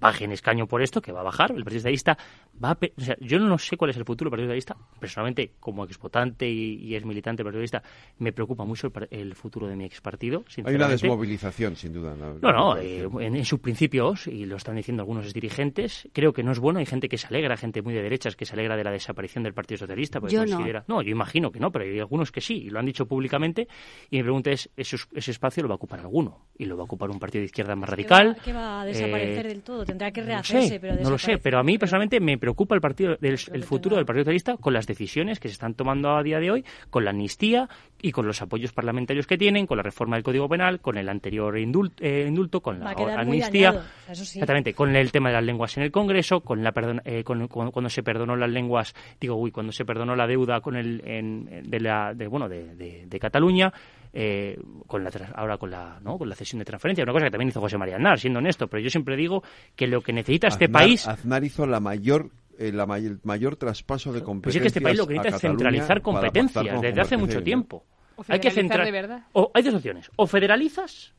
baje 0.00 0.24
en 0.24 0.32
escaño 0.32 0.66
por 0.66 0.80
esto, 0.82 1.02
que 1.02 1.12
va 1.12 1.20
a 1.20 1.24
bajar. 1.24 1.50
El 1.50 1.62
Partido 1.64 1.80
Socialista 1.80 2.16
va 2.62 2.70
a... 2.70 2.78
O 2.96 3.00
sea, 3.00 3.16
yo 3.20 3.38
no 3.38 3.58
sé 3.58 3.76
cuál 3.76 3.90
es 3.90 3.96
el 3.98 4.04
futuro 4.06 4.28
del 4.30 4.32
Partido 4.32 4.46
Socialista. 4.48 4.76
Personalmente, 4.98 5.52
como 5.60 5.84
expotante 5.84 6.48
y, 6.48 6.76
y 6.76 6.94
ex 6.96 7.04
militante 7.04 7.42
del 7.42 7.52
Partido 7.52 7.62
Socialista, 7.66 7.82
me 8.18 8.32
preocupa 8.32 8.64
mucho 8.64 8.86
el, 8.86 8.92
par- 8.92 9.08
el 9.10 9.34
futuro 9.34 9.66
de 9.68 9.76
mi 9.76 9.84
ex 9.84 10.00
partido, 10.00 10.44
Hay 10.64 10.74
una 10.74 10.88
desmovilización, 10.88 11.76
sin 11.76 11.92
duda. 11.92 12.16
la- 12.16 12.34
No, 12.40 12.52
no, 12.52 12.76
eh, 12.78 13.06
en, 13.20 13.36
en 13.36 13.44
sus 13.44 13.60
principios, 13.60 14.26
y 14.26 14.46
lo 14.46 14.56
están 14.56 14.76
diciendo 14.76 15.02
algunos 15.02 15.32
dirigentes, 15.34 16.08
creo 16.14 16.32
que 16.32 16.42
no 16.42 16.52
es 16.52 16.58
bueno. 16.58 16.78
Hay 16.78 16.86
gente 16.86 17.08
que 17.10 17.18
se 17.18 17.26
alegra, 17.26 17.56
gente 17.58 17.82
muy 17.82 17.92
de 17.92 18.02
derechas 18.02 18.34
que 18.36 18.46
se 18.46 18.54
alegra 18.54 18.76
de 18.76 18.84
la 18.84 18.90
desaparición 18.92 19.44
del 19.44 19.52
Partido 19.52 19.78
Socialista. 19.78 20.20
Porque 20.20 20.34
Yo 20.36 20.46
no. 20.46 20.52
considera... 20.56 20.84
no. 20.88 21.02
yo 21.02 21.10
imagino 21.10 21.52
que 21.52 21.60
no, 21.60 21.70
pero 21.70 21.84
hay 21.84 21.98
algunos 22.00 22.32
que 22.32 22.40
sí, 22.40 22.54
y 22.64 22.70
lo 22.70 22.78
han 22.78 22.86
dicho 22.86 23.06
públicamente. 23.06 23.68
Y 24.10 24.16
mi 24.16 24.22
pregunta 24.22 24.50
es, 24.50 24.70
¿ese, 24.76 24.96
ese 25.12 25.30
espacio 25.30 25.62
lo 25.62 25.68
va 25.68 25.74
a 25.74 25.76
ocupar 25.76 25.99
alguno? 26.00 26.38
¿Y 26.58 26.66
lo 26.66 26.76
va 26.76 26.82
a 26.82 26.84
ocupar 26.84 27.08
un 27.08 27.18
partido 27.18 27.40
de 27.40 27.46
izquierda 27.46 27.74
más 27.74 27.88
radical? 27.88 28.36
Que 28.44 28.52
va, 28.52 28.82
a 28.82 28.84
desaparecer 28.84 29.46
Eh, 29.46 29.48
del 29.48 29.62
todo, 29.62 29.86
tendrá 29.86 30.10
que 30.10 30.20
no 30.20 30.26
lo 30.26 30.32
rehacerse, 30.32 30.68
sé, 30.68 30.78
pero 30.80 30.94
no 31.02 31.08
lo 31.08 31.16
sé, 31.16 31.38
pero 31.38 31.58
a 31.58 31.62
mí 31.62 31.78
personalmente 31.78 32.20
me 32.20 32.36
preocupa 32.36 32.74
el 32.74 32.82
partido 32.82 33.16
del, 33.18 33.38
el 33.54 33.64
futuro 33.64 33.96
del 33.96 34.04
Partido 34.04 34.24
Socialista 34.24 34.58
con 34.58 34.74
las 34.74 34.86
decisiones 34.86 35.40
que 35.40 35.48
se 35.48 35.52
están 35.54 35.72
tomando 35.72 36.10
a 36.10 36.22
día 36.22 36.38
de 36.38 36.50
hoy, 36.50 36.64
con 36.90 37.06
la 37.06 37.12
amnistía 37.12 37.66
y 38.02 38.12
con 38.12 38.26
los 38.26 38.42
apoyos 38.42 38.72
parlamentarios 38.74 39.26
que 39.26 39.38
tienen, 39.38 39.66
con 39.66 39.78
la 39.78 39.82
reforma 39.82 40.16
del 40.16 40.22
Código 40.22 40.50
Penal, 40.50 40.80
con 40.80 40.98
el 40.98 41.08
anterior 41.08 41.56
indul- 41.56 41.92
eh, 41.98 42.26
indulto, 42.28 42.60
con 42.60 42.78
Va 42.82 42.92
la 42.92 43.20
amnistía, 43.22 43.68
dañado, 43.72 43.86
o 43.86 44.04
sea, 44.04 44.12
eso 44.12 44.24
sí. 44.26 44.38
exactamente, 44.38 44.74
con 44.74 44.94
el 44.94 45.10
tema 45.12 45.30
de 45.30 45.36
las 45.36 45.44
lenguas 45.44 45.74
en 45.78 45.84
el 45.84 45.90
Congreso, 45.90 46.40
con 46.42 46.62
la 46.62 46.74
perdon- 46.74 47.00
eh, 47.06 47.24
con- 47.24 47.48
con- 47.48 47.70
cuando 47.70 47.88
se 47.88 48.02
perdonó 48.02 48.36
las 48.36 48.50
lenguas, 48.50 48.94
digo, 49.18 49.34
uy, 49.36 49.50
cuando 49.50 49.72
se 49.72 49.86
perdonó 49.86 50.14
la 50.14 50.26
deuda 50.26 50.60
con 50.60 50.76
el 50.76 51.00
en- 51.06 51.70
de 51.70 51.80
la 51.80 52.12
de, 52.12 52.26
bueno 52.26 52.50
de, 52.50 52.74
de- 52.74 53.06
de 53.06 53.18
Cataluña. 53.18 53.72
Eh, 54.12 54.58
con 54.86 55.04
la 55.04 55.10
tras- 55.10 55.32
ahora 55.34 55.56
con 55.58 55.70
la 55.70 55.98
¿no? 56.02 56.18
con 56.18 56.28
la 56.28 56.34
cesión 56.34 56.58
de 56.58 56.64
transferencia 56.64 57.04
una 57.04 57.12
cosa 57.12 57.26
que 57.26 57.30
también 57.30 57.48
hizo 57.50 57.60
José 57.60 57.78
María 57.78 57.96
Aznar 57.96 58.18
siendo 58.18 58.38
honesto 58.40 58.66
pero 58.68 58.82
yo 58.82 58.90
siempre 58.90 59.16
digo 59.16 59.42
que 59.76 59.86
lo 59.86 60.00
que 60.00 60.12
necesita 60.12 60.48
este 60.48 60.68
país 60.68 61.06
Aznar 61.06 61.44
hizo 61.44 61.66
la 61.66 61.78
mayor 61.80 62.30
eh, 62.58 62.72
la 62.72 62.86
may- 62.86 63.06
el 63.06 63.20
mayor 63.24 63.56
traspaso 63.56 64.12
de 64.12 64.18
Pues 64.20 64.26
competencias 64.26 64.56
es 64.56 64.62
que 64.62 64.68
este 64.68 64.80
país 64.82 64.98
lo 64.98 65.06
que 65.06 65.14
necesita 65.14 65.36
es 65.36 65.40
centralizar 65.42 66.02
competencias 66.02 66.80
desde 66.82 67.00
hace 67.00 67.16
mucho 67.16 67.42
tiempo. 67.42 67.84
O 68.16 68.24
Hay 68.28 68.38
que 68.38 68.50
centrar. 68.50 68.84
de 68.84 68.92
verdad. 68.92 69.22
O 69.32 69.50
hay 69.54 69.62
dos 69.62 69.72
opciones: 69.74 70.10
o 70.16 70.26
federalizas 70.26 71.14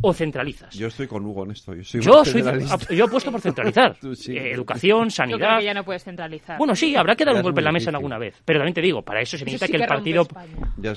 o 0.00 0.12
centralizas. 0.12 0.74
Yo 0.74 0.88
estoy 0.88 1.06
con 1.06 1.24
Hugo 1.24 1.44
en 1.44 1.52
esto. 1.52 1.74
Yo, 1.74 1.84
soy 1.84 2.00
Yo 2.00 2.24
soy 2.24 2.42
federalista. 2.42 2.94
yo 2.94 3.04
apuesto 3.04 3.30
por 3.30 3.40
centralizar. 3.40 3.96
Tú 4.00 4.14
sí. 4.14 4.36
Eh, 4.36 4.52
educación, 4.52 5.08
Yo 5.08 5.14
creo 5.14 5.38
sanidad. 5.38 5.58
que 5.58 5.64
ya 5.64 5.74
no 5.74 5.84
puedes 5.84 6.04
centralizar. 6.04 6.58
Bueno, 6.58 6.74
sí, 6.74 6.96
habrá 6.96 7.14
que 7.14 7.24
dar 7.24 7.34
Ya 7.34 7.40
un 7.40 7.42
golpe 7.44 7.60
en 7.60 7.64
la 7.66 7.72
mesa 7.72 7.90
en 7.90 7.96
alguna 7.96 8.18
vez. 8.18 8.40
Pero 8.44 8.58
también 8.60 8.74
te 8.74 8.80
digo, 8.80 9.02
para 9.02 9.20
eso 9.20 9.36
se 9.36 9.44
necesita 9.44 9.66
sí 9.66 9.72
que 9.72 9.76
el 9.76 9.82
que 9.82 9.88
partido. 9.88 10.26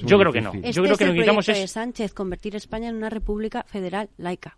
Yo 0.05 0.17
creo 0.17 0.31
que 0.31 0.39
difícil. 0.39 0.61
no. 0.61 0.67
Este 0.67 0.71
Yo 0.73 0.81
creo 0.83 0.93
es 0.93 0.97
que 0.99 1.05
lo 1.05 1.11
que 1.11 1.13
necesitamos 1.17 1.45
de 1.45 1.63
es. 1.63 1.71
Sánchez, 1.71 2.13
convertir 2.13 2.55
España 2.55 2.89
en 2.89 2.95
una 2.95 3.09
república 3.09 3.63
federal 3.67 4.09
laica. 4.17 4.57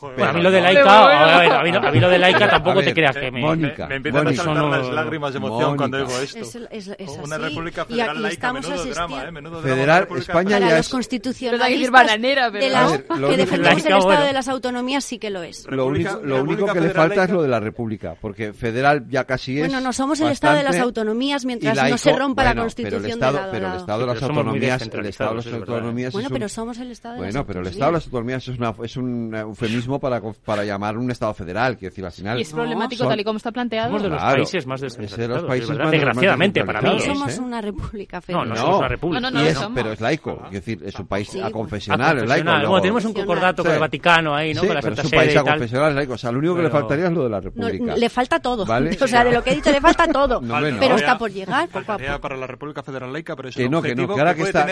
Bueno, 0.00 0.24
a 0.24 0.32
mí 0.32 0.40
lo 0.42 0.50
de 0.50 0.60
laica, 0.60 0.82
bueno. 0.82 1.00
a 1.24 1.38
ver, 1.38 1.52
a 1.52 1.62
mí, 1.62 1.72
lo- 1.72 1.86
a 1.86 1.90
mí 1.90 2.00
lo 2.00 2.08
de 2.08 2.18
laica 2.18 2.48
tampoco 2.50 2.78
A 2.78 2.82
te 2.82 2.86
ver, 2.86 2.94
creas 2.94 3.16
eh, 3.16 3.20
que 3.20 3.30
me. 3.30 3.40
Mónica, 3.40 3.86
Me 3.86 3.96
empiezan 3.96 4.24
Mónica. 4.24 4.42
a 4.42 4.44
saltar 4.46 4.64
las 4.64 4.88
lágrimas 4.90 5.32
de 5.32 5.36
emoción 5.38 5.76
cuando 5.76 5.98
Mónica. 5.98 6.12
digo 6.20 6.24
esto. 6.24 6.38
Es, 6.70 6.88
es- 6.88 6.96
es 6.98 7.18
una 7.22 7.36
así. 7.36 7.44
república 7.44 7.82
Y 7.88 7.92
federal 7.92 8.10
aquí 8.10 8.18
laica, 8.20 8.34
estamos 8.34 8.62
menudo 8.68 8.84
drama, 8.84 9.04
asistiendo- 9.16 9.28
¿eh? 9.28 9.32
Menudo 9.32 9.60
drama, 9.60 9.74
Federal, 9.74 10.00
república 10.00 10.32
España 10.32 10.50
ya 10.50 10.58
Para 10.66 10.70
es- 10.70 10.86
los 10.86 10.88
constitucionalistas 10.88 11.90
bananera, 11.90 12.50
de 12.50 12.66
A 12.66 12.70
las- 12.70 12.92
ver, 12.92 13.04
lo 13.18 13.28
que 13.28 13.36
defendemos 13.36 13.52
el 13.52 13.62
Laica, 13.62 13.78
Estado 13.88 14.02
bueno. 14.04 14.24
de 14.24 14.32
las 14.32 14.48
autonomías 14.48 15.04
sí 15.04 15.18
que 15.18 15.30
lo 15.30 15.42
es. 15.42 15.66
Lo 15.68 15.86
único, 15.86 16.20
lo 16.22 16.42
único 16.42 16.66
que 16.72 16.80
le 16.80 16.90
falta 16.90 17.14
es 17.14 17.18
laica. 17.18 17.34
lo 17.34 17.42
de 17.42 17.48
la 17.48 17.60
República, 17.60 18.14
porque 18.20 18.52
federal 18.52 19.04
ya 19.08 19.24
casi 19.24 19.60
es. 19.60 19.66
Bueno, 19.68 19.80
no 19.80 19.92
somos 19.92 20.20
el 20.20 20.28
Estado 20.28 20.56
de 20.56 20.62
las 20.64 20.76
autonomías 20.78 21.44
mientras 21.44 21.74
y 21.74 21.76
laico, 21.76 21.94
no 21.94 21.98
se 21.98 22.12
rompa 22.16 22.44
la 22.44 22.54
Constitución 22.54 23.02
pero 23.02 23.04
el 23.06 23.12
Estado, 23.12 23.32
de 23.32 23.38
lado 23.38 23.48
a 23.48 23.52
pero 23.52 23.66
el. 23.68 23.76
Estado 23.80 24.00
de 24.00 24.06
las 24.06 24.22
autonomías, 24.22 24.46
el 24.52 24.62
Estado 24.62 24.68
de 24.68 24.72
descentralizados, 24.78 25.36
las 25.36 25.46
es 25.46 25.52
verdad. 25.52 25.74
autonomías 25.76 26.12
Bueno, 26.12 26.28
pero 26.30 26.48
somos 26.48 26.78
el 26.78 26.90
Estado 26.90 27.14
de 27.14 27.20
las 27.20 27.32
Bueno, 27.34 27.46
pero 27.46 27.60
el 27.60 27.66
autonomías. 27.66 27.74
Estado 27.74 27.90
de 27.90 27.96
las 27.96 28.04
autonomías 28.06 28.48
es 28.90 28.96
un 28.96 29.34
eufemismo 29.34 29.89
para, 29.98 30.20
para 30.44 30.64
llamar 30.64 30.96
un 30.96 31.10
Estado 31.10 31.34
federal, 31.34 31.76
quiero 31.76 31.90
decir, 31.90 32.04
al 32.04 32.12
final. 32.12 32.38
Y 32.38 32.42
es 32.42 32.52
problemático 32.52 33.02
son- 33.04 33.08
tal 33.10 33.20
y 33.20 33.24
como 33.24 33.36
está 33.38 33.50
planteado. 33.52 33.88
Somos 33.88 34.02
de 34.02 34.08
los 34.10 34.18
Claro, 34.18 34.34
países 34.36 34.66
más 34.66 34.76
es 34.76 34.80
de 34.80 34.86
los 34.86 35.10
descentralizados. 35.10 35.48
países 35.48 35.62
es 35.64 35.68
verdad, 35.70 35.84
más- 35.84 35.90
desgraciadamente 35.92 36.64
para 36.64 36.80
mí. 36.80 36.86
No 36.88 36.94
descentralizados. 36.94 37.32
¿eh? 37.32 37.36
somos 37.36 37.46
una 37.48 37.60
república 37.60 38.16
No, 38.18 38.22
federal. 38.22 38.48
no 38.48 38.56
somos 38.56 38.78
una 38.78 38.88
república. 38.88 39.20
No, 39.20 39.30
no, 39.30 39.40
no 39.40 39.46
es- 39.46 39.54
somos. 39.58 39.72
pero 39.74 39.92
es 39.92 40.00
laico, 40.00 40.42
es 40.46 40.50
decir, 40.52 40.82
es 40.84 40.94
un 40.98 41.06
país 41.06 41.28
Sí, 41.28 41.38
a 41.38 41.42
bueno. 41.42 41.56
confesional, 41.56 42.00
Ah, 42.00 42.10
es 42.10 42.14
laico. 42.14 42.26
confesional. 42.28 42.58
luego- 42.60 42.70
Bueno, 42.70 42.82
tenemos 42.82 43.04
un 43.04 43.12
concordato 43.14 43.62
con 43.62 43.70
Sí. 43.70 43.74
el 43.74 43.80
Vaticano 43.80 44.34
ahí, 44.34 44.54
¿no? 44.54 44.60
Sí, 44.60 44.66
con 44.66 44.74
la 44.76 44.80
pero 44.82 44.96
Santa 44.96 45.02
es 45.08 45.12
un 45.12 45.18
país 45.18 45.34
y 45.34 45.36
a 45.38 45.42
tal. 45.44 45.52
confesional, 45.54 45.88
es 45.90 45.94
laico. 45.96 46.12
O 46.12 46.18
sea, 46.18 46.32
lo 46.32 46.38
único 46.38 46.54
que 46.56 46.62
le 46.62 46.68
Pero- 46.68 46.80
faltaría 46.80 47.06
es 47.06 47.12
lo 47.12 47.22
de 47.24 47.30
la 47.30 47.36
No, 47.40 47.42
República. 47.44 47.96
le 47.96 48.08
falta 48.08 48.40
todo. 48.40 48.66
¿Vale? 48.66 48.90
O 49.00 49.06
sea, 49.08 49.24
de 49.24 49.32
lo 49.32 49.42
que 49.42 49.50
he 49.50 49.54
dicho, 49.56 49.70
le 49.70 49.80
falta 49.80 50.06
todo. 50.08 50.40
No, 50.40 50.60
no. 50.60 50.76
pero 50.78 50.96
está 50.96 51.18
por 51.18 51.30
llegar 51.32 51.68
a 51.72 52.18
para 52.20 52.36
la 52.36 52.46
República 52.46 52.82
Federal 52.82 53.12
Laica, 53.12 53.34
pero 53.36 53.48
es 53.48 53.54
Que 53.56 53.64
un 53.66 53.70
no, 53.72 53.82
que 53.82 53.88
no, 53.88 54.02
objetivo 54.04 54.14
que 54.14 54.20
ahora 54.20 54.34
que 54.34 54.38
puede 54.40 54.50
está- 54.50 54.66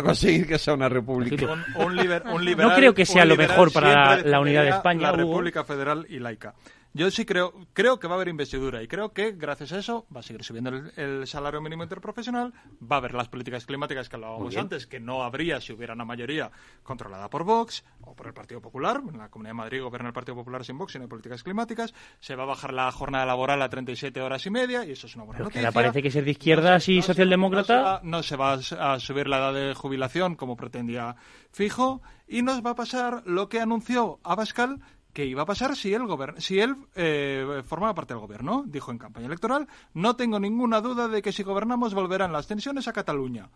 a 0.00 0.02
conseguir 0.02 0.46
que 0.46 0.58
sea 0.58 0.74
una 0.74 0.88
república. 0.88 1.46
Un, 1.46 1.84
un 1.86 1.96
liber, 1.96 2.22
un 2.26 2.44
liberal, 2.44 2.70
no 2.70 2.76
creo 2.76 2.94
que 2.94 3.06
sea 3.06 3.24
lo 3.24 3.36
mejor 3.36 3.72
para 3.72 4.16
la, 4.16 4.22
la 4.22 4.40
unidad 4.40 4.64
de 4.64 4.70
España. 4.70 5.02
La 5.02 5.12
República 5.12 5.60
Hugo. 5.60 5.66
Federal 5.66 6.06
y 6.08 6.18
laica. 6.18 6.54
Yo 6.92 7.08
sí 7.10 7.24
creo, 7.24 7.54
creo 7.72 8.00
que 8.00 8.08
va 8.08 8.14
a 8.14 8.16
haber 8.16 8.28
investidura 8.28 8.82
y 8.82 8.88
creo 8.88 9.12
que 9.12 9.30
gracias 9.32 9.72
a 9.72 9.78
eso 9.78 10.06
va 10.14 10.20
a 10.20 10.22
seguir 10.24 10.42
subiendo 10.42 10.70
el, 10.96 11.26
salario 11.26 11.60
mínimo 11.60 11.84
interprofesional, 11.84 12.52
va 12.82 12.96
a 12.96 12.98
haber 12.98 13.14
las 13.14 13.28
políticas 13.28 13.64
climáticas 13.64 14.08
que 14.08 14.16
hablábamos 14.16 14.56
antes, 14.56 14.88
que 14.88 14.98
no 14.98 15.22
habría 15.22 15.60
si 15.60 15.72
hubiera 15.72 15.94
una 15.94 16.04
mayoría 16.04 16.50
controlada 16.82 17.30
por 17.30 17.44
Vox 17.44 17.84
o 18.00 18.14
por 18.16 18.26
el 18.26 18.34
Partido 18.34 18.60
Popular. 18.60 19.00
En 19.08 19.18
la 19.18 19.28
Comunidad 19.28 19.50
de 19.50 19.54
Madrid 19.54 19.82
gobierna 19.82 20.08
el 20.08 20.14
Partido 20.14 20.34
Popular 20.34 20.64
sin 20.64 20.78
Vox 20.78 20.96
y 20.96 20.98
no 20.98 21.04
hay 21.04 21.08
políticas 21.08 21.44
climáticas. 21.44 21.94
Se 22.18 22.34
va 22.34 22.42
a 22.42 22.46
bajar 22.46 22.72
la 22.72 22.90
jornada 22.90 23.24
laboral 23.24 23.62
a 23.62 23.68
37 23.68 24.20
horas 24.20 24.44
y 24.46 24.50
media 24.50 24.84
y 24.84 24.90
eso 24.90 25.06
es 25.06 25.14
una 25.14 25.24
buena 25.24 25.44
noticia. 25.44 25.68
Que 25.68 25.72
parece 25.72 26.02
que 26.02 26.10
ser 26.10 26.24
de 26.24 26.32
izquierdas 26.32 26.88
no, 26.88 26.94
y 26.94 27.02
socialdemócrata. 27.02 28.00
No 28.02 28.22
se, 28.24 28.36
va, 28.36 28.56
no 28.56 28.62
se 28.62 28.76
va 28.76 28.94
a 28.94 28.98
subir 28.98 29.28
la 29.28 29.38
edad 29.38 29.54
de 29.54 29.74
jubilación 29.74 30.34
como 30.34 30.56
pretendía 30.56 31.14
Fijo 31.52 32.02
y 32.26 32.42
nos 32.42 32.64
va 32.66 32.70
a 32.70 32.74
pasar 32.74 33.22
lo 33.26 33.48
que 33.48 33.60
anunció 33.60 34.18
Abascal 34.24 34.80
¿Qué 35.12 35.24
iba 35.24 35.42
a 35.42 35.46
pasar 35.46 35.74
si 35.74 35.92
él, 35.92 36.02
si 36.38 36.60
él 36.60 36.76
eh, 36.94 37.62
formaba 37.66 37.94
parte 37.94 38.14
del 38.14 38.20
gobierno? 38.20 38.62
Dijo 38.66 38.92
en 38.92 38.98
campaña 38.98 39.26
electoral, 39.26 39.66
no 39.92 40.14
tengo 40.14 40.38
ninguna 40.38 40.80
duda 40.80 41.08
de 41.08 41.20
que 41.20 41.32
si 41.32 41.42
gobernamos 41.42 41.94
volverán 41.94 42.32
las 42.32 42.46
tensiones 42.46 42.86
a 42.86 42.92
Cataluña. 42.92 43.50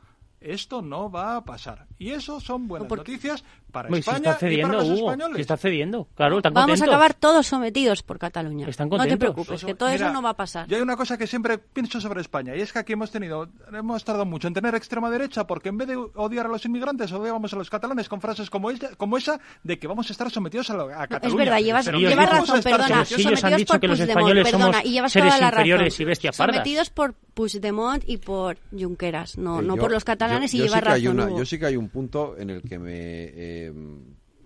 Esto 0.44 0.82
no 0.82 1.10
va 1.10 1.36
a 1.36 1.44
pasar. 1.44 1.86
Y 1.98 2.10
eso 2.10 2.38
son 2.38 2.68
buenas 2.68 2.88
noticias 2.88 3.42
para 3.74 3.88
pues 3.88 4.00
España 4.00 4.30
está 4.30 4.38
cediendo, 4.38 4.68
para 4.68 4.82
los 4.82 4.98
Hugo, 4.98 5.10
españoles. 5.10 5.40
está 5.40 5.56
cediendo, 5.56 6.08
claro, 6.14 6.36
están 6.36 6.54
Vamos 6.54 6.80
a 6.80 6.84
acabar 6.84 7.14
todos 7.14 7.46
sometidos 7.46 8.02
por 8.02 8.18
Cataluña. 8.18 8.68
Están 8.68 8.88
no 8.88 9.04
te 9.04 9.16
preocupes, 9.16 9.64
que 9.64 9.74
todo 9.74 9.88
eso 9.88 10.10
no 10.12 10.22
va 10.22 10.30
a 10.30 10.36
pasar. 10.36 10.68
Yo 10.68 10.76
hay 10.76 10.82
una 10.82 10.96
cosa 10.96 11.18
que 11.18 11.26
siempre 11.26 11.58
pienso 11.58 12.00
sobre 12.00 12.20
España, 12.20 12.54
y 12.54 12.60
es 12.60 12.72
que 12.72 12.78
aquí 12.78 12.92
hemos 12.92 13.10
tenido, 13.10 13.48
hemos 13.72 14.04
tardado 14.04 14.26
mucho 14.26 14.46
en 14.46 14.54
tener 14.54 14.74
extrema 14.76 15.10
derecha, 15.10 15.46
porque 15.46 15.70
en 15.70 15.78
vez 15.78 15.88
de 15.88 15.96
odiar 15.96 16.46
a 16.46 16.48
los 16.48 16.64
inmigrantes, 16.64 17.10
odiábamos 17.10 17.52
a 17.52 17.56
los 17.56 17.68
catalanes 17.68 18.08
con 18.08 18.20
frases 18.20 18.48
como, 18.48 18.70
ella, 18.70 18.90
como 18.96 19.16
esa 19.16 19.40
de 19.64 19.78
que 19.78 19.88
vamos 19.88 20.08
a 20.08 20.12
estar 20.12 20.30
sometidos 20.30 20.70
a, 20.70 20.76
la, 20.76 21.02
a 21.02 21.06
Cataluña. 21.08 21.42
Es 21.42 21.48
verdad, 21.48 21.60
llevas, 21.60 21.86
llevas 21.86 22.30
razón, 22.30 22.62
perdona. 22.62 23.04
Si 23.04 23.14
ellos 23.22 23.42
los 23.82 24.00
españoles 24.00 24.50
somos 24.50 24.76
y 24.84 24.90
llevas 24.90 25.12
seres 25.12 25.34
inferiores 25.40 25.98
razón. 25.98 26.18
y. 26.22 26.32
Sometidos 26.32 26.90
por 26.90 27.14
Puigdemont 27.14 28.04
y 28.06 28.18
por 28.18 28.58
Junqueras, 28.70 29.36
no, 29.36 29.60
eh, 29.60 29.62
no 29.64 29.76
por 29.76 29.90
los 29.90 30.04
catalanes 30.04 30.33
yo, 30.40 30.58
yo 30.58 31.28
sí 31.28 31.38
yo 31.38 31.46
sí 31.46 31.58
que 31.58 31.66
hay 31.66 31.76
un 31.76 31.88
punto 31.88 32.36
en 32.38 32.50
el 32.50 32.62
que 32.62 32.78
me. 32.78 32.92
Eh, 32.92 33.72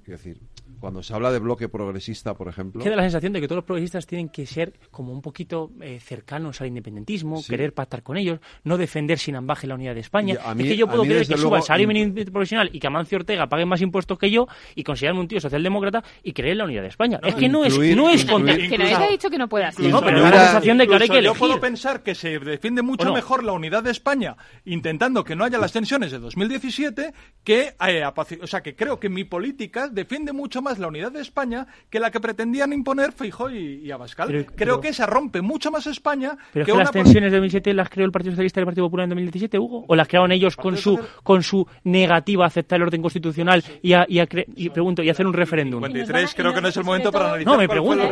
quiero 0.04 0.18
decir, 0.18 0.40
cuando 0.80 1.02
se 1.02 1.14
habla 1.14 1.30
de 1.32 1.38
bloque 1.38 1.68
progresista, 1.68 2.34
por 2.34 2.48
ejemplo. 2.48 2.82
Queda 2.82 2.96
la 2.96 3.02
sensación 3.02 3.32
de 3.32 3.40
que 3.40 3.48
todos 3.48 3.58
los 3.58 3.64
progresistas 3.64 4.06
tienen 4.06 4.28
que 4.28 4.46
ser 4.46 4.74
como 4.90 5.12
un 5.12 5.22
poquito 5.22 5.70
eh, 5.80 5.98
cercanos 6.00 6.60
al 6.60 6.68
independentismo, 6.68 7.42
querer 7.46 7.74
pactar 7.74 8.02
con 8.02 8.16
ellos, 8.16 8.40
no 8.64 8.78
defender 8.78 9.18
sin 9.18 9.36
ambaje 9.36 9.66
la 9.66 9.74
unidad 9.74 9.94
de 9.94 10.00
España. 10.00 10.34
Es 10.34 10.64
que 10.64 10.76
yo 10.76 10.86
puedo 10.86 11.02
querer 11.02 11.26
que 11.26 11.34
luego, 11.34 11.48
suba 11.48 11.56
el 11.58 11.62
salario 11.64 11.88
mínimo 11.88 12.14
profesional 12.32 12.70
y 12.72 12.78
que 12.78 12.86
Amancio 12.86 13.18
Ortega 13.18 13.48
pague 13.48 13.66
más 13.66 13.80
impuestos 13.80 14.18
que 14.18 14.30
yo 14.30 14.46
y 14.74 14.84
considerarme 14.84 15.20
un 15.20 15.28
tío 15.28 15.40
socialdemócrata 15.40 16.04
y 16.22 16.32
creer 16.32 16.52
en 16.52 16.58
la 16.58 16.64
unidad 16.64 16.82
de 16.82 16.88
España. 16.88 17.20
Es 17.24 17.34
que 17.34 17.48
no 17.48 17.64
es, 17.64 17.78
no 17.78 18.10
es 18.10 18.24
contra. 18.24 18.56
Que 18.56 18.78
nadie 18.78 18.94
ha 18.94 19.08
dicho 19.08 19.30
que 19.30 19.38
no 19.38 19.48
puede 19.48 19.64
hacer. 19.64 19.90
No, 19.90 20.00
pero 20.00 20.20
la 20.20 20.44
sensación 20.44 20.78
de 20.78 20.86
que 20.86 20.92
ahora 20.92 21.02
hay 21.04 21.10
que 21.10 21.18
elegir. 21.18 21.34
Yo 21.34 21.38
puedo 21.38 21.60
pensar 21.60 22.02
que 22.02 22.14
se 22.14 22.38
defiende 22.38 22.82
mucho 22.82 23.12
mejor 23.12 23.44
la 23.44 23.52
unidad 23.52 23.82
de 23.82 23.90
España 23.90 24.36
intentando 24.64 25.24
que 25.24 25.34
no 25.34 25.44
haya 25.44 25.58
las 25.58 25.72
tensiones 25.72 26.10
de 26.10 26.18
2017 26.18 27.12
que, 27.42 27.74
eh, 27.86 28.04
o 28.42 28.46
sea, 28.46 28.62
que 28.62 28.76
creo 28.76 29.00
que 29.00 29.08
mi 29.08 29.24
política 29.24 29.88
defiende 29.88 30.32
mucho 30.32 30.62
más 30.62 30.67
la 30.78 30.88
unidad 30.88 31.12
de 31.12 31.20
España 31.20 31.66
que 31.88 32.00
la 32.00 32.10
que 32.10 32.20
pretendían 32.20 32.72
imponer 32.72 33.12
Feijó 33.12 33.50
y, 33.50 33.90
Abascal. 33.90 34.46
Creo 34.54 34.80
que 34.80 34.88
esa 34.88 35.06
rompe 35.06 35.40
mucho 35.40 35.70
más 35.70 35.86
España 35.86 36.36
pero 36.52 36.66
que 36.66 36.74
las 36.74 36.90
tensiones 36.90 37.30
de 37.30 37.38
2007 37.38 37.72
las 37.74 37.88
creó 37.88 38.04
el 38.04 38.12
Partido 38.12 38.32
Socialista 38.32 38.60
y 38.60 38.62
el 38.62 38.66
Partido 38.66 38.86
Popular 38.86 39.04
en 39.04 39.10
2017, 39.10 39.58
Hugo, 39.58 39.84
o 39.86 39.96
las 39.96 40.08
crearon 40.08 40.32
ellos 40.32 40.56
con 40.56 40.76
su 40.76 40.98
con 41.22 41.42
su 41.42 41.66
negativa 41.84 42.44
a 42.44 42.48
aceptar 42.48 42.76
el 42.76 42.84
orden 42.84 43.02
constitucional 43.02 43.62
y, 43.82 43.92
a, 43.92 44.04
y, 44.08 44.18
a 44.18 44.26
cre... 44.26 44.46
y 44.54 44.68
pregunto 44.70 45.02
y 45.02 45.10
hacer 45.10 45.26
un 45.26 45.32
referéndum. 45.32 45.82
53 45.82 46.34
creo 46.34 46.52
que 46.52 46.60
no 46.60 46.68
es 46.68 46.76
el 46.76 46.84
momento 46.84 47.10
para 47.10 47.28
analizar. 47.28 47.52
No, 47.52 47.58
me 47.58 47.68
pregunto, 47.68 48.10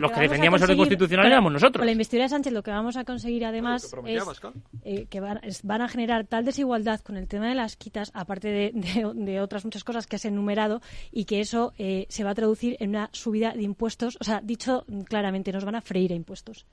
los 0.00 0.12
que 0.12 0.20
defendíamos 0.20 0.60
el 0.60 0.64
orden 0.64 0.78
constitucional 0.78 1.26
éramos 1.26 1.52
nosotros. 1.52 1.80
Con 1.80 1.86
la 1.86 1.92
investidura 1.92 2.24
de 2.24 2.30
Sánchez 2.30 2.52
lo 2.52 2.62
que 2.62 2.70
vamos 2.70 2.96
a 2.96 3.04
conseguir 3.04 3.44
además 3.44 3.94
es 4.06 4.24
eh, 4.84 5.06
que 5.08 5.20
van, 5.20 5.40
es, 5.42 5.62
van, 5.62 5.82
a 5.82 5.88
generar 5.88 6.26
tal 6.26 6.44
desigualdad 6.44 7.00
con 7.00 7.16
el 7.16 7.28
tema 7.28 7.48
de 7.48 7.54
las 7.54 7.76
quitas, 7.76 8.10
aparte 8.14 8.72
de 8.74 9.40
otras 9.40 9.64
muchas 9.64 9.84
cosas 9.84 10.06
que 10.06 10.16
has 10.16 10.24
enumerado, 10.24 10.80
y 11.12 11.24
que 11.24 11.40
eso 11.40 11.72
eh, 11.78 12.06
se 12.08 12.24
va 12.24 12.30
a 12.30 12.34
traducir 12.34 12.76
en 12.80 12.90
una 12.90 13.08
subida 13.12 13.52
de 13.52 13.62
impuestos. 13.62 14.16
O 14.20 14.24
sea, 14.24 14.40
dicho 14.42 14.84
claramente, 15.08 15.52
nos 15.52 15.64
van 15.64 15.76
a 15.76 15.80
freír 15.80 16.12
a 16.12 16.14
impuestos. 16.14 16.66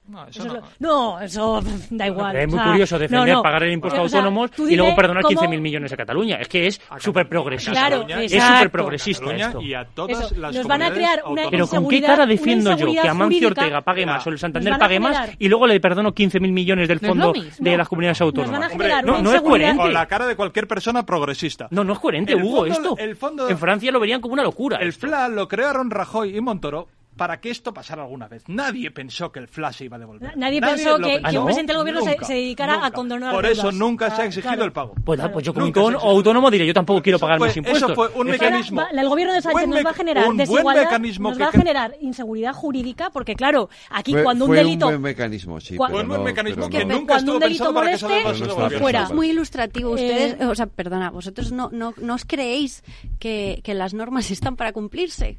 No, 0.79 1.19
eso, 1.19 1.61
da 1.89 2.07
igual. 2.07 2.35
es 2.35 2.47
muy 2.47 2.59
curioso 2.59 2.99
defender 2.99 3.35
pagar 3.41 3.63
el 3.63 3.73
impuesto 3.73 3.99
o 3.99 4.03
a 4.03 4.05
autónomos 4.05 4.51
y 4.57 4.75
luego 4.75 4.95
perdonar 4.95 5.23
cómo... 5.23 5.41
15.000 5.41 5.61
millones 5.61 5.93
a 5.93 5.97
Cataluña. 5.97 6.37
Es 6.37 6.47
que 6.47 6.67
es 6.67 6.81
súper 6.99 7.27
progresista. 7.27 7.71
Claro, 7.71 8.05
es 8.07 8.31
súper 8.31 8.71
progresista 8.71 9.35
esto. 9.35 9.61
Y 9.61 9.73
a 9.73 9.85
todas 9.85 10.31
las 10.37 10.55
nos 10.55 10.67
van 10.67 10.81
a 10.81 10.91
crear 10.91 11.23
una 11.25 11.49
Pero 11.49 11.67
¿con 11.67 11.87
qué 11.87 12.01
cara 12.01 12.25
defiendo 12.25 12.75
yo 12.75 12.91
que 12.91 13.07
Amancio 13.07 13.47
Ortega 13.47 13.81
pague 13.81 14.05
más 14.05 14.25
o 14.27 14.29
el 14.29 14.39
Santander 14.39 14.77
pague 14.77 14.99
más 14.99 15.31
y 15.39 15.47
luego 15.47 15.67
le 15.67 15.79
perdono 15.79 16.13
15.000 16.13 16.51
millones 16.51 16.87
del 16.87 16.99
fondo 16.99 17.33
de 17.59 17.77
las 17.77 17.87
comunidades 17.87 18.21
autónomas? 18.21 18.71
no, 19.03 19.21
no 19.21 19.33
es 19.33 19.41
coherente. 19.41 19.81
Con 19.81 19.93
la 19.93 20.05
cara 20.05 20.27
de 20.27 20.35
cualquier 20.35 20.67
persona 20.67 21.05
progresista. 21.05 21.67
No, 21.71 21.83
no 21.83 21.93
es 21.93 21.99
coherente, 21.99 22.35
Hugo, 22.35 22.65
esto. 22.65 22.95
En 22.97 23.57
Francia 23.57 23.91
lo 23.91 23.99
verían 23.99 24.20
como 24.21 24.33
una 24.33 24.43
locura. 24.43 24.77
El. 24.77 24.93
FLA 24.93 25.27
lo 25.29 25.47
crearon 25.47 25.89
Rajoy 25.89 26.37
y 26.37 26.41
Montoro 26.41 26.87
para 27.21 27.39
que 27.39 27.51
esto 27.51 27.71
pasara 27.71 28.01
alguna 28.01 28.27
vez. 28.27 28.45
Nadie 28.47 28.89
pensó 28.89 29.31
que 29.31 29.37
el 29.37 29.47
Flash 29.47 29.75
se 29.75 29.85
iba 29.85 29.97
a 29.97 29.99
devolver. 29.99 30.35
Nadie, 30.35 30.59
pensó 30.59 30.97
que, 30.97 31.17
un 31.19 31.25
ah, 31.27 31.43
presidente 31.45 31.71
del 31.71 31.77
gobierno 31.77 32.01
se, 32.01 32.17
se, 32.25 32.33
dedicara 32.33 32.73
nunca. 32.73 32.87
a 32.87 32.91
condonar 32.91 33.35
Por 33.35 33.45
eso 33.45 33.71
nunca 33.71 34.09
se 34.09 34.23
ha 34.23 34.25
exigido 34.25 34.63
el 34.63 34.71
pago. 34.71 34.95
Pues, 35.05 35.19
claro. 35.19 35.31
pues 35.31 35.45
yo 35.45 35.53
como 35.53 35.67
autónomo 35.99 36.49
diré, 36.49 36.65
yo 36.65 36.73
tampoco 36.73 36.99
quiero 37.03 37.19
pagar 37.19 37.37
fue, 37.37 37.49
mis 37.49 37.57
impuestos. 37.57 37.91
Eso 37.91 37.93
fue 37.93 38.09
un 38.15 38.25
mecanismo. 38.25 38.81
El 38.91 39.07
gobierno 39.07 39.35
de 39.35 39.41
Sánchez 39.43 39.67
nos 39.67 39.85
va 39.85 39.89
a 39.91 39.93
generar 39.93 40.33
desigualdad, 40.33 40.81
mecanismo 40.81 41.29
nos 41.29 41.39
va 41.39 41.45
a 41.45 41.51
generar 41.51 41.95
inseguridad 42.01 42.53
jurídica, 42.53 43.11
porque 43.11 43.35
claro, 43.35 43.69
aquí 43.91 44.15
cuando 44.23 44.45
un 44.45 44.55
delito... 44.55 44.87
Fue 44.87 44.95
un 44.95 45.01
buen 45.03 45.13
mecanismo, 45.13 45.59
sí. 45.59 45.77
Fue 45.77 46.01
un 46.01 46.07
buen 46.07 46.23
mecanismo 46.23 46.69
que 46.71 46.87
fuera. 48.79 49.09
Muy 49.09 49.29
ilustrativo. 49.29 49.95
Eh, 49.95 50.01
Ustedes, 50.01 50.41
o 50.41 50.55
sea, 50.55 50.65
perdona, 50.65 51.11
vosotros 51.11 51.51
no 51.51 51.93
os 52.15 52.25
creéis 52.25 52.83
que 53.19 53.61
las 53.67 53.93
normas 53.93 54.31
están 54.31 54.55
para 54.55 54.73
cumplirse. 54.73 55.37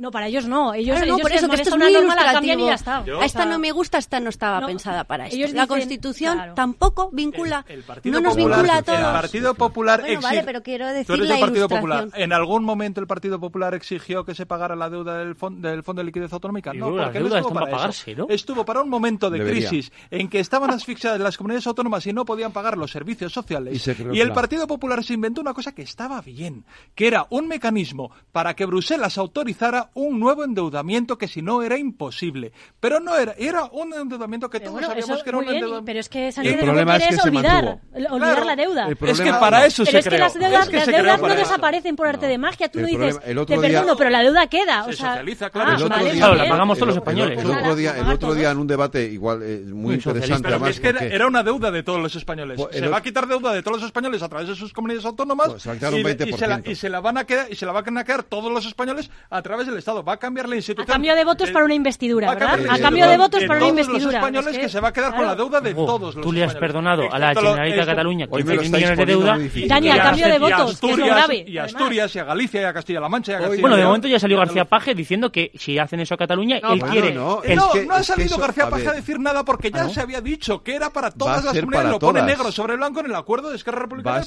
No, 0.00 0.10
para 0.10 0.28
ellos 0.28 0.46
no. 0.46 0.72
Ellos, 0.72 0.98
no, 1.06 1.18
por 1.18 1.30
eso 1.30 1.46
que 1.46 1.56
esto 1.56 1.70
es 1.70 1.76
muy 1.76 1.92
norma, 1.92 2.14
la 2.14 2.30
a 2.30 3.24
esta 3.24 3.44
no 3.44 3.58
me 3.58 3.70
gusta, 3.70 3.98
esta 3.98 4.18
no 4.18 4.30
estaba 4.30 4.66
pensada 4.66 5.04
para 5.04 5.26
esto. 5.26 5.36
Ellos 5.36 5.52
la 5.52 5.66
Constitución 5.66 6.40
tampoco 6.54 7.10
vincula, 7.12 7.66
el, 7.68 7.84
no 8.04 8.20
nos 8.20 8.34
vincula 8.34 8.78
a 8.78 8.82
todos. 8.82 8.98
El 8.98 9.04
Partido 9.04 9.54
Popular 9.54 10.00
bueno, 10.00 10.20
vale, 10.22 10.42
pero 10.42 10.62
quiero 10.62 10.86
decir 10.88 11.18
Partido 11.38 11.68
Popular. 11.68 12.08
¿En 12.14 12.32
algún 12.32 12.64
momento 12.64 13.00
el 13.00 13.06
Partido 13.06 13.38
Popular 13.38 13.74
exigió 13.74 14.24
que 14.24 14.34
se 14.34 14.46
pagara 14.46 14.74
la 14.74 14.88
deuda 14.88 15.18
del, 15.18 15.36
del 15.58 15.82
Fondo 15.82 16.00
de 16.00 16.04
Liquidez 16.04 16.32
Autonómica? 16.32 16.72
No, 16.72 16.96
porque 16.96 17.20
no 17.20 17.36
estuvo 17.36 17.52
para 17.52 17.70
pagarse, 17.70 18.14
¿no? 18.14 18.26
Estuvo 18.30 18.64
para 18.64 18.80
un 18.80 18.88
momento 18.88 19.28
de 19.28 19.44
crisis 19.44 19.92
en 20.10 20.28
que 20.28 20.40
estaban 20.40 20.70
asfixiadas 20.70 21.20
las 21.20 21.36
comunidades 21.36 21.66
autónomas 21.66 22.06
y 22.06 22.12
no 22.14 22.24
podían 22.24 22.52
pagar 22.52 22.78
los 22.78 22.90
servicios 22.90 23.32
sociales. 23.32 23.86
Y 24.12 24.20
el 24.20 24.32
Partido 24.32 24.66
Popular 24.66 25.04
se 25.04 25.12
inventó 25.12 25.42
una 25.42 25.52
cosa 25.52 25.74
que 25.74 25.82
estaba 25.82 26.22
bien, 26.22 26.64
que 26.94 27.06
era 27.06 27.26
un 27.28 27.48
mecanismo 27.48 28.10
para 28.32 28.54
que 28.54 28.64
Bruselas 28.64 29.18
autorizara 29.18 29.89
un 29.94 30.20
nuevo 30.20 30.44
endeudamiento 30.44 31.18
que 31.18 31.28
si 31.28 31.42
no 31.42 31.62
era 31.62 31.78
imposible. 31.78 32.52
Pero 32.78 33.00
no 33.00 33.16
era, 33.16 33.34
era 33.38 33.64
un 33.64 33.92
endeudamiento 33.92 34.48
que 34.48 34.60
todos 34.60 34.72
bueno, 34.72 34.88
sabíamos 34.88 35.22
que 35.22 35.30
era 35.30 35.38
un 35.38 35.44
bien, 35.44 35.56
endeudamiento. 35.56 35.86
Pero 35.86 36.00
es 36.00 36.08
que 36.08 36.32
Sánchez 36.32 36.54
el 36.54 36.60
problema 36.60 36.96
es 36.96 37.24
olvidar, 37.24 37.80
olvidar 38.10 38.46
la 38.46 38.56
deuda. 38.56 38.88
Es 38.88 39.20
que 39.20 39.30
para 39.32 39.66
eso 39.66 39.84
pero 39.84 39.92
se 39.92 39.98
es 39.98 40.04
creó. 40.04 40.16
Que 40.16 40.22
las 40.22 40.34
deudas, 40.34 40.64
es 40.64 40.68
que 40.68 40.76
las 40.76 40.86
deudas 40.86 41.20
no 41.20 41.34
desaparecen 41.34 41.96
por 41.96 42.06
arte 42.06 42.26
de 42.26 42.38
magia. 42.38 42.70
Tú 42.70 42.80
no 42.80 42.86
dices, 42.86 43.18
problema, 43.18 43.46
te 43.46 43.52
día, 43.52 43.60
perdono, 43.60 43.96
pero 43.96 44.10
la 44.10 44.22
deuda 44.22 44.46
queda. 44.46 44.84
O 44.84 44.92
sea, 44.92 45.08
socializa, 45.08 45.50
claro. 45.50 45.88
Ah, 45.90 46.34
la 46.34 46.48
pagamos 46.48 46.78
todos 46.78 46.88
los 46.88 46.96
españoles. 46.96 47.38
El, 47.38 47.50
otro 47.50 47.76
día, 47.76 47.98
el 47.98 48.08
otro 48.08 48.34
día 48.34 48.50
en 48.50 48.58
un 48.58 48.66
debate 48.66 49.04
igual 49.04 49.42
eh, 49.42 49.62
muy, 49.66 49.94
interesante. 49.94 50.48
Es 50.68 50.80
que 50.80 50.88
era, 50.88 51.26
una 51.26 51.42
deuda 51.42 51.70
de 51.70 51.82
todos 51.82 52.00
los 52.00 52.14
españoles. 52.14 52.60
Pues, 52.60 52.76
se 52.76 52.88
va 52.88 52.98
a 52.98 53.02
quitar 53.02 53.26
deuda 53.26 53.52
de 53.52 53.62
todos 53.62 53.78
los 53.78 53.86
españoles 53.86 54.22
a 54.22 54.28
través 54.28 54.48
de 54.48 54.54
sus 54.54 54.72
comunidades 54.72 55.04
autónomas 55.04 55.48
pues, 55.48 55.66
y, 55.66 56.32
se 56.32 56.46
la, 56.46 56.62
y, 56.64 56.74
se 56.74 56.88
la, 56.88 57.00
van 57.00 57.18
a 57.18 57.24
quedar, 57.24 57.50
y 57.50 57.56
se 57.56 57.66
la 57.66 57.72
van 57.72 57.98
a 57.98 58.04
quedar 58.04 58.22
todos 58.22 58.52
los 58.52 58.66
españoles 58.66 59.10
a 59.30 59.42
través 59.42 59.66
de 59.66 59.69
del 59.70 59.78
Estado. 59.78 60.02
Va 60.04 60.14
a 60.14 60.16
cambiar 60.16 60.48
la 60.48 60.56
institución. 60.56 60.90
A 60.90 60.92
cambio 60.92 61.14
de 61.14 61.24
votos 61.24 61.48
eh, 61.48 61.52
para 61.52 61.64
una 61.64 61.74
investidura, 61.74 62.34
¿verdad? 62.34 62.60
A, 62.68 62.78
cambio 62.78 63.08
de 63.08 63.16
votos 63.16 63.44
para 63.44 63.60
una 63.60 63.68
investidura. 63.68 64.18
Españoles 64.18 64.58
que, 64.58 64.68
se 64.68 64.80
va 64.80 64.88
a 64.88 64.92
quedar 64.92 65.14
con 65.14 65.26
la 65.26 65.34
deuda 65.34 65.60
de 65.60 65.74
todos 65.74 66.14
los 66.14 66.24
Tú 66.24 66.32
le 66.32 66.44
has 66.44 66.54
perdonado 66.54 67.12
a 67.12 67.18
la 67.18 67.34
Generalitat 67.34 67.80
de 67.80 67.86
Cataluña 67.86 68.26
15 68.26 68.58
millones 68.58 68.98
de 68.98 69.06
deuda. 69.06 69.38
Dani, 69.66 69.90
a 69.90 70.02
cambio 70.02 70.28
de 70.28 70.38
votos, 70.38 70.80
que 70.80 70.90
es 70.90 70.98
lo 70.98 71.06
grave. 71.06 71.44
Y 71.46 71.58
a 71.58 71.64
Asturias, 71.64 72.14
y 72.14 72.18
a 72.18 72.24
Galicia, 72.24 72.60
y 72.60 72.64
a 72.64 72.72
Castilla-La 72.72 73.08
Mancha, 73.08 73.32
y 73.32 73.34
a 73.36 73.38
Castilla 73.38 73.60
Bueno, 73.60 73.76
de 73.76 73.84
momento 73.84 74.08
ya 74.08 74.18
salió 74.18 74.38
García 74.38 74.64
Paje 74.64 74.94
diciendo 74.94 75.32
que 75.32 75.52
si 75.54 75.78
hacen 75.78 76.00
eso 76.00 76.14
a 76.14 76.18
Cataluña, 76.18 76.58
él 76.58 76.82
quiere... 76.82 77.12
No, 77.12 77.40
no 77.86 77.94
ha 77.94 78.02
salido 78.02 78.36
García 78.38 78.68
Paje 78.68 78.88
a 78.88 78.92
decir 78.92 79.18
nada 79.18 79.44
porque 79.44 79.70
ya 79.70 79.84
ah, 79.84 79.88
se 79.88 80.00
había 80.00 80.20
dicho 80.20 80.62
que 80.62 80.74
era 80.74 80.90
para 80.90 81.10
todas 81.10 81.44
las 81.44 81.54
comunidades. 81.54 81.90
Lo 81.90 81.98
pone 81.98 82.22
negro 82.22 82.52
sobre 82.52 82.76
blanco 82.76 83.00
en 83.00 83.06
el 83.06 83.14
acuerdo 83.14 83.50
de 83.50 83.56
Esquerra 83.56 83.80
Republicana. 83.80 84.24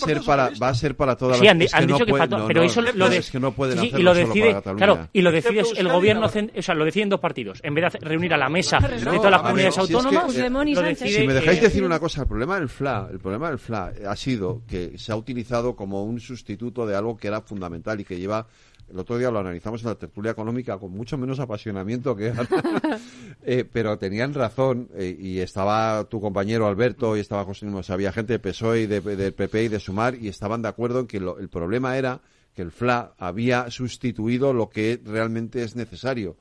Va 0.61 0.70
a 0.70 0.76
ser 0.76 0.95
para 0.95 1.15
todas 1.15 1.40
las... 1.40 1.40
Sí, 1.40 1.48
han 1.48 1.88
dicho 1.88 2.06
que 2.06 2.14
pero 2.48 2.64
eso 2.64 2.82
lo 2.82 3.10
lo 4.03 4.14
decide, 4.14 4.61
claro, 4.61 5.07
y 5.14 5.22
lo 5.22 5.32
decide 5.34 5.64
el 5.77 5.88
gobierno, 5.89 6.27
o 6.27 6.61
sea, 6.61 6.76
lo 6.76 6.85
deciden 6.85 7.10
dos 7.10 7.19
partidos. 7.19 7.60
En 7.64 7.73
vez 7.73 7.91
de 7.93 7.99
reunir 7.99 8.34
a 8.34 8.38
la 8.38 8.49
mesa 8.49 8.80
No, 8.80 8.88
de 8.88 9.18
todas 9.18 9.31
las 9.31 9.41
comunidades 9.41 9.76
ver, 9.77 9.85
si 9.85 9.93
es 9.93 10.01
que, 10.01 10.07
autónomas, 10.07 10.35
lo 10.76 10.81
decide, 10.81 11.10
Si 11.22 11.27
me 11.27 11.34
dejáis 11.34 11.60
eh, 11.60 11.61
decir 11.64 11.84
una 11.84 11.99
cosa, 11.99 12.22
el 12.22 12.27
problema 12.27 12.60
del 12.60 12.69
FLA, 12.69 13.10
el 13.11 13.19
problema 13.19 13.49
del 13.49 13.60
FLA 13.60 13.93
ha 14.07 14.15
sido 14.15 14.61
que 14.68 14.97
se 14.97 15.11
ha 15.11 15.15
utilizado 15.15 15.76
como 15.76 16.03
un 16.03 16.19
sustituto 16.19 16.85
de 16.85 16.95
algo 16.95 17.18
que 17.18 17.27
era 17.27 17.41
fundamental 17.41 17.99
y 17.99 18.03
que 18.05 18.18
lleva 18.18 18.47
el 18.91 18.99
otro 18.99 19.18
día 19.18 19.31
lo 19.31 19.39
analizamos 19.39 19.81
en 19.81 19.88
la 19.89 19.95
tertulia 19.95 20.31
económica 20.31 20.77
con 20.77 20.91
mucho 20.91 21.18
menos 21.18 21.39
apasionamiento 21.39 22.15
que 22.15 22.30
ahora. 22.30 22.47
Eh, 23.45 23.65
pero 23.69 23.97
tenían 23.97 24.34
razón 24.34 24.88
eh, 24.95 25.18
y 25.19 25.39
estaba 25.39 26.05
tu 26.05 26.22
compañero 26.22 26.65
Alberto 26.65 27.18
y 27.18 27.19
estaba 27.19 27.43
José 27.43 27.65
Luis, 27.65 27.89
había 27.89 28.14
gente 28.14 28.31
de 28.34 28.39
PSOE 28.39 28.81
y 28.84 28.85
de, 28.88 29.01
del 29.01 29.34
PP 29.34 29.64
y 29.64 29.68
de 29.68 29.80
Sumar 29.81 30.15
y 30.15 30.30
estaban 30.30 30.61
de 30.61 30.69
acuerdo 30.69 31.01
en 31.01 31.07
que 31.07 31.19
lo- 31.19 31.38
el 31.39 31.49
problema 31.49 31.97
era 31.97 32.22
que 32.55 32.61
el 32.61 32.71
FLA 32.71 33.13
había 33.17 33.69
sustituido 33.71 34.53
lo 34.53 34.69
que 34.69 35.01
realmente 35.03 35.63
es 35.63 35.75
necesario, 35.75 36.38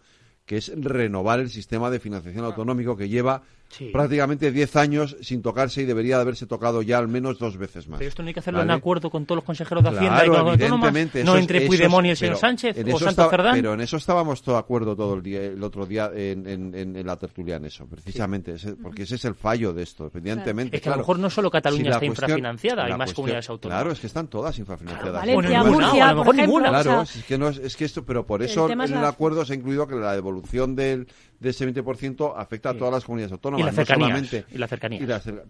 que 0.46 0.56
es 0.56 0.72
renovar 0.74 1.40
el 1.40 1.50
sistema 1.50 1.90
de 1.90 2.00
financiación 2.00 2.44
autonómico 2.44 2.96
que 2.96 3.08
lleva 3.08 3.42
Sí. 3.72 3.86
prácticamente 3.92 4.52
10 4.52 4.76
años 4.76 5.16
sin 5.22 5.42
tocarse 5.42 5.82
y 5.82 5.84
debería 5.84 6.16
de 6.16 6.22
haberse 6.22 6.46
tocado 6.46 6.82
ya 6.82 6.98
al 6.98 7.08
menos 7.08 7.38
dos 7.38 7.56
veces 7.56 7.88
más. 7.88 7.98
Pero 7.98 8.08
esto 8.08 8.22
no 8.22 8.28
hay 8.28 8.34
que 8.34 8.40
hacerlo 8.40 8.62
en 8.62 8.70
acuerdo 8.70 9.10
con 9.10 9.24
todos 9.26 9.36
los 9.38 9.44
consejeros 9.44 9.82
de 9.82 9.88
Hacienda 9.90 10.24
y 10.24 10.28
Claro, 10.28 10.32
con 10.44 10.52
las 10.52 10.52
autónomas, 10.60 10.88
evidentemente, 10.90 11.24
no 11.24 11.36
entre 11.38 11.58
eso 11.58 11.66
Puigdemont 11.68 12.06
y 12.06 12.10
el 12.10 12.16
señor 12.16 12.36
Sánchez 12.36 12.76
en 12.76 12.92
o 12.92 12.96
estaba- 12.98 13.30
Cerdán. 13.30 13.54
Pero 13.54 13.74
en 13.74 13.80
eso 13.80 13.96
estábamos 13.96 14.42
todo 14.42 14.54
de 14.56 14.58
acuerdo 14.60 14.94
todo 14.94 15.14
el 15.14 15.22
día, 15.22 15.42
el 15.42 15.62
otro 15.62 15.86
día 15.86 16.10
en, 16.14 16.46
en- 16.46 16.74
en- 16.74 16.96
en 16.96 17.06
la 17.06 17.16
tertulia 17.16 17.56
en 17.56 17.64
eso, 17.64 17.86
precisamente, 17.86 18.52
ese- 18.54 18.74
porque 18.74 19.04
ese 19.04 19.14
es 19.14 19.24
el 19.24 19.34
fallo 19.34 19.72
de 19.72 19.82
esto, 19.82 20.10
evidentemente. 20.14 20.76
Es 20.76 20.82
que 20.82 20.88
a 20.88 20.90
lo 20.90 20.94
claro. 20.96 21.02
mejor 21.02 21.18
no 21.18 21.30
solo 21.30 21.50
Cataluña 21.50 21.82
Si 21.84 21.88
está 21.88 21.98
cuestión- 22.00 22.12
infrafinanciada, 22.24 22.84
hay 22.84 22.90
más 22.90 22.98
cuestión- 22.98 23.14
comunidades 23.16 23.48
autónomas. 23.50 23.80
Claro, 23.82 23.92
es 23.92 24.00
que 24.00 24.06
están 24.06 24.26
todas 24.28 24.58
infrafinanciadas. 24.58 25.12
Valencia, 25.20 25.62
Bueno, 25.62 25.72
Murcia, 25.80 26.08
a 26.08 26.12
lo 26.12 26.18
mejor 26.18 26.34
ninguna. 26.36 26.68
Claro, 26.68 27.00
o 27.00 27.06
sea, 27.06 27.20
es 27.20 27.26
que 27.26 27.38
no 27.38 27.48
es, 27.48 27.58
es 27.58 27.76
que 27.76 27.84
esto, 27.84 28.04
pero 28.04 28.26
por 28.26 28.42
eso 28.42 28.68
en 28.70 28.80
el 28.80 29.04
acuerdo 29.04 29.44
se 29.44 29.54
ha 29.54 29.56
incluido 29.56 29.86
que 29.86 29.94
la 29.94 30.12
devolución 30.14 30.74
del, 30.76 31.06
de 31.42 31.50
ese 31.50 31.66
20% 31.68 32.34
afecta 32.36 32.70
a 32.70 32.74
todas 32.74 32.94
las 32.94 33.04
comunidades 33.04 33.32
autónomas. 33.32 33.62
Y 33.62 33.66
las 33.66 33.74
no 33.74 33.84
cercanías, 33.84 34.08
solamente- 34.10 34.44
y 34.54 34.58
las 34.58 34.70
cercanías. 34.70 35.02
y 35.02 35.06
las 35.06 35.26
cer- 35.26 35.42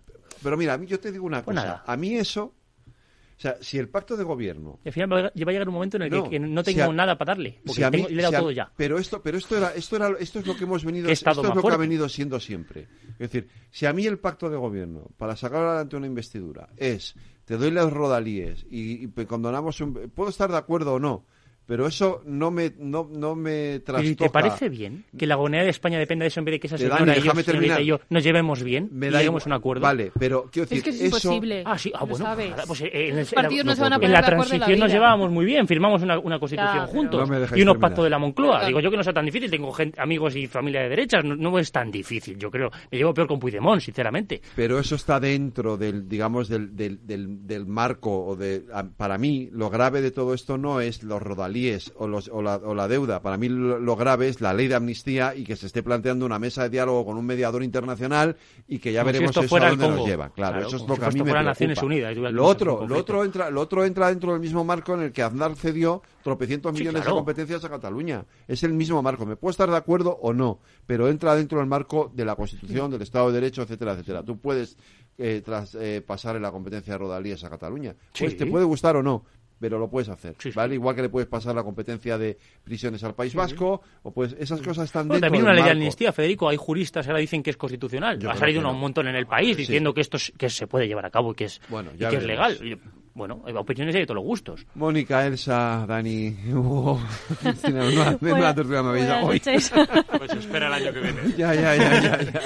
pero 0.42 0.56
mira, 0.56 0.72
a 0.74 0.78
mí 0.78 0.86
yo 0.86 0.98
te 0.98 1.12
digo 1.12 1.26
una 1.26 1.44
Pues 1.44 1.54
cosa. 1.56 1.66
nada. 1.66 1.84
A 1.86 1.96
mí 1.96 2.14
eso, 2.16 2.54
o 2.86 3.40
sea, 3.42 3.56
si 3.60 3.78
el 3.78 3.88
pacto 3.88 4.16
de 4.16 4.24
gobierno 4.24 4.78
Y 4.84 4.88
al 4.88 4.92
final 4.94 5.12
va 5.12 5.26
a 5.26 5.32
llegar 5.34 5.68
un 5.68 5.74
momento 5.74 5.96
en 5.98 6.04
el 6.04 6.10
que- 6.10 6.16
No, 6.16 6.30
que 6.30 6.38
no 6.40 6.64
si 6.64 6.74
tengo 6.74 6.90
a- 6.90 6.94
nada 6.94 7.18
para 7.18 7.32
darle, 7.34 7.58
porque 7.64 7.72
si 7.74 7.82
a 7.82 7.90
mí- 7.90 8.06
le 8.08 8.20
he 8.20 8.22
dado 8.22 8.30
si 8.30 8.36
a- 8.36 8.40
todo 8.40 8.50
ya. 8.52 8.72
Pero 8.76 8.98
esto, 8.98 9.22
pero 9.22 9.36
esto 9.38 9.56
era, 9.56 9.74
esto 9.74 9.96
era, 9.96 10.08
esto 10.18 10.38
es 10.38 10.46
lo 10.46 10.56
que 10.56 10.64
hemos 10.64 10.84
venido, 10.84 11.10
esto 11.10 11.30
es 11.30 11.36
lo 11.36 11.62
que 11.62 11.68
ha 11.72 11.76
venido 11.76 12.08
siendo 12.08 12.40
siempre. 12.40 12.88
Es 13.18 13.30
decir, 13.30 13.48
si 13.70 13.84
a 13.86 13.92
mí 13.92 14.06
el 14.06 14.18
pacto 14.18 14.48
de 14.48 14.56
gobierno 14.56 15.08
para 15.18 15.36
sacar 15.36 15.62
adelante 15.64 15.96
una 15.96 16.06
investidura 16.06 16.68
es 16.76 17.14
te 17.44 17.56
doy 17.58 17.70
los 17.70 17.92
rodalíes 17.92 18.64
y, 18.70 19.04
y 19.04 19.06
pe- 19.08 19.26
condonamos 19.26 19.80
un, 19.82 19.92
puedo 20.14 20.30
estar 20.30 20.50
de 20.50 20.56
acuerdo 20.56 20.94
o 20.94 20.98
no, 21.00 21.26
pero 21.66 21.86
eso 21.86 22.22
no 22.26 22.50
me 22.50 22.72
no, 22.78 23.08
no 23.12 23.34
me 23.34 23.80
¿Y 24.02 24.14
te 24.14 24.28
parece 24.30 24.68
bien 24.68 25.04
que 25.16 25.26
la 25.26 25.36
moneda 25.36 25.62
de 25.64 25.70
España 25.70 25.98
dependa 25.98 26.24
de 26.24 26.28
eso 26.28 26.40
en 26.40 26.44
vez 26.44 26.52
de 26.54 26.60
que 26.60 26.66
esa 26.66 26.76
señora 26.78 26.96
Dani, 26.98 27.12
y 27.12 27.14
yo, 27.16 27.22
déjame 27.22 27.42
señorita 27.42 27.52
terminar. 27.52 27.80
y 27.82 27.86
yo 27.86 28.00
nos 28.10 28.24
llevemos 28.24 28.62
bien 28.62 28.88
Me 28.92 29.08
y 29.08 29.10
lleguemos 29.10 29.44
a 29.46 29.48
un 29.48 29.52
acuerdo? 29.54 29.82
Vale, 29.82 30.12
pero 30.18 30.48
quiero 30.52 30.68
decir, 30.68 30.78
Es 30.78 30.84
que 30.84 30.90
es 30.90 30.96
eso 31.14 31.32
imposible. 31.32 31.62
Ah, 31.66 31.78
sí, 31.78 31.92
ah, 31.94 32.04
bueno, 32.04 32.26
pues, 32.66 32.80
eh, 32.82 32.90
en, 32.92 33.18
el- 33.18 33.26
partidos 33.26 33.64
no 33.64 33.70
la, 33.72 33.76
se 33.76 33.82
van 33.82 33.92
a 33.92 33.96
en 33.96 34.00
la 34.02 34.06
de 34.06 34.06
en 34.06 34.12
la 34.12 34.22
transición 34.26 34.78
nos 34.78 34.92
llevábamos 34.92 35.30
muy 35.30 35.44
bien, 35.44 35.66
firmamos 35.66 36.02
una, 36.02 36.18
una 36.18 36.38
constitución 36.38 36.74
pero- 36.74 36.86
juntos 36.88 37.28
No 37.28 37.34
y 37.34 37.38
unos 37.38 37.48
terminar. 37.50 37.78
pactos 37.78 38.04
de 38.04 38.10
la 38.10 38.18
Moncloa. 38.18 38.66
Digo 38.66 38.80
yo 38.80 38.90
que 38.90 38.96
no 38.96 39.02
sea 39.04 39.12
tan 39.12 39.24
difícil, 39.26 39.50
tengo 39.50 39.72
gente, 39.72 40.00
amigos 40.00 40.36
y 40.36 40.46
familia 40.46 40.82
de 40.82 40.88
derechas, 40.90 41.24
no, 41.24 41.36
no 41.36 41.58
es 41.58 41.70
tan 41.72 41.90
difícil, 41.90 42.36
yo 42.38 42.50
creo. 42.50 42.70
Me 42.90 42.98
llevo 42.98 43.14
peor 43.14 43.28
con 43.28 43.38
Puigdemont, 43.38 43.80
sinceramente. 43.80 44.40
pero 44.56 44.78
eso 44.78 44.94
está 44.96 45.20
dentro 45.20 45.76
del 45.76 46.08
digamos 46.08 46.48
del, 46.48 46.76
del, 46.76 47.06
del, 47.06 47.46
del 47.46 47.66
marco 47.66 48.24
o 48.26 48.36
de 48.36 48.64
para 48.96 49.16
mí 49.18 49.48
lo 49.52 49.70
grave 49.70 50.00
de 50.02 50.10
todo 50.10 50.34
esto 50.34 50.58
no 50.58 50.80
es 50.80 51.02
los 51.02 51.22
rodalíes 51.52 51.92
o 51.96 52.06
los 52.08 52.28
o 52.28 52.42
la, 52.42 52.56
o 52.56 52.74
la 52.74 52.88
deuda. 52.88 53.20
Para 53.22 53.36
mí 53.36 53.48
lo, 53.48 53.78
lo 53.78 53.96
grave 53.96 54.28
es 54.28 54.40
la 54.40 54.52
ley 54.54 54.68
de 54.68 54.74
amnistía 54.74 55.34
y 55.34 55.44
que 55.44 55.56
se 55.56 55.66
esté 55.66 55.82
planteando 55.82 56.24
una 56.26 56.38
mesa 56.38 56.62
de 56.64 56.70
diálogo 56.70 57.04
con 57.04 57.16
un 57.16 57.24
mediador 57.26 57.62
internacional 57.62 58.36
y 58.66 58.78
que 58.78 58.92
ya 58.92 59.00
Como 59.02 59.12
si 59.12 59.18
veremos 59.18 59.36
eso 59.36 59.56
a 59.56 59.68
dónde 59.70 59.88
nos 59.88 60.06
lleva. 60.06 60.30
Claro, 60.30 60.52
Claro, 60.58 60.66
eso 60.66 60.76
es 60.76 60.82
lo 60.88 60.94
si 60.94 61.00
que 61.00 61.06
a 61.06 61.08
mí 61.10 61.14
me 61.16 61.22
preocupa 61.24 61.42
Naciones 61.42 61.82
Unidas, 61.82 62.16
lo 62.16 62.44
otro 62.44 62.86
lo 62.86 62.96
otro 62.98 63.24
entra 63.24 63.50
lo 63.50 63.60
otro 63.60 63.84
entra 63.84 64.08
dentro 64.08 64.32
del 64.32 64.40
mismo 64.40 64.64
marco 64.64 64.94
en 64.94 65.02
el 65.02 65.12
que 65.12 65.22
Aznar 65.22 65.54
cedió 65.56 66.02
tropecientos 66.22 66.72
Sí, 66.72 66.78
millones 66.80 67.02
claro. 67.02 67.16
de 67.16 67.20
competencias 67.20 67.64
a 67.64 67.68
Cataluña. 67.68 68.24
Es 68.48 68.62
el 68.62 68.72
mismo 68.72 69.02
marco. 69.02 69.26
Me 69.26 69.36
puedo 69.36 69.50
estar 69.50 69.68
de 69.70 69.76
acuerdo 69.76 70.18
o 70.22 70.32
no 70.32 70.60
pero 70.86 71.08
entra 71.08 71.34
dentro 71.34 71.58
del 71.58 71.66
marco 71.68 72.10
de 72.14 72.24
la 72.24 72.34
Constitución 72.36 72.90
del 72.90 73.02
Estado 73.02 73.28
de 73.28 73.34
Derecho 73.40 73.62
etcétera 73.62 73.92
etcétera. 73.92 74.22
Tú 74.22 74.38
puedes 74.38 74.76
eh, 75.18 75.42
tras 75.44 75.74
eh, 75.74 76.02
pasar 76.04 76.36
en 76.36 76.42
la 76.42 76.50
competencia 76.50 76.94
de 76.94 76.98
rodalías 76.98 77.44
a 77.44 77.50
Cataluña. 77.50 77.94
Pues 78.18 78.32
Sí. 78.32 78.38
te 78.38 78.46
puede 78.46 78.64
gustar 78.64 78.96
o 78.96 79.02
no, 79.02 79.24
pero 79.62 79.78
lo 79.78 79.88
puedes 79.88 80.08
hacer, 80.08 80.34
¿vale? 80.56 80.74
Igual 80.74 80.96
que 80.96 81.02
le 81.02 81.08
puedes 81.08 81.28
pasar 81.28 81.54
la 81.54 81.62
competencia 81.62 82.18
de 82.18 82.36
prisiones 82.64 83.04
al 83.04 83.14
País 83.14 83.32
Vasco, 83.32 83.80
o 84.02 84.10
pues 84.12 84.34
esas 84.40 84.60
cosas 84.60 84.86
están 84.86 85.06
Bueno, 85.06 85.20
dentro 85.20 85.26
también 85.28 85.44
del 85.44 85.52
una 85.52 85.52
ley 85.54 85.62
de 85.62 85.68
marco. 85.68 85.78
amnistía, 85.78 86.12
Federico. 86.12 86.48
Hay 86.48 86.56
juristas 86.56 87.06
que 87.06 87.12
ahora 87.12 87.20
dicen 87.20 87.44
que 87.44 87.50
es 87.50 87.56
constitucional. 87.56 88.18
Yo 88.18 88.28
ha 88.28 88.36
salido 88.36 88.60
que 88.60 88.66
un 88.66 88.72
no. 88.74 88.78
montón 88.80 89.06
en 89.06 89.14
el 89.14 89.26
país 89.26 89.50
Sí. 89.56 89.62
diciendo 89.62 89.94
que 89.94 90.00
esto 90.00 90.16
es- 90.16 90.32
que 90.36 90.50
se 90.50 90.66
puede 90.66 90.88
llevar 90.88 91.06
a 91.06 91.10
cabo 91.10 91.30
y 91.30 91.34
que 91.36 91.44
es, 91.44 91.60
Bueno, 91.68 91.90
y 91.94 91.98
que 91.98 92.16
es 92.16 92.24
legal. 92.24 92.58
Y, 92.60 92.76
bueno, 93.14 93.42
opiniones 93.56 93.94
hay 93.94 94.00
de 94.00 94.06
todos 94.06 94.16
los 94.16 94.24
gustos. 94.24 94.66
Mónica, 94.74 95.24
Elsa, 95.26 95.84
Dani, 95.86 96.34
Hugo, 96.52 97.00
Cristina, 97.40 97.84
menuda- 97.84 98.18
menuda 98.20 98.54
tertulia 98.54 98.82
me 98.82 98.88
habéis 98.88 99.06
dado 99.06 99.26
hoy. 99.26 99.40
Buenas 99.44 99.72
noches. 99.72 100.04
Pues 100.18 100.32
espera 100.34 100.66
el 100.66 100.72
año 100.72 100.92
que 100.92 101.00
viene. 101.00 101.20
Ya, 101.36 101.54
ya, 101.54 101.76
ya, 101.76 102.00
ya, 102.00 102.22
ya. 102.22 102.40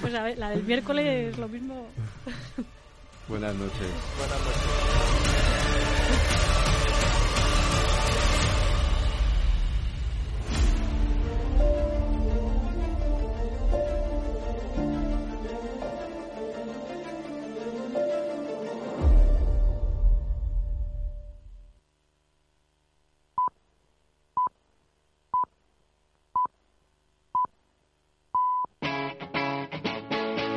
Pues 0.00 0.14
a 0.14 0.22
ver, 0.24 0.36
la 0.38 0.50
del 0.50 0.64
miércoles 0.64 1.32
es 1.32 1.38
lo 1.38 1.48
mismo. 1.48 1.86
Buenas 3.28 3.54
noches. 3.54 5.35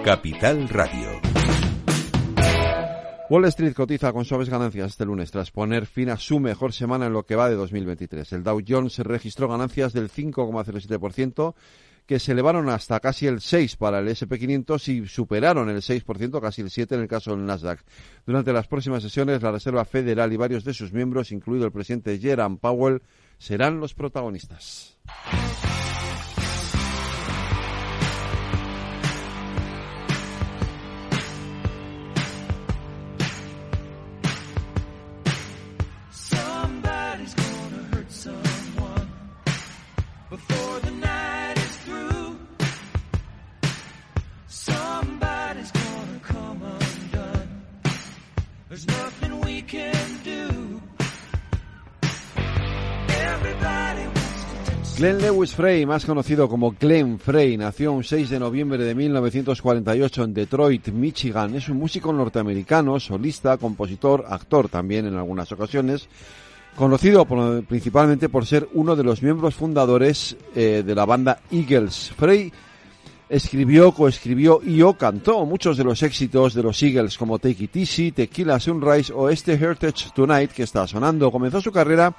Capital 0.09 0.67
Radio. 0.69 1.48
Wall 3.29 3.45
Street 3.45 3.75
cotiza 3.75 4.11
con 4.11 4.25
suaves 4.25 4.49
ganancias 4.49 4.93
este 4.93 5.05
lunes 5.05 5.29
tras 5.29 5.51
poner 5.51 5.85
fin 5.85 6.09
a 6.09 6.17
su 6.17 6.39
mejor 6.39 6.73
semana 6.73 7.05
en 7.05 7.13
lo 7.13 7.27
que 7.27 7.35
va 7.35 7.47
de 7.47 7.53
2023. 7.53 8.33
El 8.33 8.43
Dow 8.43 8.59
Jones 8.67 8.97
registró 8.97 9.47
ganancias 9.47 9.93
del 9.93 10.09
5,07% 10.09 11.53
que 12.07 12.17
se 12.17 12.31
elevaron 12.31 12.69
hasta 12.69 12.99
casi 12.99 13.27
el 13.27 13.39
6 13.39 13.75
para 13.75 13.99
el 13.99 14.07
SP500 14.07 14.87
y 14.87 15.07
superaron 15.07 15.69
el 15.69 15.77
6%, 15.77 16.41
casi 16.41 16.63
el 16.63 16.71
7 16.71 16.95
en 16.95 17.01
el 17.01 17.07
caso 17.07 17.29
del 17.29 17.45
Nasdaq. 17.45 17.81
Durante 18.25 18.51
las 18.51 18.65
próximas 18.65 19.03
sesiones, 19.03 19.43
la 19.43 19.51
Reserva 19.51 19.85
Federal 19.85 20.33
y 20.33 20.37
varios 20.37 20.63
de 20.63 20.73
sus 20.73 20.91
miembros, 20.91 21.31
incluido 21.31 21.67
el 21.67 21.71
presidente 21.71 22.17
Jerome 22.17 22.57
Powell, 22.57 23.03
serán 23.37 23.79
los 23.79 23.93
protagonistas. 23.93 24.97
There's 48.85 49.09
Glenn 54.97 55.21
Lewis 55.21 55.55
Frey, 55.55 55.85
más 55.85 56.05
conocido 56.05 56.49
como 56.49 56.75
Glenn 56.77 57.19
Frey, 57.19 57.55
nació 57.55 57.93
un 57.93 58.03
6 58.03 58.29
de 58.31 58.39
noviembre 58.39 58.83
de 58.83 58.93
1948 58.93 60.23
en 60.25 60.33
Detroit, 60.33 60.89
Michigan. 60.89 61.55
Es 61.55 61.69
un 61.69 61.77
músico 61.77 62.11
norteamericano, 62.11 62.99
solista, 62.99 63.55
compositor, 63.57 64.25
actor 64.27 64.67
también 64.67 65.05
en 65.05 65.15
algunas 65.15 65.49
ocasiones, 65.53 66.09
conocido 66.75 67.23
por- 67.23 67.63
principalmente 67.63 68.27
por 68.27 68.45
ser 68.45 68.67
uno 68.73 68.97
de 68.97 69.05
los 69.05 69.23
miembros 69.23 69.55
fundadores 69.55 70.35
eh, 70.53 70.83
de 70.85 70.95
la 70.95 71.05
banda 71.05 71.39
Eagles. 71.49 72.11
Frey 72.17 72.51
escribió, 73.29 73.91
coescribió 73.91 74.59
y 74.65 74.81
o 74.81 74.93
cantó 74.93 75.45
muchos 75.45 75.77
de 75.77 75.83
los 75.83 76.01
éxitos 76.01 76.53
de 76.53 76.63
los 76.63 76.81
Eagles 76.81 77.17
como 77.17 77.37
Take 77.37 77.65
It 77.65 77.75
Easy, 77.75 78.11
Tequila 78.11 78.59
Sunrise 78.59 79.13
o 79.13 79.29
este 79.29 79.53
Heritage 79.53 80.09
Tonight 80.15 80.51
que 80.51 80.63
está 80.63 80.87
sonando. 80.87 81.31
Comenzó 81.31 81.61
su 81.61 81.71
carrera 81.71 82.15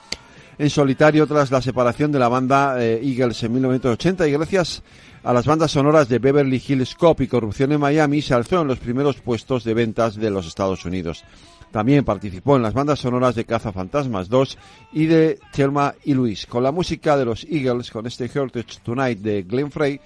en 0.56 0.70
solitario 0.70 1.26
tras 1.26 1.50
la 1.50 1.60
separación 1.60 2.12
de 2.12 2.18
la 2.18 2.28
banda 2.28 2.76
eh, 2.78 3.00
Eagles 3.02 3.42
en 3.42 3.52
1980 3.54 4.28
y 4.28 4.32
gracias 4.32 4.82
a 5.22 5.32
las 5.32 5.46
bandas 5.46 5.72
sonoras 5.72 6.08
de 6.08 6.18
Beverly 6.18 6.62
Hills 6.66 6.94
Cop 6.94 7.20
y 7.20 7.26
Corrupción 7.26 7.72
en 7.72 7.80
Miami 7.80 8.22
se 8.22 8.34
alzó 8.34 8.62
en 8.62 8.68
los 8.68 8.78
primeros 8.78 9.16
puestos 9.16 9.64
de 9.64 9.74
ventas 9.74 10.16
de 10.16 10.30
los 10.30 10.46
Estados 10.46 10.84
Unidos. 10.84 11.24
También 11.70 12.04
participó 12.04 12.56
en 12.56 12.62
las 12.62 12.74
bandas 12.74 12.98
sonoras 12.98 13.34
de 13.34 13.44
Cazafantasmas 13.44 14.28
2 14.28 14.58
y 14.92 15.06
de 15.06 15.38
Thelma 15.52 15.94
y 16.04 16.14
Luis. 16.14 16.46
Con 16.46 16.64
la 16.64 16.72
música 16.72 17.16
de 17.16 17.24
los 17.24 17.44
Eagles, 17.44 17.90
con 17.90 18.06
este 18.06 18.24
Heritage 18.24 18.80
Tonight 18.82 19.20
de 19.20 19.42
Glenn 19.42 19.70
Frey, 19.70 20.00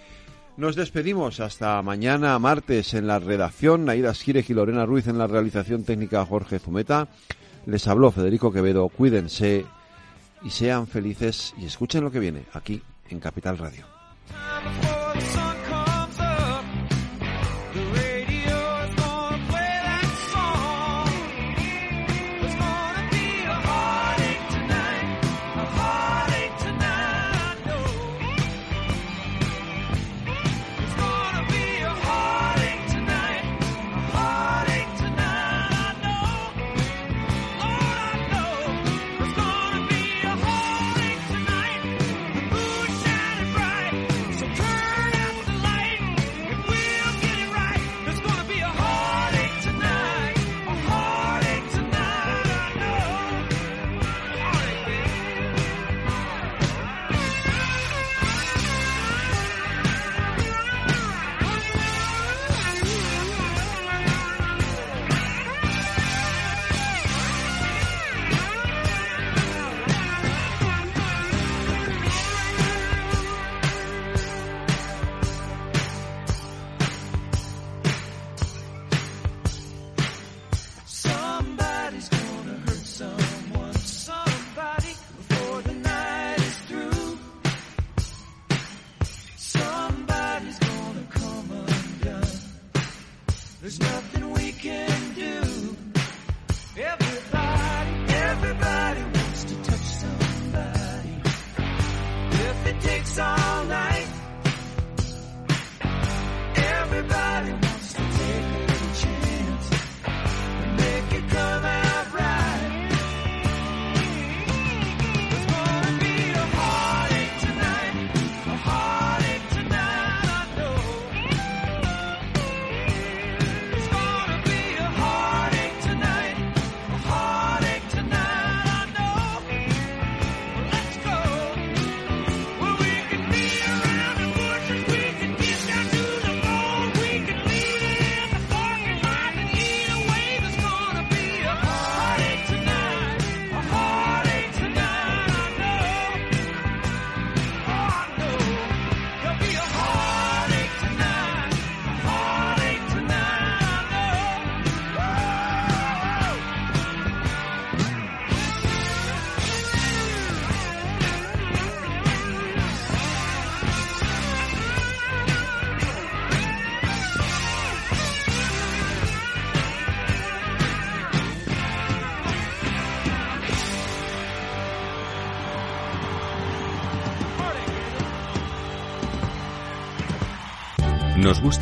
nos 0.56 0.76
despedimos 0.76 1.40
hasta 1.40 1.82
mañana 1.82 2.38
martes 2.38 2.94
en 2.94 3.08
la 3.08 3.18
redacción. 3.18 3.84
Naida 3.84 4.14
Sireg 4.14 4.48
y 4.48 4.54
Lorena 4.54 4.86
Ruiz 4.86 5.08
en 5.08 5.18
la 5.18 5.26
realización 5.26 5.82
técnica 5.82 6.24
Jorge 6.24 6.60
Zumeta. 6.60 7.08
Les 7.66 7.88
habló 7.88 8.12
Federico 8.12 8.52
Quevedo. 8.52 8.88
Cuídense 8.88 9.66
y 10.44 10.50
sean 10.50 10.86
felices 10.86 11.54
y 11.58 11.66
escuchen 11.66 12.04
lo 12.04 12.12
que 12.12 12.20
viene 12.20 12.44
aquí 12.52 12.80
en 13.10 13.18
Capital 13.18 13.58
Radio. 13.58 13.84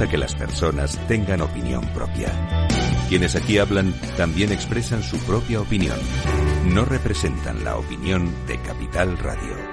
que 0.08 0.18
las 0.18 0.34
personas 0.34 0.98
tengan 1.08 1.40
opinión 1.40 1.84
propia. 1.94 2.32
Quienes 3.08 3.36
aquí 3.36 3.58
hablan 3.58 3.92
también 4.16 4.52
expresan 4.52 5.02
su 5.02 5.18
propia 5.18 5.60
opinión. 5.60 5.98
No 6.66 6.84
representan 6.84 7.64
la 7.64 7.76
opinión 7.76 8.32
de 8.46 8.60
Capital 8.60 9.18
Radio. 9.18 9.71